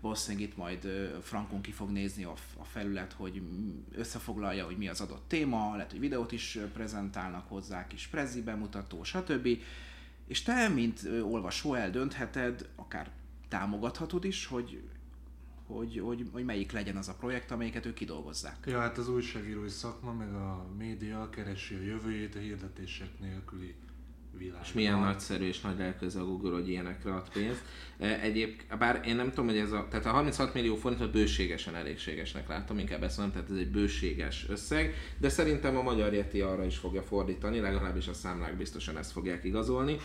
valószínűleg 0.00 0.48
itt 0.48 0.56
majd 0.56 0.88
frankon 1.22 1.60
ki 1.60 1.70
fog 1.70 1.90
nézni 1.90 2.24
a, 2.24 2.34
a 2.58 2.64
felület, 2.64 3.12
hogy 3.12 3.42
összefoglalja, 3.94 4.64
hogy 4.64 4.76
mi 4.76 4.88
az 4.88 5.00
adott 5.00 5.24
téma, 5.28 5.72
lehet, 5.76 5.90
hogy 5.90 6.00
videót 6.00 6.32
is 6.32 6.58
prezentálnak 6.72 7.48
hozzá, 7.48 7.86
kis 7.86 8.06
prezi 8.06 8.42
bemutató, 8.42 9.02
stb. 9.02 9.48
És 10.26 10.42
te, 10.42 10.68
mint 10.68 11.08
olvasó 11.22 11.74
eldöntheted, 11.74 12.68
akár 12.76 13.10
támogathatod 13.48 14.24
is, 14.24 14.46
hogy 14.46 14.82
hogy, 15.66 16.00
hogy, 16.04 16.28
hogy 16.32 16.44
melyik 16.44 16.72
legyen 16.72 16.96
az 16.96 17.08
a 17.08 17.14
projekt, 17.14 17.50
amelyiket 17.50 17.86
ők 17.86 17.94
kidolgozzák. 17.94 18.56
Ja, 18.66 18.80
hát 18.80 18.98
az 18.98 19.08
újságírói 19.08 19.68
szakma, 19.68 20.12
meg 20.12 20.34
a 20.34 20.66
média 20.78 21.30
keresi 21.30 21.74
a 21.74 21.80
jövőjét 21.80 22.34
a 22.34 22.38
hirdetések 22.38 23.18
nélküli 23.18 23.74
világban. 24.38 24.62
És 24.64 24.72
milyen 24.72 24.98
nagyszerű 24.98 25.46
és 25.46 25.60
nagy 25.60 25.78
lelköző 25.78 26.20
a 26.20 26.24
Google, 26.24 26.52
hogy 26.52 26.68
ilyenekre 26.68 27.14
ad 27.14 27.28
pénzt. 27.32 27.62
E, 27.98 28.20
Egyéb, 28.20 28.60
bár 28.78 29.00
én 29.06 29.16
nem 29.16 29.28
tudom, 29.28 29.46
hogy 29.46 29.58
ez 29.58 29.72
a, 29.72 29.86
tehát 29.90 30.06
a 30.06 30.10
36 30.10 30.54
millió 30.54 30.76
forintot 30.76 31.12
bőségesen 31.12 31.74
elégségesnek 31.74 32.48
látom, 32.48 32.78
inkább 32.78 33.02
ezt 33.02 33.18
mondom, 33.18 33.34
tehát 33.34 33.50
ez 33.50 33.56
egy 33.56 33.70
bőséges 33.70 34.46
összeg, 34.48 34.94
de 35.18 35.28
szerintem 35.28 35.76
a 35.76 35.82
Magyar 35.82 36.12
Yeti 36.12 36.40
arra 36.40 36.64
is 36.64 36.76
fogja 36.76 37.02
fordítani, 37.02 37.60
legalábbis 37.60 38.08
a 38.08 38.14
számlák 38.14 38.56
biztosan 38.56 38.98
ezt 38.98 39.12
fogják 39.12 39.44
igazolni. 39.44 39.96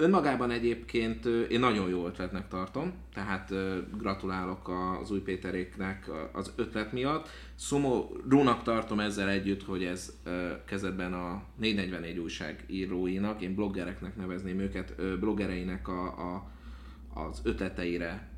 Önmagában 0.00 0.50
egyébként 0.50 1.24
én 1.26 1.60
nagyon 1.60 1.88
jó 1.88 2.06
ötletnek 2.06 2.48
tartom, 2.48 2.92
tehát 3.14 3.54
gratulálok 3.96 4.70
az 5.00 5.10
új 5.10 5.20
Péteréknek 5.20 6.10
az 6.32 6.52
ötlet 6.56 6.92
miatt. 6.92 7.28
Szomorúnak 7.54 8.62
tartom 8.62 9.00
ezzel 9.00 9.28
együtt, 9.28 9.64
hogy 9.64 9.84
ez 9.84 10.12
ö, 10.24 10.52
kezdetben 10.64 11.12
a 11.12 11.42
444 11.56 12.18
újságíróinak, 12.18 13.42
én 13.42 13.54
bloggereknek 13.54 14.16
nevezném 14.16 14.58
őket, 14.58 15.18
bloggereinek 15.18 15.88
a, 15.88 16.06
a, 16.06 16.50
az 17.20 17.40
ötleteire 17.44 18.28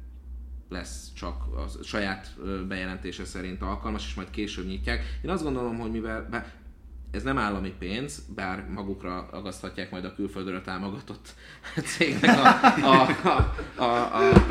lesz 0.69 1.13
csak 1.13 1.45
a 1.57 1.83
saját 1.83 2.35
bejelentése 2.69 3.25
szerint 3.25 3.63
alkalmas, 3.63 4.07
és 4.07 4.15
majd 4.15 4.31
később 4.31 4.67
nyitják. 4.67 5.03
Én 5.23 5.31
azt 5.31 5.43
gondolom, 5.43 5.79
hogy 5.79 5.91
mivel 5.91 6.29
ez 7.11 7.23
nem 7.23 7.39
állami 7.39 7.75
pénz, 7.79 8.23
bár 8.35 8.65
magukra 8.75 9.29
agaszthatják 9.31 9.91
majd 9.91 10.05
a 10.05 10.15
külföldről 10.15 10.63
támogatott 10.63 11.35
cégnek 11.97 12.39
a, 12.39 12.47
a, 12.87 13.09
a, 13.25 13.83
a, 13.83 14.17
a. 14.17 14.47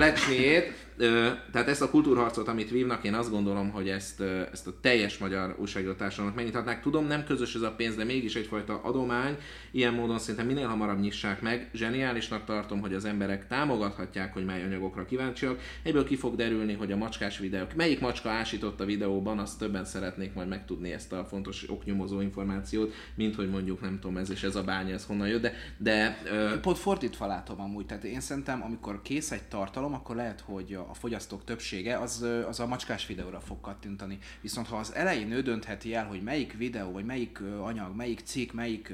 Tehát 1.52 1.68
ezt 1.68 1.82
a 1.82 1.90
kultúrharcot, 1.90 2.48
amit 2.48 2.70
vívnak, 2.70 3.04
én 3.04 3.14
azt 3.14 3.30
gondolom, 3.30 3.70
hogy 3.70 3.90
ezt, 3.90 4.22
ezt 4.52 4.68
a 4.68 4.80
teljes 4.82 5.18
magyar 5.18 5.56
újságíró 5.60 5.94
társadalomnak 5.94 6.36
megnyithatnák. 6.36 6.82
Tudom, 6.82 7.06
nem 7.06 7.24
közös 7.24 7.56
ez 7.56 7.62
a 7.62 7.72
pénz, 7.72 7.96
de 7.96 8.04
mégis 8.04 8.36
egyfajta 8.36 8.82
adomány. 8.84 9.38
Ilyen 9.72 9.94
módon 9.94 10.20
szerintem 10.20 10.46
minél 10.46 10.68
hamarabb 10.68 11.00
nyissák 11.00 11.42
meg. 11.42 11.70
Zseniálisnak 11.74 12.46
tartom, 12.46 12.80
hogy 12.80 12.94
az 12.94 13.06
emberek 13.06 13.48
támogathatják, 13.48 14.34
hogy 14.34 14.46
mely 14.46 14.64
anyagokra 14.64 15.06
kíváncsiak. 15.06 15.60
Ebből 15.84 16.06
ki 16.06 16.16
fog 16.16 16.36
derülni, 16.36 16.74
hogy 16.74 16.92
a 16.92 16.98
macskás 16.98 17.38
videók, 17.38 17.74
melyik 17.74 18.00
macska 18.00 18.30
ásított 18.30 18.80
a 18.80 18.86
videóban, 18.86 19.40
azt 19.40 19.60
többen 19.60 19.86
szeretnék 19.86 20.34
majd 20.34 20.48
megtudni 20.48 20.92
ezt 20.92 21.14
a 21.14 21.26
fontos 21.26 21.70
oknyomozó 21.70 22.22
információt, 22.22 22.94
mint 23.16 23.36
hogy 23.36 23.50
mondjuk 23.50 23.82
nem 23.82 24.00
tudom, 24.00 24.18
ez 24.18 24.30
és 24.30 24.44
ez 24.44 24.56
a 24.56 24.64
bánya, 24.64 24.94
ez 24.94 25.06
honnan 25.06 25.28
jött, 25.28 25.42
de, 25.42 25.54
de 25.78 26.22
ö, 26.26 26.60
Pont 26.60 26.78
fordítva 26.78 27.28
látom 27.28 27.62
amúgy, 27.62 27.86
tehát 27.86 28.04
én 28.04 28.20
szerintem, 28.20 28.64
amikor 28.64 29.02
kész 29.02 29.32
egy 29.32 29.44
tartalom, 29.44 29.94
akkor 29.94 30.16
lehet, 30.16 30.42
hogy 30.46 30.74
a 30.89 30.89
fogyasztók 30.94 31.44
többsége 31.44 31.98
az, 31.98 32.26
az 32.48 32.60
a 32.60 32.68
macskás 32.68 33.08
videóra 33.08 33.40
fog 33.40 33.62
kattintani. 33.62 34.18
Viszont 34.42 34.68
ha 34.68 34.78
az 34.78 34.94
elején 34.94 35.32
ő 35.32 35.42
döntheti 35.42 35.94
el, 35.94 36.08
hogy 36.08 36.24
melyik 36.24 36.58
videó, 36.58 36.92
vagy 36.92 37.06
melyik 37.06 37.42
anyag, 37.62 37.96
melyik 37.96 38.20
cikk, 38.20 38.52
melyik 38.52 38.94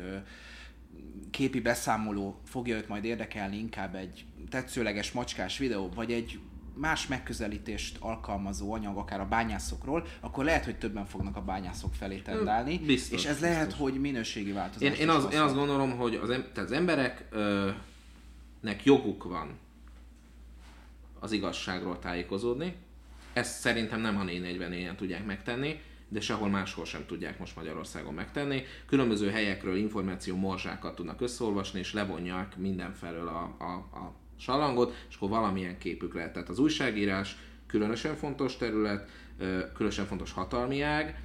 képi 1.32 1.60
beszámoló 1.60 2.40
fogja 2.46 2.76
őt 2.76 2.88
majd 2.88 3.04
érdekelni 3.04 3.58
inkább 3.58 3.96
egy 3.96 4.26
tetszőleges 4.50 5.12
macskás 5.12 5.58
videó, 5.58 5.90
vagy 5.96 6.12
egy 6.12 6.40
más 6.76 7.08
megközelítést 7.08 7.98
alkalmazó 8.00 8.74
anyag, 8.74 8.98
akár 8.98 9.20
a 9.20 9.26
bányászokról, 9.26 10.06
akkor 10.20 10.44
lehet, 10.44 10.66
hogy 10.66 10.78
többen 10.78 11.06
fognak 11.06 11.36
a 11.36 11.42
bányászok 11.42 11.94
felé 11.94 12.18
tendálni, 12.18 12.78
biztos, 12.78 13.24
és 13.24 13.30
ez 13.30 13.40
lehet, 13.40 13.66
biztos. 13.66 13.82
hogy 13.82 14.00
minőségi 14.00 14.52
változás. 14.52 14.90
Én, 14.90 14.96
én, 15.02 15.10
az, 15.10 15.34
én 15.34 15.40
azt 15.40 15.56
gondolom, 15.56 15.98
hogy 15.98 16.16
az, 16.16 16.30
em- 16.30 16.54
tehát 16.54 16.70
az 16.70 16.76
embereknek 16.76 18.84
joguk 18.84 19.24
van 19.24 19.58
az 21.20 21.32
igazságról 21.32 22.00
tájékozódni. 22.00 22.76
Ezt 23.34 23.60
szerintem 23.60 24.02
nem 24.02 24.18
a 24.18 24.24
444-en 24.24 24.96
tudják 24.96 25.26
megtenni, 25.26 25.80
de 26.08 26.20
sehol 26.20 26.50
máshol 26.50 26.86
sem 26.86 27.06
tudják 27.06 27.40
most 27.40 27.56
Magyarországon 27.56 28.14
megtenni. 28.14 28.64
Különböző 28.86 29.30
helyekről 29.30 29.76
információ 29.76 30.36
morzsákat 30.36 30.96
tudnak 30.96 31.22
összeolvasni, 31.22 31.80
és 31.80 31.94
levonják 31.94 32.58
mindenfelől 32.58 33.28
a, 33.28 33.56
a, 33.60 33.98
a 33.98 34.14
salangot, 34.40 34.96
és 35.10 35.16
akkor 35.16 35.30
valamilyen 35.30 35.78
képük 35.78 36.14
lehet. 36.14 36.34
Tehát 36.34 36.50
az 36.50 36.60
újságírás 36.60 37.38
különösen 37.68 38.16
fontos 38.16 38.58
terület, 38.58 39.10
különösen 39.74 40.06
fontos 40.06 40.32
hatalmi 40.32 40.82
ág, 40.82 41.20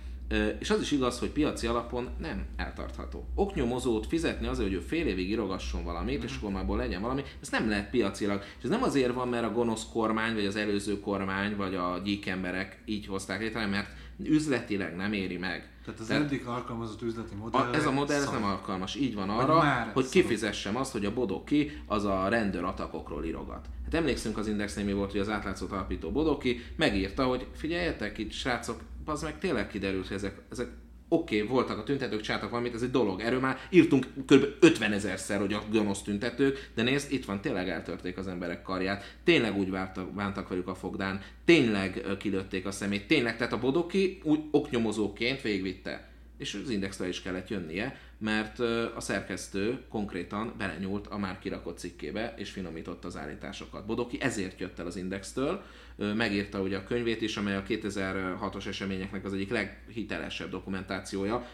és 0.58 0.70
az 0.70 0.80
is 0.80 0.90
igaz, 0.90 1.18
hogy 1.18 1.28
piaci 1.28 1.66
alapon 1.66 2.08
nem 2.18 2.46
eltartható. 2.56 3.24
Oknyomozót 3.34 4.06
fizetni 4.06 4.46
azért, 4.46 4.68
hogy 4.68 4.76
ő 4.76 4.80
fél 4.80 5.06
évig 5.06 5.30
írogasson 5.30 5.84
valamit, 5.84 6.24
és 6.24 6.36
akkor 6.36 6.50
már 6.50 6.62
abból 6.62 6.76
legyen 6.76 7.00
valami, 7.00 7.22
ez 7.40 7.48
nem 7.48 7.68
lehet 7.68 7.90
piacilag. 7.90 8.42
És 8.58 8.64
ez 8.64 8.70
nem 8.70 8.82
azért 8.82 9.14
van, 9.14 9.28
mert 9.28 9.44
a 9.44 9.52
gonosz 9.52 9.86
kormány, 9.92 10.34
vagy 10.34 10.46
az 10.46 10.56
előző 10.56 11.00
kormány, 11.00 11.56
vagy 11.56 11.74
a 11.74 12.00
gyík 12.04 12.26
emberek 12.26 12.82
így 12.84 13.06
hozták 13.06 13.40
létre, 13.40 13.66
mert 13.66 13.88
üzletileg 14.24 14.96
nem 14.96 15.12
éri 15.12 15.36
meg. 15.36 15.68
Tehát 15.84 16.00
az 16.00 16.06
Tehát- 16.06 16.22
eddig 16.22 16.46
alkalmazott 16.46 17.02
üzleti 17.02 17.34
modell. 17.34 17.60
a, 17.60 17.74
ez 17.74 17.86
a 17.86 17.90
modell 17.90 18.20
ez 18.22 18.30
nem 18.30 18.44
alkalmas. 18.44 18.94
Így 18.94 19.14
van 19.14 19.30
arra, 19.30 19.90
hogy 19.92 20.08
kifizessem 20.08 20.76
azt, 20.76 20.92
hogy 20.92 21.04
a 21.04 21.12
Bodoki 21.12 21.70
az 21.86 22.04
a 22.04 22.28
rendőr 22.28 22.64
atakokról 22.64 23.24
írogat. 23.24 23.66
Hát 23.84 23.94
emlékszünk 23.94 24.38
az 24.38 24.46
Indexnél 24.48 24.84
mi 24.84 24.92
volt, 24.92 25.10
hogy 25.10 25.20
az 25.20 25.28
átlátszót 25.28 25.72
alapító 25.72 26.10
Bodoki 26.10 26.60
megírta, 26.76 27.24
hogy 27.24 27.46
figyeljetek 27.54 28.18
itt 28.18 28.32
srácok, 28.32 28.80
az 29.10 29.22
meg 29.22 29.38
tényleg 29.38 29.68
kiderült, 29.68 30.06
hogy 30.06 30.16
ezek, 30.16 30.40
ezek 30.50 30.68
oké, 31.12 31.36
okay, 31.36 31.48
voltak 31.48 31.78
a 31.78 31.82
tüntetők, 31.82 32.20
csináltak 32.20 32.50
valamit, 32.50 32.74
ez 32.74 32.82
egy 32.82 32.90
dolog. 32.90 33.20
Erről 33.20 33.40
már 33.40 33.58
írtunk 33.70 34.06
kb. 34.26 34.44
50 34.60 34.92
ezerszer, 34.92 35.38
hogy 35.38 35.52
a 35.52 35.62
gonosz 35.70 36.02
tüntetők, 36.02 36.70
de 36.74 36.82
nézd, 36.82 37.12
itt 37.12 37.24
van, 37.24 37.40
tényleg 37.40 37.68
eltörték 37.68 38.18
az 38.18 38.26
emberek 38.26 38.62
karját, 38.62 39.16
tényleg 39.24 39.56
úgy 39.56 39.70
vártak, 39.70 40.12
bántak 40.12 40.48
velük 40.48 40.68
a 40.68 40.74
fogdán, 40.74 41.20
tényleg 41.44 42.06
kilőtték 42.18 42.66
a 42.66 42.70
szemét, 42.70 43.06
tényleg, 43.06 43.36
tehát 43.36 43.52
a 43.52 43.58
Bodoki 43.58 44.20
úgy 44.24 44.40
oknyomozóként 44.50 45.40
végigvitte. 45.40 46.08
És 46.38 46.60
az 46.64 46.70
Indexre 46.70 47.08
is 47.08 47.22
kellett 47.22 47.48
jönnie, 47.48 48.00
mert 48.18 48.58
a 48.96 49.00
szerkesztő 49.00 49.82
konkrétan 49.88 50.54
belenyúlt 50.58 51.06
a 51.06 51.18
már 51.18 51.38
kirakott 51.38 51.78
cikkébe, 51.78 52.34
és 52.36 52.50
finomította 52.50 53.06
az 53.06 53.16
állításokat. 53.16 53.86
Bodoki 53.86 54.20
ezért 54.20 54.60
jött 54.60 54.78
el 54.78 54.86
az 54.86 54.96
Indextől, 54.96 55.62
megírta 55.96 56.60
ugye 56.60 56.76
a 56.76 56.84
könyvét 56.84 57.22
is, 57.22 57.36
amely 57.36 57.56
a 57.56 57.62
2006-os 57.62 58.66
eseményeknek 58.66 59.24
az 59.24 59.32
egyik 59.32 59.50
leghitelesebb 59.50 60.50
dokumentációja, 60.50 61.48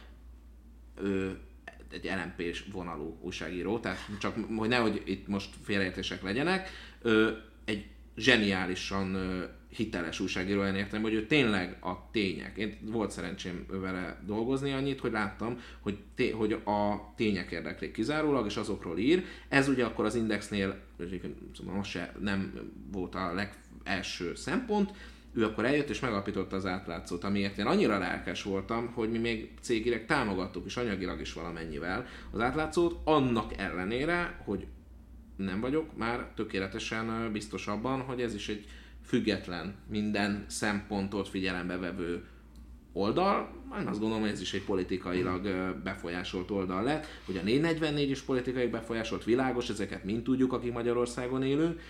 ö, 0.97 1.30
egy 1.91 2.05
LMP-s 2.05 2.64
vonalú 2.72 3.18
újságíró, 3.20 3.78
tehát 3.78 3.99
csak 4.20 4.37
hogy 4.57 4.68
nehogy 4.68 5.03
itt 5.05 5.26
most 5.26 5.55
félreértések 5.62 6.22
legyenek, 6.22 6.68
ö, 7.03 7.30
egy 7.64 7.87
zseniálisan 8.16 9.16
hiteles 9.68 10.20
újságíró 10.20 10.61
olyan 10.61 10.74
értem, 10.74 11.03
hogy 11.03 11.14
ő 11.14 11.26
tényleg 11.26 11.76
a 11.80 12.11
tények. 12.11 12.57
Én 12.57 12.78
volt 12.82 13.11
szerencsém 13.11 13.66
vele 13.68 14.22
dolgozni 14.26 14.72
annyit, 14.72 15.01
hogy 15.01 15.12
láttam, 15.12 15.61
hogy, 15.80 15.99
té- 16.14 16.32
hogy 16.32 16.53
a 16.53 17.12
tények 17.16 17.51
érdeklik 17.51 17.93
kizárólag, 17.93 18.47
és 18.47 18.57
azokról 18.57 18.99
ír. 18.99 19.24
Ez 19.49 19.68
ugye 19.68 19.84
akkor 19.84 20.05
az 20.05 20.14
Indexnél 20.14 20.80
szóval 21.55 21.74
most 21.74 21.91
se 21.91 22.12
nem 22.20 22.70
volt 22.93 23.14
a 23.14 23.32
legelső 23.87 24.34
szempont, 24.34 24.91
ő 25.32 25.45
akkor 25.45 25.64
eljött 25.64 25.89
és 25.89 26.01
megalapította 26.01 26.57
az 26.57 26.66
átlátszót, 26.66 27.24
amiért 27.24 27.59
én 27.59 27.66
annyira 27.66 27.99
lelkes 27.99 28.43
voltam, 28.43 28.87
hogy 28.95 29.11
mi 29.11 29.18
még 29.18 29.51
cégileg 29.61 30.07
támogattuk, 30.07 30.66
és 30.66 30.76
anyagilag 30.76 31.20
is 31.20 31.32
valamennyivel 31.32 32.07
az 32.30 32.41
átlátszót, 32.41 33.01
annak 33.05 33.57
ellenére, 33.57 34.43
hogy 34.45 34.66
nem 35.37 35.61
vagyok 35.61 35.97
már 35.97 36.30
tökéletesen 36.34 37.32
biztos 37.32 37.66
abban, 37.66 38.01
hogy 38.01 38.20
ez 38.20 38.34
is 38.34 38.49
egy 38.49 38.64
független, 39.05 39.74
minden 39.91 40.45
szempontot 40.49 41.28
figyelembe 41.28 41.76
vevő 41.76 42.24
oldal, 42.93 43.55
én 43.80 43.87
azt 43.87 43.99
gondolom, 43.99 44.22
hogy 44.22 44.32
ez 44.32 44.41
is 44.41 44.55
egy 44.55 44.64
politikailag 44.64 45.49
befolyásolt 45.84 46.51
oldal 46.51 46.82
lett, 46.82 47.07
hogy 47.24 47.37
a 47.37 47.43
444 47.43 48.11
is 48.11 48.20
politikai 48.20 48.66
befolyásolt, 48.66 49.24
világos, 49.24 49.68
ezeket 49.68 50.05
mind 50.05 50.22
tudjuk, 50.22 50.53
akik 50.53 50.72
Magyarországon 50.72 51.43
élünk, 51.43 51.80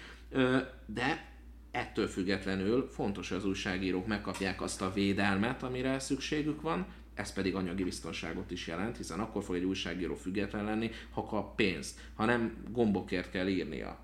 de 0.86 1.35
ettől 1.76 2.06
függetlenül 2.06 2.88
fontos, 2.92 3.28
hogy 3.28 3.38
az 3.38 3.44
újságírók 3.44 4.06
megkapják 4.06 4.62
azt 4.62 4.82
a 4.82 4.92
védelmet, 4.92 5.62
amire 5.62 5.98
szükségük 5.98 6.60
van, 6.60 6.86
ez 7.14 7.32
pedig 7.32 7.54
anyagi 7.54 7.84
biztonságot 7.84 8.50
is 8.50 8.66
jelent, 8.66 8.96
hiszen 8.96 9.20
akkor 9.20 9.42
fog 9.44 9.54
egy 9.54 9.64
újságíró 9.64 10.14
független 10.14 10.64
lenni, 10.64 10.90
ha 11.10 11.24
kap 11.24 11.56
pénzt, 11.56 11.98
ha 12.14 12.24
nem 12.24 12.56
gombokért 12.70 13.30
kell 13.30 13.46
írnia. 13.46 13.98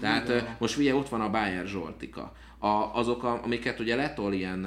Tehát 0.00 0.28
Igen. 0.28 0.56
most 0.58 0.76
ugye 0.76 0.94
ott 0.94 1.08
van 1.08 1.20
a 1.20 1.30
Bayer 1.30 1.66
Zsoltika. 1.66 2.32
A, 2.58 2.66
azok, 2.94 3.24
a, 3.24 3.42
amiket 3.42 3.80
ugye 3.80 3.96
letol 3.96 4.32
ilyen, 4.32 4.64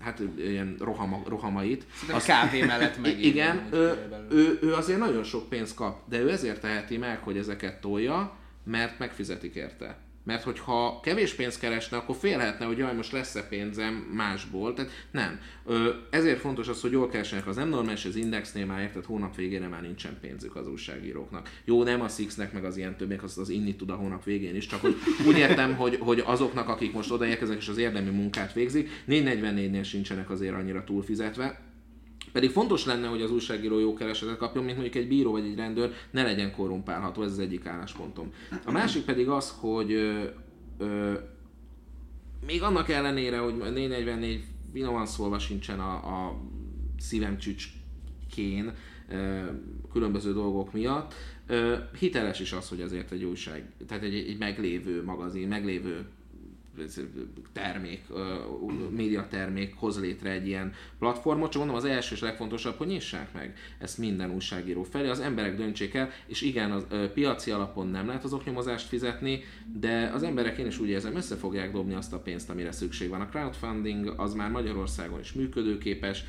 hát 0.00 0.22
ilyen 0.36 0.76
rohama, 0.78 1.22
rohamait. 1.26 1.86
Az 2.12 2.24
kávé 2.24 2.64
mellett 2.64 3.00
meg. 3.02 3.24
Igen, 3.24 3.68
ő, 3.72 4.08
ő, 4.30 4.58
ő, 4.62 4.74
azért 4.74 4.98
nagyon 4.98 5.24
sok 5.24 5.48
pénzt 5.48 5.74
kap, 5.74 6.08
de 6.08 6.18
ő 6.18 6.30
ezért 6.30 6.60
teheti 6.60 6.96
meg, 6.96 7.18
hogy 7.18 7.36
ezeket 7.38 7.80
tolja, 7.80 8.36
mert 8.64 8.98
megfizetik 8.98 9.54
érte. 9.54 10.03
Mert 10.24 10.42
hogyha 10.42 11.00
kevés 11.02 11.34
pénzt 11.34 11.60
keresne, 11.60 11.96
akkor 11.96 12.16
félhetne, 12.16 12.64
hogy 12.64 12.78
jaj, 12.78 12.94
most 12.94 13.12
lesz-e 13.12 13.42
pénzem 13.42 13.94
másból. 13.94 14.74
Tehát 14.74 14.90
nem. 15.10 15.40
Ezért 16.10 16.40
fontos 16.40 16.68
az, 16.68 16.80
hogy 16.80 16.92
jól 16.92 17.08
keresnek. 17.08 17.46
Az 17.46 17.56
nem 17.56 17.68
normális, 17.68 18.04
az 18.04 18.16
Indexnél 18.16 18.66
már 18.66 18.80
érted, 18.80 19.04
hónap 19.04 19.36
végére 19.36 19.68
már 19.68 19.82
nincsen 19.82 20.18
pénzük 20.20 20.56
az 20.56 20.68
újságíróknak. 20.68 21.50
Jó, 21.64 21.82
nem 21.82 22.00
a 22.00 22.08
Sixnek, 22.08 22.52
meg 22.52 22.64
az 22.64 22.76
ilyen 22.76 22.96
többiek, 22.96 23.22
az, 23.22 23.38
az 23.38 23.48
inni 23.48 23.76
tud 23.76 23.90
a 23.90 23.94
hónap 23.94 24.24
végén 24.24 24.56
is, 24.56 24.66
csak 24.66 24.80
hogy 24.80 24.94
úgy 25.26 25.38
értem, 25.38 25.76
hogy, 25.76 25.98
hogy 26.00 26.22
azoknak, 26.26 26.68
akik 26.68 26.92
most 26.92 27.10
odaérkeznek 27.10 27.58
és 27.58 27.68
az 27.68 27.78
érdemi 27.78 28.10
munkát 28.10 28.52
végzik, 28.52 29.02
444-nél 29.08 29.84
sincsenek 29.84 30.30
azért 30.30 30.54
annyira 30.54 30.84
túlfizetve, 30.84 31.73
pedig 32.34 32.50
fontos 32.50 32.84
lenne, 32.84 33.06
hogy 33.06 33.22
az 33.22 33.30
újságíró 33.30 33.78
jó 33.78 33.94
keresetet 33.94 34.36
kapjon, 34.36 34.64
mint 34.64 34.76
mondjuk 34.76 35.02
egy 35.02 35.08
bíró 35.08 35.30
vagy 35.30 35.44
egy 35.44 35.56
rendőr 35.56 35.92
ne 36.10 36.22
legyen 36.22 36.52
korrumpálható, 36.52 37.22
ez 37.22 37.30
az 37.30 37.38
egyik 37.38 37.66
álláspontom. 37.66 38.32
A 38.64 38.70
másik 38.70 39.04
pedig 39.04 39.28
az, 39.28 39.54
hogy 39.60 39.92
ö, 39.92 40.24
ö, 40.78 41.12
még 42.46 42.62
annak 42.62 42.88
ellenére, 42.88 43.38
hogy 43.38 43.54
444 43.54 44.44
finoman 44.72 45.06
szólva 45.06 45.38
sincsen 45.38 45.80
a, 45.80 45.92
a 45.92 46.40
szívem 46.98 47.38
csücskén 47.38 48.72
ö, 49.08 49.40
különböző 49.92 50.32
dolgok 50.32 50.72
miatt, 50.72 51.14
ö, 51.46 51.76
hiteles 51.98 52.40
is 52.40 52.52
az, 52.52 52.68
hogy 52.68 52.80
azért 52.80 53.12
egy 53.12 53.24
újság, 53.24 53.72
tehát 53.86 54.02
egy, 54.02 54.14
egy 54.14 54.38
meglévő 54.38 55.04
magazin, 55.04 55.48
meglévő 55.48 56.06
termék, 57.52 58.04
médiatermék 58.90 59.74
hoz 59.76 60.00
létre 60.00 60.30
egy 60.30 60.46
ilyen 60.46 60.72
platformot, 60.98 61.50
csak 61.50 61.60
mondom 61.60 61.76
az 61.76 61.84
első 61.84 62.14
és 62.14 62.20
legfontosabb, 62.20 62.76
hogy 62.76 62.86
nyissák 62.86 63.32
meg 63.32 63.56
ezt 63.78 63.98
minden 63.98 64.30
újságíró 64.30 64.82
felé, 64.82 65.08
az 65.08 65.20
emberek 65.20 65.56
döntsék 65.56 65.94
el, 65.94 66.10
és 66.26 66.42
igen, 66.42 66.70
a 66.70 66.84
piaci 67.14 67.50
alapon 67.50 67.86
nem 67.86 68.06
lehet 68.06 68.24
az 68.24 68.32
oknyomozást 68.32 68.88
fizetni, 68.88 69.42
de 69.80 70.10
az 70.14 70.22
emberek 70.22 70.58
én 70.58 70.66
is 70.66 70.78
úgy 70.78 70.88
érzem, 70.88 71.16
össze 71.16 71.36
fogják 71.36 71.72
dobni 71.72 71.94
azt 71.94 72.12
a 72.12 72.18
pénzt, 72.18 72.50
amire 72.50 72.72
szükség 72.72 73.08
van. 73.08 73.20
A 73.20 73.28
crowdfunding 73.28 74.14
az 74.16 74.34
már 74.34 74.50
Magyarországon 74.50 75.20
is 75.20 75.32
működőképes, 75.32 76.24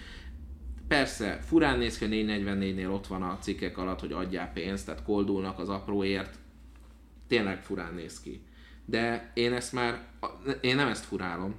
Persze, 0.87 1.39
furán 1.41 1.77
néz 1.77 1.97
ki, 1.97 2.05
444-nél 2.09 2.93
ott 2.93 3.07
van 3.07 3.21
a 3.21 3.37
cikkek 3.41 3.77
alatt, 3.77 3.99
hogy 3.99 4.11
adjál 4.11 4.51
pénzt, 4.53 4.85
tehát 4.85 5.03
koldulnak 5.03 5.59
az 5.59 5.69
apróért. 5.69 6.39
Tényleg 7.27 7.63
furán 7.63 7.93
néz 7.93 8.21
ki 8.21 8.41
de 8.85 9.31
én 9.33 9.53
ezt 9.53 9.73
már, 9.73 10.07
én 10.61 10.75
nem 10.75 10.87
ezt 10.87 11.05
furálom, 11.05 11.55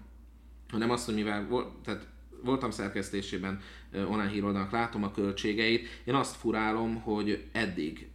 hanem 0.68 0.90
azt, 0.90 1.04
hogy 1.04 1.14
mivel 1.14 1.48
tehát 1.84 2.06
voltam 2.42 2.70
szerkesztésében 2.70 3.60
online 3.94 4.28
híroldalnak, 4.28 4.72
látom 4.72 5.02
a 5.02 5.10
költségeit, 5.10 5.88
én 6.04 6.14
azt 6.14 6.36
furálom, 6.36 6.94
hogy 6.94 7.44
eddig 7.52 8.08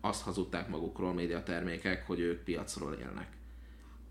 azt 0.00 0.22
hazudták 0.22 0.68
magukról 0.68 1.12
médiatermékek, 1.12 2.06
hogy 2.06 2.20
ők 2.20 2.44
piacról 2.44 2.92
élnek. 2.92 3.28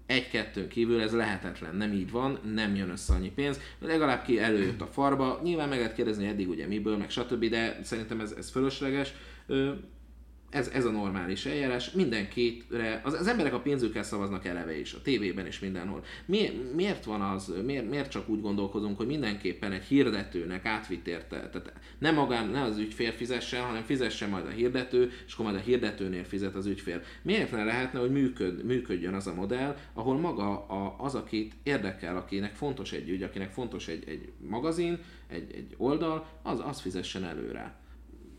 Egy-kettőn 0.05 0.67
kívül 0.67 1.01
ez 1.01 1.11
lehetetlen, 1.11 1.75
nem 1.75 1.91
így 1.91 2.11
van, 2.11 2.39
nem 2.53 2.75
jön 2.75 2.89
össze 2.89 3.13
annyi 3.13 3.31
pénz, 3.31 3.59
legalább 3.79 4.23
ki 4.23 4.39
előjött 4.39 4.81
a 4.81 4.87
farba, 4.87 5.39
nyilván 5.43 5.69
meg 5.69 5.77
lehet 5.77 5.93
kérdezni 5.93 6.27
eddig 6.27 6.49
ugye 6.49 6.67
miből, 6.67 6.97
meg 6.97 7.09
stb., 7.09 7.45
de 7.45 7.79
szerintem 7.83 8.19
ez, 8.19 8.31
ez 8.31 8.49
fölösleges 8.49 9.13
ez, 10.53 10.67
ez 10.67 10.85
a 10.85 10.91
normális 10.91 11.45
eljárás, 11.45 11.91
mindenkire, 11.91 13.01
az, 13.03 13.13
az 13.13 13.27
emberek 13.27 13.53
a 13.53 13.59
pénzükkel 13.59 14.03
szavaznak 14.03 14.45
eleve 14.45 14.79
is, 14.79 14.93
a 14.93 15.01
tévében 15.01 15.47
is 15.47 15.59
mindenhol. 15.59 16.03
Mi, 16.25 16.49
miért 16.75 17.05
van 17.05 17.21
az, 17.21 17.53
miért, 17.65 17.89
miért 17.89 18.11
csak 18.11 18.29
úgy 18.29 18.41
gondolkozunk, 18.41 18.97
hogy 18.97 19.07
mindenképpen 19.07 19.71
egy 19.71 19.83
hirdetőnek 19.83 20.65
átvitt 20.65 21.07
érte, 21.07 21.49
tehát 21.49 21.73
nem 21.97 22.15
magán, 22.15 22.47
ne 22.47 22.61
az 22.61 22.77
ügyfél 22.77 23.11
fizessen, 23.11 23.61
hanem 23.63 23.83
fizessen 23.83 24.29
majd 24.29 24.45
a 24.45 24.49
hirdető, 24.49 25.11
és 25.25 25.33
akkor 25.33 25.45
majd 25.45 25.57
a 25.57 25.63
hirdetőnél 25.63 26.23
fizet 26.23 26.55
az 26.55 26.65
ügyfél. 26.65 27.01
Miért 27.21 27.51
ne 27.51 27.63
lehetne, 27.63 27.99
hogy 27.99 28.11
működ, 28.11 28.63
működjön 28.65 29.13
az 29.13 29.27
a 29.27 29.33
modell, 29.33 29.77
ahol 29.93 30.17
maga 30.17 30.65
a, 30.65 30.95
az, 30.97 31.15
akit 31.15 31.53
érdekel, 31.63 32.17
akinek 32.17 32.55
fontos 32.55 32.91
egy 32.91 33.09
ügy, 33.09 33.23
akinek 33.23 33.51
fontos 33.51 33.87
egy, 33.87 34.03
egy 34.07 34.31
magazin, 34.49 34.99
egy, 35.27 35.51
egy 35.53 35.75
oldal, 35.77 36.27
az, 36.41 36.61
az 36.65 36.81
fizessen 36.81 37.23
előre 37.23 37.81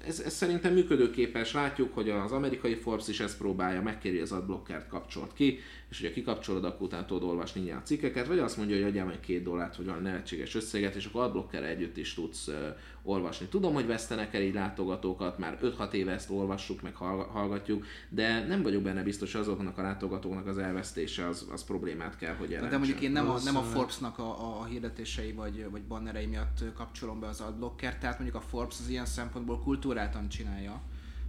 ez, 0.07 0.21
ez 0.21 0.33
szerintem 0.33 0.73
működőképes. 0.73 1.53
Látjuk, 1.53 1.95
hogy 1.95 2.11
az 2.11 2.33
amerikai 2.33 2.75
Forbes 2.75 3.09
is 3.09 3.21
ezt 3.21 3.39
próbálja, 3.39 3.83
megkéri 3.83 4.19
az 4.19 4.33
adblockert 4.33 4.89
kapcsolt 4.89 5.33
ki, 5.35 5.59
és 5.95 6.01
hogyha 6.01 6.15
kikapcsolod, 6.15 6.65
akkor 6.65 6.87
utána 6.87 7.05
tudod 7.05 7.23
olvasni 7.23 7.71
a 7.71 7.83
cikkeket, 7.85 8.27
vagy 8.27 8.39
azt 8.39 8.57
mondja, 8.57 8.77
hogy 8.77 8.85
adjál 8.85 9.07
meg 9.07 9.21
két 9.21 9.43
dollárt, 9.43 9.77
vagy 9.77 9.87
valami 9.87 10.05
nevetséges 10.05 10.55
összeget, 10.55 10.95
és 10.95 11.07
akkor 11.07 11.23
adblocker 11.23 11.65
együtt 11.65 11.97
is 11.97 12.15
tudsz 12.15 12.47
uh, 12.47 12.55
olvasni. 13.03 13.47
Tudom, 13.47 13.75
hogy 13.75 13.87
vesztenek 13.87 14.35
el 14.35 14.43
így 14.43 14.55
látogatókat, 14.55 15.39
már 15.39 15.59
5-6 15.63 15.93
éve 15.93 16.13
ezt 16.13 16.31
olvassuk, 16.31 16.83
meg 16.83 16.95
hallgatjuk, 16.95 17.87
de 18.09 18.47
nem 18.47 18.63
vagyok 18.63 18.83
benne 18.83 19.03
biztos, 19.03 19.33
hogy 19.33 19.41
azoknak 19.41 19.79
a 19.79 19.83
látogatóknak 19.83 20.47
az 20.47 20.59
elvesztése 20.59 21.27
az, 21.27 21.47
az 21.53 21.65
problémát 21.65 22.17
kell, 22.17 22.35
hogy 22.35 22.51
jelentsen. 22.51 22.81
De 22.81 22.87
mondjuk 22.87 23.01
én 23.01 23.13
nem 23.13 23.31
a, 23.31 23.39
nem 23.45 23.57
a 23.57 23.63
Forbes-nak 23.63 24.19
a, 24.19 24.61
a 24.61 24.65
hirdetései 24.65 25.33
vagy, 25.33 25.67
vagy 25.71 25.83
bannerei 25.83 26.27
miatt 26.27 26.65
kapcsolom 26.75 27.21
be 27.21 27.27
az 27.27 27.41
adblocker, 27.41 27.99
tehát 27.99 28.19
mondjuk 28.19 28.43
a 28.43 28.47
Forbes 28.49 28.77
az 28.81 28.89
ilyen 28.89 29.07
szempontból 29.07 29.59
kultúráltan 29.59 30.29
csinálja 30.29 30.83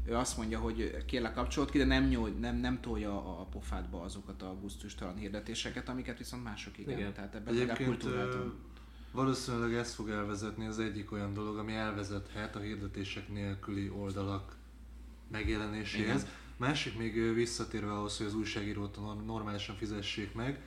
ő 0.05 0.15
azt 0.15 0.37
mondja, 0.37 0.59
hogy 0.59 1.05
kérlek 1.05 1.33
kapcsolód 1.33 1.69
ki, 1.69 1.77
de 1.77 1.85
nem, 1.85 2.07
nyúl, 2.07 2.29
nem, 2.29 2.55
nem 2.55 2.81
tolja 2.81 3.39
a 3.39 3.43
pofádba 3.43 4.01
azokat 4.01 4.41
a 4.41 4.57
gusztustalan 4.61 5.15
hirdetéseket, 5.15 5.89
amiket 5.89 6.17
viszont 6.17 6.43
mások 6.43 6.77
igen. 6.77 6.97
igen. 6.97 7.13
Tehát 7.13 7.35
ebben 7.35 7.53
Egyébként 7.53 8.03
valószínűleg 9.11 9.73
ez 9.73 9.93
fog 9.93 10.09
elvezetni 10.09 10.65
az 10.65 10.79
egyik 10.79 11.11
olyan 11.11 11.33
dolog, 11.33 11.57
ami 11.57 11.73
elvezethet 11.73 12.55
a 12.55 12.59
hirdetések 12.59 13.29
nélküli 13.29 13.89
oldalak 13.89 14.55
megjelenéséhez. 15.31 16.21
Igen. 16.21 16.33
Másik 16.57 16.97
még 16.97 17.33
visszatérve 17.33 17.93
ahhoz, 17.93 18.17
hogy 18.17 18.25
az 18.25 18.35
újságírót 18.35 18.99
normálisan 19.25 19.75
fizessék 19.75 20.33
meg, 20.33 20.61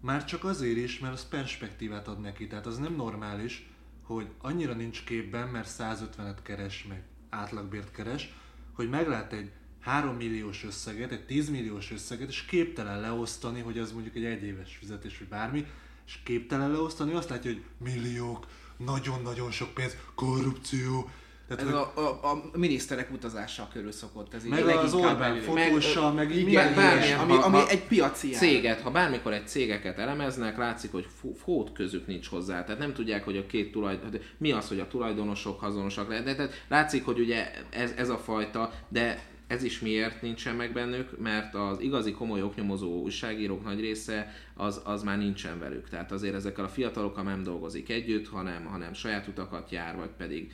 már 0.00 0.24
csak 0.24 0.44
azért 0.44 0.76
is, 0.76 0.98
mert 0.98 1.12
az 1.14 1.28
perspektívát 1.28 2.08
ad 2.08 2.20
neki. 2.20 2.46
Tehát 2.46 2.66
az 2.66 2.78
nem 2.78 2.94
normális, 2.94 3.70
hogy 4.02 4.28
annyira 4.38 4.74
nincs 4.74 5.04
képben, 5.04 5.48
mert 5.48 5.74
150-et 5.78 6.36
keres 6.42 6.86
meg, 6.88 7.02
átlagbért 7.28 7.90
keres, 7.90 8.34
hogy 8.76 8.88
meglát 8.88 9.32
egy 9.32 9.50
3 9.80 10.16
milliós 10.16 10.64
összeget, 10.64 11.12
egy 11.12 11.26
10 11.26 11.48
milliós 11.48 11.90
összeget, 11.92 12.28
és 12.28 12.44
képtelen 12.44 13.00
leosztani, 13.00 13.60
hogy 13.60 13.78
az 13.78 13.92
mondjuk 13.92 14.14
egy 14.14 14.24
egyéves 14.24 14.76
fizetés, 14.76 15.18
vagy 15.18 15.28
bármi, 15.28 15.66
és 16.06 16.18
képtelen 16.24 16.70
leosztani, 16.70 17.12
azt 17.12 17.28
látja, 17.28 17.52
hogy 17.52 17.62
milliók, 17.78 18.46
nagyon-nagyon 18.76 19.50
sok 19.50 19.74
pénz, 19.74 19.96
korrupció, 20.14 21.10
tehát, 21.48 21.62
ez 21.62 21.72
a, 21.72 21.92
a, 21.94 22.28
a, 22.30 22.42
miniszterek 22.52 23.12
utazása 23.12 23.68
körül 23.72 23.92
szokott 23.92 24.34
ez 24.34 24.44
meg 24.44 24.58
így 24.58 24.66
az 24.66 24.94
Orbán 24.94 25.40
fotóssal, 25.40 26.12
meg, 26.12 26.28
meg 26.28 26.36
igen, 26.36 26.74
bármilyen, 26.74 27.18
ami, 27.18 27.32
ami 27.32 27.56
ha, 27.56 27.68
egy 27.68 27.82
piaci 27.82 28.30
céget, 28.30 28.80
ha 28.80 28.90
bármikor 28.90 29.32
egy 29.32 29.48
cégeket 29.48 29.98
elemeznek, 29.98 30.56
látszik, 30.56 30.92
hogy 30.92 31.06
fót 31.36 31.72
közük 31.72 32.06
nincs 32.06 32.28
hozzá. 32.28 32.64
Tehát 32.64 32.80
nem 32.80 32.92
tudják, 32.92 33.24
hogy 33.24 33.36
a 33.36 33.46
két 33.46 33.72
tulajdon, 33.72 34.20
mi 34.38 34.52
az, 34.52 34.68
hogy 34.68 34.80
a 34.80 34.88
tulajdonosok 34.88 35.60
hazonosak 35.60 36.08
lehet. 36.08 36.36
Tehát 36.36 36.64
látszik, 36.68 37.04
hogy 37.04 37.18
ugye 37.18 37.50
ez, 37.70 37.92
ez 37.96 38.08
a 38.08 38.18
fajta, 38.18 38.72
de 38.88 39.34
ez 39.46 39.62
is 39.62 39.80
miért 39.80 40.22
nincsen 40.22 40.54
meg 40.54 40.72
bennük, 40.72 41.18
mert 41.18 41.54
az 41.54 41.80
igazi 41.80 42.12
komoly 42.12 42.42
oknyomozó 42.42 43.02
újságírók 43.02 43.64
nagy 43.64 43.80
része 43.80 44.34
az, 44.54 44.80
az 44.84 45.02
már 45.02 45.18
nincsen 45.18 45.58
velük. 45.58 45.88
Tehát 45.88 46.12
azért 46.12 46.34
ezekkel 46.34 46.64
a 46.64 46.68
fiatalokkal 46.68 47.22
nem 47.22 47.42
dolgozik 47.42 47.90
együtt, 47.90 48.28
hanem, 48.28 48.64
hanem 48.64 48.92
saját 48.94 49.26
utakat 49.26 49.70
jár, 49.70 49.96
vagy 49.96 50.10
pedig 50.16 50.52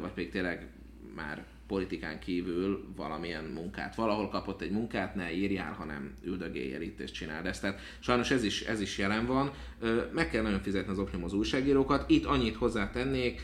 vagy 0.00 0.10
pedig 0.10 0.30
tényleg 0.30 0.68
már 1.14 1.44
politikán 1.66 2.18
kívül 2.18 2.84
valamilyen 2.96 3.44
munkát. 3.44 3.94
Valahol 3.94 4.28
kapott 4.28 4.60
egy 4.60 4.70
munkát, 4.70 5.14
ne 5.14 5.32
írjál, 5.32 5.72
hanem 5.72 6.14
üldögéljél 6.24 6.80
itt 6.80 7.00
és 7.00 7.10
csináld 7.10 7.46
ezt. 7.46 7.60
Tehát 7.60 7.80
sajnos 7.98 8.30
ez 8.30 8.44
is, 8.44 8.62
ez 8.62 8.80
is 8.80 8.98
jelen 8.98 9.26
van. 9.26 9.50
Meg 10.12 10.30
kell 10.30 10.42
nagyon 10.42 10.60
fizetni 10.60 10.92
az 10.92 10.98
oknyomozó 10.98 11.38
újságírókat. 11.38 12.10
Itt 12.10 12.24
annyit 12.24 12.56
hozzátennék, 12.56 13.40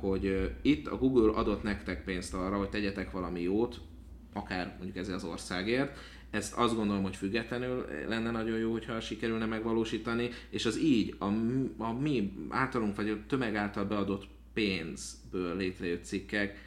hogy 0.00 0.52
itt 0.62 0.86
a 0.86 0.96
Google 0.96 1.32
adott 1.32 1.62
nektek 1.62 2.04
pénzt 2.04 2.34
arra, 2.34 2.56
hogy 2.56 2.68
tegyetek 2.68 3.10
valami 3.10 3.40
jót, 3.40 3.80
akár 4.32 4.74
mondjuk 4.76 4.96
ezzel 4.96 5.14
az 5.14 5.24
országért, 5.24 5.98
ezt 6.30 6.54
azt 6.54 6.76
gondolom, 6.76 7.02
hogy 7.02 7.16
függetlenül 7.16 7.86
lenne 8.08 8.30
nagyon 8.30 8.58
jó, 8.58 8.72
hogyha 8.72 9.00
sikerülne 9.00 9.46
megvalósítani, 9.46 10.30
és 10.50 10.66
az 10.66 10.78
így, 10.78 11.14
a, 11.18 11.24
a 11.82 11.92
mi 11.92 12.32
általunk, 12.48 12.96
vagy 12.96 13.08
a 13.08 13.16
tömeg 13.26 13.56
által 13.56 13.84
beadott 13.84 14.26
pénzből 14.52 15.56
létrejött 15.56 16.04
cikkek, 16.04 16.58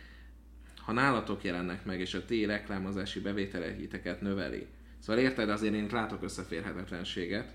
ha 0.78 0.92
nálatok 0.92 1.44
jelennek 1.44 1.86
meg, 1.86 2.00
és 2.00 2.14
a 2.14 2.26
ti 2.26 2.46
reklámozási 2.46 3.20
bevételeiteket 3.20 4.22
növeli. 4.22 4.66
Szóval 5.00 5.22
érted, 5.22 5.50
azért 5.50 5.74
én 5.74 5.88
látok 5.92 6.24
összeférhetetlenséget. 6.24 7.54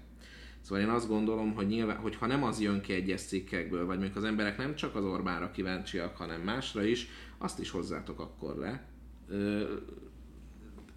Szóval 0.61 0.85
én 0.85 0.91
azt 0.91 1.09
gondolom, 1.09 1.55
hogy, 1.55 1.67
nyilván, 1.67 1.97
hogy 1.97 2.17
ha 2.17 2.27
nem 2.27 2.45
az 2.45 2.61
jön 2.61 2.81
ki 2.81 2.93
egyes 2.93 3.21
cikkekből, 3.21 3.87
vagy 3.87 3.97
mondjuk 3.97 4.17
az 4.17 4.25
emberek 4.25 4.57
nem 4.57 4.75
csak 4.75 4.95
az 4.95 5.05
Orbánra 5.05 5.51
kíváncsiak, 5.51 6.17
hanem 6.17 6.41
másra 6.41 6.85
is, 6.85 7.09
azt 7.39 7.59
is 7.59 7.71
hozzátok 7.71 8.21
akkor 8.21 8.57
le. 8.57 8.85
Ö, 9.29 9.75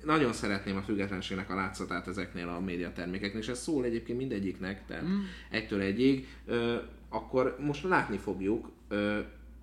nagyon 0.03 0.33
szeretném 0.33 0.75
a 0.75 0.81
függetlenségnek 0.81 1.49
a 1.49 1.55
látszatát 1.55 2.07
ezeknél 2.07 2.47
a 2.47 2.59
médiatermékeknél, 2.59 3.41
és 3.41 3.47
ez 3.47 3.61
szól 3.61 3.85
egyébként 3.85 4.17
mindegyiknek, 4.17 4.85
tehát 4.85 5.03
mm. 5.03 5.19
egytől 5.49 5.81
egyig. 5.81 6.27
Ö, 6.45 6.75
akkor 7.13 7.57
most 7.59 7.83
látni 7.83 8.17
fogjuk, 8.17 8.69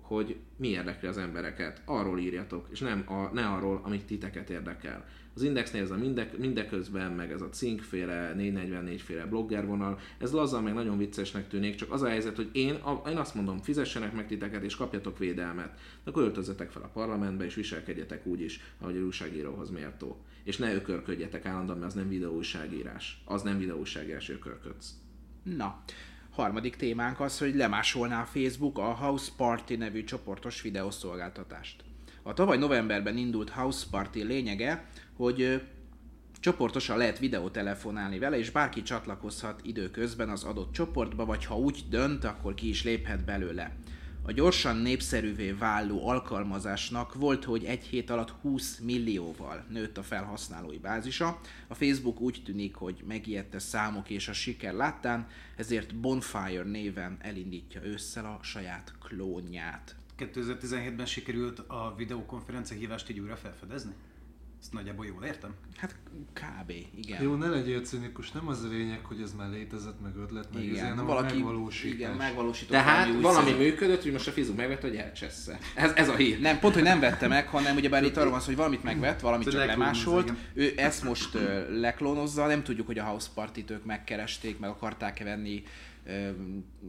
hogy 0.01 0.35
mi 0.55 0.67
érdekli 0.67 1.07
az 1.07 1.17
embereket. 1.17 1.81
Arról 1.85 2.19
írjatok, 2.19 2.67
és 2.71 2.79
nem 2.79 3.03
a, 3.07 3.33
ne 3.33 3.45
arról, 3.45 3.81
amit 3.83 4.05
titeket 4.05 4.49
érdekel. 4.49 5.05
Az 5.35 5.43
Indexnél 5.43 5.81
ez 5.81 5.91
a 5.91 5.97
minde, 5.97 6.31
mindeközben, 6.37 7.11
meg 7.11 7.31
ez 7.31 7.41
a 7.41 7.49
cinkféle, 7.49 8.33
444 8.33 9.01
féle 9.01 9.25
bloggervonal, 9.25 9.99
ez 10.17 10.31
laza, 10.31 10.61
meg 10.61 10.73
nagyon 10.73 10.97
viccesnek 10.97 11.47
tűnik, 11.47 11.75
csak 11.75 11.91
az 11.91 12.01
a 12.01 12.07
helyzet, 12.07 12.35
hogy 12.35 12.49
én, 12.51 12.73
a, 12.73 13.09
én 13.09 13.17
azt 13.17 13.35
mondom, 13.35 13.57
fizessenek 13.57 14.13
meg 14.13 14.27
titeket, 14.27 14.63
és 14.63 14.75
kapjatok 14.75 15.17
védelmet. 15.17 15.79
De 16.03 16.09
akkor 16.09 16.23
öltözzetek 16.23 16.71
fel 16.71 16.81
a 16.81 16.91
parlamentbe, 16.93 17.45
és 17.45 17.55
viselkedjetek 17.55 18.25
úgy 18.25 18.41
is, 18.41 18.61
ahogy 18.79 18.97
a 18.97 19.01
újságíróhoz 19.01 19.69
méltó. 19.69 20.21
És 20.43 20.57
ne 20.57 20.73
ökörködjetek 20.73 21.45
állandóan, 21.45 21.77
mert 21.77 21.91
az 21.91 21.97
nem 21.97 22.09
videóújságírás. 22.09 23.21
Az 23.25 23.41
nem 23.41 23.57
videóújságírás, 23.57 24.29
ökörködsz. 24.29 24.93
Na, 25.43 25.83
Harmadik 26.41 26.75
témánk 26.75 27.19
az, 27.19 27.37
hogy 27.39 27.55
lemásolná 27.55 28.23
Facebook 28.23 28.77
a 28.77 28.93
House 28.93 29.31
Party 29.37 29.73
nevű 29.73 30.03
csoportos 30.03 30.61
videószolgáltatást. 30.61 31.83
A 32.23 32.33
tavaly 32.33 32.57
novemberben 32.57 33.17
indult 33.17 33.49
House 33.49 33.85
Party 33.91 34.17
lényege, 34.23 34.85
hogy 35.13 35.61
csoportosan 36.39 36.97
lehet 36.97 37.19
videótelefonálni 37.19 38.19
vele, 38.19 38.37
és 38.37 38.49
bárki 38.49 38.81
csatlakozhat 38.81 39.59
időközben 39.63 40.29
az 40.29 40.43
adott 40.43 40.71
csoportba, 40.71 41.25
vagy 41.25 41.45
ha 41.45 41.57
úgy 41.57 41.83
dönt, 41.89 42.23
akkor 42.23 42.53
ki 42.53 42.69
is 42.69 42.83
léphet 42.83 43.25
belőle. 43.25 43.75
A 44.23 44.31
gyorsan 44.31 44.75
népszerűvé 44.77 45.51
váló 45.51 46.07
alkalmazásnak 46.07 47.13
volt, 47.13 47.43
hogy 47.43 47.63
egy 47.63 47.83
hét 47.83 48.09
alatt 48.09 48.29
20 48.29 48.79
millióval 48.79 49.65
nőtt 49.69 49.97
a 49.97 50.03
felhasználói 50.03 50.77
bázisa. 50.77 51.39
A 51.67 51.75
Facebook 51.75 52.19
úgy 52.19 52.41
tűnik, 52.45 52.75
hogy 52.75 53.03
megijedte 53.07 53.59
számok 53.59 54.09
és 54.09 54.27
a 54.27 54.33
siker 54.33 54.73
láttán, 54.73 55.27
ezért 55.57 55.95
Bonfire 55.95 56.63
néven 56.63 57.17
elindítja 57.21 57.83
ősszel 57.83 58.25
a 58.25 58.39
saját 58.43 58.93
klónját. 58.99 59.95
2017-ben 60.17 61.05
sikerült 61.05 61.59
a 61.59 61.93
videokonferencia 61.97 62.77
hívást 62.77 63.09
így 63.09 63.19
újra 63.19 63.35
felfedezni? 63.35 63.93
Ezt 64.61 64.73
nagyjából 64.73 65.05
jól 65.05 65.23
értem? 65.23 65.53
Hát 65.77 65.95
kb. 66.33 66.73
igen. 66.95 67.23
Jó, 67.23 67.35
ne 67.35 67.47
legyél 67.47 67.81
cinikus, 67.81 68.31
nem 68.31 68.47
az 68.47 68.63
a 68.63 68.67
lényeg, 68.67 69.05
hogy 69.05 69.21
ez 69.21 69.33
már 69.33 69.49
létezett, 69.49 70.01
meg 70.01 70.15
ötlet, 70.15 70.53
meg 70.53 70.63
igen, 70.63 70.89
hanem 70.89 71.05
valaki, 71.05 71.33
a 71.33 71.35
megvalósítás. 71.35 71.93
Igen, 71.93 72.15
megvalósított 72.15 72.71
Tehát 72.71 73.07
valami, 73.07 73.21
valami 73.21 73.51
működött, 73.51 74.01
hogy 74.01 74.11
most 74.11 74.27
a 74.27 74.31
Fizu 74.31 74.53
megvett, 74.53 74.81
hogy 74.81 74.95
elcsessze. 74.95 75.59
Ez, 75.75 75.91
ez 75.95 76.09
a 76.09 76.15
hír. 76.15 76.39
Nem, 76.39 76.59
pont, 76.59 76.73
hogy 76.73 76.83
nem 76.83 76.99
vette 76.99 77.27
meg, 77.27 77.47
hanem 77.47 77.75
ugye 77.75 77.89
bár 77.89 78.03
itt 78.03 78.17
arról 78.17 78.31
van 78.31 78.41
hogy 78.45 78.55
valamit 78.55 78.83
megvett, 78.83 79.19
valamit 79.19 79.49
csak 79.49 79.65
lemásolt. 79.65 80.33
Ő 80.53 80.73
ezt 80.75 81.03
most 81.03 81.35
uh, 81.35 81.69
leklónozza, 81.69 82.47
nem 82.47 82.63
tudjuk, 82.63 82.87
hogy 82.87 82.99
a 82.99 83.03
House 83.03 83.27
Party-t 83.33 83.71
ők 83.71 83.85
megkeresték, 83.85 84.59
meg 84.59 84.69
akarták-e 84.69 85.23
venni, 85.23 85.63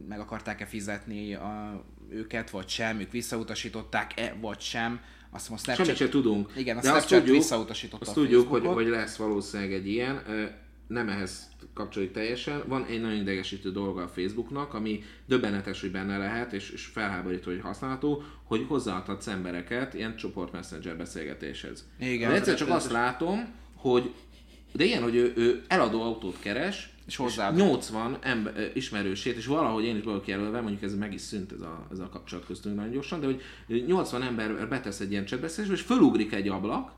meg 0.07 0.19
akarták-e 0.19 0.65
fizetni 0.65 1.33
a, 1.33 1.83
őket, 2.09 2.49
vagy 2.49 2.67
sem, 2.67 2.99
ők 2.99 3.11
visszautasították-e, 3.11 4.35
vagy 4.41 4.59
sem 4.59 4.99
azt 5.33 5.49
most 5.49 5.63
Snapchat... 5.63 5.85
Semmit 5.85 6.01
sem 6.01 6.09
tudunk. 6.09 6.51
Igen, 6.55 6.77
a 6.77 6.81
De 6.81 6.87
Snapchat 6.87 7.11
azt 7.11 7.19
tudjuk, 7.21 7.37
visszautasította 7.37 8.05
azt 8.05 8.13
tudjuk, 8.13 8.49
hogy, 8.49 8.65
hogy 8.65 8.87
lesz 8.87 9.15
valószínűleg 9.15 9.73
egy 9.73 9.87
ilyen, 9.87 10.23
nem 10.87 11.09
ehhez 11.09 11.51
kapcsolódik 11.73 12.13
teljesen. 12.13 12.63
Van 12.67 12.85
egy 12.85 13.01
nagyon 13.01 13.21
idegesítő 13.21 13.71
dolga 13.71 14.03
a 14.03 14.07
Facebooknak, 14.07 14.73
ami 14.73 15.03
döbbenetes, 15.25 15.81
hogy 15.81 15.91
benne 15.91 16.17
lehet, 16.17 16.53
és, 16.53 16.69
és 16.69 16.85
felháborító, 16.85 17.51
hogy 17.51 17.61
használható, 17.61 18.23
hogy 18.43 18.65
hozzáadhatsz 18.67 19.27
embereket 19.27 19.93
ilyen 19.93 20.15
csoport 20.15 20.51
messenger 20.51 20.97
beszélgetéshez. 20.97 21.87
Igen. 21.99 22.29
De 22.29 22.35
egyszer 22.35 22.55
csak 22.55 22.69
azt 22.69 22.91
látom, 22.91 23.53
hogy 23.75 24.13
de 24.71 24.83
ilyen, 24.83 25.03
hogy 25.03 25.15
ő, 25.15 25.33
ő 25.35 25.63
eladó 25.67 26.01
autót 26.01 26.39
keres, 26.39 26.92
és 27.05 27.15
hozzá 27.15 27.51
80 27.51 28.17
ember, 28.21 28.71
ismerősét, 28.73 29.37
és 29.37 29.45
valahogy 29.45 29.83
én 29.83 29.97
is 29.97 30.03
vagyok 30.03 30.27
jelölve, 30.27 30.61
mondjuk 30.61 30.83
ez 30.83 30.95
meg 30.95 31.13
is 31.13 31.21
szűnt 31.21 31.51
ez 31.51 31.61
a, 31.61 31.87
ez 31.91 31.99
a 31.99 32.09
kapcsolat 32.09 32.45
köztünk 32.45 32.75
nagyon 32.75 32.91
gyorsan, 32.91 33.19
de 33.19 33.25
hogy 33.25 33.41
80 33.85 34.21
ember 34.21 34.67
betesz 34.67 34.99
egy 34.99 35.11
ilyen 35.11 35.25
csetbeszélésbe, 35.25 35.75
és 35.75 35.81
fölugrik 35.81 36.33
egy 36.33 36.47
ablak, 36.47 36.91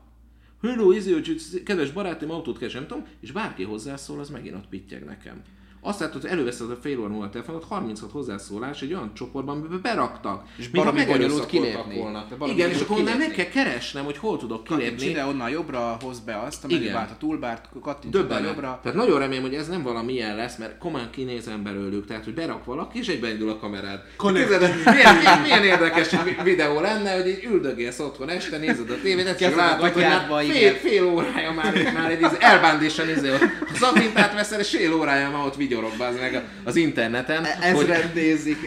Hello, 0.62 0.90
izé, 0.90 1.22
kedves 1.64 1.90
barátom, 1.90 2.30
autót 2.30 2.58
keresem, 2.58 2.86
tudom, 2.86 3.06
és 3.20 3.32
bárki 3.32 3.62
hozzászól, 3.62 4.20
az 4.20 4.30
megint 4.30 4.54
ott 4.54 4.68
pittyeg 4.68 5.04
nekem 5.04 5.42
azt 5.86 6.00
látod, 6.00 6.20
hogy 6.20 6.30
előveszed 6.30 6.70
a 6.70 6.76
fél 6.82 6.98
óra 6.98 7.08
múlva 7.08 7.24
a 7.24 7.30
telefonot, 7.30 7.64
36 7.64 8.10
hozzászólás 8.10 8.82
egy 8.82 8.92
olyan 8.92 9.10
csoportban, 9.14 9.58
amiben 9.58 9.80
beraktak. 9.82 10.44
És 10.56 10.68
baromi 10.68 11.04
bonyolult 11.04 11.46
kilépni. 11.46 11.98
Volna. 11.98 12.26
Igen, 12.46 12.70
és 12.70 12.80
akkor 12.80 13.02
nem 13.02 13.30
kell 13.30 13.44
keresnem, 13.44 14.04
hogy 14.04 14.16
hol 14.16 14.38
tudok 14.38 14.64
kilépni. 14.64 14.84
Kattints 14.86 15.10
ide, 15.10 15.24
onnan 15.24 15.50
jobbra, 15.50 15.96
hoz 16.00 16.20
be 16.20 16.38
azt, 16.46 16.64
a 16.64 16.66
menübárt, 16.70 17.10
a 17.10 17.16
toolbart, 17.18 17.68
kattints 17.82 18.18
ide 18.18 18.40
jobbra. 18.40 18.80
Tehát 18.82 18.98
nagyon 18.98 19.18
remélem, 19.18 19.42
hogy 19.42 19.54
ez 19.54 19.68
nem 19.68 19.82
valami 19.82 20.12
ilyen 20.12 20.36
lesz, 20.36 20.56
mert 20.56 20.78
komolyan 20.78 21.10
kinézem 21.10 21.62
belőlük, 21.62 22.06
tehát 22.06 22.24
hogy 22.24 22.34
berak 22.34 22.64
valaki, 22.64 22.98
és 22.98 23.08
egyben 23.08 23.30
indul 23.30 23.50
a 23.50 23.58
kamerád. 23.58 24.02
Képzeld, 24.18 24.74
milyen, 24.84 25.16
milyen, 25.16 25.40
milyen, 25.40 25.64
érdekes 25.64 26.08
videó 26.42 26.80
lenne, 26.80 27.14
hogy 27.14 27.28
így 27.28 27.44
üldögélsz 27.44 27.98
otthon 27.98 28.28
este, 28.28 28.58
nézed 28.58 28.90
a 28.90 29.00
tévét, 29.02 29.26
ezt 29.26 29.54
látod, 29.54 29.90
hogy 29.90 30.02
már 30.02 30.44
fél, 30.44 30.72
fél 30.72 31.04
órája 31.04 31.52
már, 31.52 31.92
már 31.94 32.10
egy 32.10 32.26
elbándésan 32.38 33.08
izé, 33.08 33.28
a 33.30 33.74
szapintát 33.74 34.34
veszel, 34.34 34.60
és 34.60 34.68
fél 34.68 34.94
órája 34.94 35.30
már 35.30 35.46
ott 35.46 35.56
vigyorog 35.76 36.00
az 36.00 36.20
meg 36.20 36.60
az 36.64 36.76
interneten. 36.76 37.44
E- 37.44 37.58
ez 37.60 37.74
hogy, 37.74 37.86
rendézik. 37.86 38.58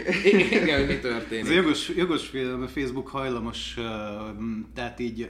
Igen, 0.51 0.79
hogy 0.79 0.87
mi 0.87 0.99
történik. 0.99 1.45
Ez 1.45 1.51
jogos, 1.51 1.89
jogos 1.89 2.31
Facebook 2.73 3.07
hajlamos, 3.07 3.73
tehát 4.73 4.99
így 4.99 5.29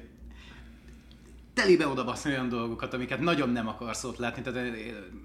telibe 1.54 1.88
oda 1.88 2.16
olyan 2.26 2.50
dolgokat, 2.50 2.94
amiket 2.94 3.20
nagyon 3.20 3.50
nem 3.50 3.68
akarsz 3.68 4.04
ott 4.04 4.18
látni, 4.18 4.42
tehát 4.42 4.76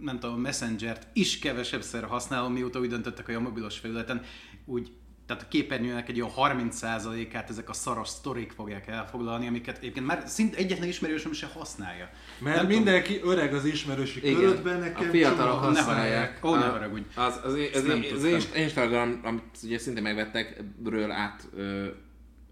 nem 0.00 0.18
tudom, 0.18 0.34
a 0.34 0.38
Messenger-t 0.38 1.06
is 1.12 1.38
kevesebbszer 1.38 2.04
használom, 2.04 2.52
mióta 2.52 2.78
úgy 2.78 2.88
döntöttek, 2.88 3.26
hogy 3.26 3.34
a 3.34 3.40
mobilos 3.40 3.78
felületen 3.78 4.22
úgy 4.64 4.90
tehát 5.26 5.42
a 5.42 5.46
képernyőnek 5.48 6.08
egy 6.08 6.20
olyan 6.20 6.32
30%-át 6.36 7.50
ezek 7.50 7.68
a 7.68 7.72
szaros 7.72 8.08
sztorik 8.08 8.52
fogják 8.52 8.86
elfoglalni, 8.88 9.46
amiket 9.46 9.78
egyébként 9.78 10.06
már 10.06 10.22
szinte 10.26 10.56
egyetlen 10.56 10.88
ismerősöm 10.88 11.32
se 11.32 11.46
használja. 11.46 12.10
Mert 12.38 12.56
nem 12.56 12.66
mindenki 12.66 13.18
tudom. 13.18 13.36
öreg 13.36 13.54
az 13.54 13.64
ismerősi 13.64 14.20
körödben, 14.20 14.78
nekem 14.78 15.08
a 15.08 15.10
fiatalok 15.10 15.58
használják. 15.58 16.44
Ó, 16.44 16.54
ne 16.54 16.66
haragudj. 16.66 17.04
Az, 17.14 17.40
az, 17.44 17.52
az, 17.74 17.84
az, 18.12 18.22
az 18.22 18.48
Instagram, 18.54 19.20
amit 19.22 19.58
ugye 19.62 19.78
szinte 19.78 20.00
megvettek, 20.00 20.62
ről 20.84 21.10
át 21.10 21.48
ö, 21.56 21.86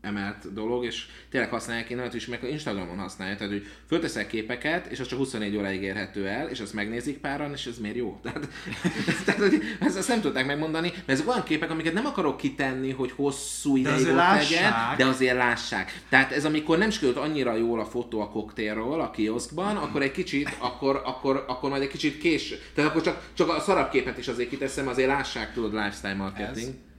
emelt 0.02 0.52
dolog, 0.52 0.84
és 0.84 1.06
tényleg 1.30 1.50
használják, 1.50 1.90
én 1.90 2.10
is 2.12 2.26
meg 2.26 2.40
Instagramon 2.50 2.98
használják, 2.98 3.38
tehát 3.38 3.52
hogy 3.52 3.66
fölteszel 3.88 4.26
képeket, 4.26 4.86
és 4.86 5.00
az 5.00 5.06
csak 5.06 5.18
24 5.18 5.56
óráig 5.56 5.82
érhető 5.82 6.26
el, 6.28 6.48
és 6.48 6.60
azt 6.60 6.72
megnézik 6.72 7.18
páran, 7.18 7.52
és 7.52 7.66
ez 7.66 7.78
miért 7.78 7.96
jó? 7.96 8.18
Tehát, 8.22 8.48
tehát 9.24 9.40
hogy 9.40 9.62
ezt, 9.80 9.96
ezt, 9.96 10.08
nem 10.08 10.20
tudták 10.20 10.46
megmondani, 10.46 10.88
mert 10.88 11.08
ezek 11.08 11.28
olyan 11.28 11.42
képek, 11.42 11.70
amiket 11.70 11.92
nem 11.92 12.06
akarok 12.06 12.36
kitenni, 12.36 12.90
hogy 12.90 13.10
hosszú 13.10 13.76
ideig 13.76 14.06
ott 14.06 14.16
legyen, 14.16 14.72
de 14.96 15.06
azért 15.06 15.36
lássák. 15.36 16.02
Tehát 16.08 16.32
ez 16.32 16.44
amikor 16.44 16.78
nem 16.78 16.90
sikerült 16.90 17.16
annyira 17.16 17.56
jól 17.56 17.80
a 17.80 17.84
fotó 17.84 18.20
a 18.20 18.28
koktélról 18.28 19.00
a 19.00 19.10
kioszkban, 19.10 19.76
akkor 19.76 20.02
egy 20.02 20.12
kicsit, 20.12 20.56
akkor, 20.58 21.02
akkor, 21.04 21.44
akkor 21.48 21.70
majd 21.70 21.82
egy 21.82 21.88
kicsit 21.88 22.18
kés. 22.18 22.54
Tehát 22.74 22.90
akkor 22.90 23.02
csak, 23.02 23.30
csak 23.34 23.48
a 23.48 23.60
szarabb 23.60 23.90
képet 23.90 24.18
is 24.18 24.28
azért 24.28 24.48
kiteszem, 24.48 24.88
azért 24.88 25.08
lássák, 25.08 25.52
tudod, 25.52 25.72
lifestyle 25.72 26.14
marketing. 26.14 26.68
Ez 26.68 26.90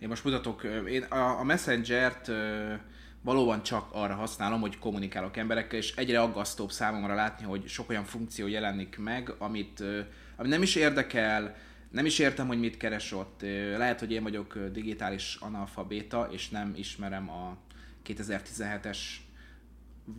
én 0.00 0.08
most 0.08 0.24
mutatok, 0.24 0.62
én 0.88 1.02
a, 1.02 1.38
a 1.38 1.42
Messenger-t 1.42 2.30
valóban 3.22 3.62
csak 3.62 3.88
arra 3.92 4.14
használom, 4.14 4.60
hogy 4.60 4.78
kommunikálok 4.78 5.36
emberekkel, 5.36 5.78
és 5.78 5.94
egyre 5.96 6.20
aggasztóbb 6.20 6.70
számomra 6.70 7.14
látni, 7.14 7.44
hogy 7.44 7.68
sok 7.68 7.90
olyan 7.90 8.04
funkció 8.04 8.46
jelenik 8.46 8.98
meg, 8.98 9.34
amit, 9.38 9.82
ami 10.36 10.48
nem 10.48 10.62
is 10.62 10.74
érdekel, 10.74 11.56
nem 11.90 12.06
is 12.06 12.18
értem, 12.18 12.46
hogy 12.46 12.58
mit 12.58 12.76
keres 12.76 13.12
ott. 13.12 13.40
Lehet, 13.76 13.98
hogy 13.98 14.12
én 14.12 14.22
vagyok 14.22 14.58
digitális 14.72 15.36
analfabéta, 15.40 16.28
és 16.30 16.48
nem 16.48 16.72
ismerem 16.76 17.30
a 17.30 17.56
2017-es 18.06 18.98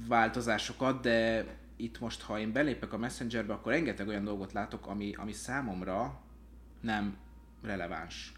változásokat, 0.07 1.01
de 1.01 1.45
itt 1.75 1.99
most, 1.99 2.21
ha 2.21 2.39
én 2.39 2.51
belépek 2.51 2.93
a 2.93 2.97
Messengerbe, 2.97 3.53
akkor 3.53 3.71
rengeteg 3.71 4.07
olyan 4.07 4.23
dolgot 4.23 4.53
látok, 4.53 4.87
ami, 4.87 5.13
ami 5.17 5.31
számomra 5.31 6.21
nem 6.81 7.17
releváns. 7.63 8.31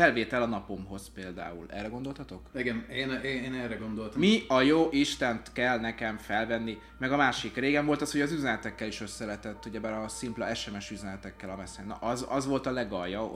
Felvétel 0.00 0.42
a 0.42 0.46
napomhoz 0.46 1.10
például. 1.14 1.66
Erre 1.68 1.88
gondoltatok? 1.88 2.50
Igen, 2.54 2.86
én, 2.90 3.10
én, 3.10 3.42
én 3.42 3.54
erre 3.54 3.74
gondoltam. 3.74 4.20
Mi 4.20 4.42
a 4.48 4.60
jó 4.60 4.88
Istent 4.90 5.52
kell 5.52 5.78
nekem 5.78 6.16
felvenni? 6.16 6.78
Meg 6.98 7.12
a 7.12 7.16
másik, 7.16 7.56
régen 7.56 7.86
volt 7.86 8.00
az, 8.00 8.12
hogy 8.12 8.20
az 8.20 8.32
üzenetekkel 8.32 8.86
is 8.86 9.00
össze 9.00 9.24
lehetett, 9.24 9.66
ugyebár 9.66 9.92
a 9.92 10.08
szimpla 10.08 10.54
SMS 10.54 10.90
üzenetekkel 10.90 11.50
a 11.50 11.56
Messenger. 11.56 11.98
Na, 12.00 12.06
az, 12.08 12.26
az 12.28 12.46
volt 12.46 12.66
a 12.66 12.70
legalja, 12.70 13.32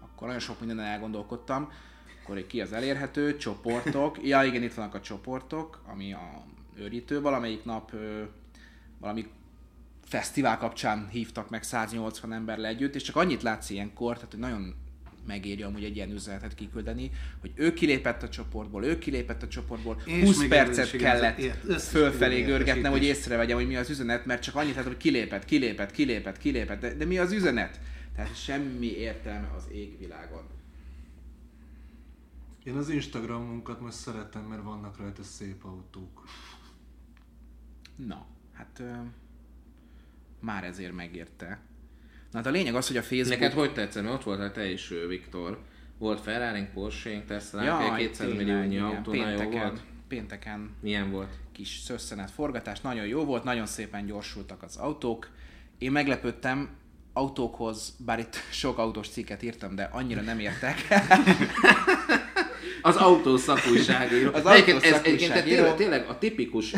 akkor 0.00 0.26
nagyon 0.26 0.38
sok 0.38 0.58
mindenen 0.58 0.84
elgondolkodtam. 0.84 1.72
Akkor 2.22 2.46
ki 2.46 2.60
az 2.60 2.72
elérhető, 2.72 3.36
csoportok. 3.36 4.26
Ja 4.26 4.42
igen, 4.42 4.62
itt 4.62 4.74
vannak 4.74 4.94
a 4.94 5.00
csoportok, 5.00 5.82
ami 5.86 6.12
a 6.12 6.44
őrítő. 6.76 7.20
Valamelyik 7.20 7.64
nap 7.64 7.92
valami 8.98 9.26
fesztivál 10.04 10.58
kapcsán 10.58 11.08
hívtak 11.10 11.50
meg 11.50 11.62
180 11.62 12.32
emberre 12.32 12.68
együtt, 12.68 12.94
és 12.94 13.02
csak 13.02 13.16
annyit 13.16 13.42
látsz 13.42 13.70
ilyenkor, 13.70 14.14
tehát 14.14 14.30
hogy 14.30 14.40
nagyon 14.40 14.88
megéri 15.30 15.62
amúgy 15.62 15.84
egy 15.84 15.96
ilyen 15.96 16.10
üzenetet 16.10 16.54
kiküldeni, 16.54 17.10
hogy 17.40 17.52
ő 17.54 17.72
kilépett 17.72 18.22
a 18.22 18.28
csoportból, 18.28 18.84
ő 18.84 18.98
kilépett 18.98 19.42
a 19.42 19.48
csoportból, 19.48 20.02
És 20.04 20.22
20 20.22 20.38
még 20.38 20.48
percet 20.48 20.90
kellett 20.90 21.40
fölfelé 21.78 22.42
görgetnem, 22.42 22.92
hogy 22.92 23.04
észrevegyem, 23.04 23.56
hogy 23.56 23.66
mi 23.66 23.76
az 23.76 23.90
üzenet, 23.90 24.26
mert 24.26 24.42
csak 24.42 24.54
annyit 24.54 24.74
látom, 24.74 24.92
hogy 24.92 25.00
kilépett, 25.00 25.44
kilépett, 25.44 25.90
kilépett, 25.90 26.38
kilépett, 26.38 26.80
de, 26.80 26.94
de 26.94 27.04
mi 27.04 27.18
az 27.18 27.32
üzenet? 27.32 27.80
Tehát 28.14 28.36
semmi 28.42 28.86
értelme 28.86 29.50
az 29.56 29.68
égvilágon. 29.72 30.42
Én 32.64 32.76
az 32.76 32.88
Instagramunkat 32.88 33.80
most 33.80 33.96
szeretem, 33.96 34.42
mert 34.42 34.62
vannak 34.62 34.98
rajta 34.98 35.22
szép 35.22 35.64
autók. 35.64 36.24
Na, 37.96 38.26
hát 38.52 38.78
ö, 38.78 38.92
már 40.40 40.64
ezért 40.64 40.92
megérte. 40.92 41.60
Na 42.30 42.38
hát 42.38 42.46
a 42.46 42.50
lényeg 42.50 42.74
az, 42.74 42.86
hogy 42.86 42.96
a 42.96 43.02
Facebook... 43.02 43.28
Neked 43.28 43.52
hogy 43.52 43.72
tetszett? 43.72 44.02
Mert 44.02 44.14
ott 44.14 44.22
voltál 44.22 44.52
te 44.52 44.70
is, 44.70 44.92
Viktor. 45.08 45.58
Volt 45.98 46.20
ferrari 46.20 46.66
Porsche-nk, 46.74 47.24
Tesla, 47.24 47.82
egy 47.82 47.96
200 47.96 48.26
tényleg, 48.26 48.46
milliónyi 48.46 48.78
autó, 48.78 49.12
nagyon 49.12 49.30
jó 49.30 49.36
pénteken, 49.36 49.68
volt. 49.68 49.82
Pénteken 50.08 50.70
Milyen 50.80 51.10
volt? 51.10 51.32
kis 51.52 51.80
szösszenet 51.84 52.30
forgatás, 52.30 52.80
nagyon 52.80 53.06
jó 53.06 53.24
volt, 53.24 53.44
nagyon 53.44 53.66
szépen 53.66 54.06
gyorsultak 54.06 54.62
az 54.62 54.76
autók. 54.76 55.28
Én 55.78 55.92
meglepődtem, 55.92 56.68
autókhoz, 57.12 57.96
bár 57.98 58.18
itt 58.18 58.36
sok 58.62 58.78
autós 58.78 59.08
cikket 59.08 59.42
írtam, 59.42 59.74
de 59.74 59.88
annyira 59.92 60.20
nem 60.20 60.38
értek. 60.38 60.76
Az 62.82 62.96
autó 62.96 63.36
szakújságíró. 63.36 64.32
Az 64.32 64.46
egyébként 64.46 64.82
ez 64.82 65.00
egyébként 65.04 65.44
tényleg, 65.44 65.74
tényleg 65.74 66.08
a 66.08 66.18
tipikus, 66.18 66.70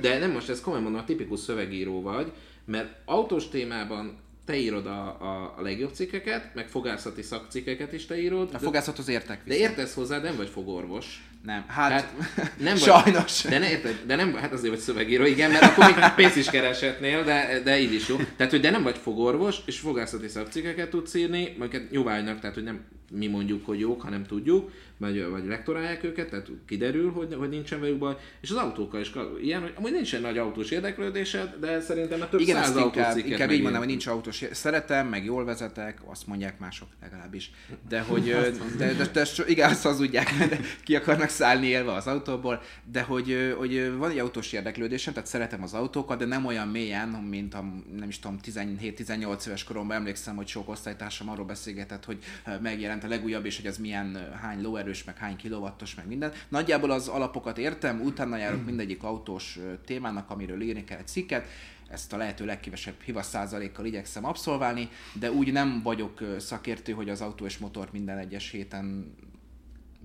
de 0.00 0.18
nem 0.18 0.30
most 0.30 0.48
ezt 0.48 0.62
komolyan 0.62 0.84
mondom, 0.84 1.00
a 1.00 1.04
tipikus 1.04 1.40
szövegíró 1.40 2.02
vagy, 2.02 2.32
mert 2.64 2.88
autós 3.04 3.48
témában 3.48 4.18
te 4.50 4.56
írod 4.56 4.86
a, 4.86 5.16
a, 5.20 5.54
a 5.56 5.62
legjobb 5.62 5.92
cikkeket, 5.92 6.54
meg 6.54 6.68
fogászati 6.68 7.22
szakcikkeket 7.22 7.92
is 7.92 8.06
te 8.06 8.20
írod. 8.20 8.50
A 8.52 8.58
fogászathoz 8.58 9.08
értek 9.08 9.44
de 9.44 9.54
vissza. 9.54 9.68
értesz 9.68 9.94
hozzá, 9.94 10.18
nem 10.18 10.36
vagy 10.36 10.48
fogorvos. 10.48 11.29
Nem, 11.42 11.64
hát, 11.66 11.90
Hát 11.90 12.12
nem 12.58 12.74
vagy, 12.74 12.82
sajnos. 12.82 13.42
De 13.42 13.58
ne 13.58 13.70
érted, 13.70 14.02
de 14.06 14.16
nem, 14.16 14.34
hát 14.34 14.52
azért 14.52 14.72
vagy 14.72 14.82
szövegíró, 14.82 15.24
igen, 15.24 15.50
mert 15.50 15.62
akkor 15.62 15.84
még 15.84 15.94
pénzt 16.16 16.36
is 16.36 16.50
kereshetnél, 16.50 17.24
de, 17.24 17.60
de 17.64 17.78
így 17.78 17.92
is 17.92 18.08
jó. 18.08 18.16
Tehát, 18.36 18.52
hogy 18.52 18.60
de 18.60 18.70
nem 18.70 18.82
vagy 18.82 18.96
fogorvos, 18.96 19.56
és 19.66 19.78
fogászati 19.78 20.28
szakcikkeket 20.28 20.90
tudsz 20.90 21.14
írni, 21.14 21.54
amiket 21.58 21.82
jóvágynak, 21.90 22.40
tehát, 22.40 22.54
hogy 22.54 22.64
nem 22.64 22.84
mi 23.10 23.26
mondjuk, 23.26 23.66
hogy 23.66 23.80
jók, 23.80 24.02
hanem 24.02 24.26
tudjuk, 24.26 24.70
vagy, 24.96 25.28
vagy 25.30 25.46
lektorálják 25.46 26.04
őket, 26.04 26.30
tehát 26.30 26.46
kiderül, 26.66 27.10
hogy, 27.10 27.34
hogy 27.34 27.48
nincsen 27.48 27.80
velük 27.80 27.98
baj. 27.98 28.16
És 28.40 28.50
az 28.50 28.56
autókkal 28.56 29.00
is 29.00 29.12
ilyen, 29.42 29.60
hogy 29.60 29.72
amúgy 29.76 29.92
nincsen 29.92 30.20
nagy 30.20 30.38
autós 30.38 30.70
érdeklődésed, 30.70 31.54
de 31.60 31.80
szerintem 31.80 32.20
a 32.20 32.28
több 32.28 32.40
Igen, 32.40 32.62
száz 32.62 32.76
inkább, 32.76 33.16
inkább 33.16 33.50
így 33.50 33.56
mondanám, 33.56 33.78
hogy 33.78 33.88
nincs 33.88 34.06
autós. 34.06 34.44
Szeretem, 34.52 35.08
meg 35.08 35.24
jól 35.24 35.44
vezetek, 35.44 35.98
azt 36.04 36.26
mondják 36.26 36.58
mások 36.58 36.88
legalábbis. 37.00 37.50
De 37.88 38.00
hogy, 38.00 38.24
de, 38.24 38.50
de, 38.76 38.92
de, 38.92 39.10
de 39.12 39.24
igen, 39.46 39.70
azt 39.70 39.82
hazudják, 39.82 40.30
de 40.48 40.60
ki 40.84 40.96
akarnak 40.96 41.28
szállni 41.30 41.66
élve 41.66 41.92
az 41.92 42.06
autóból, 42.06 42.62
de 42.84 43.02
hogy, 43.02 43.54
hogy 43.58 43.96
van 43.96 44.10
egy 44.10 44.18
autós 44.18 44.52
érdeklődésem, 44.52 45.12
tehát 45.12 45.28
szeretem 45.28 45.62
az 45.62 45.74
autókat, 45.74 46.18
de 46.18 46.24
nem 46.24 46.46
olyan 46.46 46.68
mélyen, 46.68 47.08
mint 47.08 47.54
a, 47.54 47.64
nem 47.96 48.08
is 48.08 48.18
tudom, 48.18 48.38
17-18 48.44 49.46
éves 49.46 49.64
koromban 49.64 49.96
emlékszem, 49.96 50.36
hogy 50.36 50.46
sok 50.46 50.68
osztálytársam 50.68 51.28
arról 51.28 51.44
beszélgetett, 51.46 52.04
hogy 52.04 52.18
megjelent 52.60 53.04
a 53.04 53.08
legújabb, 53.08 53.44
és 53.44 53.56
hogy 53.56 53.66
ez 53.66 53.78
milyen 53.78 54.28
hány 54.40 54.62
lóerős, 54.62 55.04
meg 55.04 55.16
hány 55.16 55.36
kilowattos, 55.36 55.94
meg 55.94 56.06
minden. 56.06 56.32
Nagyjából 56.48 56.90
az 56.90 57.08
alapokat 57.08 57.58
értem, 57.58 58.00
utána 58.00 58.36
járok 58.36 58.64
mindegyik 58.64 59.02
autós 59.02 59.58
témának, 59.84 60.30
amiről 60.30 60.62
írni 60.62 60.84
kell 60.84 60.98
egy 60.98 61.06
cikket, 61.06 61.46
ezt 61.90 62.12
a 62.12 62.16
lehető 62.16 62.44
legkevesebb 62.44 63.00
hivas 63.04 63.26
százalékkal 63.26 63.84
igyekszem 63.84 64.24
abszolválni, 64.24 64.88
de 65.12 65.32
úgy 65.32 65.52
nem 65.52 65.82
vagyok 65.82 66.20
szakértő, 66.38 66.92
hogy 66.92 67.08
az 67.08 67.20
autó 67.20 67.44
és 67.44 67.58
motor 67.58 67.88
minden 67.92 68.18
egyes 68.18 68.50
héten 68.50 69.14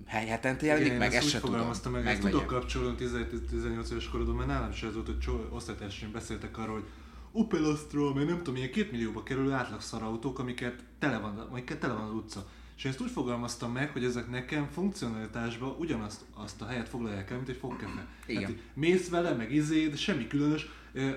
hely 0.06 0.26
hetente 0.26 0.66
jelenik, 0.66 0.86
Igen, 0.86 0.98
meg 0.98 1.14
ezt 1.14 1.16
ezt 1.16 1.28
se 1.28 1.34
úgy 1.34 1.40
tudom. 1.40 1.54
fogalmaztam 1.54 1.92
meg, 1.92 2.06
ezt 2.06 2.20
tudok 2.20 2.46
kapcsolni 2.46 2.96
17-18 2.98 3.90
éves 3.90 4.08
korodban, 4.08 4.34
mert 4.34 4.48
nálam 4.48 4.70
is 4.70 4.82
ez 4.82 4.94
volt, 4.94 5.06
hogy 5.06 5.46
osztálytársaim 5.50 6.12
beszéltek 6.12 6.58
arról, 6.58 6.74
hogy 6.74 6.88
Opel 7.32 7.64
Astra, 7.64 8.14
meg 8.14 8.26
nem 8.26 8.36
tudom, 8.36 8.56
ilyen 8.56 8.70
két 8.70 8.90
millióba 8.90 9.22
kerülő 9.22 9.52
átlag 9.52 9.80
szarautók, 9.80 10.38
amiket 10.38 10.84
tele 10.98 11.18
van, 11.18 11.38
amiket 11.38 11.78
tele 11.78 11.92
van 11.92 12.02
az 12.02 12.12
utca. 12.12 12.46
És 12.76 12.84
ezt 12.84 13.00
úgy 13.00 13.10
fogalmaztam 13.10 13.72
meg, 13.72 13.90
hogy 13.90 14.04
ezek 14.04 14.30
nekem 14.30 14.68
funkcionalitásban 14.72 15.76
ugyanazt 15.78 16.20
azt 16.34 16.62
a 16.62 16.66
helyet 16.66 16.88
foglalják 16.88 17.30
el, 17.30 17.36
mint 17.36 17.48
egy 17.48 17.56
fogkefe. 17.56 18.06
Igen. 18.26 18.42
Hát, 18.42 18.52
mész 18.74 19.08
vele, 19.08 19.32
meg 19.32 19.52
izé, 19.52 19.88
de 19.88 19.96
semmi 19.96 20.26
különös. 20.26 20.68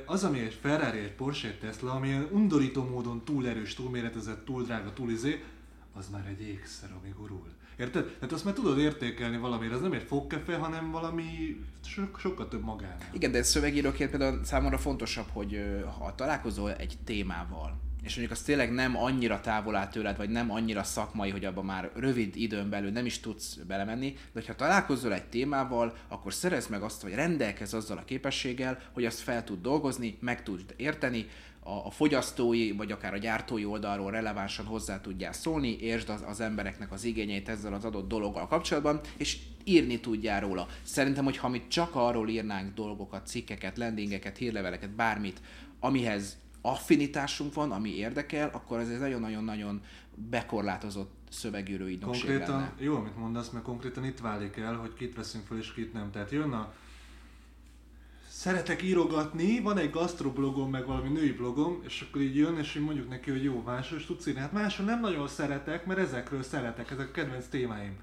Az, 0.06 0.24
ami 0.24 0.40
egy 0.40 0.54
Ferrari, 0.62 1.00
egy 1.00 1.14
Porsche, 1.14 1.48
egy 1.48 1.60
Tesla, 1.60 1.92
ami 1.92 2.08
ilyen 2.08 2.28
undorító 2.32 2.84
módon 2.84 3.24
túl 3.24 3.48
erős, 3.48 3.74
túl 3.74 3.90
méretezett, 3.90 4.46
túl 4.46 4.64
drága, 4.64 4.94
túl 4.94 5.12
izé, 5.12 5.44
az 5.94 6.10
már 6.10 6.28
egy 6.28 6.42
ékszer, 6.42 6.90
ami 7.02 7.14
gurul. 7.18 7.48
Érted? 7.80 8.06
Tehát 8.06 8.32
azt 8.32 8.46
már 8.46 8.54
tudod 8.54 8.80
értékelni 8.80 9.38
valamire, 9.38 9.74
ez 9.74 9.82
nem 9.82 9.92
egy 9.92 10.04
fogkefe, 10.08 10.56
hanem 10.56 10.92
valami 10.92 11.60
so- 11.86 12.20
sokkal 12.20 12.48
több 12.48 12.64
magánál. 12.64 13.10
Igen, 13.12 13.32
de 13.32 13.44
szövegíróként 13.44 14.10
például 14.10 14.44
számomra 14.44 14.78
fontosabb, 14.78 15.28
hogy 15.34 15.62
ha 16.00 16.16
találkozol 16.16 16.74
egy 16.74 16.98
témával, 17.04 17.80
és 18.04 18.16
mondjuk 18.16 18.38
az 18.38 18.44
tényleg 18.44 18.72
nem 18.72 18.98
annyira 18.98 19.42
távol 19.42 19.76
áll 19.76 19.88
tőled, 19.88 20.18
vagy 20.18 20.30
nem 20.30 20.52
annyira 20.52 20.84
szakmai, 20.84 21.30
hogy 21.30 21.46
abban 21.46 21.66
már 21.66 21.92
rövid 21.96 22.36
időn 22.36 22.70
belül 22.70 22.92
nem 22.92 23.06
is 23.06 23.20
tudsz 23.20 23.56
belemenni, 23.56 24.16
de 24.34 24.42
ha 24.48 24.56
találkozol 24.56 25.14
egy 25.14 25.26
témával, 25.26 25.98
akkor 26.08 26.34
szerezd 26.34 26.70
meg 26.70 26.82
azt, 26.82 27.02
hogy 27.02 27.14
rendelkezz 27.14 27.74
azzal 27.74 27.98
a 27.98 28.06
képességgel, 28.06 28.80
hogy 28.94 29.06
azt 29.06 29.20
fel 29.20 29.44
tud 29.44 29.62
dolgozni, 29.62 30.18
meg 30.22 30.44
tud 30.44 30.74
érteni, 30.78 31.28
a, 31.70 31.86
a 31.86 31.90
fogyasztói, 31.90 32.72
vagy 32.72 32.92
akár 32.92 33.14
a 33.14 33.18
gyártói 33.18 33.66
oldalról 33.66 34.12
relevánsan 34.12 34.66
hozzá 34.66 35.02
tudjál 35.02 35.34
szólni, 35.34 35.78
értsd 35.80 36.10
az, 36.10 36.24
az 36.28 36.40
embereknek 36.40 36.92
az 36.92 37.04
igényeit 37.04 37.50
ezzel 37.50 37.74
az 37.74 37.86
adott 37.86 38.08
dologgal 38.08 38.48
kapcsolatban, 38.48 39.00
és 39.18 39.38
írni 39.64 40.00
tudjál 40.00 40.40
róla. 40.40 40.68
Szerintem, 40.84 41.24
hogy 41.24 41.38
ha 41.38 41.50
mi 41.50 41.62
csak 41.68 41.96
arról 41.96 42.30
írnánk 42.30 42.74
dolgokat, 42.74 43.28
cikkeket, 43.28 43.78
landingeket, 43.78 44.38
hírleveleket, 44.38 44.90
bármit, 44.90 45.42
amihez 45.80 46.38
affinitásunk 46.62 47.54
van, 47.54 47.72
ami 47.72 47.90
érdekel, 47.90 48.50
akkor 48.54 48.80
ez 48.80 48.90
egy 48.90 49.00
nagyon-nagyon-nagyon 49.00 49.82
bekorlátozott 50.16 51.12
szövegíró 51.30 51.86
ügynökség 51.86 52.26
Konkrétan, 52.26 52.56
lenne. 52.56 52.74
jó, 52.78 52.96
amit 52.96 53.18
mondasz, 53.18 53.50
mert 53.50 53.66
konkrétan 53.66 54.06
itt 54.06 54.20
válik 54.20 54.58
el, 54.58 54.76
hogy 54.76 54.94
kit 54.94 55.16
veszünk 55.16 55.46
fel 55.46 55.58
és 55.58 55.74
kit 55.74 55.94
nem. 55.94 56.12
Tehát 56.12 56.32
jön 56.32 56.52
a 56.52 56.74
szeretek 58.40 58.82
írogatni, 58.82 59.60
van 59.60 59.78
egy 59.78 59.90
gasztroblogom, 59.90 60.70
meg 60.70 60.86
valami 60.86 61.10
női 61.10 61.32
blogom, 61.32 61.82
és 61.86 62.06
akkor 62.08 62.22
így 62.22 62.36
jön, 62.36 62.58
és 62.58 62.76
így 62.76 62.84
mondjuk 62.84 63.10
neki, 63.10 63.32
hogy 63.32 63.44
jó, 63.44 63.62
máshol 63.66 63.98
is 63.98 64.06
tudsz 64.06 64.26
írni. 64.26 64.40
Hát 64.40 64.52
máshol 64.52 64.86
nem 64.86 65.00
nagyon 65.00 65.28
szeretek, 65.28 65.86
mert 65.86 66.00
ezekről 66.00 66.44
szeretek, 66.44 66.92
ezek 66.92 67.08
a 67.08 67.12
kedvenc 67.12 67.48
témáim. 67.48 67.98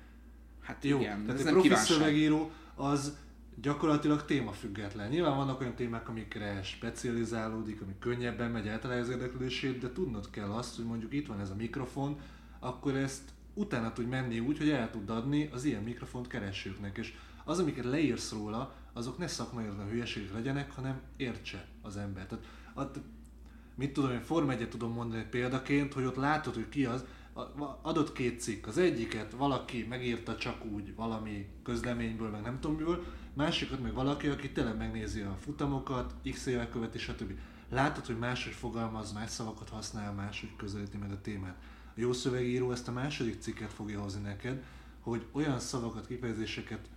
Hát 0.62 0.84
Jó, 0.84 1.00
igen, 1.00 1.24
tehát 1.24 1.40
egy 1.40 1.46
profi 1.46 1.68
kívánság. 1.68 1.96
szövegíró 1.96 2.50
az 2.74 3.16
gyakorlatilag 3.60 4.24
témafüggetlen. 4.24 5.08
Nyilván 5.08 5.36
vannak 5.36 5.60
olyan 5.60 5.74
témák, 5.74 6.08
amikre 6.08 6.62
specializálódik, 6.62 7.80
ami 7.80 7.92
könnyebben 7.98 8.50
megy 8.50 8.68
általában 8.68 9.02
az 9.02 9.08
érdeklődését, 9.08 9.78
de 9.78 9.92
tudnod 9.92 10.30
kell 10.30 10.50
azt, 10.50 10.76
hogy 10.76 10.84
mondjuk 10.84 11.12
itt 11.12 11.26
van 11.26 11.40
ez 11.40 11.50
a 11.50 11.54
mikrofon, 11.54 12.20
akkor 12.58 12.94
ezt 12.94 13.22
utána 13.54 13.92
tudj 13.92 14.08
menni 14.08 14.40
úgy, 14.40 14.58
hogy 14.58 14.70
el 14.70 14.90
tud 14.90 15.10
adni 15.10 15.50
az 15.52 15.64
ilyen 15.64 15.82
mikrofont 15.82 16.26
keresőknek. 16.26 16.98
És 16.98 17.14
az, 17.44 17.58
amiket 17.58 17.84
leírsz 17.84 18.32
róla, 18.32 18.74
azok 18.96 19.18
ne 19.18 19.26
szakmai 19.26 19.66
a 19.66 19.86
hülyeségek 19.90 20.32
legyenek, 20.32 20.70
hanem 20.70 21.00
értse 21.16 21.66
az 21.82 21.96
ember. 21.96 22.26
Tehát, 22.26 22.44
at, 22.74 23.00
mit 23.74 23.92
tudom, 23.92 24.10
én 24.10 24.20
Form 24.20 24.50
1 24.50 24.68
tudom 24.68 24.92
mondani 24.92 25.26
példaként, 25.30 25.92
hogy 25.92 26.04
ott 26.04 26.16
látod, 26.16 26.54
hogy 26.54 26.68
ki 26.68 26.84
az, 26.84 27.04
a- 27.32 27.78
adott 27.82 28.12
két 28.12 28.40
cikk. 28.40 28.66
Az 28.66 28.78
egyiket 28.78 29.32
valaki 29.32 29.86
megírta 29.88 30.36
csak 30.36 30.64
úgy 30.64 30.94
valami 30.94 31.48
közleményből, 31.62 32.30
meg 32.30 32.42
nem 32.42 32.60
tudom 32.60 32.76
miből, 32.76 33.04
másikat 33.34 33.80
meg 33.80 33.94
valaki, 33.94 34.26
aki 34.28 34.52
tényleg 34.52 34.76
megnézi 34.76 35.20
a 35.20 35.36
futamokat, 35.40 36.14
x 36.30 36.46
éve 36.46 36.68
követi, 36.68 36.98
stb. 36.98 37.32
Látod, 37.68 38.06
hogy 38.06 38.18
máshogy 38.18 38.52
fogalmaz, 38.52 39.12
más 39.12 39.30
szavakat 39.30 39.68
használ, 39.68 40.12
máshogy 40.12 40.56
közelíti 40.56 40.96
meg 40.96 41.10
a 41.10 41.20
témát. 41.20 41.56
A 41.86 42.00
jó 42.00 42.12
szövegíró 42.12 42.72
ezt 42.72 42.88
a 42.88 42.92
második 42.92 43.40
cikket 43.40 43.72
fogja 43.72 44.00
hozni 44.00 44.22
neked, 44.22 44.64
hogy 45.00 45.26
olyan 45.32 45.58
szavakat, 45.58 46.06
kifejezéseket 46.06 46.88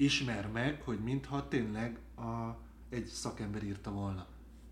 ismer 0.00 0.48
meg, 0.52 0.80
hogy 0.84 0.98
mintha 0.98 1.48
tényleg 1.48 1.98
a, 2.16 2.56
egy 2.90 3.04
szakember 3.06 3.62
írta 3.62 3.90
volna. 3.90 4.26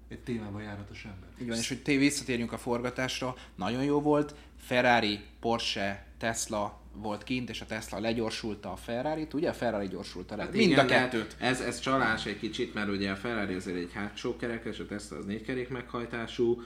Egy 0.08 0.18
témában 0.18 0.62
járatos 0.62 1.04
ember. 1.04 1.28
Így 1.40 1.48
van, 1.48 1.56
és 1.56 1.68
hogy 1.68 1.82
té- 1.82 1.98
visszatérjünk 1.98 2.52
a 2.52 2.58
forgatásra, 2.58 3.34
nagyon 3.54 3.84
jó 3.84 4.00
volt, 4.00 4.34
Ferrari, 4.56 5.20
Porsche, 5.40 6.06
Tesla 6.18 6.80
volt 6.92 7.22
kint, 7.22 7.50
és 7.50 7.60
a 7.60 7.66
Tesla 7.66 8.00
legyorsulta 8.00 8.72
a 8.72 8.76
Ferrari-t, 8.76 9.34
ugye 9.34 9.48
a 9.48 9.52
Ferrari 9.52 9.88
gyorsulta 9.88 10.36
le. 10.36 10.42
Hát 10.42 10.52
Mind 10.52 10.70
igen, 10.70 10.84
a 10.84 10.88
kettőt. 10.88 11.36
Ez, 11.38 11.60
ez 11.60 11.78
csalás 11.80 12.26
egy 12.26 12.38
kicsit, 12.38 12.74
mert 12.74 12.88
ugye 12.88 13.10
a 13.10 13.16
Ferrari 13.16 13.54
azért 13.54 13.76
egy 13.76 13.92
hátsó 13.92 14.36
kerekes, 14.36 14.78
a 14.78 14.86
Tesla 14.86 15.16
az 15.16 15.24
négy 15.24 15.42
kerék 15.42 15.68
meghajtású, 15.68 16.62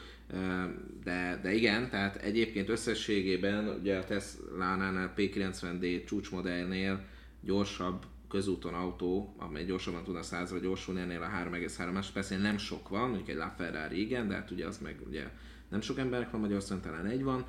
de, 1.05 1.41
de 1.43 1.53
igen, 1.53 1.91
tehát 1.91 2.17
egyébként 2.17 2.69
összességében 2.69 3.69
ugye 3.69 3.99
a 3.99 4.05
Tesla-nál 4.05 5.13
P90D 5.17 6.05
csúcsmodellnél 6.05 7.05
gyorsabb 7.41 8.07
közúton 8.33 8.75
autó, 8.75 9.35
amely 9.39 9.65
gyorsabban 9.65 10.05
tudna 10.05 10.21
100-ra 10.23 10.59
gyorsulni, 10.63 11.01
ennél 11.01 11.23
a 11.23 11.51
3,3 11.51 11.93
másodpercnél 11.93 12.39
nem 12.39 12.59
sok 12.59 12.89
van, 12.89 13.09
mondjuk 13.09 13.29
egy 13.29 13.37
LaFerrari 13.37 14.01
igen, 14.01 14.29
de 14.29 14.35
hát 14.35 14.51
ugye 14.51 14.67
az 14.67 14.79
meg 14.79 14.97
ugye 15.07 15.31
nem 15.69 15.81
sok 15.81 15.99
emberek 15.99 16.31
van 16.31 16.41
Magyarországon, 16.41 16.83
talán 16.83 17.07
egy 17.07 17.23
van, 17.23 17.45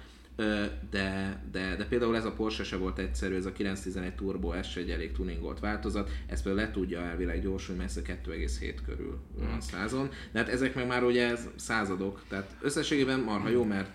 de, 0.90 1.42
de, 1.52 1.76
de 1.76 1.86
például 1.90 2.16
ez 2.16 2.26
a 2.26 2.32
Porsche 2.32 2.64
se 2.64 2.78
volt 2.78 3.00
egyszerű, 3.00 3.36
ez 3.36 3.46
a 3.46 3.52
911 3.52 4.16
Turbo 4.16 4.64
S 4.64 4.76
egy 4.76 4.90
elég 4.90 5.12
tuningolt 5.12 5.60
változat, 5.60 6.10
ez 6.28 6.42
például 6.42 6.66
le 6.66 6.72
tudja 6.72 7.02
elvileg 7.02 7.42
gyorsulni, 7.42 7.82
mert 7.82 7.98
ez 7.98 8.04
a 8.08 8.30
2,7 8.32 8.76
körül 8.86 9.20
van 9.38 9.62
százon, 9.62 10.10
de 10.32 10.40
hát 10.40 10.50
ezek 10.50 10.76
meg 10.76 10.88
már 10.88 11.04
ugye 11.04 11.28
ez 11.30 11.48
századok, 11.56 12.24
tehát 12.28 12.56
összességében 12.62 13.20
marha 13.20 13.50
jó, 13.50 13.64
mert 13.64 13.92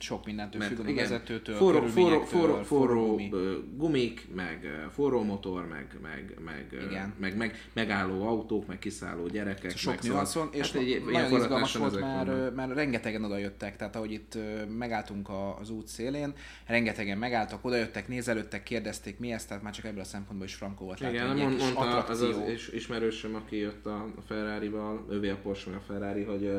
Sok 0.00 0.24
mindentől 0.24 0.62
függ 0.62 0.86
a 0.86 0.94
vezetőtől, 0.94 1.56
forró, 1.56 1.86
forró, 1.86 2.20
forró, 2.20 2.62
forró 2.62 3.06
gumi. 3.06 3.30
gumik, 3.76 4.28
meg 4.34 4.86
forró 4.90 5.22
motor, 5.22 5.66
meg, 5.66 5.98
meg, 6.02 6.36
meg, 6.44 6.66
Igen. 6.88 7.14
meg, 7.18 7.36
meg 7.36 7.68
megálló 7.72 8.26
autók, 8.26 8.66
meg 8.66 8.78
kiszálló 8.78 9.26
gyerekek. 9.26 9.76
Sok 9.76 9.94
meg 9.94 10.02
nüanszon, 10.02 10.48
és 10.52 10.72
hát 10.72 10.82
egy 10.82 11.04
nagyon 11.04 11.40
izgalmas 11.40 11.76
volt, 11.76 12.00
mert, 12.00 12.54
mert 12.54 12.74
rengetegen 12.74 13.24
oda 13.24 13.38
jöttek, 13.38 13.76
tehát 13.76 13.96
ahogy 13.96 14.12
itt 14.12 14.38
megálltunk 14.78 15.28
az 15.60 15.70
út 15.70 15.88
szélén, 15.88 16.32
rengetegen 16.66 17.18
megálltak, 17.18 17.64
oda 17.64 17.76
jöttek, 17.76 18.08
nézelődtek, 18.08 18.62
kérdezték 18.62 19.18
mi 19.18 19.32
ez, 19.32 19.44
tehát 19.44 19.62
már 19.62 19.72
csak 19.72 19.84
ebből 19.84 20.00
a 20.00 20.04
szempontból 20.04 20.46
is 20.46 20.54
frankó 20.54 20.84
volt 20.84 21.00
látni, 21.00 21.16
Igen, 21.16 21.28
hogy 21.28 21.40
mond, 21.40 21.58
mondta 21.58 21.80
az, 21.80 21.94
attrakció. 21.94 22.42
az 22.42 22.50
is, 22.50 22.68
ismerősöm, 22.68 23.34
aki 23.34 23.56
jött 23.56 23.86
a, 23.86 24.06
Ferrari-val, 24.26 25.06
ővé 25.10 25.28
a 25.28 25.36
Porsche, 25.36 25.74
a 25.74 25.80
Ferrari, 25.80 26.22
hogy, 26.22 26.52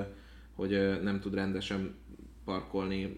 hogy 0.56 1.02
nem 1.04 1.20
tud 1.20 1.34
rendesen 1.34 1.96
parkolni. 2.52 3.16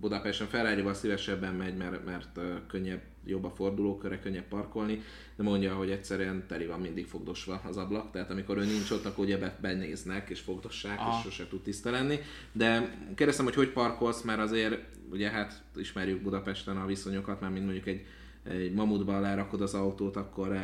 Budapesten 0.00 0.46
Ferrari-val 0.46 0.94
szívesebben 0.94 1.54
megy, 1.54 1.76
mert, 1.76 2.04
mert 2.04 2.40
könnyebb, 2.66 3.00
jobb 3.24 3.44
a 3.44 3.50
fordulóköre, 3.50 4.18
könnyebb 4.18 4.48
parkolni, 4.48 5.02
de 5.36 5.42
mondja, 5.42 5.74
hogy 5.74 5.90
egyszerűen 5.90 6.44
teli 6.48 6.66
van 6.66 6.80
mindig 6.80 7.06
fogdosva 7.06 7.62
az 7.68 7.76
ablak, 7.76 8.10
tehát 8.10 8.30
amikor 8.30 8.56
ő 8.56 8.64
nincs 8.64 8.90
ott, 8.90 9.04
akkor 9.04 9.24
ugye 9.24 9.38
be- 9.38 9.58
benéznek 9.60 10.30
és 10.30 10.40
fogdossák, 10.40 10.98
Aha. 10.98 11.18
és 11.18 11.22
sose 11.22 11.48
tud 11.48 11.62
tiszta 11.62 11.90
lenni. 11.90 12.18
De 12.52 12.96
kérdeztem, 13.14 13.44
hogy 13.44 13.54
hogy 13.54 13.68
parkolsz, 13.68 14.22
mert 14.22 14.40
azért 14.40 14.78
ugye 15.10 15.30
hát 15.30 15.62
ismerjük 15.76 16.22
Budapesten 16.22 16.76
a 16.76 16.86
viszonyokat, 16.86 17.40
mert 17.40 17.52
mint 17.52 17.64
mondjuk 17.64 17.86
egy, 17.86 18.06
egy 18.42 18.72
mamutba 18.72 19.20
lerakod 19.20 19.60
az 19.60 19.74
autót, 19.74 20.16
akkor 20.16 20.58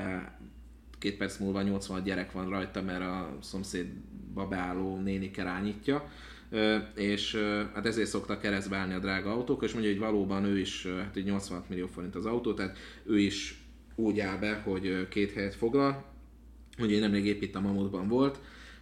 két 0.98 1.16
perc 1.16 1.38
múlva 1.38 1.62
86 1.62 2.04
gyerek 2.04 2.32
van 2.32 2.48
rajta, 2.48 2.82
mert 2.82 3.02
a 3.02 3.36
szomszédba 3.40 4.48
beálló 4.48 4.96
néni 4.96 5.30
kerányítja. 5.30 6.10
És 6.94 7.34
hát 7.74 7.86
ezért 7.86 8.08
szoktak 8.08 8.40
keresztbe 8.40 8.76
állni 8.76 8.94
a 8.94 8.98
drága 8.98 9.32
autók, 9.32 9.62
és 9.62 9.72
mondja, 9.72 9.90
hogy 9.90 10.00
valóban 10.00 10.44
ő 10.44 10.58
is, 10.58 10.86
hát 10.86 11.16
egy 11.16 11.24
86 11.24 11.68
millió 11.68 11.86
forint 11.86 12.14
az 12.14 12.26
autó, 12.26 12.54
tehát 12.54 12.78
ő 13.04 13.18
is 13.18 13.62
úgy 13.94 14.20
áll 14.20 14.38
be, 14.38 14.54
hogy 14.64 15.08
két 15.08 15.32
helyet 15.32 15.54
foglal, 15.54 16.04
hogy 16.78 16.92
én 16.92 17.00
nemrég 17.00 17.26
épp 17.26 17.42
itt 17.42 17.54
a 17.54 17.60
Mamutban 17.60 18.08
volt, 18.08 18.38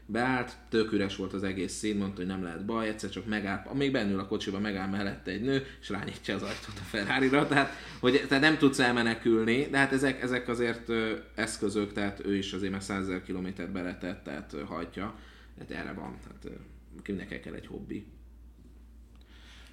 beállt, 0.06 0.56
tök 0.68 0.92
üres 0.92 1.16
volt 1.16 1.32
az 1.32 1.42
egész 1.42 1.72
szín, 1.72 1.96
mondta, 1.96 2.16
hogy 2.16 2.26
nem 2.26 2.42
lehet 2.42 2.64
baj, 2.64 2.88
egyszer 2.88 3.10
csak 3.10 3.26
megáll, 3.26 3.62
még 3.72 3.92
bennül 3.92 4.18
a 4.18 4.26
kocsiba 4.26 4.58
megáll 4.58 4.88
mellette 4.88 5.30
egy 5.30 5.42
nő, 5.42 5.66
és 5.80 5.88
rányítja 5.88 6.34
az 6.34 6.42
ajtót 6.42 6.78
a 6.80 6.84
ferrari 6.84 7.28
tehát, 7.28 7.72
hogy, 8.00 8.24
tehát 8.28 8.42
nem 8.42 8.58
tudsz 8.58 8.78
elmenekülni, 8.78 9.66
de 9.70 9.78
hát 9.78 9.92
ezek, 9.92 10.22
ezek 10.22 10.48
azért 10.48 10.92
eszközök, 11.34 11.92
tehát 11.92 12.26
ő 12.26 12.36
is 12.36 12.52
azért 12.52 12.72
már 12.72 12.82
100 12.82 13.06
000 13.06 13.22
kilométert 13.22 13.72
beletett, 13.72 14.24
tehát 14.24 14.52
ö, 14.52 14.62
hajtja, 14.62 15.14
tehát 15.58 15.84
erre 15.84 15.92
van, 15.92 16.16
tehát 16.22 16.58
ö, 16.98 17.02
kinek 17.02 17.40
kell 17.40 17.54
egy 17.54 17.66
hobbi. 17.66 18.06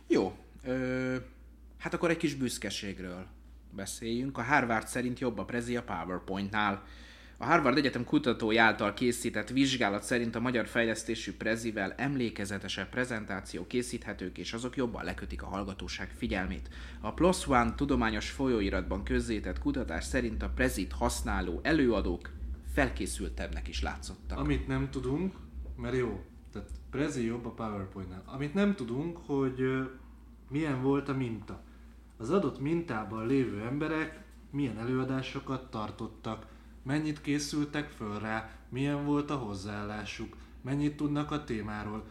Jó, 0.07 0.37
ö, 0.63 1.15
hát 1.77 1.93
akkor 1.93 2.09
egy 2.09 2.17
kis 2.17 2.35
büszkeségről 2.35 3.27
beszéljünk. 3.71 4.37
A 4.37 4.43
Harvard 4.43 4.87
szerint 4.87 5.19
jobb 5.19 5.37
a 5.37 5.45
prezi 5.45 5.75
a 5.75 5.83
PowerPointnál. 5.83 6.83
A 7.37 7.45
Harvard 7.45 7.77
Egyetem 7.77 8.03
kutatói 8.03 8.57
által 8.57 8.93
készített 8.93 9.49
vizsgálat 9.49 10.03
szerint 10.03 10.35
a 10.35 10.39
magyar 10.39 10.67
fejlesztésű 10.67 11.33
prezivel 11.33 11.93
emlékezetesebb 11.93 12.89
prezentáció 12.89 13.67
készíthetők, 13.67 14.37
és 14.37 14.53
azok 14.53 14.75
jobban 14.75 15.03
lekötik 15.03 15.41
a 15.43 15.45
hallgatóság 15.45 16.11
figyelmét. 16.15 16.69
A 17.01 17.13
PLOS 17.13 17.47
ONE 17.47 17.73
tudományos 17.75 18.29
folyóiratban 18.29 19.03
közzétett 19.03 19.59
kutatás 19.59 20.03
szerint 20.03 20.43
a 20.43 20.49
prezit 20.49 20.91
használó 20.91 21.59
előadók 21.63 22.29
felkészültebbnek 22.73 23.67
is 23.67 23.81
látszottak. 23.81 24.39
Amit 24.39 24.67
nem 24.67 24.89
tudunk, 24.89 25.35
mert 25.77 25.95
jó, 25.95 26.25
tehát 26.51 26.69
Prezi 26.93 27.25
jobb 27.25 27.45
a 27.45 27.49
PowerPoint-nál. 27.49 28.23
Amit 28.25 28.53
nem 28.53 28.75
tudunk, 28.75 29.17
hogy 29.25 29.89
milyen 30.49 30.81
volt 30.81 31.09
a 31.09 31.13
minta. 31.13 31.61
Az 32.17 32.29
adott 32.29 32.59
mintában 32.59 33.27
lévő 33.27 33.61
emberek 33.61 34.23
milyen 34.49 34.77
előadásokat 34.77 35.69
tartottak, 35.69 36.45
mennyit 36.83 37.21
készültek 37.21 37.89
föl 37.89 38.19
rá, 38.19 38.49
milyen 38.69 39.05
volt 39.05 39.29
a 39.29 39.35
hozzáállásuk, 39.35 40.35
mennyit 40.61 40.95
tudnak 40.95 41.31
a 41.31 41.43
témáról, 41.43 42.03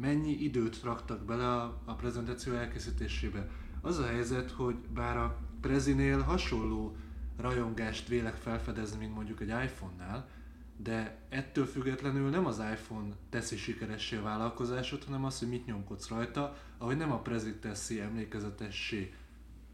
mennyi 0.00 0.32
időt 0.32 0.82
raktak 0.82 1.24
bele 1.24 1.52
a, 1.52 1.80
a 1.84 1.94
prezentáció 1.94 2.52
elkészítésébe. 2.52 3.48
Az 3.80 3.98
a 3.98 4.06
helyzet, 4.06 4.50
hogy 4.50 4.76
bár 4.94 5.16
a 5.16 5.36
Prezinél 5.60 6.20
hasonló 6.20 6.96
rajongást 7.36 8.08
vélek 8.08 8.34
felfedezni, 8.34 8.98
mint 8.98 9.14
mondjuk 9.14 9.40
egy 9.40 9.48
iPhone-nál, 9.48 10.28
de 10.76 11.18
ettől 11.28 11.66
függetlenül 11.66 12.30
nem 12.30 12.46
az 12.46 12.58
iPhone 12.58 13.14
teszi 13.30 13.56
sikeressé 13.56 14.16
a 14.16 14.22
vállalkozásot, 14.22 15.04
hanem 15.04 15.24
az, 15.24 15.38
hogy 15.38 15.48
mit 15.48 15.66
nyomkodsz 15.66 16.08
rajta, 16.08 16.56
ahogy 16.78 16.96
nem 16.96 17.12
a 17.12 17.18
Prezi 17.18 17.54
teszi 17.54 18.00
emlékezetessé 18.00 19.12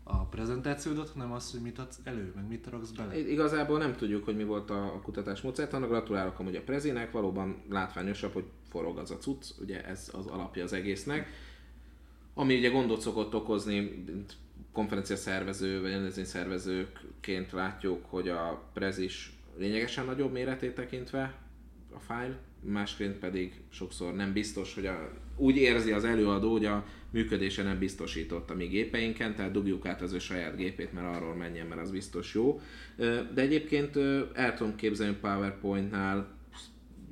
a 0.05 0.25
prezentációdat, 0.25 1.09
hanem 1.09 1.33
az, 1.33 1.51
hogy 1.51 1.61
mit 1.61 1.79
adsz 1.79 1.99
elő, 2.05 2.33
meg 2.35 2.49
mit 2.49 2.67
raksz 2.67 2.91
bele. 2.91 3.19
Igazából 3.19 3.79
nem 3.79 3.97
tudjuk, 3.97 4.25
hogy 4.25 4.37
mi 4.37 4.45
volt 4.45 4.71
a, 4.71 5.01
kutatás 5.03 5.41
módszert, 5.41 5.73
annak 5.73 5.89
gratulálok 5.89 6.39
amúgy 6.39 6.57
a 6.57 6.63
Prezinek, 6.63 7.11
valóban 7.11 7.63
látványosabb, 7.69 8.33
hogy 8.33 8.45
forog 8.69 8.99
az 8.99 9.11
a 9.11 9.17
cucc, 9.17 9.51
ugye 9.61 9.85
ez 9.85 10.11
az 10.13 10.27
alapja 10.27 10.65
az 10.65 10.73
egésznek. 10.73 11.29
Ami 12.35 12.57
ugye 12.57 12.69
gondot 12.69 13.01
szokott 13.01 13.35
okozni, 13.35 14.05
konferencia 14.73 15.17
szervező 15.17 15.81
vagy 15.81 15.91
rendezvény 15.91 16.25
szervezőként 16.25 17.53
látjuk, 17.53 18.05
hogy 18.09 18.29
a 18.29 18.63
Prezis 18.73 19.41
lényegesen 19.59 20.05
nagyobb 20.05 20.33
méretét 20.33 20.75
tekintve 20.75 21.35
a 21.95 21.99
fájl, 21.99 22.37
másként 22.61 23.19
pedig 23.19 23.61
sokszor 23.69 24.15
nem 24.15 24.33
biztos, 24.33 24.75
hogy 24.75 24.87
a, 24.87 25.13
úgy 25.37 25.57
érzi 25.57 25.93
az 25.93 26.05
előadó, 26.05 26.51
hogy 26.53 26.65
a 26.65 26.85
működése 27.11 27.63
nem 27.63 27.79
biztosított 27.79 28.51
a 28.51 28.55
mi 28.55 28.67
gépeinken, 28.67 29.35
tehát 29.35 29.53
dugjuk 29.53 29.87
át 29.87 30.03
az 30.03 30.13
ő 30.13 30.19
saját 30.19 30.57
gépét, 30.57 30.93
mert 30.93 31.17
arról 31.17 31.35
menjen, 31.35 31.67
mert 31.67 31.81
az 31.81 31.91
biztos 31.91 32.35
jó. 32.35 32.61
De 33.35 33.41
egyébként 33.41 33.97
el 34.33 34.55
tudom 34.57 34.77
képzelni 34.77 35.17
PowerPoint-nál 35.21 36.41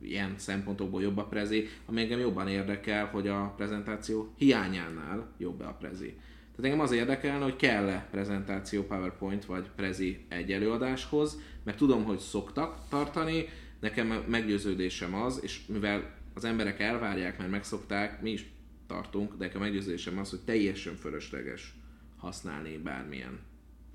ilyen 0.03 0.35
szempontokból 0.37 1.03
jobb 1.03 1.17
a 1.17 1.25
prezi, 1.25 1.69
ami 1.87 2.01
engem 2.01 2.19
jobban 2.19 2.49
érdekel, 2.49 3.07
hogy 3.07 3.29
a 3.29 3.55
prezentáció 3.57 4.35
hiányánál 4.37 5.33
jobb 5.39 5.61
a 5.61 5.77
prezi. 5.79 6.17
Tehát 6.61 6.75
engem 6.75 6.91
az 6.91 6.99
érdekelne, 7.01 7.45
hogy 7.45 7.57
kell-e 7.57 8.09
prezentáció 8.11 8.83
PowerPoint 8.83 9.45
vagy 9.45 9.71
prezi 9.77 10.25
egy 10.29 10.53
előadáshoz, 10.53 11.41
mert 11.65 11.77
tudom, 11.77 12.05
hogy 12.05 12.19
szoktak 12.19 12.79
tartani, 12.89 13.49
nekem 13.81 14.07
meggyőződésem 14.07 15.15
az, 15.15 15.41
és 15.43 15.67
mivel 15.67 16.15
az 16.35 16.45
emberek 16.45 16.81
elvárják, 16.81 17.39
mert 17.39 17.51
megszokták, 17.51 18.23
mi 18.23 18.31
is 18.31 18.51
tartunk, 18.87 19.37
de 19.37 19.45
nekem 19.45 19.61
meggyőződésem 19.61 20.19
az, 20.19 20.31
hogy 20.31 20.41
teljesen 20.41 20.95
fölösleges 20.95 21.75
használni 22.17 22.77
bármilyen 22.79 23.39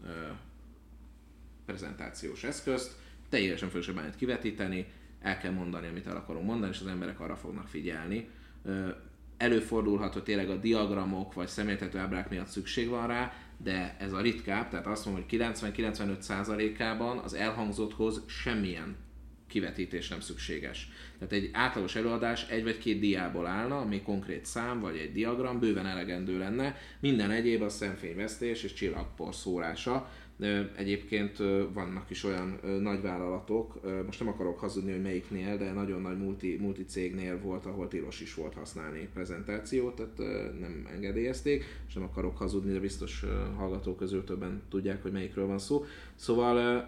ö, 0.04 0.10
prezentációs 1.66 2.44
eszközt, 2.44 2.96
teljesen 3.30 3.70
fölösleges 3.70 4.02
bármit 4.02 4.20
kivetíteni, 4.20 4.86
el 5.22 5.38
kell 5.38 5.52
mondani, 5.52 5.88
amit 5.88 6.08
el 6.08 6.16
akarunk 6.16 6.46
mondani, 6.46 6.72
és 6.72 6.80
az 6.80 6.88
emberek 6.88 7.20
arra 7.20 7.36
fognak 7.36 7.68
figyelni. 7.68 8.30
Ö, 8.64 8.90
előfordulhat, 9.38 10.14
hogy 10.14 10.24
tényleg 10.24 10.50
a 10.50 10.56
diagramok 10.56 11.34
vagy 11.34 11.48
szemléltető 11.48 11.98
ábrák 11.98 12.30
miatt 12.30 12.48
szükség 12.48 12.90
van 12.90 13.08
rá, 13.08 13.34
de 13.58 13.96
ez 14.00 14.14
a 14.14 14.22
ritkább, 14.22 14.70
tehát 14.70 14.88
azt 14.88 15.06
mondom, 15.06 15.24
hogy 15.30 15.40
90-95%-ában 15.40 17.18
az 17.18 17.34
elhangzotthoz 17.34 18.22
semmilyen 18.28 18.96
kivetítés 19.48 20.08
nem 20.08 20.20
szükséges. 20.20 20.90
Tehát 21.20 21.34
egy 21.34 21.50
átlagos 21.54 21.96
előadás 21.96 22.48
egy 22.50 22.64
vagy 22.64 22.78
két 22.78 23.00
diából 23.00 23.48
állna, 23.48 23.80
ami 23.80 24.02
konkrét 24.02 24.46
szám 24.46 24.80
vagy 24.80 24.98
egy 24.98 25.12
diagram, 25.12 25.60
bőven 25.60 25.86
elegendő 25.86 26.38
lenne. 26.38 26.78
Minden 27.00 27.32
egyéb 27.32 27.62
a 27.62 27.70
szemfényvesztés 27.70 28.64
és 28.64 28.74
csillagpor 28.74 29.36
szórása. 29.36 30.10
Egyébként 30.76 31.38
vannak 31.74 32.10
is 32.10 32.24
olyan 32.24 32.60
nagyvállalatok, 32.82 33.80
most 34.06 34.20
nem 34.20 34.28
akarok 34.28 34.60
hazudni, 34.60 34.92
hogy 34.92 35.02
melyiknél, 35.02 35.58
de 35.58 35.72
nagyon 35.72 36.02
nagy 36.02 36.18
multi, 36.18 36.58
multi 36.62 36.86
cégnél 36.86 37.40
volt, 37.40 37.66
ahol 37.66 37.88
tilos 37.88 38.22
is 38.22 38.34
volt 38.34 38.54
használni 38.54 39.10
prezentációt, 39.14 39.96
tehát 39.96 40.18
nem 40.60 40.88
engedélyezték, 40.94 41.64
és 41.88 41.94
nem 41.94 42.04
akarok 42.04 42.38
hazudni, 42.38 42.74
de 42.74 42.80
biztos 42.80 43.26
hallgatók 43.58 43.98
közül 43.98 44.24
többen 44.24 44.62
tudják, 44.70 45.02
hogy 45.02 45.12
melyikről 45.12 45.48
van 45.48 45.60
szó. 45.60 45.86
Szóval 46.16 46.88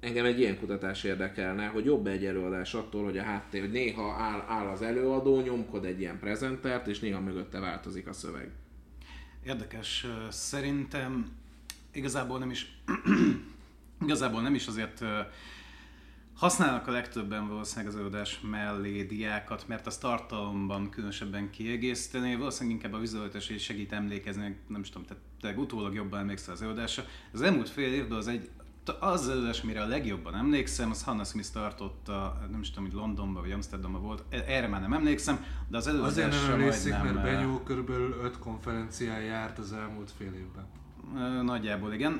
engem 0.00 0.24
egy 0.24 0.38
ilyen 0.38 0.58
kutatás 0.58 1.04
érdekelne, 1.04 1.66
hogy 1.66 1.84
jobb 1.84 2.06
egy 2.06 2.24
előadás 2.24 2.74
attól, 2.74 3.04
hogy 3.04 3.18
a 3.18 3.22
háttér, 3.22 3.60
hogy 3.60 3.70
néha 3.70 4.12
áll, 4.12 4.44
áll 4.48 4.66
az 4.66 4.82
előadó, 4.82 5.40
nyomkod 5.40 5.84
egy 5.84 6.00
ilyen 6.00 6.18
prezentert, 6.18 6.86
és 6.86 7.00
néha 7.00 7.20
mögötte 7.20 7.60
változik 7.60 8.06
a 8.08 8.12
szöveg. 8.12 8.50
Érdekes. 9.46 10.06
Szerintem 10.30 11.40
igazából 11.92 12.38
nem 12.38 12.50
is 12.50 12.78
igazából 14.04 14.42
nem 14.42 14.54
is 14.54 14.66
azért 14.66 15.04
használnak 16.34 16.86
a 16.86 16.90
legtöbben 16.90 17.48
valószínűleg 17.48 17.92
az 17.92 17.98
előadás 17.98 18.40
mellé 18.40 19.02
diákat, 19.02 19.68
mert 19.68 19.86
az 19.86 19.98
tartalomban 19.98 20.90
különösebben 20.90 21.50
kiegészíteni, 21.50 22.36
valószínűleg 22.36 22.76
inkább 22.76 22.92
a 22.92 23.00
vizualitás 23.00 23.52
segít 23.58 23.92
emlékezni, 23.92 24.56
nem 24.66 24.80
is 24.80 24.90
tudom, 24.90 25.06
tehát 25.40 25.58
utólag 25.58 25.94
jobban 25.94 26.18
emlékszel 26.18 26.54
az 26.54 26.62
előadásra. 26.62 27.04
Az 27.32 27.42
elmúlt 27.42 27.68
fél 27.68 27.92
évben 27.92 28.18
az 28.18 28.28
egy 28.28 28.50
az 29.00 29.28
előadás, 29.28 29.62
mire 29.62 29.82
a 29.82 29.86
legjobban 29.86 30.34
emlékszem, 30.34 30.90
az 30.90 31.02
Hannah 31.02 31.26
Smith 31.26 31.48
tartotta, 31.52 32.46
nem 32.50 32.60
is 32.60 32.70
tudom, 32.70 32.84
hogy 32.84 32.94
Londonban 32.94 33.42
vagy 33.42 33.52
Amsterdamban 33.52 34.02
volt, 34.02 34.24
e- 34.28 34.44
erre 34.46 34.68
már 34.68 34.80
nem 34.80 34.92
emlékszem, 34.92 35.44
de 35.68 35.76
az 35.76 35.86
előadásra 35.86 36.22
Azért 36.22 36.42
nem 36.42 36.52
emlékszik, 36.52 36.92
mert 36.92 37.22
Benyó 37.22 37.58
körülbelül 37.58 38.16
öt 38.22 38.38
konferencián 38.38 39.22
járt 39.22 39.58
az 39.58 39.72
elmúlt 39.72 40.10
fél 40.10 40.32
évben. 40.32 40.66
Nagyjából 41.42 41.92
igen. 41.92 42.12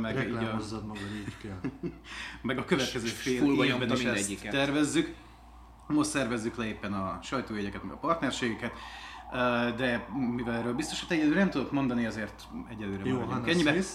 Meg 0.00 0.14
Reklámozzad 0.14 0.86
magad, 0.86 1.02
így 1.26 1.36
kell. 1.42 1.70
meg 2.42 2.58
a 2.58 2.64
következő 2.64 3.06
fél 3.06 3.64
évben 3.64 3.92
is 3.92 4.04
ezt 4.04 4.48
tervezzük. 4.48 5.14
Most 5.86 6.08
szervezzük 6.08 6.56
le 6.56 6.66
éppen 6.66 6.92
a 6.92 7.18
sajtójegyeket, 7.22 7.82
meg 7.82 7.92
a 7.92 7.96
partnerségeket. 7.96 8.72
De 9.76 10.08
mivel 10.36 10.54
erről 10.54 10.74
biztos, 10.74 11.04
hogy 11.04 11.16
egyelőre 11.16 11.38
nem 11.38 11.50
tudok 11.50 11.72
mondani, 11.72 12.06
azért 12.06 12.48
egyelőre 12.70 13.02
Jó, 13.04 13.18
Hannah 13.18 13.48
ennyibe. 13.48 13.70
Smith. 13.70 13.88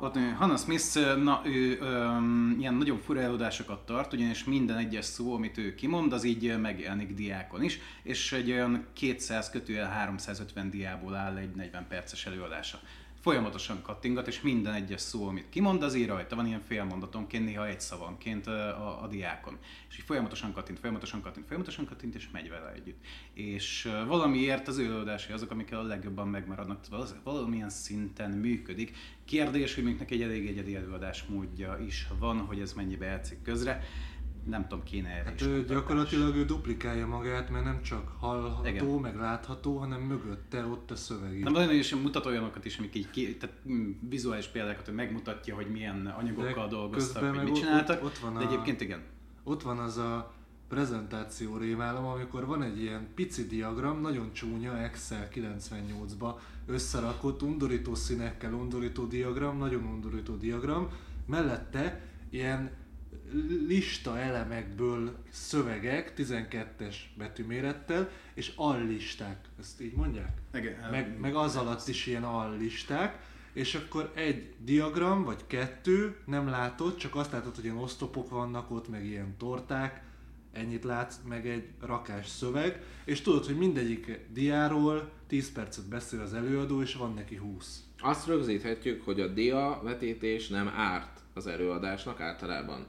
Ott 0.00 0.18
Hannah 0.36 0.58
Smith, 0.58 1.16
na, 1.22 1.40
ő 1.44 1.78
um, 1.80 2.56
ilyen 2.58 2.74
nagyon 2.74 2.98
fura 2.98 3.20
előadásokat 3.20 3.86
tart, 3.86 4.12
ugyanis 4.12 4.44
minden 4.44 4.76
egyes 4.76 5.04
szó, 5.04 5.34
amit 5.34 5.58
ő 5.58 5.74
kimond, 5.74 6.12
az 6.12 6.24
így 6.24 6.60
megjelenik 6.60 7.14
diákon 7.14 7.62
is, 7.62 7.78
és 8.02 8.32
egy 8.32 8.50
olyan 8.50 8.86
200 8.92 9.50
kötőjel 9.50 9.88
350 9.88 10.70
diából 10.70 11.14
áll 11.14 11.36
egy 11.36 11.54
40 11.54 11.86
perces 11.88 12.26
előadása 12.26 12.80
folyamatosan 13.26 13.82
kattingat, 13.82 14.26
és 14.26 14.40
minden 14.40 14.74
egyes 14.74 15.00
szó, 15.00 15.28
amit 15.28 15.48
kimond, 15.48 15.82
az 15.82 15.94
ír 15.94 16.08
rajta 16.08 16.36
van 16.36 16.46
ilyen 16.46 16.62
félmondatonként, 16.66 17.44
néha 17.44 17.66
egy 17.66 17.80
szavanként 17.80 18.46
a, 18.46 19.02
a 19.02 19.06
diákon. 19.06 19.58
És 19.88 19.98
így 19.98 20.04
folyamatosan 20.04 20.52
kattint, 20.52 20.78
folyamatosan 20.78 21.20
kattint, 21.20 21.46
folyamatosan 21.46 21.86
kattint, 21.86 22.14
és 22.14 22.28
megy 22.32 22.48
vele 22.48 22.72
együtt. 22.72 23.04
És 23.32 23.92
valamiért 24.06 24.68
az 24.68 24.78
előadásai 24.78 25.32
azok, 25.32 25.50
amikkel 25.50 25.78
a 25.78 25.82
legjobban 25.82 26.28
megmaradnak, 26.28 26.80
valamilyen 27.22 27.70
szinten 27.70 28.30
működik. 28.30 28.96
Kérdés, 29.24 29.74
hogy 29.74 29.84
még 29.84 29.98
neki 29.98 30.14
egy 30.14 30.22
elég 30.22 30.46
egyedi 30.46 30.76
előadás 30.76 31.24
módja 31.24 31.78
is 31.86 32.06
van, 32.18 32.38
hogy 32.38 32.60
ez 32.60 32.72
mennyibe 32.72 33.06
játszik 33.06 33.42
közre 33.42 33.82
nem 34.48 34.68
tudom, 34.68 34.84
kéne 34.84 35.08
erre 35.08 35.24
hát 35.24 35.42
ő 35.42 35.64
gyakorlatilag 35.64 36.36
ő 36.36 36.44
duplikálja 36.44 37.06
magát, 37.06 37.50
mert 37.50 37.64
nem 37.64 37.82
csak 37.82 38.12
hallható, 38.18 38.68
Igen. 38.68 38.86
meg 38.86 39.16
látható, 39.16 39.76
hanem 39.76 40.00
mögötte 40.00 40.66
ott 40.66 40.90
a 40.90 40.96
szöveg. 40.96 41.42
Nem, 41.42 41.52
nagyon 41.52 41.74
is 41.74 41.94
mutat 41.94 42.26
olyanokat 42.26 42.64
is, 42.64 42.78
amik 42.78 42.94
így, 42.94 43.10
ki, 43.10 43.36
tehát 43.36 43.56
mm, 43.68 43.90
vizuális 44.08 44.46
példákat, 44.46 44.84
hogy 44.84 44.94
megmutatja, 44.94 45.54
hogy 45.54 45.70
milyen 45.70 46.06
anyagokkal 46.06 46.68
de 46.68 46.74
dolgoztak, 46.74 47.34
hogy 47.34 47.44
mit 47.44 47.54
csináltak. 47.54 48.02
Ott, 48.02 48.08
ott 48.08 48.18
van 48.18 48.34
de 48.34 48.40
egyébként 48.40 48.80
igen. 48.80 49.02
Ott 49.44 49.62
van 49.62 49.78
az 49.78 49.96
a 49.96 50.34
prezentáció 50.68 51.56
rémálom, 51.56 52.04
amikor 52.04 52.46
van 52.46 52.62
egy 52.62 52.80
ilyen 52.80 53.08
pici 53.14 53.46
diagram, 53.46 54.00
nagyon 54.00 54.32
csúnya, 54.32 54.78
Excel 54.78 55.28
98-ba 55.34 56.38
összerakott, 56.66 57.42
undorító 57.42 57.94
színekkel 57.94 58.52
undorító 58.52 59.04
diagram, 59.04 59.58
nagyon 59.58 59.84
undorító 59.84 60.36
diagram, 60.36 60.88
mellette 61.26 62.00
ilyen 62.30 62.70
lista 63.66 64.18
elemekből 64.18 65.16
szövegek 65.30 66.12
12-es 66.16 66.94
betűmérettel, 67.18 68.10
és 68.34 68.52
allisták, 68.56 69.36
ezt 69.58 69.80
így 69.80 69.92
mondják? 69.92 70.38
Igen, 70.54 70.90
meg, 70.90 71.18
meg 71.20 71.34
az 71.34 71.56
alatt 71.56 71.88
is 71.88 72.06
ilyen 72.06 72.24
allisták, 72.24 73.18
és 73.52 73.74
akkor 73.74 74.12
egy 74.14 74.54
diagram, 74.64 75.24
vagy 75.24 75.46
kettő 75.46 76.16
nem 76.24 76.48
látod, 76.48 76.96
csak 76.96 77.14
azt 77.14 77.32
látod, 77.32 77.54
hogy 77.54 77.64
ilyen 77.64 77.76
osztopok 77.76 78.30
vannak 78.30 78.70
ott, 78.70 78.88
meg 78.88 79.04
ilyen 79.04 79.36
torták, 79.38 80.02
ennyit 80.52 80.84
látsz, 80.84 81.16
meg 81.28 81.48
egy 81.48 81.64
rakás 81.80 82.28
szöveg, 82.28 82.82
és 83.04 83.20
tudod, 83.20 83.46
hogy 83.46 83.56
mindegyik 83.56 84.20
diáról 84.32 85.10
10 85.26 85.52
percet 85.52 85.88
beszél 85.88 86.20
az 86.20 86.34
előadó, 86.34 86.82
és 86.82 86.94
van 86.94 87.14
neki 87.14 87.36
20. 87.36 87.84
Azt 87.98 88.26
rögzíthetjük, 88.26 89.04
hogy 89.04 89.20
a 89.20 89.26
dia 89.26 89.80
vetítés 89.82 90.48
nem 90.48 90.68
árt 90.68 91.20
az 91.34 91.46
előadásnak 91.46 92.20
általában. 92.20 92.86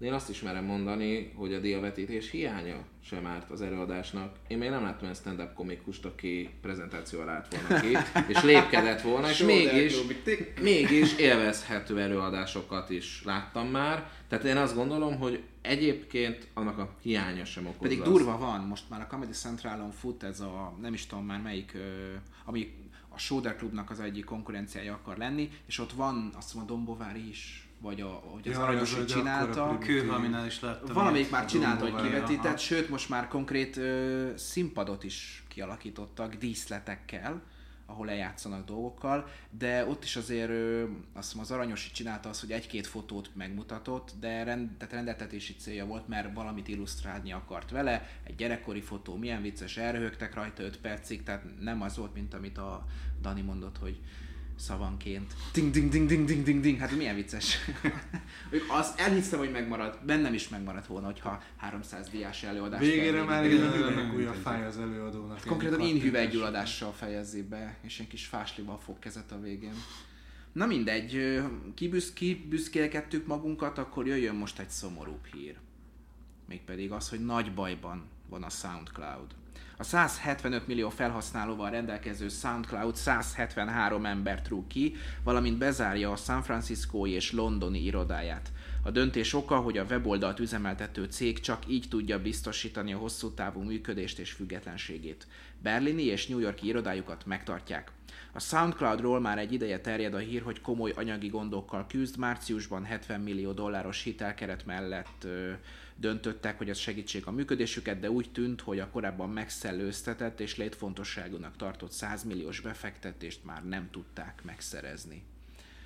De 0.00 0.06
én 0.06 0.12
azt 0.12 0.30
is 0.30 0.42
merem 0.42 0.64
mondani, 0.64 1.32
hogy 1.34 1.54
a 1.54 1.58
diavetítés 1.58 2.30
hiánya 2.30 2.84
sem 3.04 3.26
árt 3.26 3.50
az 3.50 3.60
előadásnak. 3.60 4.36
Én 4.48 4.58
még 4.58 4.70
nem 4.70 4.82
láttam 4.82 5.08
egy 5.08 5.16
stand-up 5.16 5.54
komikust, 5.54 6.04
aki 6.04 6.50
prezentációval 6.60 7.28
állt 7.28 7.54
volna 7.54 7.80
ki, 7.80 7.96
és 8.28 8.42
lépkedett 8.42 9.00
volna, 9.00 9.28
és 9.30 9.38
mégis, 9.38 9.94
mégis 10.60 11.16
élvezhető 11.16 12.00
előadásokat 12.00 12.90
is 12.90 13.22
láttam 13.24 13.68
már. 13.68 14.10
Tehát 14.28 14.44
én 14.44 14.56
azt 14.56 14.74
gondolom, 14.74 15.18
hogy 15.18 15.42
egyébként 15.60 16.48
annak 16.54 16.78
a 16.78 16.94
hiánya 17.02 17.44
sem 17.44 17.66
okozza. 17.66 17.82
Pedig 17.82 18.02
durva 18.02 18.38
van, 18.38 18.60
most 18.60 18.84
már 18.88 19.00
a 19.00 19.06
Comedy 19.06 19.32
Centralon 19.32 19.90
fut 19.90 20.22
ez 20.22 20.40
a, 20.40 20.76
nem 20.80 20.92
is 20.92 21.06
tudom 21.06 21.24
már 21.24 21.40
melyik, 21.40 21.76
ami 22.44 22.72
a 23.08 23.18
Soder 23.18 23.56
Clubnak 23.56 23.90
az 23.90 24.00
egyik 24.00 24.24
konkurenciája 24.24 24.92
akar 24.92 25.16
lenni, 25.16 25.50
és 25.66 25.78
ott 25.78 25.92
van 25.92 26.32
azt 26.36 26.54
mondom 26.54 26.72
a 26.72 26.76
Dombovári 26.76 27.28
is 27.28 27.69
vagy 27.80 28.00
a, 28.00 28.06
hogy 28.06 28.48
az 28.48 28.54
ja, 28.54 28.62
aranyos, 28.62 28.94
hogy 28.94 29.06
csinálta. 29.06 29.78
Kőhalminál 29.78 30.46
is 30.46 30.60
láttam. 30.60 30.94
Valamelyik 30.94 31.30
már 31.30 31.44
csinálta, 31.44 31.90
hogy 31.90 32.02
kivetített, 32.02 32.44
aha. 32.44 32.56
sőt 32.56 32.88
most 32.88 33.08
már 33.08 33.28
konkrét 33.28 33.76
ö, 33.76 34.30
színpadot 34.36 35.04
is 35.04 35.44
kialakítottak 35.48 36.34
díszletekkel, 36.34 37.42
ahol 37.86 38.06
lejátszanak 38.06 38.66
dolgokkal, 38.66 39.28
de 39.50 39.86
ott 39.86 40.04
is 40.04 40.16
azért 40.16 40.50
ö, 40.50 40.82
azt 41.12 41.26
hiszem 41.28 41.40
az 41.40 41.50
Aranyosi 41.50 41.90
csinálta 41.90 42.28
azt, 42.28 42.40
hogy 42.40 42.52
egy-két 42.52 42.86
fotót 42.86 43.30
megmutatott, 43.34 44.12
de 44.20 44.42
rend, 44.42 44.70
tehát 44.76 44.94
rendeltetési 44.94 45.54
célja 45.54 45.86
volt, 45.86 46.08
mert 46.08 46.34
valamit 46.34 46.68
illusztrálni 46.68 47.32
akart 47.32 47.70
vele, 47.70 48.08
egy 48.24 48.34
gyerekkori 48.34 48.80
fotó, 48.80 49.16
milyen 49.16 49.42
vicces, 49.42 49.76
elröhögtek 49.76 50.34
rajta 50.34 50.62
5 50.62 50.80
percig, 50.80 51.22
tehát 51.22 51.44
nem 51.60 51.82
az 51.82 51.96
volt, 51.96 52.14
mint 52.14 52.34
amit 52.34 52.58
a 52.58 52.84
Dani 53.20 53.40
mondott, 53.40 53.78
hogy 53.78 54.00
szavanként. 54.60 55.32
Ding, 55.52 55.72
ding, 55.72 55.90
ding, 55.90 56.08
ding, 56.08 56.26
ding, 56.26 56.44
ding, 56.44 56.60
ding. 56.60 56.78
Hát 56.78 56.96
milyen 56.96 57.14
vicces. 57.14 57.58
azt 58.80 59.00
elhiszem, 59.00 59.38
hogy 59.38 59.50
megmaradt, 59.50 60.04
bennem 60.04 60.34
is 60.34 60.48
megmaradt 60.48 60.86
volna, 60.86 61.06
hogyha 61.06 61.42
300 61.56 62.08
diás 62.08 62.42
előadás 62.42 62.80
Végére 62.80 63.22
már 63.22 63.44
ilyen 63.44 63.72
hüvelynek 63.72 64.14
újra 64.14 64.32
fáj 64.32 64.66
az 64.66 64.78
előadónak. 64.78 65.36
Hát 65.36 65.46
konkrétan 65.46 65.80
én 65.80 66.00
hüvelygyulladással 66.00 66.92
fejezi 66.92 67.42
be, 67.42 67.76
és 67.82 68.00
egy 68.00 68.06
kis 68.06 68.26
fáslival 68.26 68.78
fog 68.78 68.98
kezet 68.98 69.32
a 69.32 69.40
végén. 69.40 69.74
Na 70.52 70.66
mindegy, 70.66 71.42
kibüszkélkedtük 72.14 73.26
magunkat, 73.26 73.78
akkor 73.78 74.06
jöjjön 74.06 74.34
most 74.34 74.58
egy 74.58 74.70
szomorúbb 74.70 75.24
hír. 75.32 75.56
Mégpedig 76.48 76.92
az, 76.92 77.08
hogy 77.08 77.24
nagy 77.24 77.54
bajban 77.54 78.08
van 78.28 78.42
a 78.42 78.48
SoundCloud. 78.48 79.34
A 79.80 79.82
175 79.82 80.66
millió 80.66 80.88
felhasználóval 80.88 81.70
rendelkező 81.70 82.28
SoundCloud 82.28 82.96
173 82.96 84.06
embert 84.06 84.48
rúg 84.48 84.66
ki, 84.66 84.94
valamint 85.24 85.58
bezárja 85.58 86.10
a 86.10 86.16
San 86.16 86.42
Franciscói 86.42 87.10
és 87.10 87.32
londoni 87.32 87.84
irodáját. 87.84 88.52
A 88.82 88.90
döntés 88.90 89.34
oka, 89.34 89.56
hogy 89.56 89.78
a 89.78 89.84
weboldalt 89.84 90.40
üzemeltető 90.40 91.04
cég 91.04 91.40
csak 91.40 91.62
így 91.68 91.86
tudja 91.88 92.22
biztosítani 92.22 92.92
a 92.92 92.98
hosszú 92.98 93.30
távú 93.30 93.62
működést 93.62 94.18
és 94.18 94.32
függetlenségét. 94.32 95.26
Berlini 95.62 96.04
és 96.04 96.26
New 96.26 96.38
Yorki 96.38 96.66
irodájukat 96.66 97.26
megtartják. 97.26 97.92
A 98.32 98.40
SoundCloudról 98.40 99.20
már 99.20 99.38
egy 99.38 99.52
ideje 99.52 99.80
terjed 99.80 100.14
a 100.14 100.18
hír, 100.18 100.42
hogy 100.42 100.60
komoly 100.60 100.92
anyagi 100.96 101.28
gondokkal 101.28 101.86
küzd. 101.86 102.16
Márciusban 102.18 102.84
70 102.84 103.20
millió 103.20 103.52
dolláros 103.52 104.02
hitelkeret 104.02 104.66
mellett 104.66 105.24
ö, 105.24 105.52
döntöttek, 106.00 106.58
hogy 106.58 106.68
ez 106.68 106.78
segítsék 106.78 107.26
a 107.26 107.30
működésüket, 107.30 108.00
de 108.00 108.10
úgy 108.10 108.30
tűnt, 108.32 108.60
hogy 108.60 108.78
a 108.78 108.90
korábban 108.90 109.30
megszellőztetett 109.30 110.40
és 110.40 110.56
létfontosságúnak 110.56 111.56
tartott 111.56 111.92
100 111.92 112.24
milliós 112.24 112.60
befektetést 112.60 113.44
már 113.44 113.64
nem 113.64 113.88
tudták 113.90 114.42
megszerezni. 114.44 115.22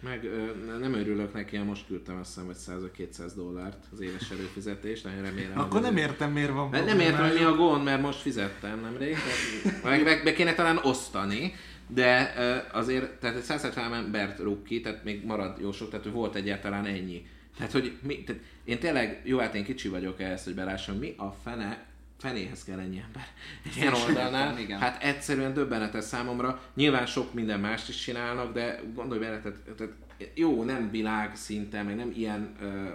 Meg 0.00 0.24
ö, 0.24 0.78
nem 0.78 0.94
örülök 0.94 1.32
neki, 1.32 1.58
most 1.58 1.86
küldtem 1.86 2.16
azt 2.16 2.28
hiszem, 2.28 2.46
hogy 2.46 2.90
100-200 3.08 3.32
dollárt 3.36 3.84
az 3.92 4.00
éves 4.00 4.30
előfizetés, 4.30 5.02
nagyon 5.02 5.22
remélem. 5.22 5.58
Akkor 5.58 5.80
nem 5.80 5.96
értem, 5.96 6.32
miért 6.32 6.50
van 6.50 6.68
Mert 6.68 6.86
nem 6.86 7.00
értem, 7.00 7.28
hogy 7.28 7.38
mi 7.38 7.44
a 7.44 7.54
gond, 7.54 7.84
mert 7.84 8.02
most 8.02 8.18
fizettem 8.18 8.80
nemrég. 8.80 9.16
tehát 9.62 9.82
Meg, 9.82 10.02
meg 10.02 10.24
be 10.24 10.32
kéne 10.32 10.54
talán 10.54 10.78
osztani, 10.82 11.54
de 11.88 12.34
ö, 12.36 12.56
azért, 12.78 13.20
tehát 13.20 13.42
170 13.42 13.94
embert 13.94 14.38
rúg 14.38 14.62
ki, 14.62 14.80
tehát 14.80 15.04
még 15.04 15.24
marad 15.24 15.60
jó 15.60 15.72
sok, 15.72 15.90
tehát 15.90 16.06
volt 16.06 16.34
egyáltalán 16.34 16.84
ennyi. 16.84 17.26
Tehát, 17.56 17.72
hogy 17.72 17.98
mi, 18.02 18.24
tehát 18.24 18.42
én 18.64 18.78
tényleg, 18.78 19.20
jó, 19.24 19.38
hát 19.38 19.54
én 19.54 19.64
kicsi 19.64 19.88
vagyok 19.88 20.20
ehhez, 20.20 20.44
hogy 20.44 20.54
belássam, 20.54 20.96
mi 20.96 21.14
a 21.16 21.30
fene, 21.42 21.84
fenéhez 22.18 22.64
kell 22.64 22.78
ennyi 22.78 23.02
ember 23.06 23.26
egy 23.64 23.76
ilyen 23.76 23.94
oldalnál. 23.94 24.58
Igen. 24.64 24.78
Hát 24.78 25.02
egyszerűen 25.02 25.54
döbbenetes 25.54 26.04
számomra. 26.04 26.62
Nyilván 26.74 27.06
sok 27.06 27.34
minden 27.34 27.60
mást 27.60 27.88
is 27.88 27.96
csinálnak, 27.96 28.52
de 28.52 28.80
gondolj 28.94 29.20
bele, 29.20 29.40
tehát, 29.40 29.58
tehát 29.76 29.92
jó, 30.34 30.64
nem 30.64 30.90
világ 30.90 31.36
szinten, 31.36 31.84
meg 31.84 31.96
nem 31.96 32.12
ilyen 32.16 32.56
ö, 32.60 32.88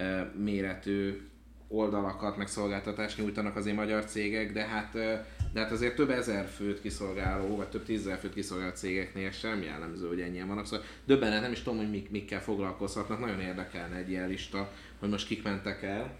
ö, 0.00 0.22
méretű 0.36 1.20
oldalakat, 1.68 2.36
meg 2.36 2.46
szolgáltatást 2.46 3.18
nyújtanak 3.18 3.56
azért 3.56 3.76
magyar 3.76 4.04
cégek, 4.04 4.52
de 4.52 4.64
hát, 4.64 4.94
ö, 4.94 5.14
de 5.52 5.60
hát 5.60 5.70
azért 5.70 5.96
több 5.96 6.10
ezer 6.10 6.48
főt 6.48 6.80
kiszolgáló, 6.80 7.56
vagy 7.56 7.68
több 7.68 7.84
tízezer 7.84 8.18
főt 8.18 8.34
kiszolgáló 8.34 8.74
cégeknél 8.74 9.30
sem 9.30 9.62
jellemző, 9.62 10.08
hogy 10.08 10.20
ennyien 10.20 10.48
vannak. 10.48 10.66
Szóval 10.66 10.86
döbbenet, 11.04 11.40
nem 11.40 11.52
is 11.52 11.62
tudom, 11.62 11.78
hogy 11.78 11.90
mik, 11.90 12.10
mikkel 12.10 12.42
foglalkozhatnak. 12.42 13.20
Nagyon 13.20 13.40
érdekelne 13.40 13.96
egy 13.96 14.10
ilyen 14.10 14.28
lista, 14.28 14.72
hogy 14.98 15.08
most 15.08 15.26
kik 15.26 15.42
mentek 15.42 15.82
el. 15.82 16.16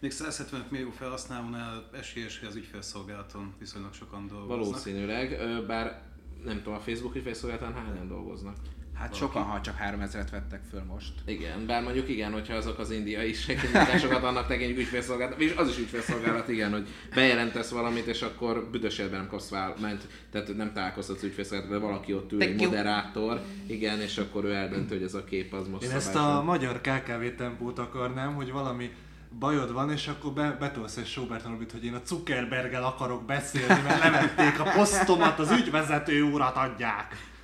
Még 0.00 0.10
175 0.10 0.70
millió 0.70 0.90
felhasználónál 0.90 1.90
esélyes, 1.92 2.38
hogy 2.38 2.48
az 2.48 2.54
ügyfélszolgálaton 2.54 3.54
viszonylag 3.58 3.94
sokan 3.94 4.26
dolgoznak. 4.26 4.58
Valószínűleg, 4.58 5.38
bár 5.66 6.02
nem 6.44 6.56
tudom, 6.56 6.74
a 6.74 6.80
Facebook 6.80 7.14
ügyfélszolgálatán 7.14 7.74
hányan 7.74 8.08
dolgoznak. 8.08 8.56
Hát 8.98 9.14
sokan, 9.14 9.42
ha 9.42 9.60
csak 9.60 9.76
3000-et 9.80 10.28
vettek 10.30 10.60
föl 10.70 10.82
most. 10.82 11.12
Igen, 11.26 11.66
bár 11.66 11.82
mondjuk 11.82 12.08
igen, 12.08 12.32
hogyha 12.32 12.54
azok 12.54 12.78
az 12.78 12.90
indiai 12.90 13.32
segítségásokat 13.32 14.22
annak 14.22 14.46
tekintjük 14.46 14.78
ügyfélszolgálat, 14.78 15.40
és 15.40 15.54
az 15.56 15.68
is 15.68 15.78
ügyfélszolgálat, 15.78 16.48
igen, 16.48 16.72
hogy 16.72 16.88
bejelentesz 17.14 17.70
valamit, 17.70 18.06
és 18.06 18.22
akkor 18.22 18.68
büdös 18.70 18.98
életben 18.98 19.18
nem 19.18 19.28
kapsz 19.28 19.50
mert 19.80 20.06
tehát 20.30 20.56
nem 20.56 20.72
találkoztatsz 20.72 21.22
ügyfélszolgálat, 21.22 21.70
de 21.70 21.78
valaki 21.78 22.14
ott 22.14 22.32
ül, 22.32 22.42
egy 22.42 22.60
moderátor, 22.60 23.40
igen, 23.66 24.00
és 24.00 24.18
akkor 24.18 24.44
ő 24.44 24.52
eldöntő, 24.52 24.94
hogy 24.94 25.04
ez 25.04 25.14
a 25.14 25.24
kép 25.24 25.52
az 25.52 25.68
most 25.68 25.82
Én 25.82 25.90
ezt 25.90 26.14
a 26.14 26.42
magyar 26.42 26.80
KKV 26.80 27.36
tempót 27.36 27.78
akarnám, 27.78 28.34
hogy 28.34 28.52
valami 28.52 28.90
bajod 29.38 29.72
van, 29.72 29.90
és 29.90 30.08
akkor 30.08 30.32
be, 30.32 30.56
betolsz 30.60 30.96
egy 30.96 31.06
Sobert 31.06 31.44
Norbit, 31.44 31.72
hogy 31.72 31.84
én 31.84 31.94
a 31.94 32.00
Zuckerberggel 32.06 32.84
akarok 32.84 33.24
beszélni, 33.24 33.82
mert 33.82 33.98
levették 33.98 34.60
a 34.60 34.70
posztomat, 34.76 35.38
az 35.38 35.50
ügyvezető 35.50 36.22
urat 36.22 36.56
adják. 36.56 37.34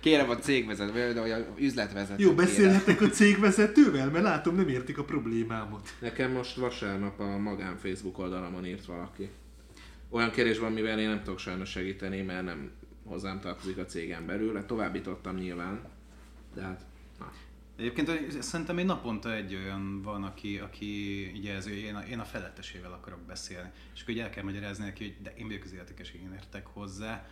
Kérem 0.00 0.30
a 0.30 0.36
cégvezető, 0.36 1.14
vagy 1.14 1.30
a 1.30 1.46
üzletvezető. 1.58 2.22
Jó, 2.22 2.34
beszélhetek 2.34 3.00
a 3.00 3.08
cégvezetővel, 3.08 4.10
mert 4.10 4.24
látom 4.24 4.54
nem 4.54 4.68
értik 4.68 4.98
a 4.98 5.04
problémámat. 5.04 5.94
Nekem 5.98 6.32
most 6.32 6.56
vasárnap 6.56 7.20
a 7.20 7.38
magán 7.38 7.76
Facebook 7.76 8.18
oldalamon 8.18 8.66
írt 8.66 8.84
valaki. 8.84 9.30
Olyan 10.10 10.30
kérés 10.30 10.58
van, 10.58 10.72
mivel 10.72 10.98
én 10.98 11.08
nem 11.08 11.22
tudok 11.22 11.38
sajnos 11.38 11.70
segíteni, 11.70 12.22
mert 12.22 12.44
nem 12.44 12.70
hozzám 13.04 13.40
tartozik 13.40 13.78
a 13.78 13.84
cégen 13.84 14.26
belül, 14.26 14.54
hát 14.54 14.66
továbbítottam 14.66 15.36
nyilván, 15.36 15.80
de 16.54 16.62
hát 16.62 16.84
na. 17.18 17.32
Egyébként 17.76 18.42
szerintem 18.42 18.78
egy 18.78 18.84
naponta 18.84 19.34
egy 19.34 19.54
olyan 19.54 20.02
van, 20.02 20.24
aki, 20.24 20.58
aki 20.58 21.44
jelzi, 21.44 21.70
hogy 21.70 21.78
én 21.78 21.94
a, 21.94 22.00
én 22.00 22.18
a 22.18 22.24
felettesével 22.24 22.92
akarok 22.92 23.20
beszélni. 23.20 23.70
És 23.94 24.02
akkor 24.02 24.18
el 24.18 24.30
kell 24.30 24.44
magyarázni 24.44 24.84
neki, 24.84 25.04
hogy 25.04 25.16
de 25.22 25.34
én 25.36 25.46
vagyok 25.46 25.64
az 25.64 25.72
illetékes, 25.72 26.10
én 26.10 26.32
értek 26.34 26.66
hozzá. 26.66 27.26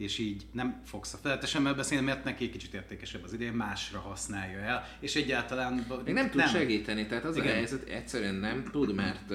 És 0.00 0.18
így 0.18 0.42
nem 0.52 0.80
fogsz 0.84 1.14
a 1.14 1.16
felettesemmel 1.16 1.74
beszélni, 1.74 2.04
mert 2.04 2.24
neki 2.24 2.50
kicsit 2.50 2.74
értékesebb 2.74 3.24
az 3.24 3.32
idén, 3.32 3.52
másra 3.52 3.98
használja 3.98 4.58
el. 4.58 4.88
És 5.00 5.16
egyáltalán... 5.16 5.86
Még 6.04 6.14
nem 6.14 6.30
tud 6.30 6.46
segíteni, 6.46 7.06
tehát 7.06 7.24
az 7.24 7.36
Igen. 7.36 7.48
a 7.48 7.52
helyzet, 7.52 7.88
egyszerűen 7.88 8.34
nem 8.34 8.64
tud, 8.72 8.94
mert 8.94 9.32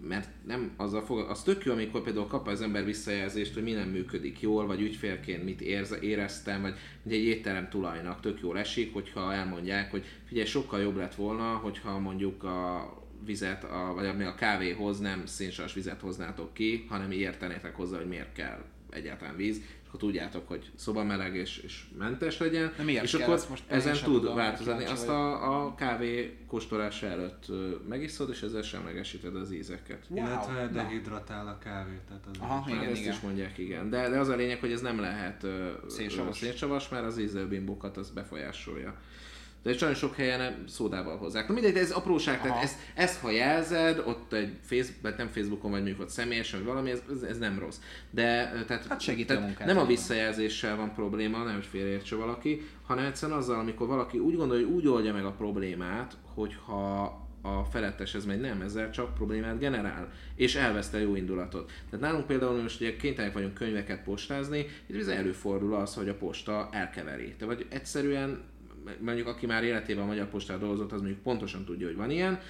mert 0.00 0.28
nem 0.46 0.72
azzal 0.76 1.04
fog, 1.04 1.18
az 1.18 1.42
tök 1.42 1.64
jó, 1.64 1.72
amikor 1.72 2.02
például 2.02 2.26
kap 2.26 2.46
az 2.46 2.60
ember 2.60 2.84
visszajelzést, 2.84 3.54
hogy 3.54 3.62
mi 3.62 3.72
nem 3.72 3.88
működik 3.88 4.40
jól, 4.40 4.66
vagy 4.66 4.80
ügyfélként 4.80 5.44
mit 5.44 5.60
érze, 5.60 6.00
éreztem, 6.00 6.60
vagy 6.60 6.74
ugye 7.02 7.16
egy 7.16 7.24
étterem 7.24 7.68
tulajnak 7.68 8.20
tök 8.20 8.40
jól 8.40 8.58
esik, 8.58 8.92
hogyha 8.92 9.32
elmondják, 9.32 9.90
hogy 9.90 10.04
figyelj, 10.24 10.46
sokkal 10.46 10.80
jobb 10.80 10.96
lett 10.96 11.14
volna, 11.14 11.54
hogyha 11.54 11.98
mondjuk 11.98 12.42
a 12.42 12.92
vizet, 13.24 13.64
a, 13.64 13.92
vagy 13.94 14.06
ami 14.06 14.24
a 14.24 14.34
kávéhoz 14.34 14.98
nem 14.98 15.26
szénsavas 15.26 15.74
vizet 15.74 16.00
hoznátok 16.00 16.54
ki, 16.54 16.86
hanem 16.88 17.10
értenétek 17.10 17.74
hozzá, 17.74 17.96
hogy 17.96 18.08
miért 18.08 18.32
kell 18.32 18.64
egyáltalán 18.90 19.36
víz, 19.36 19.56
és 19.56 19.88
akkor 19.88 20.00
tudjátok, 20.00 20.48
hogy 20.48 20.70
szobameleg 20.74 21.34
és, 21.34 21.58
és 21.58 21.84
mentes 21.98 22.38
legyen, 22.38 22.72
De 22.76 22.82
miért 22.82 23.02
és 23.04 23.10
kell, 23.10 23.20
akkor 23.22 23.34
ezt 23.34 23.48
most 23.48 23.62
ezen 23.66 23.92
tud 23.94 24.02
tudom, 24.02 24.30
kíváncsi 24.56 24.84
Azt 24.84 25.08
a, 25.08 25.64
a 25.64 25.74
kávé 25.74 26.36
kóstolása 26.46 27.06
előtt 27.06 27.46
megiszod, 27.88 28.30
és 28.30 28.42
ezzel 28.42 28.62
semlegesíted 28.62 29.36
az 29.36 29.52
ízeket. 29.52 30.04
Wow. 30.08 30.24
Illetve 30.26 30.68
dehidratál 30.72 31.46
a 31.48 31.58
kávé, 31.58 31.98
tehát 32.08 32.24
az 32.30 32.36
Aha, 32.40 32.64
is- 32.66 32.72
Igen, 32.72 32.80
Igen, 32.80 32.92
ezt 32.92 33.00
igen. 33.00 33.12
is 33.12 33.20
mondják, 33.20 33.58
igen. 33.58 33.90
De, 33.90 34.08
de 34.08 34.18
az 34.18 34.28
a 34.28 34.36
lényeg, 34.36 34.60
hogy 34.60 34.72
ez 34.72 34.80
nem 34.80 35.00
lehet 35.00 35.46
Szénsavas. 35.86 36.38
szénsavas, 36.38 36.88
mert 36.88 37.04
az 37.04 37.18
ízlőbimbókat 37.18 37.96
az 37.96 38.10
befolyásolja. 38.10 38.94
De 39.62 39.74
nagyon 39.78 39.94
sok 39.94 40.16
helyen 40.16 40.64
szódával 40.66 41.16
hozzák. 41.16 41.48
Na 41.48 41.54
mindegy, 41.54 41.72
de 41.72 41.80
ez 41.80 41.90
apróság, 41.90 42.36
tehát 42.36 42.50
Aha. 42.50 42.62
ezt, 42.62 42.78
ezt, 42.94 43.20
ha 43.20 43.30
jelzed, 43.30 44.02
ott 44.06 44.32
egy 44.32 44.58
Facebook, 44.62 45.16
nem 45.16 45.28
Facebookon, 45.28 45.70
vagy 45.70 45.80
mondjuk 45.80 46.00
ott 46.00 46.08
személyesen, 46.08 46.58
vagy 46.58 46.68
valami, 46.68 46.90
ez, 46.90 47.22
ez, 47.28 47.38
nem 47.38 47.58
rossz. 47.58 47.78
De 48.10 48.52
tehát, 48.66 48.86
Hát 48.86 49.00
segíti 49.00 49.32
a 49.32 49.34
tehát 49.34 49.42
munkát, 49.42 49.66
nem 49.66 49.78
a 49.78 49.86
visszajelzéssel 49.86 50.76
van 50.76 50.94
probléma, 50.94 51.44
nem 51.44 51.54
hogy 51.54 51.66
félreértse 51.66 52.16
valaki, 52.16 52.62
hanem 52.86 53.04
egyszerűen 53.04 53.38
azzal, 53.38 53.58
amikor 53.58 53.86
valaki 53.86 54.18
úgy 54.18 54.36
gondolja, 54.36 54.66
hogy 54.66 54.74
úgy 54.74 54.88
oldja 54.88 55.12
meg 55.12 55.24
a 55.24 55.32
problémát, 55.32 56.16
hogyha 56.34 57.26
a 57.42 57.64
felettes 57.64 58.14
ez 58.14 58.24
megy, 58.24 58.40
nem, 58.40 58.60
ezzel 58.60 58.90
csak 58.90 59.14
problémát 59.14 59.58
generál, 59.58 60.12
és 60.34 60.54
elveszte 60.54 60.96
a 60.96 61.00
jó 61.00 61.14
indulatot. 61.14 61.70
Tehát 61.90 62.06
nálunk 62.06 62.26
például 62.26 62.62
most 62.62 62.80
ugye 62.80 62.96
kénytelenek 62.96 63.34
vagyunk 63.34 63.54
könyveket 63.54 64.02
postázni, 64.02 64.58
itt 64.86 64.96
bizony 64.96 65.16
előfordul 65.16 65.74
az, 65.74 65.94
hogy 65.94 66.08
a 66.08 66.14
posta 66.14 66.68
elkeveri. 66.72 67.34
De 67.38 67.46
vagy 67.46 67.66
egyszerűen 67.68 68.42
mondjuk 69.00 69.26
aki 69.26 69.46
már 69.46 69.64
életében 69.64 70.02
a 70.02 70.06
Magyar 70.06 70.28
Postán 70.28 70.58
dolgozott, 70.58 70.92
az 70.92 71.00
mondjuk 71.00 71.22
pontosan 71.22 71.64
tudja, 71.64 71.86
hogy 71.86 71.96
van 71.96 72.10
ilyen, 72.10 72.40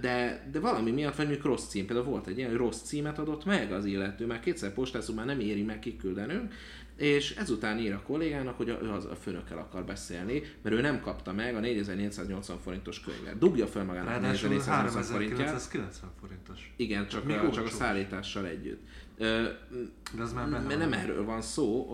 de, 0.00 0.48
de 0.52 0.60
valami 0.60 0.90
miatt, 0.90 1.16
vagy 1.16 1.26
mondjuk 1.26 1.46
rossz 1.46 1.68
cím, 1.68 1.86
például 1.86 2.08
volt 2.08 2.26
egy 2.26 2.36
ilyen, 2.38 2.50
hogy 2.50 2.58
rossz 2.58 2.80
címet 2.80 3.18
adott 3.18 3.44
meg 3.44 3.72
az 3.72 3.84
illető, 3.84 4.26
már 4.26 4.40
kétszer 4.40 4.72
postázunk, 4.72 5.18
már 5.18 5.26
nem 5.26 5.40
éri 5.40 5.62
meg 5.62 5.78
kiküldenünk, 5.78 6.52
és 6.98 7.36
ezután 7.36 7.78
ír 7.78 7.92
a 7.92 8.02
kollégának, 8.02 8.56
hogy 8.56 8.68
ő 8.68 8.90
az 8.90 9.04
a 9.04 9.14
főnökkel 9.14 9.58
akar 9.58 9.84
beszélni, 9.84 10.42
mert 10.62 10.76
ő 10.76 10.80
nem 10.80 11.00
kapta 11.00 11.32
meg 11.32 11.56
a 11.56 11.60
4480 11.60 12.58
forintos 12.58 13.00
könyvet. 13.00 13.38
Dugja 13.38 13.66
fel 13.66 13.84
magának 13.84 14.08
a 14.08 14.10
Ráadásul 14.10 14.48
4480 14.48 15.02
forintját. 15.02 15.48
3990 15.48 16.10
forintos. 16.20 16.72
Igen, 16.76 17.08
csak, 17.08 17.28
a, 17.28 17.50
csak 17.50 17.66
a 17.66 17.70
szállítással 17.70 18.46
együtt. 18.46 18.80
De 19.18 20.22
az 20.22 20.32
már 20.32 20.48
benne 20.48 20.76
nem 20.76 20.92
erről 20.92 21.24
van 21.24 21.40
szó, 21.40 21.84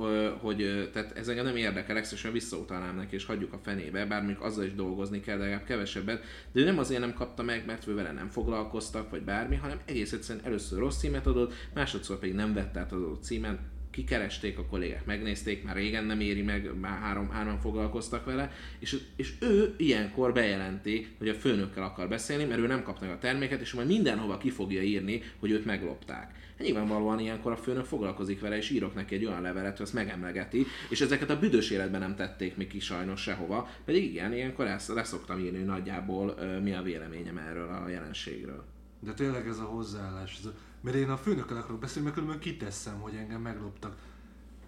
hogy 0.40 0.90
tehát 0.92 1.16
ez 1.16 1.28
engem 1.28 1.44
nem 1.44 1.56
érdekel, 1.56 1.94
legszívesen 1.94 2.32
visszautalnám 2.32 2.96
neki, 2.96 3.14
és 3.14 3.24
hagyjuk 3.24 3.52
a 3.52 3.60
fenébe, 3.62 4.06
bár 4.06 4.22
mondjuk 4.22 4.42
azzal 4.42 4.64
is 4.64 4.74
dolgozni 4.74 5.20
kell, 5.20 5.36
de 5.36 5.42
legalább 5.42 5.64
kevesebbet, 5.64 6.24
de 6.52 6.60
ő 6.60 6.64
nem 6.64 6.78
azért 6.78 7.00
nem 7.00 7.14
kapta 7.14 7.42
meg, 7.42 7.66
mert 7.66 7.86
ő 7.86 7.94
vele 7.94 8.12
nem 8.12 8.28
foglalkoztak, 8.28 9.10
vagy 9.10 9.22
bármi, 9.22 9.56
hanem 9.56 9.80
egész 9.84 10.12
egyszerűen 10.12 10.44
először 10.44 10.78
rossz 10.78 10.98
címet 10.98 11.26
adott, 11.26 11.52
másodszor 11.74 12.18
pedig 12.18 12.34
nem 12.34 12.54
vett 12.54 12.76
át 12.76 12.92
az 12.92 13.02
adott 13.02 13.22
címen, 13.22 13.58
kikeresték, 13.94 14.58
a 14.58 14.66
kollégák 14.66 15.04
megnézték, 15.04 15.64
már 15.64 15.76
régen 15.76 16.04
nem 16.04 16.20
éri 16.20 16.42
meg, 16.42 16.70
már 16.80 16.98
három, 16.98 17.28
hárman 17.30 17.60
foglalkoztak 17.60 18.24
vele, 18.24 18.52
és, 18.78 18.96
és 19.16 19.32
ő 19.40 19.74
ilyenkor 19.76 20.32
bejelenti, 20.32 21.14
hogy 21.18 21.28
a 21.28 21.34
főnökkel 21.34 21.82
akar 21.82 22.08
beszélni, 22.08 22.44
mert 22.44 22.60
ő 22.60 22.66
nem 22.66 22.82
kapta 22.82 23.04
meg 23.04 23.14
a 23.14 23.18
terméket, 23.18 23.60
és 23.60 23.72
majd 23.72 23.86
mindenhova 23.86 24.38
ki 24.38 24.50
fogja 24.50 24.82
írni, 24.82 25.22
hogy 25.38 25.50
őt 25.50 25.64
meglopták. 25.64 26.43
Nyilvánvalóan 26.64 27.18
ilyenkor 27.18 27.52
a 27.52 27.56
főnök 27.56 27.84
foglalkozik 27.84 28.40
vele, 28.40 28.56
és 28.56 28.70
írok 28.70 28.94
neki 28.94 29.14
egy 29.14 29.24
olyan 29.24 29.42
levelet, 29.42 29.76
hogy 29.76 29.86
azt 29.86 29.94
megemlegeti, 29.94 30.66
és 30.88 31.00
ezeket 31.00 31.30
a 31.30 31.38
büdös 31.38 31.70
életben 31.70 32.00
nem 32.00 32.14
tették 32.14 32.56
még 32.56 32.66
ki 32.68 32.80
sajnos 32.80 33.20
sehova, 33.20 33.68
pedig 33.84 34.04
igen, 34.04 34.32
ilyenkor 34.32 34.66
ezt 34.66 34.88
leszoktam 34.88 35.38
írni, 35.38 35.62
nagyjából 35.62 36.34
mi 36.62 36.74
a 36.74 36.82
véleményem 36.82 37.38
erről 37.38 37.68
a 37.68 37.88
jelenségről. 37.88 38.64
De 39.00 39.12
tényleg 39.12 39.48
ez 39.48 39.58
a 39.58 39.64
hozzáállás. 39.64 40.36
Ez 40.38 40.46
a... 40.46 40.52
Mert 40.80 40.96
én 40.96 41.08
a 41.08 41.16
főnökkel 41.16 41.56
akarok 41.56 41.80
beszélni, 41.80 42.02
mert 42.02 42.14
különben 42.20 42.40
kiteszem, 42.40 43.00
hogy 43.00 43.14
engem 43.14 43.40
megloptak. 43.40 43.96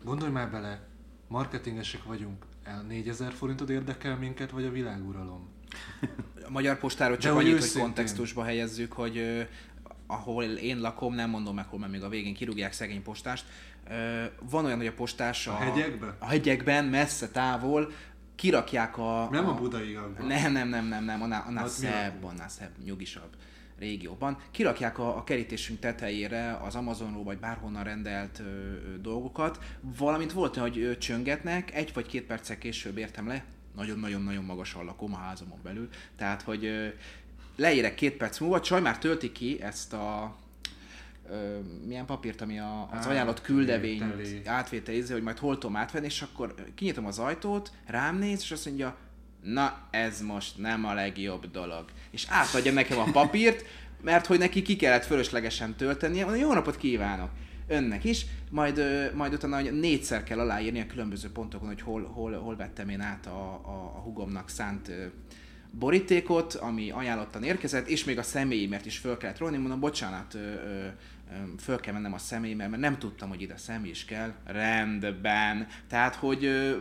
Gondolj 0.05 0.33
már 0.33 0.51
bele, 0.51 0.87
marketingesek 1.29 2.05
vagyunk, 2.05 2.45
el 2.63 2.83
4000 2.83 3.33
forintod 3.33 3.71
érdekel 3.71 4.17
minket, 4.17 4.51
vagy 4.51 4.65
a 4.65 4.71
világuralom? 4.71 5.49
A 6.47 6.51
Magyar 6.51 6.79
Postáról 6.79 7.17
De 7.17 7.23
csak 7.23 7.35
hogy 7.35 7.45
annyit, 7.45 7.73
hogy 7.73 7.83
kontextusba 7.83 8.43
helyezzük, 8.43 8.93
hogy 8.93 9.47
ahol 10.07 10.45
én 10.45 10.81
lakom, 10.81 11.15
nem 11.15 11.31
mondom 11.31 11.55
meg 11.55 11.67
hol, 11.67 11.79
mert 11.79 11.93
még 11.93 12.03
a 12.03 12.09
végén 12.09 12.35
kirúgják 12.35 12.73
szegény 12.73 13.03
postást. 13.03 13.45
Van 14.51 14.65
olyan, 14.65 14.77
hogy 14.77 14.87
a 14.87 14.93
postás 14.93 15.47
A 15.47 15.57
hegyekbe? 15.57 16.17
A 16.19 16.27
hegyekben, 16.27 16.85
messze 16.85 17.29
távol, 17.29 17.93
kirakják 18.35 18.99
a... 18.99 19.29
Nem 19.31 19.49
a 19.49 19.55
budai 19.55 19.95
agban. 19.95 20.27
Nem, 20.27 20.53
nem, 20.53 20.69
nem, 20.69 20.87
nem, 20.87 21.05
nem, 21.05 21.23
annál, 21.23 21.45
annál 21.47 21.63
Hát 21.63 21.73
szebb, 21.73 22.25
annál 22.25 22.49
szebb, 22.49 22.71
nyugisabb. 22.85 23.31
régióban. 23.79 24.39
Kirakják 24.51 24.99
a, 24.99 25.17
a 25.17 25.25
kerítésünk 25.25 25.79
tetejére 25.79 26.57
az 26.63 26.75
Amazonról 26.75 27.25
vagy 27.25 27.39
bárhonnan 27.39 27.85
rendelt 27.85 28.39
ö, 28.39 28.43
ö, 28.43 28.97
dolgokat, 29.01 29.59
valamint 29.81 30.33
volt 30.33 30.57
olyan, 30.57 30.69
hogy 30.69 30.79
ö, 30.79 30.99
csöngetnek, 30.99 31.75
egy 31.75 31.91
vagy 31.95 32.07
két 32.07 32.23
perccel 32.23 32.59
később 32.59 32.97
értem 32.99 33.27
le, 33.27 33.45
nagyon-nagyon-nagyon 33.77 34.45
magasan 34.45 34.85
lakom 34.85 35.15
a 35.15 35.19
házamon 35.19 35.59
belül, 35.63 35.89
tehát 36.17 36.43
hogy 36.43 36.65
ö, 36.65 36.87
leérek 37.57 37.95
két 37.95 38.17
perc 38.17 38.39
múlva, 38.39 38.61
Csaj 38.61 38.81
már 38.81 38.99
tölti 38.99 39.33
ki 39.33 39.63
ezt 39.63 39.93
a 39.93 40.37
ö, 41.31 41.59
milyen 41.87 42.07
papírt, 42.07 42.41
ami 42.41 42.59
a, 42.59 42.89
az 42.93 43.07
ajánlott 43.07 43.41
küldevényt 43.41 44.03
Átvételi. 44.03 44.43
átvételizé, 44.47 45.13
hogy 45.13 45.23
majd 45.23 45.39
hol 45.39 45.59
tudom 45.59 45.77
átvenni, 45.77 46.07
és 46.07 46.23
akkor 46.23 46.55
kinyitom 46.75 47.07
az 47.07 47.19
ajtót, 47.19 47.73
rám 47.87 48.19
néz, 48.19 48.41
és 48.41 48.51
azt 48.51 48.67
mondja, 48.67 48.97
na 49.43 49.89
ez 49.91 50.21
most 50.21 50.59
nem 50.59 50.85
a 50.85 50.95
legjobb 50.95 51.51
dolog. 51.51 51.85
És 52.11 52.27
átadja 52.29 52.73
nekem 52.73 52.99
a 52.99 53.11
papírt, 53.13 53.65
mert 54.03 54.27
hogy 54.27 54.39
neki 54.39 54.63
ki 54.63 54.77
kellett 54.77 55.05
fölöslegesen 55.05 55.75
töltenie, 55.75 56.25
mondom, 56.25 56.43
jó 56.43 56.53
napot 56.53 56.77
kívánok! 56.77 57.31
Önnek 57.69 58.05
is, 58.05 58.27
majd, 58.51 58.83
majd 59.15 59.33
utána 59.33 59.61
négyszer 59.61 60.23
kell 60.23 60.39
aláírni 60.39 60.81
a 60.81 60.87
különböző 60.87 61.31
pontokon, 61.31 61.69
hogy 61.69 61.81
hol, 61.81 62.03
hol, 62.05 62.33
hol 62.33 62.57
vettem 62.57 62.89
én 62.89 63.01
át 63.01 63.27
a, 63.27 63.61
a, 63.65 63.93
a 63.97 64.01
hugomnak 64.01 64.49
szánt 64.49 64.91
borítékot, 65.79 66.55
ami 66.55 66.91
ajánlottan 66.91 67.43
érkezett, 67.43 67.89
és 67.89 68.05
még 68.05 68.19
a 68.19 68.23
személyimért 68.23 68.87
is 68.87 68.99
föl 68.99 69.17
kellett 69.17 69.39
rólni. 69.39 69.57
Mondom, 69.57 69.81
bocsánat, 69.81 70.35
ö, 70.35 70.39
ö, 70.39 70.87
föl 71.59 71.81
kell 71.81 71.93
mennem 71.93 72.13
a 72.13 72.19
személyimmel, 72.19 72.69
mert 72.69 72.83
nem 72.83 72.99
tudtam, 72.99 73.29
hogy 73.29 73.43
ide 73.43 73.57
személy 73.57 73.91
is 73.91 74.05
kell. 74.05 74.33
Rendben. 74.45 75.67
Tehát, 75.89 76.15
hogy 76.15 76.45
ö, 76.45 76.77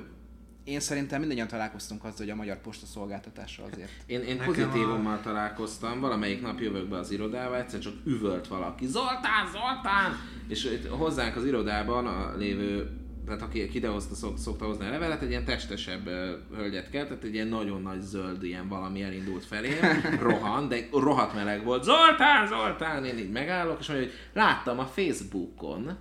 én 0.63 0.79
szerintem 0.79 1.19
mindannyian 1.19 1.47
találkoztunk 1.47 2.03
azzal, 2.03 2.17
hogy 2.17 2.29
a 2.29 2.35
Magyar 2.35 2.61
Posta 2.61 2.85
szolgáltatása 2.85 3.63
azért. 3.71 3.89
Én, 4.05 4.21
én 4.21 4.35
Nekem 4.35 4.45
pozitívummal 4.45 5.21
találkoztam, 5.21 5.99
valamelyik 5.99 6.41
nap 6.41 6.59
jövök 6.59 6.87
be 6.87 6.97
az 6.97 7.11
irodába, 7.11 7.57
egyszer 7.57 7.79
csak 7.79 7.93
üvölt 8.05 8.47
valaki, 8.47 8.85
Zoltán, 8.85 9.47
Zoltán! 9.51 10.11
És 10.47 10.63
itt 10.63 10.87
hozzánk 10.87 11.35
az 11.35 11.45
irodában 11.45 12.07
a 12.07 12.35
lévő, 12.37 12.89
tehát 13.25 13.41
aki 13.41 13.67
ki 13.67 13.77
idehozta, 13.77 14.15
szok, 14.15 14.37
szokta 14.37 14.65
hozni 14.65 14.85
a 14.85 14.89
levelet, 14.89 15.21
egy 15.21 15.29
ilyen 15.29 15.45
testesebb 15.45 16.07
ö, 16.07 16.31
hölgyet 16.55 16.89
kell, 16.89 17.03
tehát 17.05 17.23
egy 17.23 17.33
ilyen 17.33 17.47
nagyon 17.47 17.81
nagy 17.81 18.01
zöld 18.01 18.43
ilyen 18.43 18.67
valami 18.67 19.03
elindult 19.03 19.45
felé, 19.45 19.79
rohan, 20.21 20.67
de 20.67 20.87
rohadt 20.91 21.33
meleg 21.33 21.63
volt, 21.63 21.83
Zoltán, 21.83 22.47
Zoltán! 22.47 23.05
Én 23.05 23.17
így 23.17 23.31
megállok, 23.31 23.79
és 23.79 23.87
mondja, 23.87 24.07
hogy 24.07 24.15
láttam 24.33 24.79
a 24.79 24.85
Facebookon, 24.85 25.97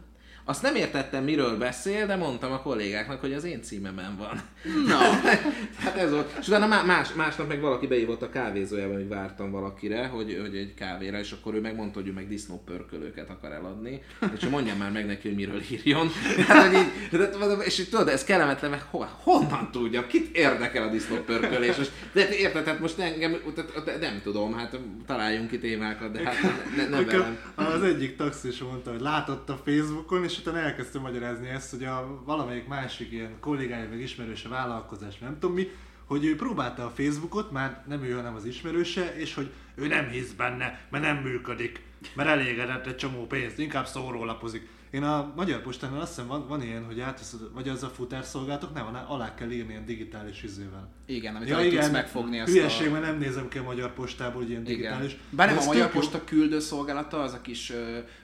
azt 0.47 0.63
nem 0.63 0.75
értettem, 0.75 1.25
miről 1.25 1.59
beszél, 1.59 2.07
de 2.07 2.17
mondtam 2.17 2.53
a 2.53 2.63
kollégáknak, 2.63 3.21
hogy 3.21 3.33
az 3.33 3.45
én 3.45 3.63
címemen 3.63 4.17
van. 4.17 4.41
Na, 4.87 4.99
Hát 5.85 5.97
ez 5.97 6.11
volt. 6.11 6.37
És 6.41 6.49
utána 6.49 6.67
má- 6.67 6.87
más, 6.87 7.13
másnap 7.13 7.49
meg 7.49 7.61
valaki 7.61 7.87
beívott 7.87 8.23
a 8.23 8.29
kávézójában, 8.29 8.95
hogy 8.95 9.09
vártam 9.09 9.51
valakire, 9.51 10.07
hogy, 10.07 10.39
hogy 10.41 10.57
egy 10.57 10.75
kávéra, 10.75 11.19
és 11.19 11.33
akkor 11.33 11.55
ő 11.55 11.61
megmondta, 11.61 11.99
hogy 12.01 12.09
ő 12.09 12.13
meg 12.13 12.29
disznópörkölőket 12.29 13.31
akar 13.31 13.53
eladni, 13.53 14.03
és 14.35 14.41
hogy 14.41 14.51
mondjam 14.51 14.79
már 14.79 14.93
meg 14.93 15.07
neki, 15.07 15.29
hogy 15.29 15.37
miről 15.37 15.61
írjon. 15.71 16.09
Hát, 16.49 16.67
hogy 16.67 16.81
így, 16.81 17.67
és 17.67 17.79
így, 17.79 17.89
tudod, 17.89 18.09
ez 18.09 18.25
kellemetlen, 18.25 18.81
ho, 18.91 19.05
honnan 19.23 19.71
tudja, 19.73 20.07
kit 20.07 20.37
érdekel 20.37 20.83
a 20.83 20.91
disznópörkölés? 20.91 21.77
Most, 21.77 21.93
de 22.13 22.29
érted, 22.29 22.65
tehát 22.65 22.81
most 22.81 22.99
engem, 22.99 23.37
tehát, 23.55 24.01
nem 24.01 24.21
tudom, 24.23 24.55
hát 24.55 24.79
találjunk 25.07 25.51
ki 25.51 25.59
témákat, 25.59 26.13
de 26.13 26.23
hát 26.25 26.37
ne, 26.77 26.89
ne, 26.89 27.05
velem. 27.05 27.39
Az 27.55 27.83
egyik 27.83 28.17
taxis 28.17 28.59
mondta, 28.59 28.91
hogy 28.91 29.01
látott 29.01 29.49
a 29.49 29.61
Facebookon, 29.65 30.25
és 30.25 30.34
utána 30.39 30.59
elkezdtem 30.59 31.03
magyarázni 31.03 31.49
ezt, 31.49 31.71
hogy 31.71 31.85
a 31.85 32.23
valamelyik 32.25 32.67
másik 32.67 33.13
ilyen 33.13 33.41
kollégája, 33.41 33.89
meg 33.89 34.01
ismerőse 34.01 34.49
vállalkozás, 34.49 35.19
nem 35.19 35.39
tudom 35.39 35.55
mi, 35.55 35.69
hogy 36.05 36.25
ő 36.25 36.37
próbálta 36.37 36.85
a 36.85 36.91
Facebookot, 36.91 37.51
már 37.51 37.85
nem 37.89 38.03
ő, 38.03 38.13
hanem 38.13 38.35
az 38.35 38.45
ismerőse, 38.45 39.17
és 39.17 39.35
hogy 39.35 39.53
ő 39.75 39.87
nem 39.87 40.09
hisz 40.09 40.33
benne, 40.33 40.87
mert 40.91 41.05
nem 41.05 41.17
működik, 41.17 41.83
mert 42.15 42.29
elégedett 42.29 42.87
egy 42.87 42.97
csomó 42.97 43.27
pénzt, 43.27 43.59
inkább 43.59 43.87
szórólapozik. 43.87 44.69
Én 44.95 45.03
a 45.03 45.33
Magyar 45.37 45.63
Postánál 45.63 46.01
azt 46.01 46.09
hiszem 46.09 46.27
van, 46.27 46.49
van 46.49 46.63
ilyen, 46.63 46.85
hogy 46.85 47.01
átveszed, 47.01 47.41
vagy 47.55 47.69
az 47.69 47.83
a 47.83 47.89
futárszolgálatok, 47.89 48.75
nem, 48.75 48.85
hanem 48.85 49.05
alá 49.09 49.35
kell 49.35 49.51
írni 49.51 49.71
ilyen 49.71 49.85
digitális 49.85 50.43
izővel. 50.43 50.89
igen, 51.07 51.37
amit 51.37 51.49
ja, 51.49 51.69
tudsz 51.69 51.91
megfogni 51.91 52.41
azt 52.41 52.53
hülyeség, 52.53 52.89
a... 52.89 52.91
mert 52.91 53.05
nem 53.05 53.19
nézem 53.19 53.49
ki 53.49 53.59
a 53.59 53.63
Magyar 53.63 53.95
Postából, 53.95 54.41
hogy 54.41 54.51
ilyen 54.51 54.65
digitális. 54.65 55.13
Igen. 55.13 55.25
Bár 55.31 55.49
nem 55.49 55.59
a 55.59 55.65
Magyar. 55.65 55.91
Posta 55.91 56.25
küldő 56.25 56.61
szolgálata, 56.61 57.21
az 57.21 57.33
a 57.33 57.41
kis 57.41 57.71
uh, 57.71 57.77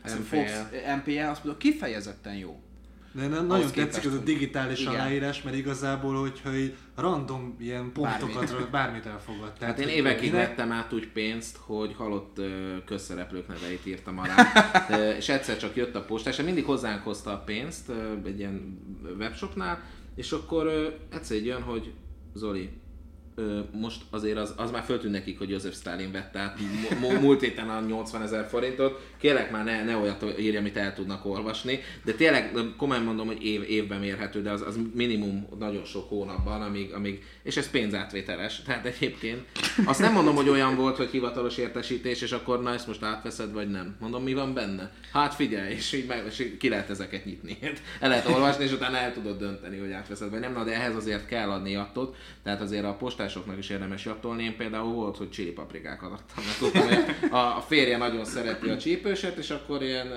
MPL. 0.05 0.37
Fox, 0.37 0.53
MPL, 0.97 1.19
azt 1.19 1.45
mondom, 1.45 1.61
kifejezetten 1.61 2.35
jó. 2.35 2.63
De 3.13 3.27
nem, 3.27 3.47
nagyon 3.47 3.71
tetszik 3.73 4.05
ez 4.05 4.15
a 4.15 4.19
digitális 4.19 4.81
igen. 4.81 4.93
aláírás, 4.93 5.43
mert 5.43 5.57
igazából, 5.57 6.21
hogyha 6.21 6.55
így 6.55 6.75
random 6.97 7.57
ilyen 7.61 7.93
pontokat, 7.93 8.47
Bármit. 8.51 8.71
bármit, 8.71 9.07
elfogad. 9.07 9.53
Hát 9.61 9.79
én 9.79 9.89
évekig 9.89 10.31
minek- 10.33 10.47
vettem 10.47 10.73
át 10.73 10.93
úgy 10.93 11.09
pénzt, 11.09 11.57
hogy 11.57 11.95
halott 11.97 12.41
közszereplők 12.87 13.49
neveit 13.49 13.87
írtam 13.87 14.19
alá. 14.19 14.53
És 15.17 15.29
egyszer 15.29 15.57
csak 15.57 15.77
jött 15.77 15.95
a 15.95 16.05
postás, 16.05 16.39
és 16.39 16.45
mindig 16.45 16.65
hozzánk 16.65 17.03
hozta 17.03 17.31
a 17.33 17.39
pénzt 17.39 17.93
egy 18.25 18.39
ilyen 18.39 18.79
webshopnál, 19.19 19.83
és 20.15 20.33
akkor 20.33 20.67
egyszer 21.13 21.37
egy 21.37 21.47
jön, 21.47 21.63
hogy 21.63 21.93
Zoli, 22.35 22.71
most 23.73 24.03
azért 24.11 24.37
az, 24.37 24.55
az 24.57 24.71
már 24.71 24.83
föltűnt 24.83 25.13
nekik, 25.13 25.39
hogy 25.39 25.51
József 25.51 25.75
Stalin 25.75 26.13
vett 26.13 26.37
át 26.37 26.59
múlt 27.21 27.41
héten 27.41 27.69
a 27.69 27.81
80 27.81 28.23
ezer 28.23 28.49
forintot. 28.49 29.01
Kérlek 29.19 29.51
már 29.51 29.65
ne, 29.65 29.85
ne 29.85 29.97
olyat 29.97 30.25
írja, 30.39 30.59
amit 30.59 30.77
el 30.77 30.95
tudnak 30.95 31.27
olvasni. 31.27 31.81
De 32.05 32.13
tényleg 32.13 32.53
komolyan 32.77 33.03
mondom, 33.03 33.27
hogy 33.27 33.45
év, 33.45 33.63
évben 33.69 34.01
mérhető, 34.01 34.43
de 34.43 34.51
az, 34.51 34.63
az 34.67 34.79
minimum 34.95 35.47
nagyon 35.59 35.85
sok 35.85 36.09
hónapban, 36.09 36.63
amíg, 36.63 36.93
amíg, 36.93 37.23
és 37.43 37.57
ez 37.57 37.71
pénzátvételes. 37.71 38.63
Tehát 38.63 38.87
egyébként 38.87 39.45
azt 39.85 40.01
nem 40.01 40.13
mondom, 40.13 40.35
hogy 40.35 40.49
olyan 40.49 40.77
volt, 40.77 40.97
hogy 40.97 41.11
hivatalos 41.11 41.57
értesítés, 41.57 42.23
és 42.23 42.33
akkor 42.33 42.63
na 42.63 42.73
ezt 42.73 42.87
most 42.87 43.03
átveszed, 43.03 43.53
vagy 43.53 43.71
nem. 43.71 43.97
Mondom, 44.01 44.23
mi 44.23 44.35
van 44.35 44.55
benne? 44.55 44.91
Hát 45.13 45.35
figyelj, 45.35 45.73
és 45.73 45.93
így, 45.93 46.07
meg, 46.07 46.25
és 46.27 46.39
így 46.39 46.57
ki 46.57 46.69
lehet 46.69 46.91
ezeket 46.91 47.25
nyitni. 47.25 47.59
El 48.01 48.09
lehet 48.09 48.29
olvasni, 48.29 48.65
és 48.65 48.73
utána 48.73 48.97
el 48.97 49.13
tudod 49.13 49.39
dönteni, 49.39 49.79
hogy 49.79 49.93
átveszed, 49.93 50.31
vagy 50.31 50.41
nem. 50.41 50.53
Na, 50.53 50.65
de 50.65 50.75
ehhez 50.75 50.97
azért 50.97 51.27
kell 51.27 51.51
adni 51.51 51.71
jattot, 51.71 52.17
tehát 52.43 52.61
azért 52.61 52.85
a 52.85 52.97
postásoknak 53.31 53.59
is 53.59 53.71
érdemes 53.71 54.05
jattolni. 54.05 54.43
Én 54.43 54.57
például 54.57 54.93
volt, 54.93 55.17
hogy 55.17 55.31
chili 55.31 55.51
paprikákat 55.51 56.13
adtam, 56.13 56.45
mert 56.45 56.59
tudtam, 56.59 56.87
hogy 56.89 57.31
a, 57.31 57.61
férje 57.61 57.97
nagyon 57.97 58.25
szereti 58.25 58.69
a 58.69 58.77
csípőset, 58.77 59.37
és 59.37 59.51
akkor 59.51 59.83
ilyen 59.83 60.09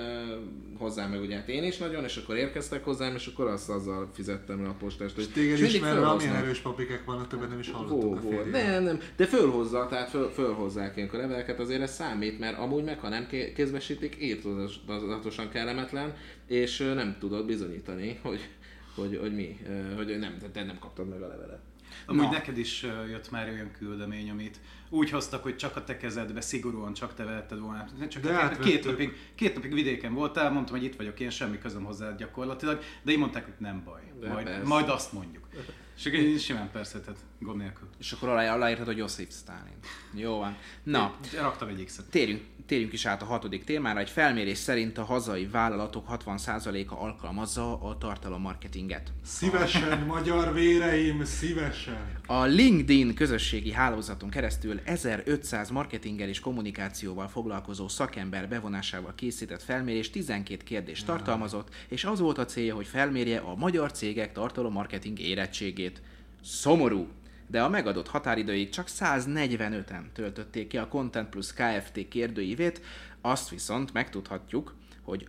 hozzám 0.78 1.10
meg 1.10 1.20
ugye 1.20 1.36
hát 1.36 1.48
én 1.48 1.64
is 1.64 1.76
nagyon, 1.76 2.04
és 2.04 2.16
akkor 2.16 2.36
érkeztek 2.36 2.84
hozzám, 2.84 3.14
és 3.14 3.26
akkor 3.26 3.46
azt 3.46 3.70
azzal 3.70 4.10
fizettem 4.12 4.62
le 4.62 4.68
a 4.68 4.74
postást. 4.78 5.18
És 5.18 5.26
téged 5.26 5.58
is, 5.58 5.78
mert 5.78 6.02
amilyen 6.02 6.34
erős 6.34 6.58
paprikák 6.58 7.04
vannak, 7.04 7.28
többet 7.28 7.48
nem 7.48 7.58
is 7.58 7.70
hallottuk 7.70 8.04
Ó, 8.04 8.12
a 8.12 8.20
férjéről. 8.20 8.50
Nem, 8.50 8.82
nem, 8.82 9.00
de 9.16 9.26
fölhozza, 9.26 9.86
tehát 9.90 10.10
föl, 10.10 10.30
fölhozzák 10.30 10.96
ilyenkor 10.96 11.18
leveleket, 11.18 11.60
azért 11.60 11.82
ez 11.82 11.92
számít, 11.92 12.38
mert 12.38 12.58
amúgy 12.58 12.84
meg, 12.84 12.98
ha 12.98 13.08
nem 13.08 13.26
ké- 13.26 13.52
kézbesítik, 13.52 14.16
írtozatosan 14.20 15.48
kellemetlen, 15.48 16.14
és 16.46 16.78
nem 16.78 17.16
tudod 17.18 17.46
bizonyítani, 17.46 18.18
hogy, 18.22 18.48
hogy, 18.94 19.18
hogy 19.20 19.34
mi, 19.34 19.58
hogy 19.96 20.18
nem, 20.18 20.36
te 20.52 20.64
nem 20.64 20.78
kaptad 20.78 21.08
meg 21.08 21.22
a 21.22 21.26
levelet. 21.26 21.60
Amúgy 22.06 22.24
Na. 22.24 22.30
neked 22.30 22.58
is 22.58 22.82
jött 22.82 23.30
már 23.30 23.48
olyan 23.48 23.70
küldemény, 23.78 24.30
amit 24.30 24.60
úgy 24.88 25.10
hoztak, 25.10 25.42
hogy 25.42 25.56
csak 25.56 25.76
a 25.76 25.84
te 25.84 25.96
kezedbe, 25.96 26.40
szigorúan 26.40 26.92
csak 26.92 27.14
te 27.14 27.24
vehetted 27.24 27.60
volna. 27.60 27.86
Csak 28.08 28.22
De 28.22 28.28
két, 28.28 28.36
átvettük. 28.38 28.64
két, 28.64 28.84
napig, 28.84 29.16
két 29.34 29.54
napig 29.54 29.74
vidéken 29.74 30.14
voltál, 30.14 30.50
mondtam, 30.50 30.76
hogy 30.76 30.84
itt 30.84 30.96
vagyok, 30.96 31.20
én 31.20 31.30
semmi 31.30 31.58
közöm 31.58 31.84
hozzá 31.84 32.14
gyakorlatilag, 32.14 32.80
de 33.02 33.12
így 33.12 33.18
mondták, 33.18 33.44
hogy 33.44 33.54
nem 33.58 33.82
baj, 33.84 34.02
De 34.20 34.28
majd, 34.28 34.44
persze. 34.46 34.66
majd 34.66 34.88
azt 34.88 35.12
mondjuk. 35.12 35.48
És 35.96 36.04
én 36.04 36.38
simán 36.38 36.70
persze, 36.70 37.00
tehát 37.00 37.20
gond 37.44 37.58
nélkül. 37.58 37.88
És 37.98 38.12
akkor 38.12 38.28
alá, 38.28 38.54
aláírtad, 38.54 38.86
hogy 38.86 38.96
Josip 38.96 39.32
Stalin. 39.32 39.76
Jó 40.14 40.38
van. 40.38 40.56
Na, 40.82 41.14
Raktam 41.40 41.68
egy 41.68 41.84
X-et. 41.84 42.10
térjünk, 42.10 42.42
térjünk 42.66 42.92
is 42.92 43.06
át 43.06 43.22
a 43.22 43.24
hatodik 43.24 43.64
témára. 43.64 43.98
Egy 43.98 44.10
felmérés 44.10 44.58
szerint 44.58 44.98
a 44.98 45.04
hazai 45.04 45.46
vállalatok 45.46 46.06
60%-a 46.10 46.94
alkalmazza 46.94 47.80
a 47.80 47.98
tartalommarketinget. 47.98 49.12
Szívesen, 49.24 49.98
magyar 50.06 50.52
véreim, 50.52 51.24
szívesen. 51.24 52.18
A 52.26 52.42
LinkedIn 52.44 53.14
közösségi 53.14 53.72
hálózaton 53.72 54.30
keresztül 54.30 54.80
1500 54.84 55.70
marketinggel 55.70 56.28
és 56.28 56.40
kommunikációval 56.40 57.28
foglalkozó 57.28 57.88
szakember 57.88 58.48
bevonásával 58.48 59.14
készített 59.14 59.62
felmérés 59.62 60.10
12 60.10 60.62
kérdést 60.64 61.06
tartalmazott, 61.06 61.68
és 61.88 62.04
az 62.04 62.20
volt 62.20 62.38
a 62.38 62.44
célja, 62.44 62.74
hogy 62.74 62.86
felmérje 62.86 63.38
a 63.38 63.54
magyar 63.54 63.92
cégek 63.92 64.32
tartalommarketing 64.32 65.18
érettségét. 65.18 66.02
Szomorú! 66.42 67.08
De 67.46 67.62
a 67.62 67.68
megadott 67.68 68.08
határidőig 68.08 68.68
csak 68.68 68.86
145-en 68.88 70.12
töltötték 70.12 70.66
ki 70.66 70.78
a 70.78 70.88
Content 70.88 71.28
Plus 71.28 71.52
Kft. 71.52 72.08
kérdőívét, 72.08 72.80
azt 73.20 73.48
viszont 73.48 73.92
megtudhatjuk, 73.92 74.74
hogy 75.02 75.28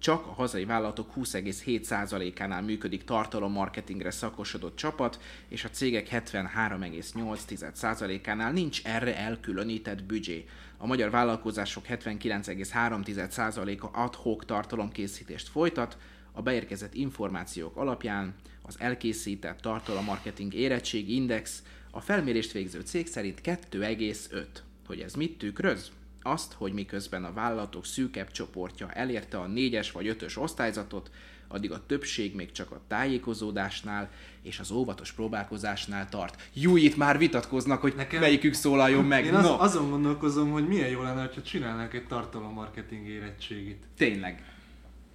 csak 0.00 0.26
a 0.26 0.32
hazai 0.32 0.64
vállalatok 0.64 1.12
20,7%-ánál 1.16 2.62
működik 2.62 3.04
tartalommarketingre 3.04 4.10
szakosodott 4.10 4.76
csapat, 4.76 5.20
és 5.48 5.64
a 5.64 5.70
cégek 5.70 6.08
73,8%-ánál 6.08 8.52
nincs 8.52 8.84
erre 8.84 9.16
elkülönített 9.16 10.04
büdzsé. 10.04 10.44
A 10.76 10.86
magyar 10.86 11.10
vállalkozások 11.10 11.84
79,3%-a 11.86 14.00
ad 14.00 14.14
hoc 14.14 14.46
tartalomkészítést 14.46 15.48
folytat, 15.48 15.96
a 16.32 16.42
beérkezett 16.42 16.94
információk 16.94 17.76
alapján 17.76 18.34
az 18.62 18.76
elkészített 18.78 19.60
tartalommarketing 19.60 20.54
érettségi 20.54 21.14
index 21.14 21.62
a 21.90 22.00
felmérést 22.00 22.52
végző 22.52 22.80
cég 22.80 23.06
szerint 23.06 23.40
2,5. 23.44 24.44
Hogy 24.86 25.00
ez 25.00 25.14
mit 25.14 25.38
tükröz? 25.38 25.90
Azt, 26.22 26.52
hogy 26.52 26.72
miközben 26.72 27.24
a 27.24 27.32
vállalatok 27.32 27.84
szűkebb 27.84 28.30
csoportja 28.30 28.90
elérte 28.90 29.38
a 29.38 29.46
négyes 29.46 29.92
vagy 29.92 30.08
ötös 30.08 30.36
osztályzatot, 30.36 31.10
addig 31.48 31.72
a 31.72 31.86
többség 31.86 32.34
még 32.34 32.52
csak 32.52 32.70
a 32.70 32.80
tájékozódásnál 32.88 34.10
és 34.42 34.58
az 34.58 34.70
óvatos 34.70 35.12
próbálkozásnál 35.12 36.08
tart. 36.08 36.48
Jú, 36.52 36.76
itt 36.76 36.96
már 36.96 37.18
vitatkoznak, 37.18 37.80
hogy 37.80 37.94
Nekem... 37.96 38.20
melyikük 38.20 38.54
szólaljon 38.54 39.04
meg. 39.04 39.24
Én 39.24 39.34
az, 39.34 39.44
no. 39.44 39.58
azon 39.58 39.90
gondolkozom, 39.90 40.50
hogy 40.50 40.68
milyen 40.68 40.88
jó 40.88 41.02
lenne, 41.02 41.30
ha 41.34 41.42
csinálnánk 41.42 41.94
egy 41.94 42.06
tartalommarketing 42.06 43.06
érettségit. 43.06 43.84
Tényleg. 43.96 44.44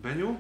Benyó? 0.02 0.40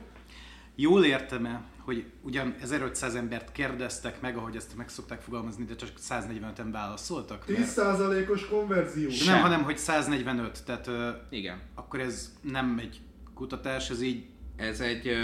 Jól 0.75 1.05
értem-e, 1.05 1.63
hogy 1.79 2.05
ugyan 2.21 2.55
1500 2.61 3.15
embert 3.15 3.51
kérdeztek 3.51 4.21
meg, 4.21 4.37
ahogy 4.37 4.55
ezt 4.55 4.75
meg 4.75 4.89
szokták 4.89 5.21
fogalmazni, 5.21 5.65
de 5.65 5.75
csak 5.75 5.89
145-en 6.09 6.69
válaszoltak? 6.71 7.43
10%-os 7.47 8.47
konverzió. 8.47 9.09
De 9.09 9.31
nem, 9.31 9.41
hanem 9.41 9.63
hogy 9.63 9.77
145, 9.77 10.63
tehát 10.65 10.89
Igen. 11.29 11.61
akkor 11.75 11.99
ez 11.99 12.33
nem 12.41 12.77
egy 12.79 12.99
kutatás, 13.33 13.89
ez 13.89 14.01
így 14.01 14.25
ez 14.55 14.79
egy, 14.79 15.17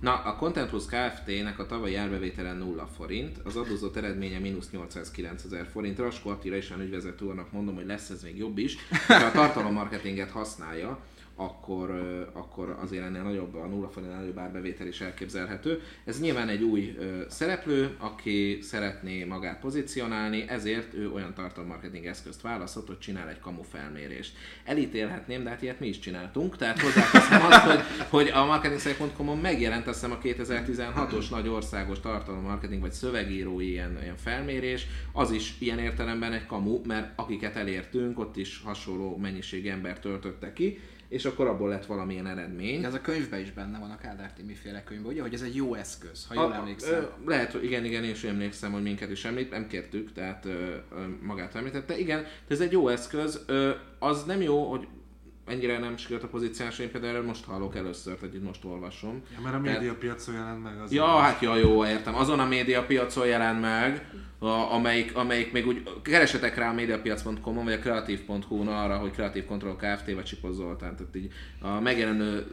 na 0.00 0.14
a 0.14 0.36
Content 0.36 0.68
Plus 0.68 0.84
Kft-nek 0.86 1.58
a 1.58 1.66
tavalyi 1.66 1.94
árbevételen 1.94 2.56
0 2.56 2.88
forint, 2.96 3.38
az 3.44 3.56
adózott 3.56 3.96
eredménye 3.96 4.38
mínusz 4.38 4.70
809 4.70 5.44
ezer 5.44 5.66
forint. 5.72 5.98
Raskó 5.98 6.30
Attila 6.30 6.56
és 6.56 6.70
a 6.70 6.82
ügyvezető 6.82 7.24
úrnak 7.24 7.52
mondom, 7.52 7.74
hogy 7.74 7.86
lesz 7.86 8.10
ez 8.10 8.22
még 8.22 8.38
jobb 8.38 8.58
is. 8.58 8.76
Ha 9.06 9.14
a 9.14 9.30
tartalommarketinget 9.30 10.30
használja, 10.30 10.98
akkor, 11.40 11.90
akkor 12.32 12.76
azért 12.80 13.04
ennél 13.04 13.22
nagyobb 13.22 13.54
a 13.54 13.66
nulla 13.66 13.88
forint 13.88 14.12
előbb 14.12 14.38
árbevétel 14.38 14.86
is 14.86 15.00
elképzelhető. 15.00 15.82
Ez 16.04 16.20
nyilván 16.20 16.48
egy 16.48 16.62
új 16.62 16.96
szereplő, 17.28 17.96
aki 17.98 18.58
szeretné 18.62 19.24
magát 19.24 19.60
pozícionálni, 19.60 20.44
ezért 20.48 20.94
ő 20.94 21.10
olyan 21.10 21.34
tartalommarketing 21.34 22.06
eszközt 22.06 22.40
választott, 22.40 22.86
hogy 22.86 22.98
csinál 22.98 23.28
egy 23.28 23.38
kamu 23.38 23.62
felmérést. 23.62 24.36
Elítélhetném, 24.64 25.42
de 25.42 25.50
hát 25.50 25.62
ilyet 25.62 25.80
mi 25.80 25.86
is 25.86 25.98
csináltunk, 25.98 26.56
tehát 26.56 26.80
hozzáteszem 26.80 27.42
azt, 27.44 27.64
hogy, 27.64 27.80
hogy 28.08 28.28
a 28.28 28.44
marketingszeg.com-on 28.44 29.38
megjelent 29.38 29.86
a 29.86 29.92
2016-os 29.92 31.30
nagy 31.30 31.48
országos 31.48 32.00
tartalommarketing 32.00 32.80
vagy 32.80 32.92
szövegírói 32.92 33.70
ilyen, 33.70 33.98
ilyen 34.02 34.16
felmérés, 34.16 34.86
az 35.12 35.30
is 35.30 35.54
ilyen 35.58 35.78
értelemben 35.78 36.32
egy 36.32 36.46
kamu, 36.46 36.80
mert 36.86 37.12
akiket 37.16 37.56
elértünk, 37.56 38.18
ott 38.18 38.36
is 38.36 38.60
hasonló 38.64 39.16
mennyiség 39.16 39.66
ember 39.66 39.98
töltötte 39.98 40.52
ki, 40.52 40.78
és 41.10 41.24
akkor 41.24 41.46
abból 41.46 41.68
lett 41.68 41.86
valamilyen 41.86 42.26
eredmény. 42.26 42.80
De 42.80 42.86
ez 42.86 42.94
a 42.94 43.00
könyvben 43.00 43.40
is 43.40 43.52
benne 43.52 43.78
van 43.78 43.90
a 43.90 43.96
Kádár 43.96 44.32
miféle 44.46 44.84
könyvben, 44.84 45.12
ugye, 45.12 45.22
hogy 45.22 45.34
ez 45.34 45.42
egy 45.42 45.54
jó 45.54 45.74
eszköz, 45.74 46.26
ha 46.26 46.34
jól 46.34 46.52
a, 46.52 46.54
emlékszem. 46.54 47.08
Lehet, 47.26 47.52
hogy 47.52 47.64
igen, 47.64 47.84
igen, 47.84 48.04
én 48.04 48.10
is 48.10 48.24
emlékszem, 48.24 48.72
hogy 48.72 48.82
minket 48.82 49.10
is 49.10 49.24
említ, 49.24 49.50
nem 49.50 49.66
kértük, 49.66 50.12
tehát 50.12 50.44
ö, 50.44 50.50
ö, 50.50 51.04
magát 51.22 51.54
említette. 51.54 51.98
Igen, 51.98 52.24
ez 52.48 52.60
egy 52.60 52.72
jó 52.72 52.88
eszköz, 52.88 53.44
ö, 53.46 53.70
az 53.98 54.24
nem 54.24 54.42
jó, 54.42 54.70
hogy 54.70 54.86
ennyire 55.50 55.78
nem 55.78 55.96
sikerült 55.96 56.24
a 56.24 56.28
pozíciós, 56.28 56.78
én 56.78 56.90
például 56.90 57.12
erről 57.12 57.26
most 57.26 57.44
hallok 57.44 57.76
először, 57.76 58.14
tehát 58.14 58.34
itt 58.34 58.44
most 58.44 58.64
olvasom. 58.64 59.22
Ja, 59.34 59.40
mert 59.42 59.54
a 59.54 59.58
médiapiacon 59.58 60.34
jelent 60.34 60.62
meg 60.62 60.80
az. 60.80 60.92
Ja, 60.92 61.06
hát 61.06 61.40
ja, 61.40 61.56
jó, 61.56 61.86
értem. 61.86 62.14
Azon 62.14 62.40
a 62.40 62.46
médiapiacon 62.46 63.26
jelent 63.26 63.60
meg, 63.60 64.10
a, 64.38 64.72
amelyik, 64.72 65.16
amelyik 65.16 65.52
még 65.52 65.66
úgy 65.66 65.82
keresetek 66.02 66.56
rá 66.56 66.70
a 66.70 66.74
mediapiac.com-on, 66.74 67.64
vagy 67.64 67.72
a 67.72 67.78
kreatív.hu-n 67.78 68.68
arra, 68.68 68.96
hogy 68.96 69.10
Kreatív 69.10 69.44
Control 69.44 69.76
Kft. 69.76 70.14
vagy 70.14 70.24
Csipos 70.24 70.54
Zoltán. 70.54 70.96
Tehát 70.96 71.16
így 71.16 71.32
a 71.60 71.80
megjelenő 71.80 72.46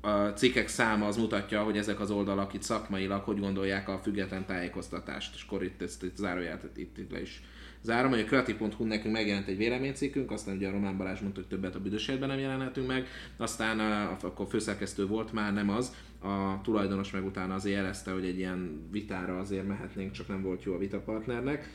a 0.00 0.10
cikkek 0.10 0.68
száma 0.68 1.06
az 1.06 1.16
mutatja, 1.16 1.62
hogy 1.62 1.76
ezek 1.76 2.00
az 2.00 2.10
oldalak 2.10 2.54
itt 2.54 2.62
szakmailag 2.62 3.22
hogy 3.22 3.40
gondolják 3.40 3.88
a 3.88 4.00
független 4.02 4.46
tájékoztatást, 4.46 5.34
és 5.34 5.44
akkor 5.46 5.62
itt 5.62 5.82
ezt, 5.82 6.02
itt 6.02 6.16
záróját 6.16 6.64
itt, 6.76 6.98
itt 6.98 7.10
le 7.10 7.20
is 7.20 7.42
zárom, 7.82 8.10
hogy 8.10 8.20
a 8.20 8.24
kreatív.hu 8.24 8.84
nekünk 8.84 9.14
megjelent 9.14 9.48
egy 9.48 9.56
véleménycikkünk, 9.56 10.30
aztán 10.30 10.56
ugye 10.56 10.68
a 10.68 10.72
Román 10.72 10.96
Balázs 10.96 11.20
mondta, 11.20 11.40
hogy 11.40 11.48
többet 11.48 11.74
a 11.74 11.80
büdös 11.80 12.06
nem 12.06 12.38
jelenhetünk 12.38 12.86
meg, 12.86 13.06
aztán 13.36 13.80
akkor 14.22 14.46
főszerkesztő 14.48 15.06
volt, 15.06 15.32
már 15.32 15.52
nem 15.52 15.70
az, 15.70 15.92
a 16.22 16.60
tulajdonos 16.62 17.10
meg 17.10 17.24
utána 17.24 17.54
azért 17.54 17.76
jelezte, 17.76 18.10
hogy 18.10 18.24
egy 18.24 18.38
ilyen 18.38 18.88
vitára 18.90 19.38
azért 19.38 19.66
mehetnénk, 19.66 20.12
csak 20.12 20.28
nem 20.28 20.42
volt 20.42 20.64
jó 20.64 20.74
a 20.74 20.78
vitapartnernek, 20.78 21.68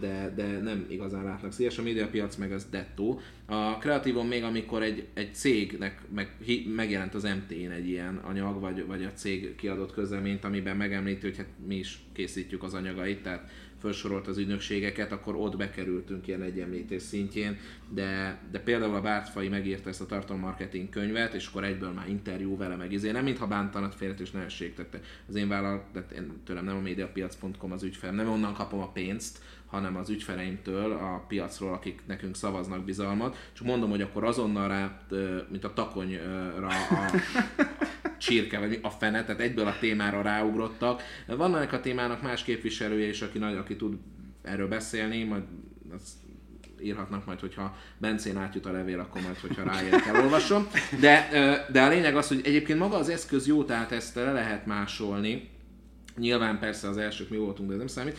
de, 0.00 0.32
de 0.36 0.60
nem 0.62 0.86
igazán 0.88 1.24
látnak 1.24 1.52
szíves. 1.52 1.78
A 1.78 1.82
médiapiac 1.82 2.36
meg 2.36 2.52
az 2.52 2.66
dettó. 2.70 3.20
A 3.46 3.78
kreatívon 3.78 4.26
még 4.26 4.42
amikor 4.42 4.82
egy, 4.82 5.06
egy 5.14 5.34
cégnek 5.34 6.02
meg, 6.14 6.36
megjelent 6.74 7.14
az 7.14 7.22
MT-n 7.22 7.70
egy 7.70 7.88
ilyen 7.88 8.16
anyag, 8.16 8.60
vagy, 8.60 8.86
vagy 8.86 9.04
a 9.04 9.12
cég 9.12 9.54
kiadott 9.54 9.92
közleményt, 9.92 10.44
amiben 10.44 10.76
megemlíti, 10.76 11.26
hogy 11.26 11.36
hát 11.36 11.48
mi 11.66 11.74
is 11.74 12.02
készítjük 12.12 12.62
az 12.62 12.74
anyagait, 12.74 13.22
tehát 13.22 13.50
felsorolt 13.82 14.26
az 14.26 14.38
ügynökségeket, 14.38 15.12
akkor 15.12 15.34
ott 15.36 15.56
bekerültünk 15.56 16.26
ilyen 16.26 16.42
egyemlítés 16.42 17.02
szintjén, 17.02 17.58
de, 17.94 18.38
de 18.50 18.58
például 18.58 18.94
a 18.94 19.00
Bártfai 19.00 19.48
megírta 19.48 19.88
ezt 19.88 20.00
a 20.00 20.06
tartalommarketing 20.06 20.88
könyvet, 20.88 21.34
és 21.34 21.46
akkor 21.46 21.64
egyből 21.64 21.90
már 21.90 22.08
interjú 22.08 22.56
vele 22.56 22.76
meg 22.76 22.92
izé, 22.92 23.10
nem 23.10 23.24
mintha 23.24 23.46
bántanat 23.46 23.94
félretős 23.94 24.30
ne 24.30 24.46
tette. 24.76 25.00
Az 25.28 25.34
én 25.34 25.48
vállalat, 25.48 25.84
én, 26.16 26.32
tőlem 26.44 26.64
nem 26.64 26.76
a 26.76 26.80
mediapiac.com 26.80 27.72
az 27.72 27.82
ügyfelem, 27.82 28.14
nem 28.14 28.28
onnan 28.28 28.54
kapom 28.54 28.80
a 28.80 28.92
pénzt, 28.92 29.38
hanem 29.66 29.96
az 29.96 30.08
ügyfeleimtől 30.08 30.92
a 30.92 31.24
piacról, 31.28 31.72
akik 31.72 32.00
nekünk 32.06 32.36
szavaznak 32.36 32.84
bizalmat. 32.84 33.50
Csak 33.52 33.66
mondom, 33.66 33.90
hogy 33.90 34.02
akkor 34.02 34.24
azonnal 34.24 34.68
rá, 34.68 35.00
mint 35.48 35.64
a 35.64 35.72
takonyra 35.72 36.66
a, 36.66 37.10
csirke, 38.18 38.58
vagy 38.58 38.78
a 38.82 38.90
fene, 38.90 39.24
tehát 39.24 39.40
egyből 39.40 39.66
a 39.66 39.78
témára 39.80 40.22
ráugrottak. 40.22 41.02
Vannak 41.26 41.72
a 41.72 41.80
témának 41.80 42.22
más 42.22 42.42
képviselője 42.42 43.08
is, 43.08 43.22
aki, 43.22 43.38
nagy, 43.38 43.56
aki 43.56 43.76
tud 43.76 43.98
erről 44.42 44.68
beszélni, 44.68 45.24
majd 45.24 45.42
azt 45.94 46.12
írhatnak 46.84 47.26
majd, 47.26 47.40
hogyha 47.40 47.76
Bencén 47.98 48.36
átjut 48.36 48.66
a 48.66 48.72
levél, 48.72 49.00
akkor 49.00 49.22
majd, 49.22 49.38
hogyha 49.38 49.62
ráérek, 49.62 50.06
elolvasom. 50.06 50.66
De, 51.00 51.28
de 51.72 51.82
a 51.82 51.88
lényeg 51.88 52.16
az, 52.16 52.28
hogy 52.28 52.40
egyébként 52.44 52.78
maga 52.78 52.96
az 52.96 53.08
eszköz 53.08 53.46
jó, 53.46 53.64
tehát 53.64 53.92
ezt 53.92 54.14
le 54.14 54.32
lehet 54.32 54.66
másolni, 54.66 55.50
Nyilván 56.16 56.58
persze 56.58 56.88
az 56.88 56.96
elsők 56.96 57.30
mi 57.30 57.36
voltunk, 57.36 57.68
de 57.68 57.74
ez 57.74 57.78
nem 57.78 57.86
számít, 57.86 58.18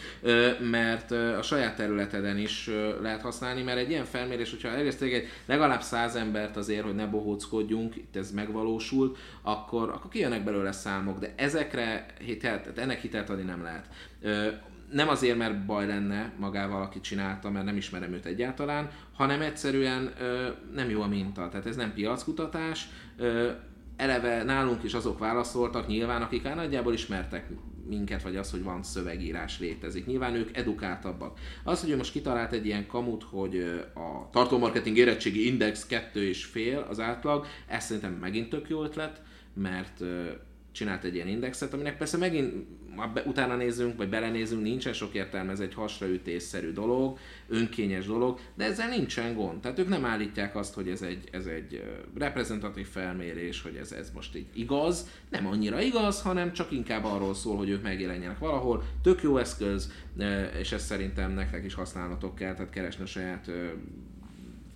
mert 0.72 1.12
a 1.12 1.42
saját 1.42 1.76
területeden 1.76 2.38
is 2.38 2.70
lehet 3.02 3.22
használni, 3.22 3.62
mert 3.62 3.78
egy 3.78 3.90
ilyen 3.90 4.06
felmérés, 4.06 4.50
hogyha 4.50 4.68
elérezték 4.68 5.14
egy 5.14 5.28
legalább 5.46 5.82
száz 5.82 6.16
embert 6.16 6.58
azért, 6.58 6.84
hogy 6.84 6.96
ne 6.96 7.06
bohóckodjunk, 7.06 7.96
itt 7.96 8.16
ez 8.16 8.32
megvalósult, 8.32 9.18
akkor, 9.42 9.90
akkor 9.90 10.12
kijönnek 10.12 10.44
belőle 10.44 10.72
számok, 10.72 11.20
de 11.20 11.34
ezekre 11.36 12.06
hitelt, 12.20 12.78
ennek 12.78 13.00
hitelt 13.00 13.30
adni 13.30 13.44
nem 13.44 13.64
lehet. 13.64 13.86
Nem 14.94 15.10
azért, 15.10 15.38
mert 15.38 15.66
baj 15.66 15.88
lenne 15.88 16.34
magával, 16.40 16.82
aki 16.82 17.00
csinálta, 17.00 17.50
mert 17.50 17.66
nem 17.66 17.78
ismerem 17.78 18.14
őt 18.14 18.26
egyáltalán, 18.26 18.90
hanem 19.14 19.42
egyszerűen 19.42 20.14
nem 20.74 20.90
jó 20.90 21.02
a 21.02 21.08
minta. 21.08 21.50
Tehát 21.50 21.66
ez 21.66 21.76
nem 21.76 21.94
piackutatás, 21.94 22.88
eleve 23.96 24.44
nálunk 24.44 24.84
is 24.84 24.94
azok 24.94 25.20
válaszoltak 25.20 25.88
nyilván, 25.88 26.22
akik 26.22 26.44
már 26.44 26.56
nagyjából 26.56 26.94
ismertek 26.94 27.50
minket, 27.88 28.24
vagy 28.24 28.36
az, 28.36 28.52
hogy 28.52 28.64
van 28.64 28.84
szövegírás 28.84 29.60
létezik. 29.60 30.06
Nyilván 30.06 30.36
ők 30.36 30.58
edukáltabbak. 30.58 31.40
Az, 31.64 31.82
hogy 31.82 31.90
ő 31.90 31.98
most 31.98 32.12
kitalált 32.12 32.54
egy 32.54 32.66
ilyen 32.66 32.88
kamut, 32.88 33.24
hogy 33.24 33.84
a 33.94 34.30
tartómarketing 34.32 34.98
érettségi 34.98 35.48
index 35.48 35.86
kettő 35.86 36.24
és 36.28 36.46
fél 36.46 36.86
az 36.90 37.00
átlag, 37.00 37.46
ez 37.68 37.84
szerintem 37.84 38.14
megint 38.14 38.50
tök 38.50 38.70
jó 38.70 38.84
ötlet, 38.84 39.22
mert 39.54 40.04
csinált 40.72 41.04
egy 41.04 41.16
ilyen 41.16 41.28
indexet, 41.28 41.74
aminek 41.74 41.98
persze 41.98 42.18
megint 42.18 42.54
utána 43.26 43.56
nézzünk, 43.56 43.98
vagy 43.98 44.10
belenézünk, 44.10 44.62
nincsen 44.62 44.94
sok 44.94 45.14
értelme, 45.14 45.52
ez 45.52 45.60
egy 45.60 45.74
hasraütésszerű 45.74 46.72
dolog, 46.72 47.18
önkényes 47.48 48.06
dolog, 48.06 48.40
de 48.56 48.64
ezzel 48.64 48.90
nincsen 48.90 49.36
gond. 49.36 49.60
Tehát 49.60 49.80
ők 49.80 49.88
nem 49.88 50.06
állítják 50.06 50.56
azt, 50.56 50.74
hogy 50.74 50.88
ez 50.88 51.02
egy, 51.02 51.24
ez 51.32 51.46
egy 51.46 51.84
reprezentatív 52.18 52.88
felmérés, 52.88 53.62
hogy 53.62 53.76
ez, 53.76 53.92
ez 53.92 54.12
most 54.14 54.36
így 54.36 54.48
igaz, 54.54 55.08
nem 55.30 55.48
annyira 55.48 55.82
igaz, 55.82 56.22
hanem 56.22 56.54
csak 56.54 56.72
inkább 56.72 57.04
arról 57.04 57.34
szól, 57.34 57.58
hogy 57.58 57.70
ők 57.70 57.84
megjelenjenek 57.84 58.40
valahol. 58.40 58.84
Tök 59.02 59.22
jó 59.22 59.38
eszköz, 59.38 59.92
és 60.60 60.72
ez 60.72 60.84
szerintem 60.84 61.32
nektek 61.32 61.66
is 61.66 61.74
használnatok 61.74 62.36
kell, 62.36 62.54
tehát 62.54 62.72
keresni 62.72 63.04
a 63.04 63.08
saját 63.08 63.52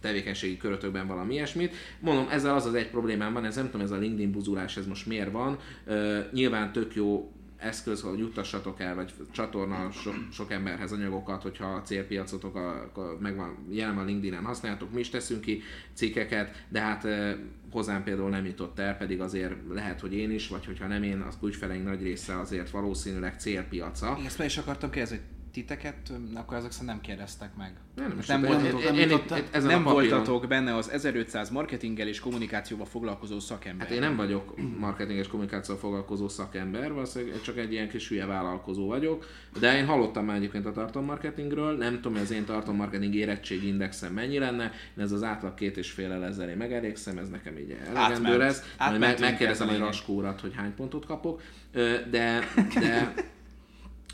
tevékenységi 0.01 0.57
körötökben 0.57 1.07
valami 1.07 1.33
ilyesmit. 1.33 1.75
Mondom, 1.99 2.27
ezzel 2.29 2.55
az 2.55 2.65
az 2.65 2.73
egy 2.73 2.89
problémám 2.89 3.33
van, 3.33 3.45
ez 3.45 3.55
nem 3.55 3.65
tudom, 3.65 3.81
ez 3.81 3.91
a 3.91 3.97
LinkedIn 3.97 4.31
buzulás, 4.31 4.77
ez 4.77 4.87
most 4.87 5.05
miért 5.05 5.31
van. 5.31 5.57
Uh, 5.87 6.17
nyilván 6.31 6.71
tök 6.71 6.95
jó 6.95 7.31
eszköz, 7.57 8.01
hogy 8.01 8.19
juttassatok 8.19 8.79
el, 8.79 8.95
vagy 8.95 9.13
csatorna 9.31 9.91
sok, 9.91 10.15
sok 10.31 10.51
emberhez 10.51 10.91
anyagokat, 10.91 11.41
hogyha 11.41 11.65
a 11.65 11.81
célpiacotok 11.81 12.55
a, 12.55 12.91
a, 12.93 13.17
megvan, 13.19 13.57
jelen 13.69 13.95
van 13.95 14.05
LinkedIn-en 14.05 14.45
használjátok, 14.45 14.93
mi 14.93 14.99
is 14.99 15.09
teszünk 15.09 15.41
ki 15.41 15.61
cikkeket, 15.93 16.65
de 16.69 16.79
hát 16.79 17.05
e, 17.05 17.37
hozzám 17.71 18.03
például 18.03 18.29
nem 18.29 18.45
jutott 18.45 18.79
el, 18.79 18.97
pedig 18.97 19.21
azért 19.21 19.53
lehet, 19.73 19.99
hogy 19.99 20.13
én 20.13 20.31
is, 20.31 20.47
vagy 20.47 20.65
hogyha 20.65 20.87
nem 20.87 21.03
én, 21.03 21.19
az 21.19 21.37
ügyfeleink 21.43 21.85
nagy 21.85 22.01
része 22.01 22.39
azért 22.39 22.69
valószínűleg 22.69 23.39
célpiaca. 23.39 24.15
Én 24.19 24.25
ezt 24.25 24.37
meg 24.37 24.47
is 24.47 24.57
akartam 24.57 24.89
kérdezni, 24.89 25.17
hogy 25.17 25.36
titeket, 25.57 26.11
akkor 26.33 26.57
azok 26.57 26.71
szerint 26.71 26.89
nem 26.89 27.01
kérdeztek 27.01 27.55
meg. 27.55 27.73
Nem, 27.95 28.13
most 28.15 28.27
nem, 28.27 28.41
voltatok, 28.41 28.81
én, 28.81 28.93
én, 28.93 29.09
én, 29.09 29.09
én, 29.09 29.43
ezen 29.51 29.69
nem 29.69 29.83
voltatok 29.83 30.47
benne 30.47 30.75
az 30.75 30.89
1500 30.89 31.49
marketinggel 31.49 32.07
és 32.07 32.19
kommunikációval 32.19 32.85
foglalkozó 32.85 33.39
szakember. 33.39 33.87
Hát 33.87 33.95
én 33.95 34.01
nem 34.01 34.15
vagyok 34.15 34.53
marketing 34.77 35.19
és 35.19 35.27
kommunikációval 35.27 35.81
foglalkozó 35.81 36.27
szakember, 36.27 36.93
valószínűleg 36.93 37.41
csak 37.41 37.57
egy 37.57 37.71
ilyen 37.71 37.89
kis 37.89 38.07
hülye 38.07 38.25
vállalkozó 38.25 38.87
vagyok, 38.87 39.25
de 39.59 39.77
én 39.77 39.85
hallottam 39.85 40.25
már 40.25 40.35
egyébként 40.35 40.65
a 40.65 40.71
tartalommarketingről, 40.71 41.77
nem 41.77 41.95
tudom, 41.95 42.13
hogy 42.13 42.21
az 42.21 42.31
én 42.31 42.45
tartalommarketing 42.45 43.15
érettségindexem 43.15 44.13
mennyi 44.13 44.37
lenne, 44.37 44.71
én 44.97 45.03
ez 45.03 45.11
az 45.11 45.23
átlag 45.23 45.53
két 45.53 45.77
és 45.77 45.91
fél 45.91 46.11
ezzel 46.11 46.49
én 46.49 46.57
megelégszem, 46.57 47.17
ez 47.17 47.29
nekem 47.29 47.57
így 47.57 47.77
elegendő 47.87 48.37
lesz. 48.37 48.73
Majd 48.77 49.19
megkérdezem 49.19 49.69
egy 49.69 49.79
raskórat, 49.79 50.41
hogy 50.41 50.53
hány 50.55 50.75
pontot 50.75 51.05
kapok, 51.05 51.41
de, 51.71 52.39
de, 52.79 53.13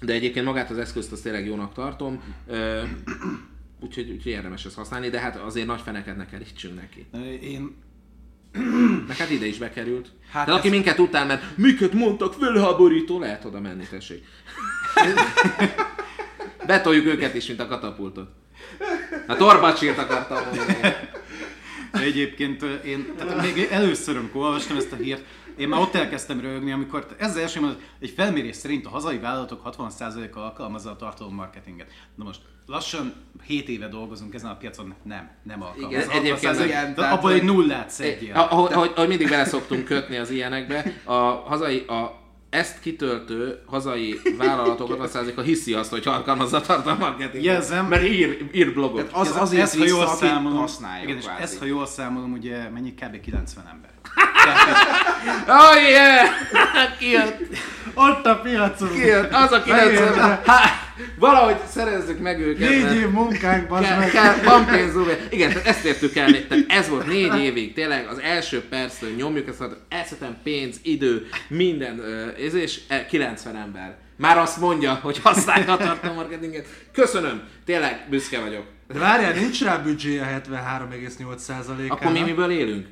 de 0.06 0.14
egyébként 0.14 0.46
magát 0.46 0.70
az 0.70 0.78
eszközt 0.78 1.12
azt 1.12 1.24
tényleg 1.24 1.46
jónak 1.46 1.74
tartom, 1.74 2.22
Ö, 2.48 2.82
úgyhogy, 3.80 4.10
úgyhogy 4.10 4.32
érdemes 4.32 4.66
ezt 4.66 4.76
használni, 4.76 5.10
de 5.10 5.20
hát 5.20 5.36
azért 5.36 5.68
nagy 5.68 5.82
feneket 5.82 6.18
ne 6.18 6.26
kerítsünk 6.26 6.76
neki. 6.76 7.06
Én 7.42 7.76
Meg 9.08 9.18
hát 9.18 9.30
ide 9.30 9.46
is 9.46 9.58
bekerült. 9.58 10.10
Hát 10.32 10.46
de 10.46 10.52
aki 10.54 10.68
ez- 10.68 10.74
minket 10.74 11.00
után, 11.00 11.28
mert 11.28 11.58
miket 11.58 11.94
mondtak, 11.94 12.34
fölháborító, 12.34 13.20
lehet 13.20 13.46
oda 13.46 13.60
menni, 13.60 13.84
tessék. 13.90 14.24
Betoljuk 16.68 17.06
őket 17.06 17.34
is, 17.36 17.48
mint 17.48 17.60
a 17.60 17.68
katapultot. 17.68 18.30
Hát 19.28 19.42
Orbácsért 19.42 19.98
akartam 19.98 20.38
mondani. 20.46 20.78
De 21.92 22.00
egyébként 22.00 22.62
én 22.86 23.14
tehát 23.18 23.42
még 23.42 23.68
először, 23.72 24.18
amikor 24.18 24.42
olvastam 24.46 24.78
ezt 24.78 24.92
a 24.92 24.96
hírt, 24.96 25.24
én 25.58 25.68
már 25.68 25.80
ott 25.80 25.96
elkezdtem 25.96 26.40
rögni, 26.40 26.72
amikor 26.72 27.08
ez 27.18 27.36
első 27.36 27.60
mondat, 27.60 27.80
egy 28.00 28.10
felmérés 28.10 28.56
szerint 28.56 28.86
a 28.86 28.90
hazai 28.90 29.18
vállalatok 29.18 29.62
60%-a 29.78 30.40
alkalmazza 30.40 30.92
a 30.92 30.96
tartalommarketinget. 30.96 31.88
Na 32.16 32.24
most 32.24 32.40
lassan 32.66 33.14
7 33.46 33.70
éve 33.70 33.88
dolgozunk 33.88 34.34
ezen 34.34 34.50
a 34.50 34.56
piacon, 34.58 34.94
nem, 35.04 35.32
nem 35.44 35.62
alkalmazza. 35.62 35.98
Igen, 35.98 36.10
egyébként 36.10 36.60
igen, 36.60 36.96
tehát, 36.96 37.18
abból 37.18 37.32
egy 37.32 37.44
nullát 37.44 37.90
szedjél. 37.90 38.34
Ah, 38.36 38.52
Ahogy, 38.54 38.74
ahogy, 38.74 38.92
ahogy 38.96 39.08
mindig 39.08 39.30
bele 39.30 39.46
szoktunk 39.46 39.86
kötni 39.86 40.18
az 40.18 40.30
ilyenekbe, 40.30 40.94
a 41.04 41.14
hazai, 41.22 41.80
a 41.80 42.22
ezt 42.50 42.80
kitöltő 42.80 43.62
hazai 43.66 44.20
vállalatok 44.38 45.08
60%-a 45.14 45.42
hiszi 45.42 45.74
azt, 45.74 45.90
hogy 45.90 46.08
alkalmazza 46.08 46.58
a 46.58 46.62
tartalommarketinget. 46.62 47.44
Jelzem. 47.44 47.86
Mert 47.86 48.04
ír, 48.04 48.50
ír 48.54 48.74
blogot. 48.74 49.10
Az 49.12 49.28
Ez- 49.28 49.38
azért 49.42 49.62
ezt, 49.62 49.78
ha 49.78 49.86
jól 49.86 50.08
számolom, 50.08 50.58
használja 50.58 51.04
igen, 51.04 51.18
és 51.18 51.26
ezt, 51.40 51.60
ha 51.60 51.66
jól 51.66 51.86
számolom, 51.86 52.32
ugye 52.32 52.70
mennyi 52.70 52.94
kb. 52.94 53.20
90 53.22 53.68
ember. 53.72 53.92
Oh 55.48 55.90
yeah! 55.90 56.28
Kijött! 57.00 57.38
Ott 57.94 58.26
a 58.26 58.40
piacon! 58.44 58.94
Kijött! 58.94 59.34
Az 59.34 59.52
a 59.52 59.62
90 59.64 60.40
Há, 60.46 60.62
valahogy 61.20 61.56
szerezzük 61.70 62.20
meg 62.20 62.40
őket. 62.40 62.70
Négy 62.70 62.96
év 62.96 63.10
munkánk, 63.10 63.68
Kell, 63.68 63.98
meg! 63.98 64.12
kell, 64.12 64.36
van 64.44 64.66
pénz, 64.66 64.96
Uwe. 64.96 65.18
Igen, 65.30 65.50
tehát 65.50 65.68
ezt 65.68 65.86
értük 65.86 66.16
el. 66.16 66.48
Tehát 66.48 66.66
ez 66.68 66.90
volt 66.90 67.08
négy 67.08 67.40
évig, 67.40 67.74
tényleg 67.74 68.08
az 68.08 68.20
első 68.20 68.62
perctől 68.70 69.10
nyomjuk 69.10 69.48
ezt, 69.48 69.58
hogy 69.58 69.78
elszetem 69.90 70.38
pénz, 70.44 70.80
idő, 70.84 71.28
minden, 71.48 72.02
ez 72.46 72.54
és 72.54 72.80
e, 72.88 73.06
90 73.06 73.56
ember. 73.56 73.96
Már 74.18 74.38
azt 74.38 74.60
mondja, 74.60 75.00
hogy 75.02 75.20
használja 75.24 75.72
a 75.72 75.78
tartalommarketinget. 75.78 76.66
Köszönöm, 76.92 77.42
tényleg 77.66 78.06
büszke 78.10 78.40
vagyok. 78.40 78.66
De 78.94 79.00
várjál, 79.00 79.34
nincs 79.34 79.64
rá 79.64 79.78
büdzséje 79.78 80.42
73,8%-ának. 80.48 81.92
Akkor 81.92 82.12
mi 82.12 82.22
miből 82.22 82.52
élünk? 82.52 82.88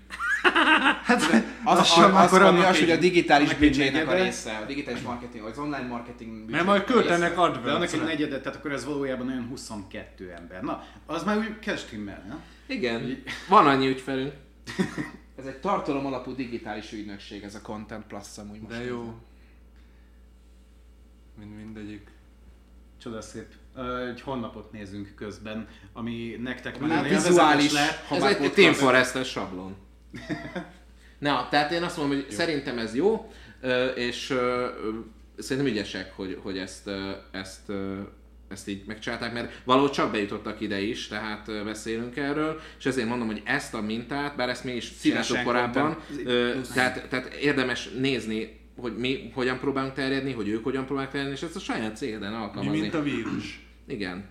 Az, 1.08 1.30
az, 1.64 1.80
az, 1.80 1.88
sem, 1.88 2.16
az, 2.16 2.26
akkor 2.26 2.42
ami 2.42 2.64
az, 2.64 2.80
hogy 2.80 2.90
a 2.90 2.98
digitális 2.98 3.54
büdzsének 3.54 4.08
a 4.08 4.14
része, 4.14 4.58
a 4.58 4.66
digitális 4.66 5.02
marketing, 5.02 5.44
vagy 5.44 5.52
az 5.52 5.58
online 5.58 5.88
marketing 5.88 6.50
Mert 6.50 6.66
majd 6.66 6.82
a 6.82 6.84
költenek 6.84 7.38
adverts 7.38 7.66
De 7.66 7.72
annak 7.72 7.94
egy 7.94 8.04
negyede, 8.04 8.40
tehát 8.40 8.58
akkor 8.58 8.72
ez 8.72 8.86
valójában 8.86 9.28
olyan 9.28 9.48
22 9.48 10.32
ember. 10.32 10.62
Na, 10.62 10.84
az 11.06 11.24
már 11.24 11.38
úgy 11.38 11.60
kell 11.60 11.76
stimmel, 11.76 12.24
nem? 12.28 12.42
Igen, 12.68 13.24
van 13.50 13.68
annyi 13.68 13.88
ügyfelünk. 13.88 14.34
Ez 15.38 15.46
egy 15.46 15.58
tartalom 15.58 16.06
alapú 16.06 16.36
digitális 16.36 16.92
ügynökség, 16.92 17.44
ez 17.44 17.56
a 17.56 17.62
Content 17.62 18.06
Plus 18.06 18.38
amúgy 18.38 18.60
most. 18.62 18.78
De 18.78 18.84
jó. 18.84 19.14
Mind 21.40 21.56
mindegyik. 21.56 22.08
Csodaszép. 23.02 23.48
Egy 24.10 24.22
honlapot 24.22 24.72
nézünk 24.72 25.14
közben, 25.16 25.68
ami 25.94 26.40
nektek 26.44 26.80
Már 26.80 26.90
nagyon 26.90 27.24
vizuális, 27.24 27.72
lehet. 27.72 28.06
ha 28.08 28.16
ez 28.16 28.22
már 28.22 28.42
egy 28.42 28.54
Team 28.54 28.74
Forest-es 28.74 29.30
sablon. 29.30 29.76
Na, 31.20 31.48
tehát 31.50 31.72
én 31.72 31.84
azt 31.84 31.98
mondom, 31.98 32.18
hogy 32.18 32.26
jó. 32.30 32.36
szerintem 32.36 32.78
ez 32.78 32.96
jó, 32.96 33.32
és 33.96 34.34
szerintem 35.38 35.72
ügyesek, 35.72 36.14
hogy, 36.16 36.40
hogy 36.42 36.58
ezt, 36.58 36.90
ezt, 37.32 37.72
ezt 38.48 38.68
így 38.68 38.84
megcsinálták, 38.86 39.34
mert 39.34 39.62
valahogy 39.64 39.92
csak 39.92 40.12
bejutottak 40.12 40.62
ide 40.62 40.82
is, 40.82 41.08
tehát 41.08 41.64
beszélünk 41.64 42.18
erről, 42.18 42.60
és 42.80 42.86
ezért 42.86 43.08
mondom, 43.08 43.28
hogy 43.28 43.42
ezt 43.46 43.74
a 43.74 43.82
mintát, 43.82 44.36
bár 44.36 44.50
ezt 44.50 44.64
mi 44.64 44.72
is 44.72 44.92
Szívesen 44.98 45.44
korábban, 45.44 45.98
tehát, 46.74 47.08
tehát 47.10 47.34
érdemes 47.34 47.90
nézni, 47.90 48.61
hogy 48.82 48.98
mi 48.98 49.32
hogyan 49.34 49.60
próbálunk 49.60 49.94
terjedni, 49.94 50.32
hogy 50.32 50.48
ők 50.48 50.64
hogyan 50.64 50.86
próbálnak 50.86 51.12
terjedni, 51.12 51.36
és 51.36 51.42
ezt 51.44 51.56
a 51.56 51.60
saját 51.60 51.98
cégeden 51.98 52.32
Mi 52.32 52.38
alkalmazni. 52.38 52.80
mint 52.80 52.94
a 52.94 53.02
vírus. 53.02 53.68
Igen. 53.88 54.26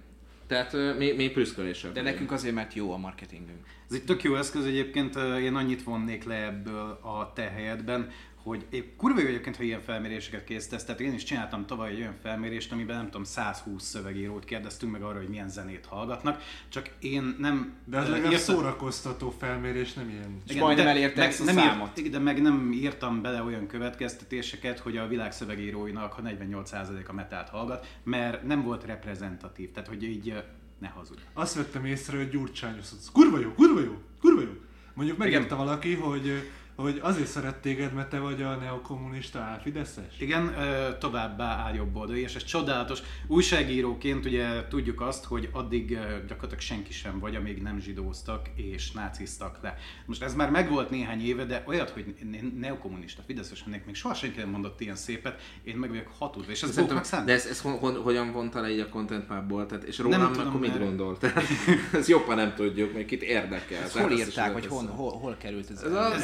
Tehát 0.47 0.77
mi, 0.98 1.12
mi 1.12 1.31
prüszkölésebb. 1.31 1.93
De 1.93 2.02
nekünk 2.02 2.32
azért, 2.32 2.55
mert 2.55 2.74
jó 2.74 2.93
a 2.93 2.97
marketingünk. 2.97 3.59
Ez 3.89 3.97
egy 3.97 4.05
tök 4.05 4.22
jó 4.22 4.35
eszköz 4.35 4.64
egyébként, 4.64 5.16
én 5.40 5.55
annyit 5.55 5.82
vonnék 5.82 6.24
le 6.24 6.44
ebből 6.44 6.98
a 7.02 7.32
te 7.35 7.43
helyedben, 7.43 8.10
hogy 8.43 8.67
épp 8.71 8.97
kurva 8.97 9.21
jó 9.21 9.27
egyébként, 9.27 9.57
ha 9.57 9.62
ilyen 9.62 9.81
felméréseket 9.81 10.45
készítesz, 10.45 10.85
tehát 10.85 11.01
én 11.01 11.12
is 11.12 11.23
csináltam 11.23 11.67
tavaly 11.67 11.91
egy 11.91 12.01
olyan 12.01 12.17
felmérést, 12.23 12.73
amiben 12.73 12.97
nem 12.97 13.05
tudom, 13.05 13.25
120 13.25 13.83
szövegírót 13.83 14.45
kérdeztünk 14.45 14.93
meg 14.93 15.03
arra, 15.03 15.19
hogy 15.19 15.29
milyen 15.29 15.49
zenét 15.49 15.87
hallgatnak, 15.87 16.43
csak 16.69 16.91
én 17.01 17.37
nem... 17.39 17.73
De 17.85 17.99
az 17.99 18.09
legalább 18.09 18.33
írtam- 18.33 18.57
szórakoztató 18.57 19.31
felmérés, 19.39 19.93
nem 19.93 20.09
ilyen. 20.09 20.43
És 20.47 20.55
majdnem 20.55 20.85
de 20.85 20.91
elérte 20.91 21.21
meg 21.21 21.29
ezt 21.29 21.41
a 21.41 21.45
nem 21.45 21.57
számot. 21.57 21.99
Írt, 21.99 22.11
de 22.11 22.19
meg 22.19 22.43
nem 22.43 22.73
írtam 22.73 23.23
bele 23.23 23.43
olyan 23.43 23.67
következtetéseket, 23.67 24.79
hogy 24.79 24.97
a 24.97 25.09
világ 25.09 25.33
szövegíróinak 25.33 26.19
a 26.19 26.23
48%-a 26.23 27.12
metált 27.12 27.49
hallgat, 27.49 27.87
mert 28.03 28.43
nem 28.43 28.62
volt 28.62 28.85
reprezentatív, 28.85 29.73
tehát 29.73 29.89
hogy 29.89 30.03
így 30.03 30.35
ne 30.79 30.89
hazudj. 30.89 31.21
Azt 31.33 31.55
vettem 31.55 31.85
észre, 31.85 32.17
hogy 32.17 32.31
gyurcsányos. 32.31 32.87
Kurva 33.12 33.39
jó, 33.39 33.53
kurva 33.53 33.81
jó, 33.81 33.99
kurva 34.21 34.41
jó. 34.41 34.53
Mondjuk 34.95 35.19
megírta 35.19 35.45
Igen. 35.45 35.57
valaki, 35.57 35.95
hogy, 35.95 36.51
hogy 36.81 36.98
azért 37.02 37.28
szeret 37.28 37.57
téged, 37.57 37.93
mert 37.93 38.09
te 38.09 38.19
vagy 38.19 38.43
a 38.43 38.55
neokommunista 38.55 39.39
álfideszes. 39.39 40.20
Igen, 40.20 40.55
továbbá 40.98 41.44
álljobboldali, 41.44 42.20
és 42.20 42.35
ez 42.35 42.44
csodálatos. 42.44 42.98
Újságíróként 43.27 44.24
ugye 44.27 44.66
tudjuk 44.69 45.01
azt, 45.01 45.24
hogy 45.24 45.48
addig 45.52 45.89
gyakorlatilag 46.28 46.61
senki 46.61 46.93
sem 46.93 47.19
vagy, 47.19 47.35
amíg 47.36 47.62
nem 47.62 47.81
zsidóztak 47.81 48.48
és 48.55 48.90
náciztak 48.93 49.59
le. 49.62 49.77
Most 50.07 50.23
ez 50.23 50.35
már 50.35 50.51
megvolt 50.51 50.90
néhány 50.90 51.27
éve, 51.27 51.44
de 51.44 51.62
olyat, 51.66 51.90
hogy 51.90 52.15
neokommunista, 52.61 53.23
fideszes 53.27 53.62
lennék, 53.66 53.85
még 53.85 53.94
soha 53.94 54.15
senki 54.15 54.39
nem 54.39 54.48
mondott 54.48 54.81
ilyen 54.81 54.97
szépet, 54.97 55.40
én 55.62 55.77
meg 55.77 55.89
vagyok 55.89 56.09
hatudva, 56.19 56.51
és 56.51 56.62
ez 56.62 56.70
Szerintem, 56.73 57.24
de 57.24 57.32
ezt, 57.32 57.48
ezt 57.51 57.61
ho, 57.61 57.70
ho, 57.70 58.02
hogyan 58.02 58.32
vonta 58.32 58.61
le 58.61 58.70
így 58.70 58.78
a 58.81 58.89
Content 58.89 59.28
Mapból? 59.28 59.66
Tehát, 59.66 59.85
és 59.85 59.98
rólam 59.98 60.20
Nem 60.20 60.32
tudom, 60.32 60.52
mit 60.61 60.69
mert- 60.70 60.82
gondol? 60.85 61.19
Tehát, 61.19 61.43
ezt 61.93 62.09
jobban 62.09 62.36
nem 62.36 62.55
tudjuk, 62.55 62.93
még 62.94 63.07
kit 63.07 63.23
érdekel. 63.23 63.82
Ezt 63.82 63.93
Tehát 63.93 64.09
hol 64.09 64.19
írták, 64.19 64.52
vagy 64.52 64.66
lehet 64.69 64.86
hol, 64.89 64.97
hol, 64.97 65.19
hol 65.19 65.36
került 65.39 65.70
ez? 65.70 65.82
Ez 65.82 65.93
el? 65.93 65.97
a- 65.97 66.15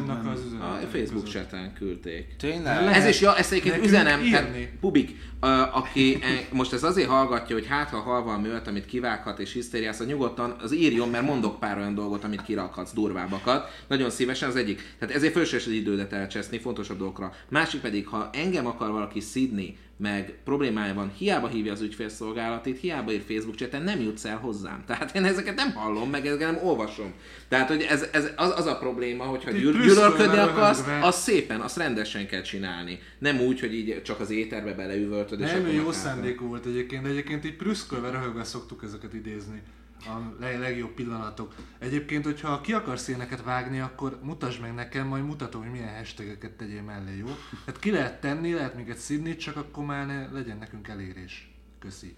Üzenetben. 0.00 0.32
az 0.32 0.40
üzenet. 0.46 0.82
A 0.82 0.86
Facebook 0.86 1.28
chaten 1.28 1.72
küldték. 1.72 2.36
Tényleg? 2.38 2.82
Lehet 2.82 3.02
Ez 3.02 3.08
is, 3.08 3.20
ja, 3.20 3.36
ezt 3.36 3.52
egyébként 3.52 3.84
üzenem, 3.84 4.30
tehát. 4.30 4.68
Pubik, 4.80 5.10
a, 5.40 5.76
aki 5.76 6.18
e, 6.22 6.26
most 6.52 6.72
ez 6.72 6.82
azért 6.82 7.08
hallgatja, 7.08 7.56
hogy 7.56 7.66
hát 7.66 7.88
ha 7.88 7.98
hal 8.00 8.22
valami 8.22 8.48
olyat, 8.48 8.66
amit 8.66 8.86
kivághat 8.86 9.38
és 9.38 9.52
hisztériász, 9.52 10.00
az 10.00 10.06
nyugodtan 10.06 10.56
az 10.62 10.74
írjon, 10.74 11.08
mert 11.08 11.24
mondok 11.24 11.60
pár 11.60 11.78
olyan 11.78 11.94
dolgot, 11.94 12.24
amit 12.24 12.42
kirakhatsz, 12.42 12.92
durvábbakat. 12.92 13.82
Nagyon 13.88 14.10
szívesen 14.10 14.48
az 14.48 14.56
egyik. 14.56 14.94
Tehát 14.98 15.14
ezért 15.14 15.32
fölösleges 15.32 15.66
az 15.66 15.72
idődet 15.72 16.12
elcseszni 16.12 16.58
fontosabb 16.58 16.98
dolgokra. 16.98 17.32
Másik 17.48 17.80
pedig, 17.80 18.06
ha 18.06 18.30
engem 18.32 18.66
akar 18.66 18.90
valaki 18.90 19.20
szidni, 19.20 19.76
meg 20.02 20.34
problémája 20.44 20.94
van, 20.94 21.12
hiába 21.16 21.48
hívja 21.48 21.72
az 21.72 21.80
ügyfélszolgálatit, 21.80 22.80
hiába 22.80 23.12
ír 23.12 23.22
Facebook 23.28 23.54
chaten, 23.54 23.82
nem 23.82 24.00
jutsz 24.00 24.24
el 24.24 24.36
hozzám. 24.36 24.82
Tehát 24.86 25.14
én 25.14 25.24
ezeket 25.24 25.54
nem 25.54 25.72
hallom, 25.72 26.10
meg 26.10 26.26
ezeket 26.26 26.52
nem 26.52 26.66
olvasom. 26.66 27.12
Tehát, 27.48 27.68
hogy 27.68 27.86
ez, 27.90 28.08
ez 28.12 28.30
az, 28.36 28.52
az, 28.56 28.66
a 28.66 28.76
probléma, 28.78 29.24
hogyha 29.24 29.50
Egy 29.50 29.56
gyűl, 29.56 29.62
plusz 29.62 29.71
gyűlölködni 29.72 30.36
akarsz, 30.38 30.84
az 31.02 31.16
szépen, 31.22 31.60
azt 31.60 31.76
rendesen 31.76 32.26
kell 32.26 32.40
csinálni. 32.42 32.98
Nem 33.18 33.40
úgy, 33.40 33.60
hogy 33.60 33.74
így 33.74 34.02
csak 34.02 34.20
az 34.20 34.30
éterbe 34.30 34.74
beleüvöltöd. 34.74 35.40
és 35.40 35.50
Nem, 35.50 35.66
jó 35.66 35.92
szándékú 35.92 36.46
volt 36.46 36.66
egyébként, 36.66 37.02
de 37.02 37.08
egyébként 37.08 37.44
így 37.44 37.56
prüszkölve, 37.56 38.10
röhögve 38.10 38.44
szoktuk 38.44 38.82
ezeket 38.82 39.14
idézni. 39.14 39.62
A 40.04 40.34
leg- 40.40 40.58
legjobb 40.58 40.90
pillanatok. 40.90 41.54
Egyébként, 41.78 42.24
hogyha 42.24 42.60
ki 42.60 42.72
akarsz 42.72 43.08
ilyeneket 43.08 43.42
vágni, 43.42 43.80
akkor 43.80 44.18
mutasd 44.22 44.60
meg 44.60 44.74
nekem, 44.74 45.06
majd 45.06 45.24
mutatom, 45.24 45.62
hogy 45.62 45.70
milyen 45.70 45.96
hashtageket 45.96 46.50
tegyél 46.50 46.82
mellé, 46.82 47.16
jó? 47.18 47.36
Hát 47.66 47.78
ki 47.78 47.90
lehet 47.90 48.20
tenni, 48.20 48.52
lehet 48.52 48.74
minket 48.74 48.98
szidni, 48.98 49.36
csak 49.36 49.56
akkor 49.56 49.84
már 49.84 50.06
ne 50.06 50.30
legyen 50.32 50.58
nekünk 50.58 50.88
elérés. 50.88 51.50
Köszi. 51.78 52.14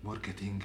Marketing. 0.00 0.62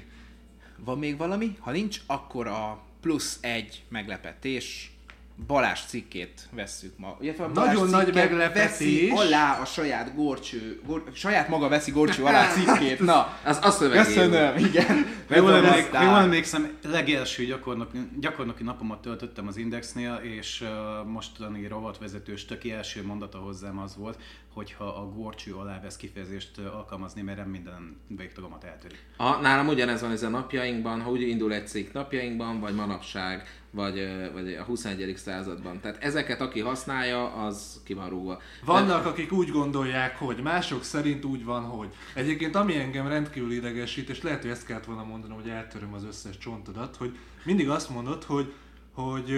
Van 0.78 0.98
még 1.00 1.18
valami? 1.18 1.58
Ha 1.60 1.72
nincs, 1.72 2.02
akkor 2.06 2.48
a 2.48 2.84
plusz 3.02 3.38
egy 3.42 3.84
meglepetés 3.90 4.97
Balázs 5.46 5.80
cikkét 5.80 6.48
vesszük 6.52 6.98
ma. 6.98 7.18
A 7.38 7.48
Nagyon 7.54 7.90
nagy 7.90 8.14
meglepetés. 8.14 8.62
Veszi 8.64 9.10
alá 9.10 9.60
a 9.62 9.66
saját 9.66 10.16
gorcső, 10.16 10.82
gor, 10.86 11.04
saját 11.14 11.50
maga 11.50 11.68
veszi 11.68 11.92
gorcső 11.92 12.24
alá 12.24 12.48
cikkét. 12.58 13.00
Na, 13.00 13.38
Az, 13.44 13.60
az 13.62 13.76
szövegíró. 13.76 14.04
köszönöm, 14.04 14.58
igen. 14.58 15.06
Jól, 15.30 15.54
emlék, 15.56 15.90
jól 15.92 16.18
emlékszem, 16.18 16.78
legelső 16.84 17.46
gyakornoki, 17.46 17.98
gyakornoki 18.20 18.64
napomat 18.64 19.02
töltöttem 19.02 19.48
az 19.48 19.58
Indexnél, 19.58 20.20
és 20.24 20.62
uh, 20.62 21.06
mostani 21.08 21.68
rovatvezetős 21.68 22.46
töki 22.46 22.72
első 22.72 23.06
mondata 23.06 23.38
hozzám 23.38 23.80
az 23.80 23.96
volt, 23.98 24.20
hogyha 24.54 24.86
a 24.86 25.10
gorcső 25.16 25.54
alá 25.54 25.80
vesz 25.82 25.96
kifejezést 25.98 26.58
alkalmazni, 26.58 27.22
mert 27.22 27.38
nem 27.38 27.50
minden 27.50 27.98
végtagomat 28.08 28.64
eltörik. 28.64 29.06
A, 29.18 29.36
nálam 29.36 29.68
ugyanez 29.68 30.02
van 30.02 30.12
ez 30.12 30.24
a 30.24 30.30
napjainkban, 30.30 31.02
ha 31.02 31.10
úgy 31.12 31.22
indul 31.22 31.54
egy 31.54 31.68
cikk 31.68 31.94
napjainkban, 31.94 32.60
vagy 32.60 32.76
manapság, 32.76 33.48
vagy, 33.78 34.08
vagy 34.34 34.54
a 34.54 34.64
21. 34.64 35.18
században. 35.18 35.80
Tehát 35.80 36.04
ezeket, 36.04 36.42
aki 36.42 36.60
használja, 36.60 37.34
az 37.34 37.82
ki 37.84 37.94
van 37.94 38.10
rúgva. 38.10 38.42
Vannak, 38.66 39.06
akik 39.06 39.32
úgy 39.32 39.50
gondolják, 39.50 40.18
hogy 40.18 40.38
mások 40.44 40.84
szerint 40.84 41.26
úgy 41.26 41.44
van, 41.44 41.64
hogy. 41.64 41.90
Egyébként 42.14 42.56
ami 42.56 42.78
engem 42.78 43.08
rendkívül 43.08 43.52
idegesít, 43.52 44.10
és 44.10 44.22
lehet, 44.22 44.42
hogy 44.42 44.52
ezt 44.52 44.66
kellett 44.66 44.86
volna 44.86 45.04
mondanom, 45.04 45.42
hogy 45.42 45.50
eltöröm 45.50 45.94
az 45.94 46.06
összes 46.06 46.38
csontodat, 46.38 46.96
hogy 46.96 47.18
mindig 47.46 47.70
azt 47.70 47.90
mondod, 47.90 48.24
hogy, 48.24 48.54
hogy 48.94 49.32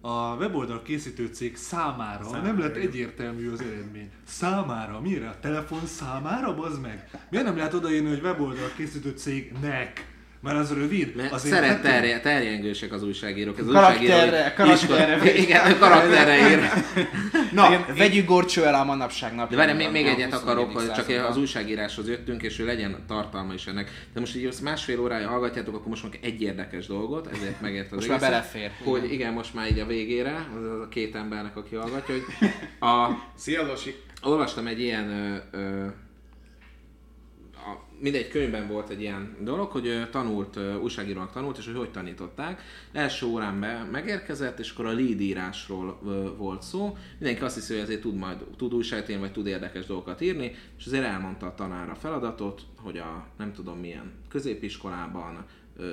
a 0.00 0.34
weboldal 0.34 0.82
készítő 0.82 1.26
cég 1.26 1.56
számára, 1.56 2.24
számára 2.24 2.42
nem 2.42 2.58
lett 2.58 2.76
egyértelmű 2.76 3.50
az 3.50 3.60
eredmény. 3.60 4.10
Számára? 4.24 5.00
Mire? 5.00 5.28
A 5.28 5.40
telefon 5.40 5.86
számára? 5.86 6.54
Bazd 6.54 6.80
meg? 6.80 7.10
Miért 7.30 7.46
nem 7.46 7.56
lehet 7.56 7.74
odaírni, 7.74 8.08
hogy 8.08 8.22
weboldal 8.22 8.72
készítő 8.76 9.10
cégnek? 9.10 10.11
Mert 10.42 10.58
az 10.58 10.72
rövid. 10.74 11.16
Mert 11.16 11.32
Azért 11.32 11.54
szeret 11.54 11.70
hát- 11.70 11.82
terje, 11.82 12.20
terjengősek 12.20 12.92
az 12.92 13.02
újságírók. 13.02 13.58
Az 13.58 13.66
Karakterre, 13.66 14.54
újságírók 14.58 14.88
karakterre 14.88 15.34
Igen, 15.42 15.78
karakterre 15.78 16.50
ír. 16.50 16.58
Na, 17.52 17.66
Igen, 17.66 17.84
vegyük 17.96 18.26
gorcső 18.26 18.64
el 18.66 18.74
a 18.74 18.84
manapság 18.84 19.34
napján. 19.34 19.48
De 19.48 19.56
várj, 19.56 19.76
még, 19.78 19.90
még 19.90 20.06
egyet 20.06 20.32
21. 20.32 20.42
akarok, 20.42 20.72
hogy 20.72 20.92
csak 20.92 21.26
az 21.28 21.36
újságíráshoz 21.36 22.08
jöttünk, 22.08 22.42
és 22.42 22.56
hogy 22.56 22.66
legyen 22.66 23.04
tartalma 23.06 23.52
is 23.52 23.66
ennek. 23.66 24.06
De 24.14 24.20
most 24.20 24.36
így 24.36 24.44
azt 24.44 24.62
másfél 24.62 25.00
órája 25.00 25.28
hallgatjátok, 25.28 25.74
akkor 25.74 25.88
most 25.88 26.02
meg 26.02 26.18
egy 26.22 26.42
érdekes 26.42 26.86
dolgot, 26.86 27.26
ezért 27.34 27.60
megért 27.60 27.86
az 27.92 27.96
Most 27.96 28.08
már 28.08 28.16
egészet, 28.16 28.32
belefér, 28.52 28.70
Hogy 28.84 28.98
igen. 29.04 29.14
igen, 29.14 29.32
most 29.32 29.54
már 29.54 29.70
így 29.70 29.78
a 29.78 29.86
végére, 29.86 30.46
az 30.56 30.80
a 30.80 30.88
két 30.88 31.14
embernek, 31.14 31.56
aki 31.56 31.74
hallgatja, 31.74 32.14
hogy 32.14 32.48
a, 32.88 33.08
Szia, 33.36 33.66
Losi! 33.66 33.94
olvastam 34.22 34.66
egy 34.66 34.80
ilyen 34.80 35.10
ö, 35.52 35.58
ö, 35.58 35.86
mindegy 38.02 38.28
könyvben 38.28 38.68
volt 38.68 38.88
egy 38.88 39.00
ilyen 39.00 39.36
dolog, 39.40 39.70
hogy 39.70 40.08
tanult, 40.10 40.58
újságírónak 40.82 41.32
tanult, 41.32 41.58
és 41.58 41.66
hogy 41.66 41.76
hogy 41.76 41.90
tanították. 41.90 42.62
Első 42.92 43.26
órán 43.26 43.60
be 43.60 43.88
megérkezett, 43.92 44.58
és 44.58 44.70
akkor 44.70 44.86
a 44.86 44.92
lead 44.92 45.20
írásról 45.20 45.98
volt 46.36 46.62
szó. 46.62 46.96
Mindenki 47.18 47.44
azt 47.44 47.54
hiszi, 47.54 47.72
hogy 47.72 47.82
azért 47.82 48.00
tud 48.00 48.14
majd 48.14 48.36
tud 48.56 48.74
újságot 48.74 49.08
írni, 49.08 49.20
vagy 49.20 49.32
tud 49.32 49.46
érdekes 49.46 49.86
dolgokat 49.86 50.20
írni, 50.20 50.54
és 50.78 50.86
azért 50.86 51.04
elmondta 51.04 51.46
a 51.46 51.54
tanár 51.54 51.90
a 51.90 51.94
feladatot, 51.94 52.62
hogy 52.76 52.98
a 52.98 53.26
nem 53.38 53.52
tudom 53.52 53.78
milyen 53.78 54.12
középiskolában 54.28 55.44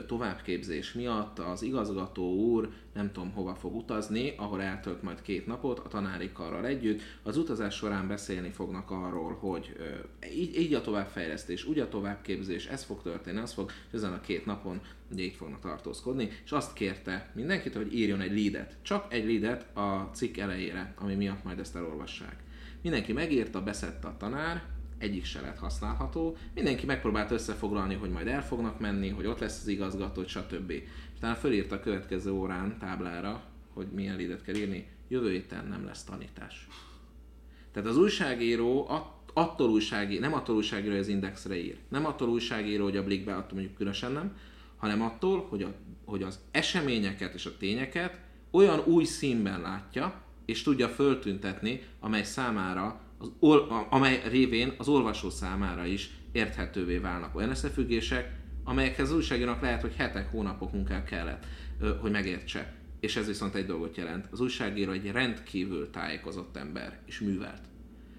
továbbképzés 0.07 0.93
miatt 0.93 1.39
az 1.39 1.61
igazgató 1.61 2.33
úr 2.33 2.69
nem 2.93 3.11
tudom 3.11 3.31
hova 3.31 3.55
fog 3.55 3.75
utazni, 3.75 4.33
ahol 4.37 4.61
eltölt 4.61 5.01
majd 5.01 5.21
két 5.21 5.47
napot 5.47 5.79
a 5.79 5.87
tanári 5.87 6.31
karral 6.31 6.65
együtt. 6.65 7.01
Az 7.23 7.37
utazás 7.37 7.75
során 7.75 8.07
beszélni 8.07 8.49
fognak 8.49 8.91
arról, 8.91 9.33
hogy 9.33 9.75
így, 10.33 10.59
így 10.59 10.73
a 10.73 10.81
továbbfejlesztés, 10.81 11.65
úgy 11.65 11.79
a 11.79 11.89
továbbképzés, 11.89 12.65
ez 12.65 12.83
fog 12.83 13.01
történni, 13.01 13.39
az 13.39 13.53
fog, 13.53 13.71
és 13.87 13.93
ezen 13.93 14.13
a 14.13 14.21
két 14.21 14.45
napon 14.45 14.81
ugye 15.11 15.23
így 15.23 15.35
fognak 15.35 15.59
tartózkodni, 15.59 16.29
és 16.45 16.51
azt 16.51 16.73
kérte 16.73 17.31
mindenkit, 17.35 17.75
hogy 17.75 17.93
írjon 17.93 18.21
egy 18.21 18.39
leadet, 18.39 18.77
csak 18.81 19.13
egy 19.13 19.25
leadet 19.25 19.77
a 19.77 20.09
cikk 20.13 20.37
elejére, 20.37 20.93
ami 20.97 21.15
miatt 21.15 21.43
majd 21.43 21.59
ezt 21.59 21.75
elolvassák. 21.75 22.43
Mindenki 22.81 23.13
megírta, 23.13 23.63
beszedte 23.63 24.07
a 24.07 24.17
tanár, 24.17 24.63
egyik 24.99 25.25
se 25.25 25.41
lett 25.41 25.57
használható. 25.57 26.37
Mindenki 26.53 26.85
megpróbált 26.85 27.31
összefoglalni, 27.31 27.95
hogy 27.95 28.09
majd 28.09 28.27
el 28.27 28.45
fognak 28.45 28.79
menni, 28.79 29.09
hogy 29.09 29.25
ott 29.25 29.39
lesz 29.39 29.61
az 29.61 29.67
igazgató, 29.67 30.27
stb. 30.27 30.73
Utána 31.17 31.35
fölírta 31.35 31.75
a 31.75 31.79
következő 31.79 32.31
órán 32.31 32.77
táblára, 32.79 33.43
hogy 33.73 33.87
milyen 33.87 34.15
leadet 34.15 34.43
kell 34.43 34.55
írni, 34.55 34.87
jövő 35.07 35.31
héten 35.31 35.65
nem 35.65 35.85
lesz 35.85 36.03
tanítás. 36.03 36.67
Tehát 37.71 37.89
az 37.89 37.97
újságíró 37.97 38.85
att- 38.89 39.31
attól 39.33 39.69
újságíró, 39.69 40.21
nem 40.21 40.33
attól 40.33 40.55
újságíró, 40.55 40.91
hogy 40.91 40.99
az 40.99 41.07
Indexre 41.07 41.55
ír, 41.55 41.77
nem 41.89 42.05
attól 42.05 42.29
újságíró, 42.29 42.83
hogy 42.83 42.97
a 42.97 43.03
Blikbe, 43.03 43.35
attól 43.35 43.53
mondjuk 43.53 43.75
különösen 43.75 44.11
nem, 44.11 44.37
hanem 44.77 45.01
attól, 45.01 45.45
hogy, 45.49 45.63
a, 45.63 45.73
hogy 46.05 46.23
az 46.23 46.39
eseményeket 46.51 47.33
és 47.33 47.45
a 47.45 47.57
tényeket 47.57 48.19
olyan 48.51 48.79
új 48.85 49.03
színben 49.03 49.61
látja, 49.61 50.21
és 50.45 50.63
tudja 50.63 50.87
föltüntetni, 50.87 51.81
amely 51.99 52.23
számára, 52.23 53.01
az, 53.19 53.85
amely 53.89 54.21
révén 54.29 54.73
az 54.77 54.87
olvasó 54.87 55.29
számára 55.29 55.85
is 55.85 56.09
érthetővé 56.31 56.97
válnak 56.97 57.35
olyan 57.35 57.49
összefüggések, 57.49 58.37
amelyekhez 58.63 59.09
az 59.09 59.15
újságírónak 59.15 59.61
lehet, 59.61 59.81
hogy 59.81 59.95
hetek, 59.95 60.31
hónapok 60.31 60.71
munkája 60.71 61.03
kellett, 61.03 61.45
hogy 62.01 62.11
megértse. 62.11 62.73
És 62.99 63.15
ez 63.15 63.27
viszont 63.27 63.55
egy 63.55 63.65
dolgot 63.65 63.97
jelent. 63.97 64.27
Az 64.31 64.39
újságíró 64.39 64.91
egy 64.91 65.11
rendkívül 65.11 65.89
tájékozott 65.89 66.55
ember, 66.57 66.99
és 67.05 67.19
művelt. 67.19 67.61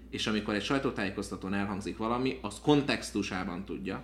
És 0.09 0.27
amikor 0.27 0.53
egy 0.53 0.63
sajtótájékoztatón 0.63 1.53
elhangzik 1.53 1.97
valami, 1.97 2.37
az 2.41 2.59
kontextusában 2.61 3.65
tudja 3.65 4.03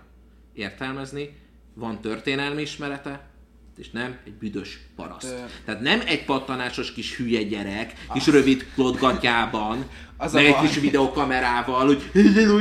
értelmezni, 0.53 1.37
van 1.73 2.01
történelmi 2.01 2.61
ismerete, 2.61 3.29
és 3.77 3.89
nem 3.89 4.17
egy 4.25 4.33
büdös 4.33 4.79
paraszt. 4.95 5.25
Ö- 5.31 5.49
Tehát 5.65 5.81
nem 5.81 6.01
egy 6.05 6.25
pattanásos 6.25 6.93
kis 6.93 7.15
hülye 7.15 7.43
gyerek, 7.43 7.93
kis 8.13 8.27
rövid 8.27 8.65
klotgatjában, 8.73 9.85
Az 10.19 10.33
meg 10.33 10.45
egy 10.45 10.51
baj. 10.51 10.67
kis 10.67 10.79
videókamerával, 10.79 11.85
hogy 11.85 12.09
hello 12.35 12.57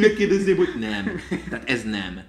megkérdezném, 0.00 0.56
hogy 0.56 0.74
nem. 0.80 1.20
Tehát 1.50 1.70
ez 1.70 1.82
nem. 1.84 2.20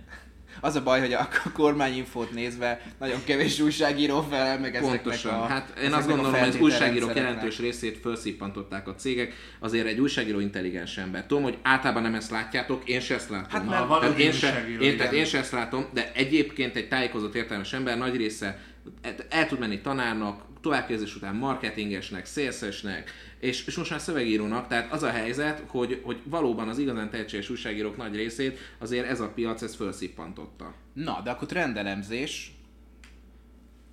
Az 0.62 0.76
a 0.76 0.84
baj, 0.84 1.00
hogy 1.00 1.14
a 1.14 1.28
kormányinfót 1.54 2.32
nézve 2.32 2.82
nagyon 3.00 3.24
kevés 3.26 3.60
újságíró 3.60 4.22
felel 4.30 4.60
meg 4.60 4.76
ezeknek 4.76 5.02
Pontosan. 5.02 5.34
a 5.34 5.46
hát 5.46 5.80
én 5.84 5.94
azt 5.94 6.08
gondolom, 6.08 6.34
hogy 6.34 6.48
az 6.48 6.60
újságírók 6.60 7.16
jelentős 7.16 7.60
részét 7.60 7.98
felszippantották 7.98 8.88
a 8.88 8.96
cégek. 8.96 9.34
Azért 9.60 9.88
egy 9.88 10.00
újságíró 10.00 10.40
intelligens 10.40 10.98
ember. 10.98 11.26
Tudom, 11.26 11.44
hogy 11.44 11.58
általában 11.62 12.02
nem 12.02 12.16
ezt 12.16 12.32
látjátok, 12.32 12.90
én 12.90 13.00
se 13.00 13.16
ezt 13.16 13.30
látom. 13.30 13.50
Hát 13.50 13.66
mert 13.66 14.00
tehát 14.00 14.20
én, 14.20 14.32
se, 14.32 14.66
én, 14.82 14.98
tehát 14.98 15.14
én 15.14 15.26
se 15.26 15.38
ezt 15.38 15.52
látom, 15.52 15.86
de 15.94 16.12
egyébként 16.14 16.76
egy 16.76 16.88
tájékozott 16.88 17.36
értelmes 17.36 17.74
ember 17.74 17.98
nagy 17.98 18.16
része 18.16 18.60
el, 19.02 19.16
el 19.30 19.48
tud 19.48 19.60
menni 19.60 19.82
tanárnak, 19.82 20.42
továbbképzés 20.62 21.16
után 21.16 21.36
marketingesnek, 21.36 22.26
szélszesnek, 22.26 23.12
és, 23.40 23.66
és 23.66 23.78
most 23.78 23.90
már 23.90 24.00
szövegírónak, 24.00 24.68
tehát 24.68 24.92
az 24.92 25.04
a 25.04 25.10
helyzet, 25.10 25.64
hogy, 25.68 26.02
hogy 26.04 26.22
valóban 26.24 26.68
az 26.68 26.78
igazán 26.78 27.10
tehetséges 27.10 27.50
újságírók 27.50 27.98
nagy 27.98 28.16
részét 28.16 28.58
azért 28.78 29.08
ez 29.08 29.20
a 29.20 29.30
piac 29.30 29.62
ezt 29.62 29.76
felszippantotta. 29.76 30.74
Na, 30.94 31.22
de 31.24 31.30
akkor 31.32 31.48
trendelemzés. 31.48 32.56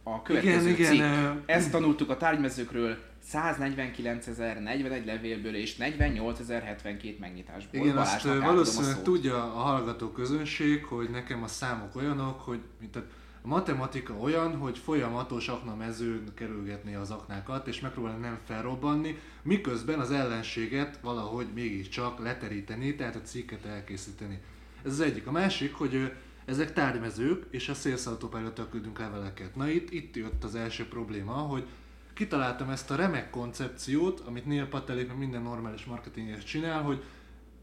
A 0.02 0.22
következő 0.22 0.68
igen, 0.68 0.90
cikk. 0.90 1.00
ö- 1.00 1.42
Ezt 1.46 1.70
tanultuk 1.70 2.10
a 2.10 2.16
tárgymezőkről 2.16 2.98
149.041 3.32 5.04
levélből 5.04 5.54
és 5.54 5.76
48.072 5.76 7.18
megnyitásból. 7.18 7.80
Igen, 7.80 7.96
azt 7.96 8.06
Balázsnak 8.06 8.24
ö, 8.24 8.36
átadom 8.36 8.48
a 8.48 8.52
valószínűleg 8.52 9.02
tudja 9.02 9.36
a 9.36 9.58
hallgató 9.58 10.10
közönség, 10.10 10.84
hogy 10.84 11.10
nekem 11.10 11.42
a 11.42 11.46
számok 11.46 11.96
olyanok, 11.96 12.40
hogy 12.40 12.60
mint 12.80 12.96
a 12.96 13.04
matematika 13.48 14.14
olyan, 14.14 14.56
hogy 14.56 14.78
folyamatos 14.78 15.48
aknamezőn 15.48 16.34
kerülgetni 16.34 16.94
az 16.94 17.10
aknákat, 17.10 17.66
és 17.66 17.80
megpróbálni 17.80 18.20
nem 18.20 18.38
felrobbanni, 18.44 19.18
miközben 19.42 19.98
az 20.00 20.10
ellenséget 20.10 20.98
valahogy 21.02 21.46
mégiscsak 21.54 22.18
leteríteni, 22.18 22.94
tehát 22.94 23.16
a 23.16 23.20
cikket 23.22 23.64
elkészíteni. 23.64 24.40
Ez 24.84 24.92
az 24.92 25.00
egyik. 25.00 25.26
A 25.26 25.30
másik, 25.30 25.74
hogy 25.74 26.12
ezek 26.44 26.72
tárgymezők, 26.72 27.46
és 27.50 27.68
a 27.68 28.08
autopilot 28.08 28.68
küldünk 28.70 28.98
leveleket. 28.98 29.56
Na 29.56 29.68
itt, 29.68 29.90
itt 29.90 30.16
jött 30.16 30.44
az 30.44 30.54
első 30.54 30.88
probléma, 30.88 31.32
hogy 31.32 31.66
kitaláltam 32.14 32.70
ezt 32.70 32.90
a 32.90 32.96
remek 32.96 33.30
koncepciót, 33.30 34.20
amit 34.20 34.46
Neil 34.46 34.66
Patelék, 34.66 35.14
minden 35.14 35.42
normális 35.42 35.84
marketinges 35.84 36.44
csinál, 36.44 36.82
hogy 36.82 37.02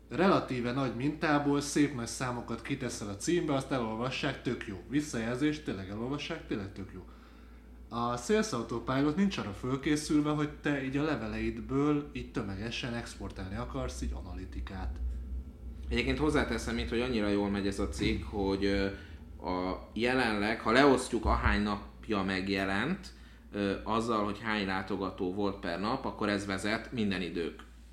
relatíve 0.10 0.72
nagy 0.72 0.96
mintából 0.96 1.62
szép 1.62 1.96
nagy 1.96 2.08
számokat 2.08 2.62
kiteszel 2.62 3.08
a 3.08 3.16
címbe, 3.16 3.54
azt 3.54 3.72
elolvassák, 3.72 4.42
tök 4.42 4.68
jó. 4.68 4.84
Visszajelzés, 4.90 5.64
tényleg 5.64 5.90
elolvassák, 5.90 6.48
tényleg 6.48 6.74
tök 6.74 6.92
jó. 6.94 7.06
A 7.90 8.18
Sales 8.18 8.52
Autopilot 8.52 9.16
nincs 9.16 9.38
arra 9.38 9.52
fölkészülve, 9.52 10.30
hogy 10.30 10.50
te 10.50 10.84
így 10.84 10.98
a 10.98 11.04
leveleidből 11.04 12.10
így 12.14 12.32
tömegesen 12.32 12.94
exportálni 12.94 13.56
akarsz 13.56 14.02
így 14.02 14.14
analitikát. 14.24 14.96
Egyébként 15.90 16.18
hozzáteszem 16.18 16.78
itt, 16.78 16.90
hogy 16.90 17.02
annyira 17.02 17.28
jól 17.28 17.50
megy 17.50 17.68
ez 17.68 17.80
a 17.80 17.90
cikk, 17.90 18.24
hogy 18.24 18.66
ö, 18.66 18.86
a 19.50 19.90
jelenleg, 19.94 20.60
ha 20.60 20.72
leosztjuk 20.72 21.26
ahány 21.26 21.62
napja 21.62 22.24
megjelent, 22.24 23.14
azzal, 23.84 24.24
hogy 24.24 24.40
hány 24.40 24.66
látogató 24.66 25.34
volt 25.34 25.60
per 25.60 25.80
nap, 25.80 26.06
akkor 26.06 26.30
ez 26.30 26.46
vezet 26.46 26.92
minden 26.92 27.22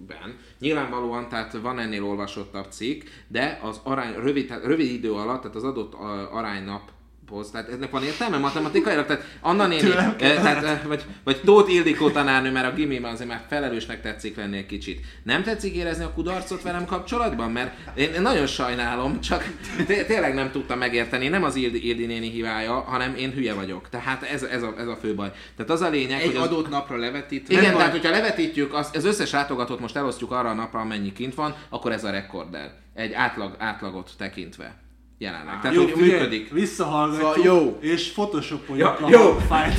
időkben. 0.02 0.38
Nyilvánvalóan, 0.58 1.28
tehát 1.28 1.52
van 1.52 1.78
ennél 1.78 2.04
olvasottabb 2.04 2.70
cikk, 2.70 3.02
de 3.28 3.58
az 3.62 3.80
arány, 3.82 4.14
rövid, 4.14 4.60
rövid 4.64 4.90
idő 4.90 5.12
alatt, 5.12 5.40
tehát 5.40 5.56
az 5.56 5.64
adott 5.64 5.94
aránynap 6.30 6.90
alaphoz. 7.32 7.50
Tehát 7.50 7.68
ennek 7.68 7.90
van 7.90 8.02
értelme 8.02 8.38
matematikailag? 8.38 9.06
Tehát 9.06 9.24
Anna 9.40 9.66
néni, 9.66 9.90
eh, 9.90 10.14
tehát, 10.18 10.64
eh, 10.64 10.80
vagy, 10.86 11.04
vagy 11.24 11.40
Tóth 11.44 11.72
Ildikó 11.72 12.10
tanárnő, 12.10 12.50
mert 12.50 12.72
a 12.72 12.74
gimében 12.74 13.12
azért 13.12 13.28
már 13.28 13.44
felelősnek 13.48 14.02
tetszik 14.02 14.36
lenni 14.36 14.56
egy 14.56 14.66
kicsit. 14.66 15.00
Nem 15.22 15.42
tetszik 15.42 15.74
érezni 15.74 16.04
a 16.04 16.12
kudarcot 16.12 16.62
velem 16.62 16.84
kapcsolatban? 16.84 17.50
Mert 17.50 17.74
én, 17.94 18.20
nagyon 18.20 18.46
sajnálom, 18.46 19.20
csak 19.20 19.44
té- 19.86 20.06
tényleg 20.06 20.34
nem 20.34 20.50
tudtam 20.50 20.78
megérteni. 20.78 21.28
Nem 21.28 21.44
az 21.44 21.56
Ildi, 21.56 21.86
Ildi 21.86 22.06
néni 22.06 22.30
hibája, 22.30 22.80
hanem 22.80 23.14
én 23.16 23.32
hülye 23.32 23.54
vagyok. 23.54 23.88
Tehát 23.88 24.22
ez, 24.22 24.42
ez, 24.42 24.62
a, 24.62 24.74
ez 24.78 24.86
a 24.86 24.96
fő 24.96 25.14
baj. 25.14 25.30
Tehát 25.56 25.72
az 25.72 25.80
a 25.80 25.88
lényeg, 25.88 26.20
Egy 26.20 26.26
hogy 26.26 26.36
az, 26.36 26.42
adott 26.42 26.68
napra 26.68 26.96
levetítve. 26.96 27.54
igen, 27.54 27.76
tehát 27.76 27.90
hogyha 27.90 28.10
levetítjük, 28.10 28.74
az, 28.74 28.90
az 28.94 29.04
összes 29.04 29.30
látogatót 29.30 29.80
most 29.80 29.96
elosztjuk 29.96 30.30
arra 30.30 30.48
a 30.48 30.54
napra, 30.54 30.80
amennyi 30.80 31.12
kint 31.12 31.34
van, 31.34 31.54
akkor 31.68 31.92
ez 31.92 32.04
a 32.04 32.10
rekorder. 32.10 32.70
Egy 32.94 33.12
átlag, 33.12 33.54
átlagot 33.58 34.10
tekintve 34.18 34.81
jelenleg. 35.22 35.60
Tehát 35.60 35.76
Jó, 35.76 35.86
figyelj, 35.86 36.10
működik. 36.10 36.52
visszahallgatjuk, 36.52 37.44
Szóval 37.44 37.60
jó. 37.62 37.78
és 37.80 38.12
photoshopoljuk 38.12 38.98
Ja, 39.00 39.06
a 39.06 39.08
jó. 39.10 39.36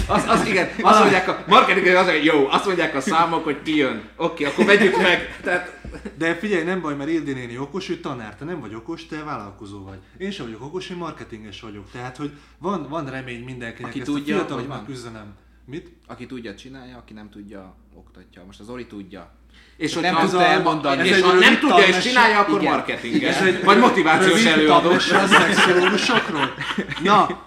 Az, 0.07 0.23
az 0.27 0.47
igen, 0.47 0.69
azt 0.81 0.99
mondják 0.99 1.27
a 1.27 1.43
marketing, 1.47 1.87
az, 1.87 2.09
hogy 2.09 2.23
jó, 2.23 2.47
azt 2.47 2.65
mondják 2.65 2.95
a 2.95 3.01
számok, 3.01 3.43
hogy 3.43 3.61
ki 3.61 3.75
jön. 3.75 4.09
Oké, 4.15 4.43
akkor 4.43 4.65
vegyük 4.65 4.97
meg. 4.97 5.39
Tehát, 5.41 5.81
De 6.17 6.35
figyelj, 6.35 6.63
nem 6.63 6.81
baj, 6.81 6.95
mert 6.95 7.09
Ildi 7.09 7.33
néni 7.33 7.57
okos, 7.57 7.89
ő 7.89 7.97
tanár, 7.99 8.35
te 8.35 8.45
nem 8.45 8.59
vagy 8.59 8.73
okos, 8.75 9.05
te 9.05 9.23
vállalkozó 9.23 9.83
vagy. 9.83 9.97
Én 10.17 10.31
sem 10.31 10.45
vagyok 10.45 10.61
okos, 10.61 10.89
én 10.89 10.97
marketinges 10.97 11.61
vagyok. 11.61 11.91
Tehát, 11.91 12.17
hogy 12.17 12.31
van, 12.57 12.87
van 12.89 13.05
remény 13.09 13.43
mindenkinek. 13.43 13.89
Aki 13.91 13.99
Ezt 13.99 14.09
tudja, 14.09 14.35
a 14.35 14.37
fiataloknak 14.37 14.85
hogy 14.85 14.95
üzenem. 14.95 15.35
Mit? 15.65 15.89
Aki 16.07 16.25
tudja, 16.25 16.55
csinálja, 16.55 16.97
aki 16.97 17.13
nem 17.13 17.29
tudja, 17.29 17.75
oktatja. 17.95 18.43
Most 18.45 18.59
az 18.59 18.69
Ori 18.69 18.85
tudja. 18.87 19.31
És 19.77 19.93
Nem 19.93 20.15
tudta 20.15 20.45
elmondani. 20.45 21.07
És 21.07 21.11
Ez 21.11 21.17
egy 21.17 21.23
ha 21.23 21.33
nem 21.33 21.59
tudja 21.59 21.87
és 21.87 21.99
csinálja, 21.99 22.39
akkor 22.39 22.61
Igen. 22.61 22.73
marketinges. 22.73 23.35
Vagy 23.63 23.77
motivációs 23.77 24.45
előadó. 24.45 24.89
a 24.89 24.99
szexológusokról. 24.99 26.53
Na, 27.03 27.43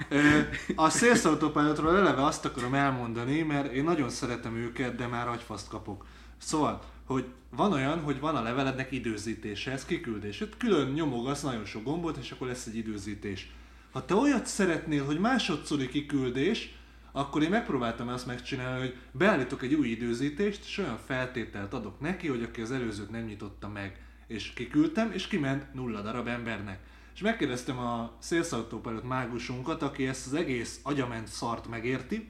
a 0.75 0.91
Sales 0.91 1.25
Autopilotról 1.25 1.97
eleve 1.97 2.25
azt 2.25 2.45
akarom 2.45 2.75
elmondani, 2.75 3.43
mert 3.43 3.73
én 3.73 3.85
nagyon 3.85 4.11
szeretem 4.11 4.57
őket, 4.57 4.95
de 4.97 5.07
már 5.07 5.29
agyfaszt 5.29 5.69
kapok. 5.69 6.07
Szóval, 6.39 6.83
hogy 7.07 7.25
van 7.57 7.73
olyan, 7.73 8.01
hogy 8.01 8.21
van 8.21 8.37
a 8.37 8.43
levelednek 8.43 8.93
időzítése, 8.93 9.71
ez 9.71 9.85
kiküldés. 9.85 10.41
Itt 10.41 10.57
külön 10.57 10.89
nyomogasz 10.93 11.43
nagyon 11.43 11.65
sok 11.65 11.85
gombot, 11.85 12.17
és 12.17 12.31
akkor 12.31 12.47
lesz 12.47 12.67
egy 12.67 12.77
időzítés. 12.77 13.51
Ha 13.93 14.05
te 14.05 14.15
olyat 14.15 14.47
szeretnél, 14.47 15.05
hogy 15.05 15.19
másodszori 15.19 15.89
kiküldés, 15.89 16.75
akkor 17.17 17.43
én 17.43 17.51
megpróbáltam 17.51 18.09
azt 18.09 18.27
megcsinálni, 18.27 18.81
hogy 18.81 18.97
beállítok 19.13 19.63
egy 19.63 19.75
új 19.75 19.89
időzítést, 19.89 20.65
és 20.65 20.79
olyan 20.79 20.99
feltételt 21.07 21.75
adok 21.75 22.01
neki, 22.01 22.29
hogy 22.29 22.43
aki 22.43 22.61
az 22.61 22.71
előzőt 22.71 23.11
nem 23.11 23.25
nyitotta 23.25 23.69
meg. 23.69 24.01
És 24.27 24.53
kiküldtem, 24.53 25.13
és 25.13 25.27
kiment 25.27 25.75
nulla 25.75 26.01
darab 26.01 26.27
embernek. 26.27 26.79
És 27.15 27.21
megkérdeztem 27.21 27.79
a 27.79 28.13
Sales 28.23 28.53
Autopilot 28.53 29.05
mágusunkat, 29.05 29.83
aki 29.83 30.07
ezt 30.07 30.27
az 30.27 30.35
egész 30.35 30.81
agyament 30.83 31.27
szart 31.27 31.69
megérti, 31.69 32.29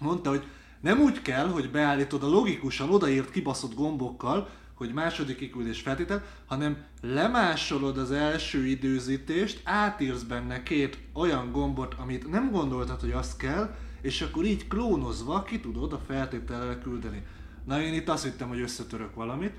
mondta, 0.00 0.30
hogy 0.30 0.46
nem 0.80 1.00
úgy 1.00 1.22
kell, 1.22 1.48
hogy 1.48 1.70
beállítod 1.70 2.22
a 2.22 2.28
logikusan 2.28 2.90
odaírt 2.90 3.30
kibaszott 3.30 3.74
gombokkal, 3.74 4.48
hogy 4.74 4.92
második 4.92 5.36
kiküldés 5.36 5.80
feltétel, 5.80 6.24
hanem 6.46 6.84
lemásolod 7.00 7.98
az 7.98 8.10
első 8.10 8.66
időzítést, 8.66 9.60
átírsz 9.64 10.22
benne 10.22 10.62
két 10.62 10.98
olyan 11.12 11.52
gombot, 11.52 11.94
amit 11.94 12.30
nem 12.30 12.50
gondoltad, 12.50 13.00
hogy 13.00 13.12
azt 13.12 13.36
kell, 13.36 13.74
és 14.00 14.22
akkor 14.22 14.44
így 14.44 14.68
klónozva 14.68 15.42
ki 15.42 15.60
tudod 15.60 15.92
a 15.92 15.98
feltétellel 15.98 16.78
küldeni. 16.78 17.22
Na 17.64 17.82
én 17.82 17.94
itt 17.94 18.08
azt 18.08 18.24
hittem, 18.24 18.48
hogy 18.48 18.60
összetörök 18.60 19.14
valamit. 19.14 19.52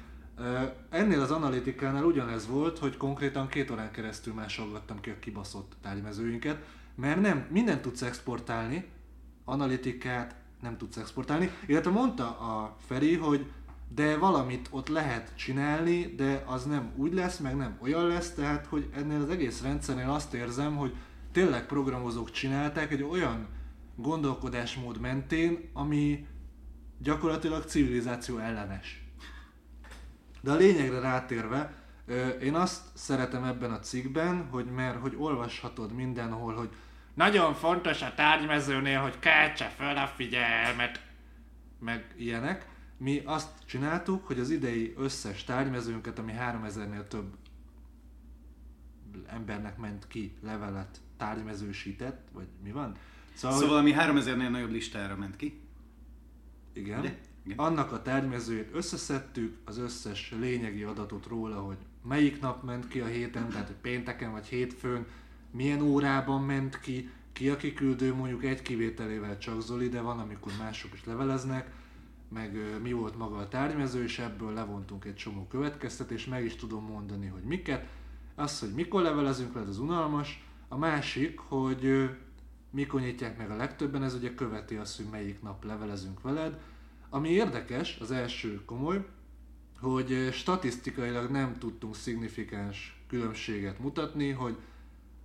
Ennél 0.89 1.21
az 1.21 1.31
analitikánál 1.31 2.03
ugyanez 2.03 2.47
volt, 2.47 2.77
hogy 2.77 2.97
konkrétan 2.97 3.47
két 3.47 3.71
órán 3.71 3.91
keresztül 3.91 4.33
másolgattam 4.33 4.99
ki 4.99 5.09
a 5.09 5.19
kibaszott 5.19 5.73
tárgymezőinket, 5.81 6.65
mert 6.95 7.21
nem, 7.21 7.47
mindent 7.49 7.81
tudsz 7.81 8.01
exportálni, 8.01 8.85
analitikát 9.45 10.35
nem 10.61 10.77
tudsz 10.77 10.97
exportálni, 10.97 11.51
illetve 11.65 11.91
mondta 11.91 12.25
a 12.25 12.75
Feri, 12.87 13.15
hogy 13.15 13.45
de 13.95 14.17
valamit 14.17 14.67
ott 14.71 14.87
lehet 14.87 15.35
csinálni, 15.35 16.13
de 16.15 16.43
az 16.45 16.65
nem 16.65 16.91
úgy 16.95 17.13
lesz, 17.13 17.37
meg 17.37 17.55
nem 17.55 17.77
olyan 17.81 18.07
lesz, 18.07 18.33
tehát 18.33 18.65
hogy 18.65 18.89
ennél 18.95 19.21
az 19.21 19.29
egész 19.29 19.61
rendszernél 19.61 20.09
azt 20.09 20.33
érzem, 20.33 20.75
hogy 20.75 20.95
tényleg 21.31 21.65
programozók 21.65 22.31
csinálták 22.31 22.91
egy 22.91 23.03
olyan 23.03 23.47
gondolkodásmód 24.01 24.99
mentén, 24.99 25.69
ami 25.73 26.27
gyakorlatilag 26.97 27.63
civilizáció 27.63 28.37
ellenes. 28.37 29.03
De 30.41 30.51
a 30.51 30.55
lényegre 30.55 30.99
rátérve, 30.99 31.73
én 32.41 32.53
azt 32.53 32.81
szeretem 32.93 33.43
ebben 33.43 33.71
a 33.71 33.79
cikkben, 33.79 34.47
hogy 34.49 34.65
mert 34.65 34.99
hogy 34.99 35.15
olvashatod 35.17 35.93
mindenhol, 35.93 36.53
hogy 36.53 36.69
nagyon 37.13 37.53
fontos 37.53 38.01
a 38.01 38.13
tárgymezőnél, 38.15 38.99
hogy 38.99 39.19
keltse 39.19 39.67
fel 39.67 39.97
a 39.97 40.07
figyelmet, 40.07 41.01
meg 41.79 42.13
ilyenek. 42.17 42.67
Mi 42.97 43.21
azt 43.25 43.49
csináltuk, 43.65 44.27
hogy 44.27 44.39
az 44.39 44.49
idei 44.49 44.93
összes 44.97 45.43
tárgymezőnket, 45.43 46.19
ami 46.19 46.33
3000-nél 46.39 47.07
több 47.07 47.35
embernek 49.27 49.77
ment 49.77 50.07
ki 50.07 50.37
levelet, 50.41 51.01
tárgymezősített, 51.17 52.27
vagy 52.33 52.47
mi 52.63 52.71
van? 52.71 52.95
Szóval, 53.39 53.57
Szóval 53.57 53.77
ami 53.77 53.93
3000-nél 53.97 54.49
nagyobb 54.49 54.71
listára 54.71 55.15
ment 55.15 55.35
ki. 55.35 55.59
Igen. 56.73 56.99
Ugye? 56.99 57.19
Igen. 57.45 57.57
Annak 57.57 57.91
a 57.91 58.01
tárgymezőjét 58.01 58.69
összeszedtük, 58.73 59.57
az 59.65 59.77
összes 59.77 60.33
lényegi 60.39 60.83
adatot 60.83 61.27
róla, 61.27 61.59
hogy 61.59 61.77
melyik 62.07 62.41
nap 62.41 62.63
ment 62.63 62.87
ki 62.87 62.99
a 62.99 63.05
héten, 63.05 63.49
tehát 63.49 63.67
hogy 63.67 63.75
pénteken 63.75 64.31
vagy 64.31 64.45
hétfőn, 64.45 65.05
milyen 65.51 65.81
órában 65.81 66.43
ment 66.43 66.79
ki, 66.79 67.09
ki 67.33 67.49
a 67.49 67.57
kiküldő, 67.57 68.13
mondjuk 68.13 68.43
egy 68.43 68.61
kivételével 68.61 69.37
csak 69.37 69.61
Zoli, 69.61 69.89
de 69.89 70.01
van, 70.01 70.19
amikor 70.19 70.51
mások 70.59 70.93
is 70.93 71.05
leveleznek, 71.05 71.71
meg 72.29 72.55
ö, 72.55 72.77
mi 72.77 72.91
volt 72.91 73.17
maga 73.17 73.37
a 73.37 73.47
tárgymező, 73.47 74.03
és 74.03 74.19
ebből 74.19 74.53
levontunk 74.53 75.05
egy 75.05 75.15
csomó 75.15 75.47
következtetést, 75.47 76.29
meg 76.29 76.45
is 76.45 76.55
tudom 76.55 76.85
mondani, 76.85 77.27
hogy 77.27 77.43
miket. 77.43 77.87
Az, 78.35 78.59
hogy 78.59 78.73
mikor 78.73 79.01
levelezünk 79.01 79.53
veled, 79.53 79.69
az 79.69 79.79
unalmas. 79.79 80.43
A 80.67 80.77
másik, 80.77 81.39
hogy 81.39 81.85
ö, 81.85 82.05
mikor 82.71 83.01
nyitják 83.01 83.37
meg 83.37 83.51
a 83.51 83.55
legtöbben, 83.55 84.03
ez 84.03 84.13
ugye 84.13 84.35
követi 84.35 84.75
azt, 84.75 84.97
hogy 84.97 85.05
melyik 85.11 85.41
nap 85.41 85.63
levelezünk 85.63 86.21
veled. 86.21 86.59
Ami 87.09 87.29
érdekes, 87.29 87.97
az 87.99 88.11
első 88.11 88.65
komoly, 88.65 89.05
hogy 89.79 90.11
ö, 90.11 90.31
statisztikailag 90.31 91.29
nem 91.29 91.57
tudtunk 91.57 91.95
szignifikáns 91.95 93.03
különbséget 93.07 93.79
mutatni, 93.79 94.29
hogy 94.29 94.57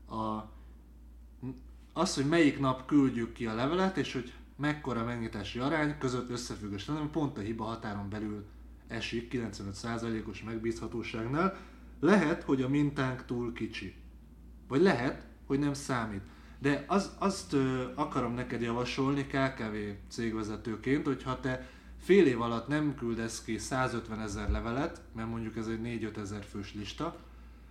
a, 0.08 0.50
az, 1.92 2.14
hogy 2.14 2.26
melyik 2.26 2.58
nap 2.58 2.86
küldjük 2.86 3.32
ki 3.32 3.46
a 3.46 3.54
levelet, 3.54 3.96
és 3.96 4.12
hogy 4.12 4.32
mekkora 4.56 5.04
megnyitási 5.04 5.58
arány 5.58 5.98
között 5.98 6.30
összefüggés 6.30 6.86
lenne, 6.86 7.08
pont 7.08 7.38
a 7.38 7.40
hiba 7.40 7.64
határon 7.64 8.08
belül 8.08 8.44
esik 8.86 9.34
95%-os 9.34 10.42
megbízhatóságnál. 10.42 11.56
Lehet, 12.00 12.42
hogy 12.42 12.62
a 12.62 12.68
mintánk 12.68 13.24
túl 13.24 13.52
kicsi. 13.52 13.94
Vagy 14.68 14.80
lehet, 14.80 15.26
hogy 15.46 15.58
nem 15.58 15.74
számít. 15.74 16.22
De 16.58 16.84
az, 16.86 17.14
azt 17.18 17.52
ö, 17.52 17.84
akarom 17.94 18.34
neked 18.34 18.60
javasolni 18.60 19.26
KKV 19.26 19.76
cégvezetőként, 20.08 21.06
hogyha 21.06 21.40
te 21.40 21.68
fél 21.98 22.26
év 22.26 22.40
alatt 22.40 22.68
nem 22.68 22.94
küldesz 22.94 23.44
ki 23.44 23.58
150 23.58 24.20
ezer 24.20 24.50
levelet, 24.50 25.02
mert 25.12 25.28
mondjuk 25.28 25.56
ez 25.56 25.66
egy 25.66 25.80
4-5 25.82 26.16
ezer 26.16 26.44
fős 26.44 26.74
lista, 26.74 27.16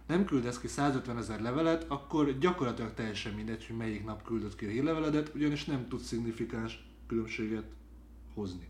nem 0.07 0.25
küldesz 0.25 0.59
ki 0.59 0.67
150 0.67 1.17
ezer 1.17 1.41
levelet, 1.41 1.85
akkor 1.87 2.37
gyakorlatilag 2.37 2.93
teljesen 2.93 3.33
mindegy, 3.33 3.65
hogy 3.65 3.75
melyik 3.75 4.05
nap 4.05 4.23
küldött 4.23 4.55
ki 4.55 4.65
a 4.65 4.69
hírleveledet, 4.69 5.31
ugyanis 5.35 5.65
nem 5.65 5.87
tudsz 5.87 6.07
szignifikáns 6.07 6.87
különbséget 7.07 7.65
hozni. 8.33 8.67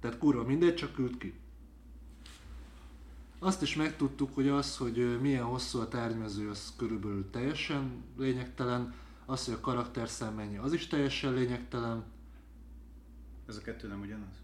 Tehát 0.00 0.18
kurva 0.18 0.44
mindegy, 0.44 0.74
csak 0.74 0.94
küld 0.94 1.18
ki. 1.18 1.34
Azt 3.38 3.62
is 3.62 3.76
megtudtuk, 3.76 4.34
hogy 4.34 4.48
az, 4.48 4.76
hogy 4.76 5.20
milyen 5.20 5.44
hosszú 5.44 5.78
a 5.78 5.88
tárgymező, 5.88 6.48
az 6.48 6.72
körülbelül 6.76 7.30
teljesen 7.30 8.04
lényegtelen, 8.18 8.94
az, 9.30 9.44
hogy 9.44 9.54
a 9.54 9.60
karakterszám 9.60 10.34
mennyi, 10.34 10.56
az 10.56 10.72
is 10.72 10.86
teljesen 10.86 11.32
lényegtelen, 11.32 12.04
Ez 13.48 13.56
a 13.56 13.60
kettő 13.60 13.88
nem 13.88 14.00
ugyanaz? 14.00 14.34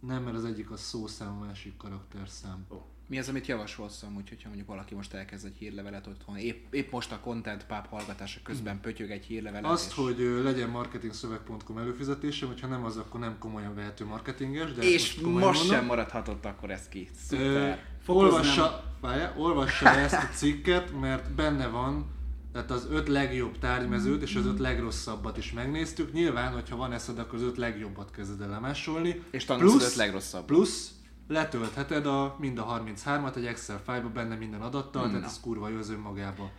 nem, 0.00 0.22
mert 0.22 0.36
az 0.36 0.44
egyik 0.44 0.70
a 0.70 0.76
szószám, 0.76 1.40
a 1.40 1.44
másik 1.44 1.76
karakterszám. 1.76 2.66
Mi 3.08 3.18
az, 3.18 3.28
amit 3.28 3.46
javasolsz 3.46 4.02
amúgy, 4.02 4.28
hogyha 4.28 4.48
mondjuk 4.48 4.68
valaki 4.68 4.94
most 4.94 5.12
elkezd 5.14 5.46
egy 5.46 5.56
hírlevelet 5.56 6.06
otthon, 6.06 6.36
épp, 6.36 6.74
épp 6.74 6.92
most 6.92 7.12
a 7.12 7.20
Content 7.20 7.66
Pub 7.66 7.86
hallgatása 7.86 8.40
közben 8.42 8.80
pötyög 8.80 9.10
egy 9.10 9.24
hírlevelet, 9.24 9.70
Azt, 9.70 9.88
és, 9.88 9.94
hogy 9.94 10.20
ö, 10.20 10.42
legyen 10.42 10.70
marketingszöveg.com 10.70 11.78
előfizetésem, 11.78 12.48
hogyha 12.48 12.66
nem 12.66 12.84
az, 12.84 12.96
akkor 12.96 13.20
nem 13.20 13.38
komolyan 13.38 13.74
vehető 13.74 14.04
marketinges, 14.04 14.72
de 14.72 14.82
és 14.82 15.20
most, 15.20 15.34
mondom. 15.34 15.54
sem 15.54 15.84
maradhatott 15.84 16.44
akkor 16.44 16.70
ez 16.70 16.88
ki. 16.88 17.08
Ö, 17.12 17.16
Szuper. 17.26 17.84
olvassa, 18.06 18.84
várjál, 19.00 19.34
olvassa 19.38 19.88
ezt 19.88 20.14
a 20.14 20.28
cikket, 20.34 21.00
mert 21.00 21.30
benne 21.34 21.66
van, 21.66 22.06
tehát 22.52 22.70
az 22.70 22.86
öt 22.90 23.08
legjobb 23.08 23.58
tárgymezőt 23.58 24.22
és 24.22 24.34
az 24.34 24.46
öt 24.46 24.58
legrosszabbat 24.58 25.36
is 25.36 25.52
megnéztük. 25.52 26.12
Nyilván, 26.12 26.52
hogyha 26.52 26.76
van 26.76 26.92
eszed, 26.92 27.18
akkor 27.18 27.34
az 27.34 27.44
öt 27.44 27.56
legjobbat 27.56 28.10
kezded 28.10 28.40
el 28.40 28.48
lemásolni. 28.48 29.22
És 29.30 29.44
tanulsz 29.44 29.74
az 29.74 29.90
öt 29.90 29.94
legrosszabb. 29.94 30.44
Plusz 30.44 30.90
letöltheted 31.28 32.06
a, 32.06 32.36
mind 32.38 32.58
a 32.58 32.82
33-at 33.06 33.36
egy 33.36 33.46
Excel 33.46 33.80
fájlba, 33.84 34.08
benne 34.08 34.34
minden 34.34 34.60
adattal, 34.60 35.06
tehát 35.06 35.20
Na. 35.20 35.26
ez 35.26 35.40
kurva 35.40 35.68
jó 35.68 35.78
az 35.78 35.90
önmagában. 35.90 36.50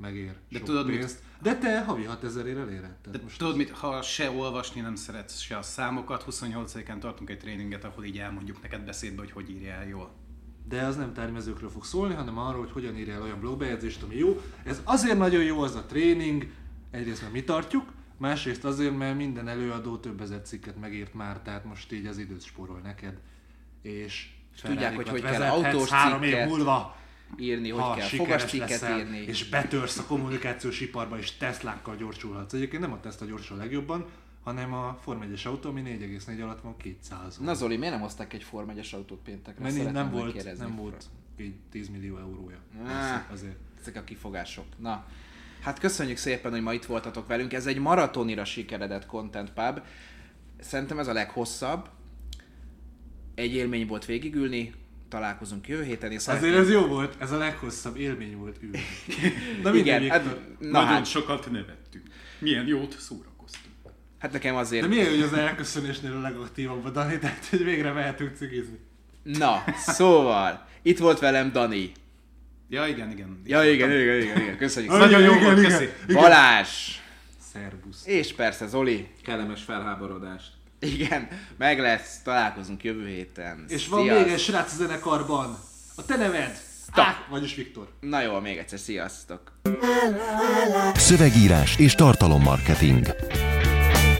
megér 0.00 0.36
De 0.48 0.60
tudod 0.60 0.86
mit? 0.86 0.96
pénzt. 0.98 1.22
De 1.42 1.58
te 1.58 1.84
havi 1.84 2.04
6000 2.04 2.46
ér 2.46 2.56
elérhetted. 2.58 3.12
De 3.12 3.20
Most 3.22 3.38
tudod 3.38 3.56
mit, 3.56 3.70
ha 3.70 4.02
se 4.02 4.30
olvasni 4.30 4.80
nem 4.80 4.94
szeretsz, 4.94 5.38
se 5.38 5.56
a 5.56 5.62
számokat, 5.62 6.24
28-án 6.30 6.98
tartunk 6.98 7.30
egy 7.30 7.38
tréninget, 7.38 7.84
ahol 7.84 8.04
így 8.04 8.18
elmondjuk 8.18 8.62
neked 8.62 8.84
beszédbe, 8.84 9.20
hogy 9.20 9.30
hogy 9.30 9.50
írjál 9.50 9.86
jól. 9.86 10.10
De 10.68 10.82
az 10.82 10.96
nem 10.96 11.12
termezőkről 11.12 11.70
fog 11.70 11.84
szólni, 11.84 12.14
hanem 12.14 12.38
arról, 12.38 12.60
hogy 12.60 12.72
hogyan 12.72 12.96
írjál 12.96 13.22
olyan 13.22 13.40
blogbejegyzést, 13.40 14.02
ami 14.02 14.16
jó. 14.16 14.40
Ez 14.64 14.80
azért 14.84 15.18
nagyon 15.18 15.42
jó 15.42 15.60
az 15.60 15.74
a 15.74 15.84
tréning, 15.84 16.50
egyrészt 16.90 17.20
mert 17.20 17.32
mi 17.32 17.44
tartjuk, 17.44 17.92
másrészt 18.16 18.64
azért, 18.64 18.96
mert 18.96 19.16
minden 19.16 19.48
előadó 19.48 19.96
több 19.96 20.20
ezer 20.20 20.42
cikket 20.42 20.80
megírt 20.80 21.14
már, 21.14 21.40
tehát 21.42 21.64
most 21.64 21.92
így 21.92 22.06
az 22.06 22.18
időt 22.18 22.44
spórol 22.44 22.80
neked. 22.82 23.20
És 23.82 24.30
tudják, 24.62 24.94
hogy 24.94 25.08
hogy 25.08 25.22
kell 25.22 25.42
autós 25.42 25.88
három 25.88 26.22
év 26.22 26.30
cikket 26.30 26.48
múlva, 26.48 26.96
írni, 27.36 27.70
hogy 27.70 27.82
ha 27.82 27.94
kell 28.24 28.58
leszel, 28.58 28.98
írni. 28.98 29.18
és 29.18 29.48
betörsz 29.48 29.98
a 29.98 30.04
kommunikációs 30.04 30.80
iparba, 30.80 31.18
és 31.18 31.36
Teslákkal 31.36 31.96
gyorsulhatsz. 31.96 32.52
Egyébként 32.52 32.82
nem 32.82 32.92
a 32.92 33.00
Tesla 33.00 33.26
gyorsul 33.26 33.56
legjobban, 33.56 34.06
hanem 34.48 34.72
a 34.72 34.98
Form 35.02 35.20
1-es 35.22 35.46
autó, 35.46 35.68
ami 35.68 35.82
4,4 35.82 36.42
alatt 36.42 36.60
van 36.60 36.76
200 36.76 37.38
Na 37.38 37.54
Zoli, 37.54 37.76
miért 37.76 37.92
nem 37.92 38.02
hozták 38.02 38.32
egy 38.32 38.42
Form 38.42 38.70
1-es 38.70 38.94
autót 38.94 39.20
péntekre? 39.24 39.62
Mert 39.62 39.74
Szeretném 39.74 40.02
nem 40.02 40.10
volt, 40.10 40.58
nem 40.58 40.76
volt 40.76 41.04
így 41.40 41.54
10 41.70 41.88
millió 41.88 42.18
eurója. 42.18 42.56
Á. 42.86 43.26
Azért. 43.32 43.56
Ezek 43.80 43.96
a 43.96 44.04
kifogások. 44.04 44.64
Na, 44.76 45.06
hát 45.60 45.78
köszönjük 45.78 46.16
szépen, 46.16 46.50
hogy 46.50 46.62
ma 46.62 46.72
itt 46.72 46.84
voltatok 46.84 47.26
velünk. 47.26 47.52
Ez 47.52 47.66
egy 47.66 47.78
maratonira 47.78 48.44
sikeredett 48.44 49.06
Content 49.06 49.52
Pub. 49.52 49.80
Szerintem 50.60 50.98
ez 50.98 51.08
a 51.08 51.12
leghosszabb. 51.12 51.88
Egy 53.34 53.54
élmény 53.54 53.86
volt 53.86 54.04
végigülni. 54.04 54.74
Találkozunk 55.08 55.68
jövő 55.68 55.84
héten, 55.84 56.12
és 56.12 56.28
Azért 56.28 56.56
ez 56.56 56.70
jó 56.70 56.86
volt, 56.86 57.16
ez 57.20 57.32
a 57.32 57.36
leghosszabb 57.36 57.96
élmény 57.96 58.36
volt 58.36 58.62
ülni. 58.62 58.80
Na 59.62 59.74
Igen, 59.74 60.00
mindegy, 60.00 60.08
hát, 60.08 60.24
na 60.58 60.68
Nagyon 60.70 60.86
hát, 60.86 61.06
sokat 61.06 61.50
nevettünk. 61.50 62.06
Milyen 62.38 62.66
jót 62.66 62.98
szórakoztunk. 62.98 63.37
Hát 64.18 64.32
nekem 64.32 64.56
azért... 64.56 64.82
De 64.82 64.88
milyen, 64.88 65.10
hogy 65.10 65.22
az 65.22 65.32
elköszönésnél 65.32 66.12
a 66.12 66.20
legaktívabb 66.20 66.84
a 66.84 66.90
Dani, 66.90 67.18
tehát 67.18 67.46
hogy 67.50 67.64
végre 67.64 67.92
mehetünk 67.92 68.36
cigizni. 68.36 68.78
Na, 69.22 69.64
szóval, 69.76 70.66
itt 70.82 70.98
volt 70.98 71.18
velem 71.18 71.52
Dani. 71.52 71.92
Ja, 72.68 72.86
igen, 72.86 73.10
igen. 73.10 73.42
Ja, 73.44 73.70
igen, 73.70 73.90
igen, 73.90 74.20
igen, 74.20 74.40
igen. 74.40 74.56
köszönjük. 74.56 74.92
Nagyon 74.92 75.20
jó 75.20 75.32
igen, 75.32 75.44
volt, 75.44 75.58
igen, 75.58 75.70
köszi. 75.70 75.88
Balázs! 76.12 76.68
Szerbusz. 77.52 78.06
És 78.06 78.34
persze 78.34 78.66
Zoli. 78.66 79.08
Kellemes 79.24 79.62
felháborodást. 79.62 80.50
Igen, 80.80 81.28
meg 81.56 81.78
lesz, 81.78 82.20
találkozunk 82.22 82.84
jövő 82.84 83.06
héten. 83.06 83.64
És 83.68 83.88
van 83.88 84.02
Sziasztok. 84.02 84.24
még 84.24 84.34
egy 84.34 84.40
srác 84.40 84.72
a 84.72 84.76
zenekarban. 84.76 85.58
A 85.96 86.04
te 86.04 86.16
neved? 86.16 86.60
Á, 86.92 87.26
vagyis 87.30 87.54
Viktor. 87.54 87.88
Na 88.00 88.22
jó, 88.22 88.40
még 88.40 88.56
egyszer, 88.56 88.78
sziasztok! 88.78 89.52
Szövegírás 90.94 91.76
és 91.76 91.94
tartalommarketing. 91.94 93.06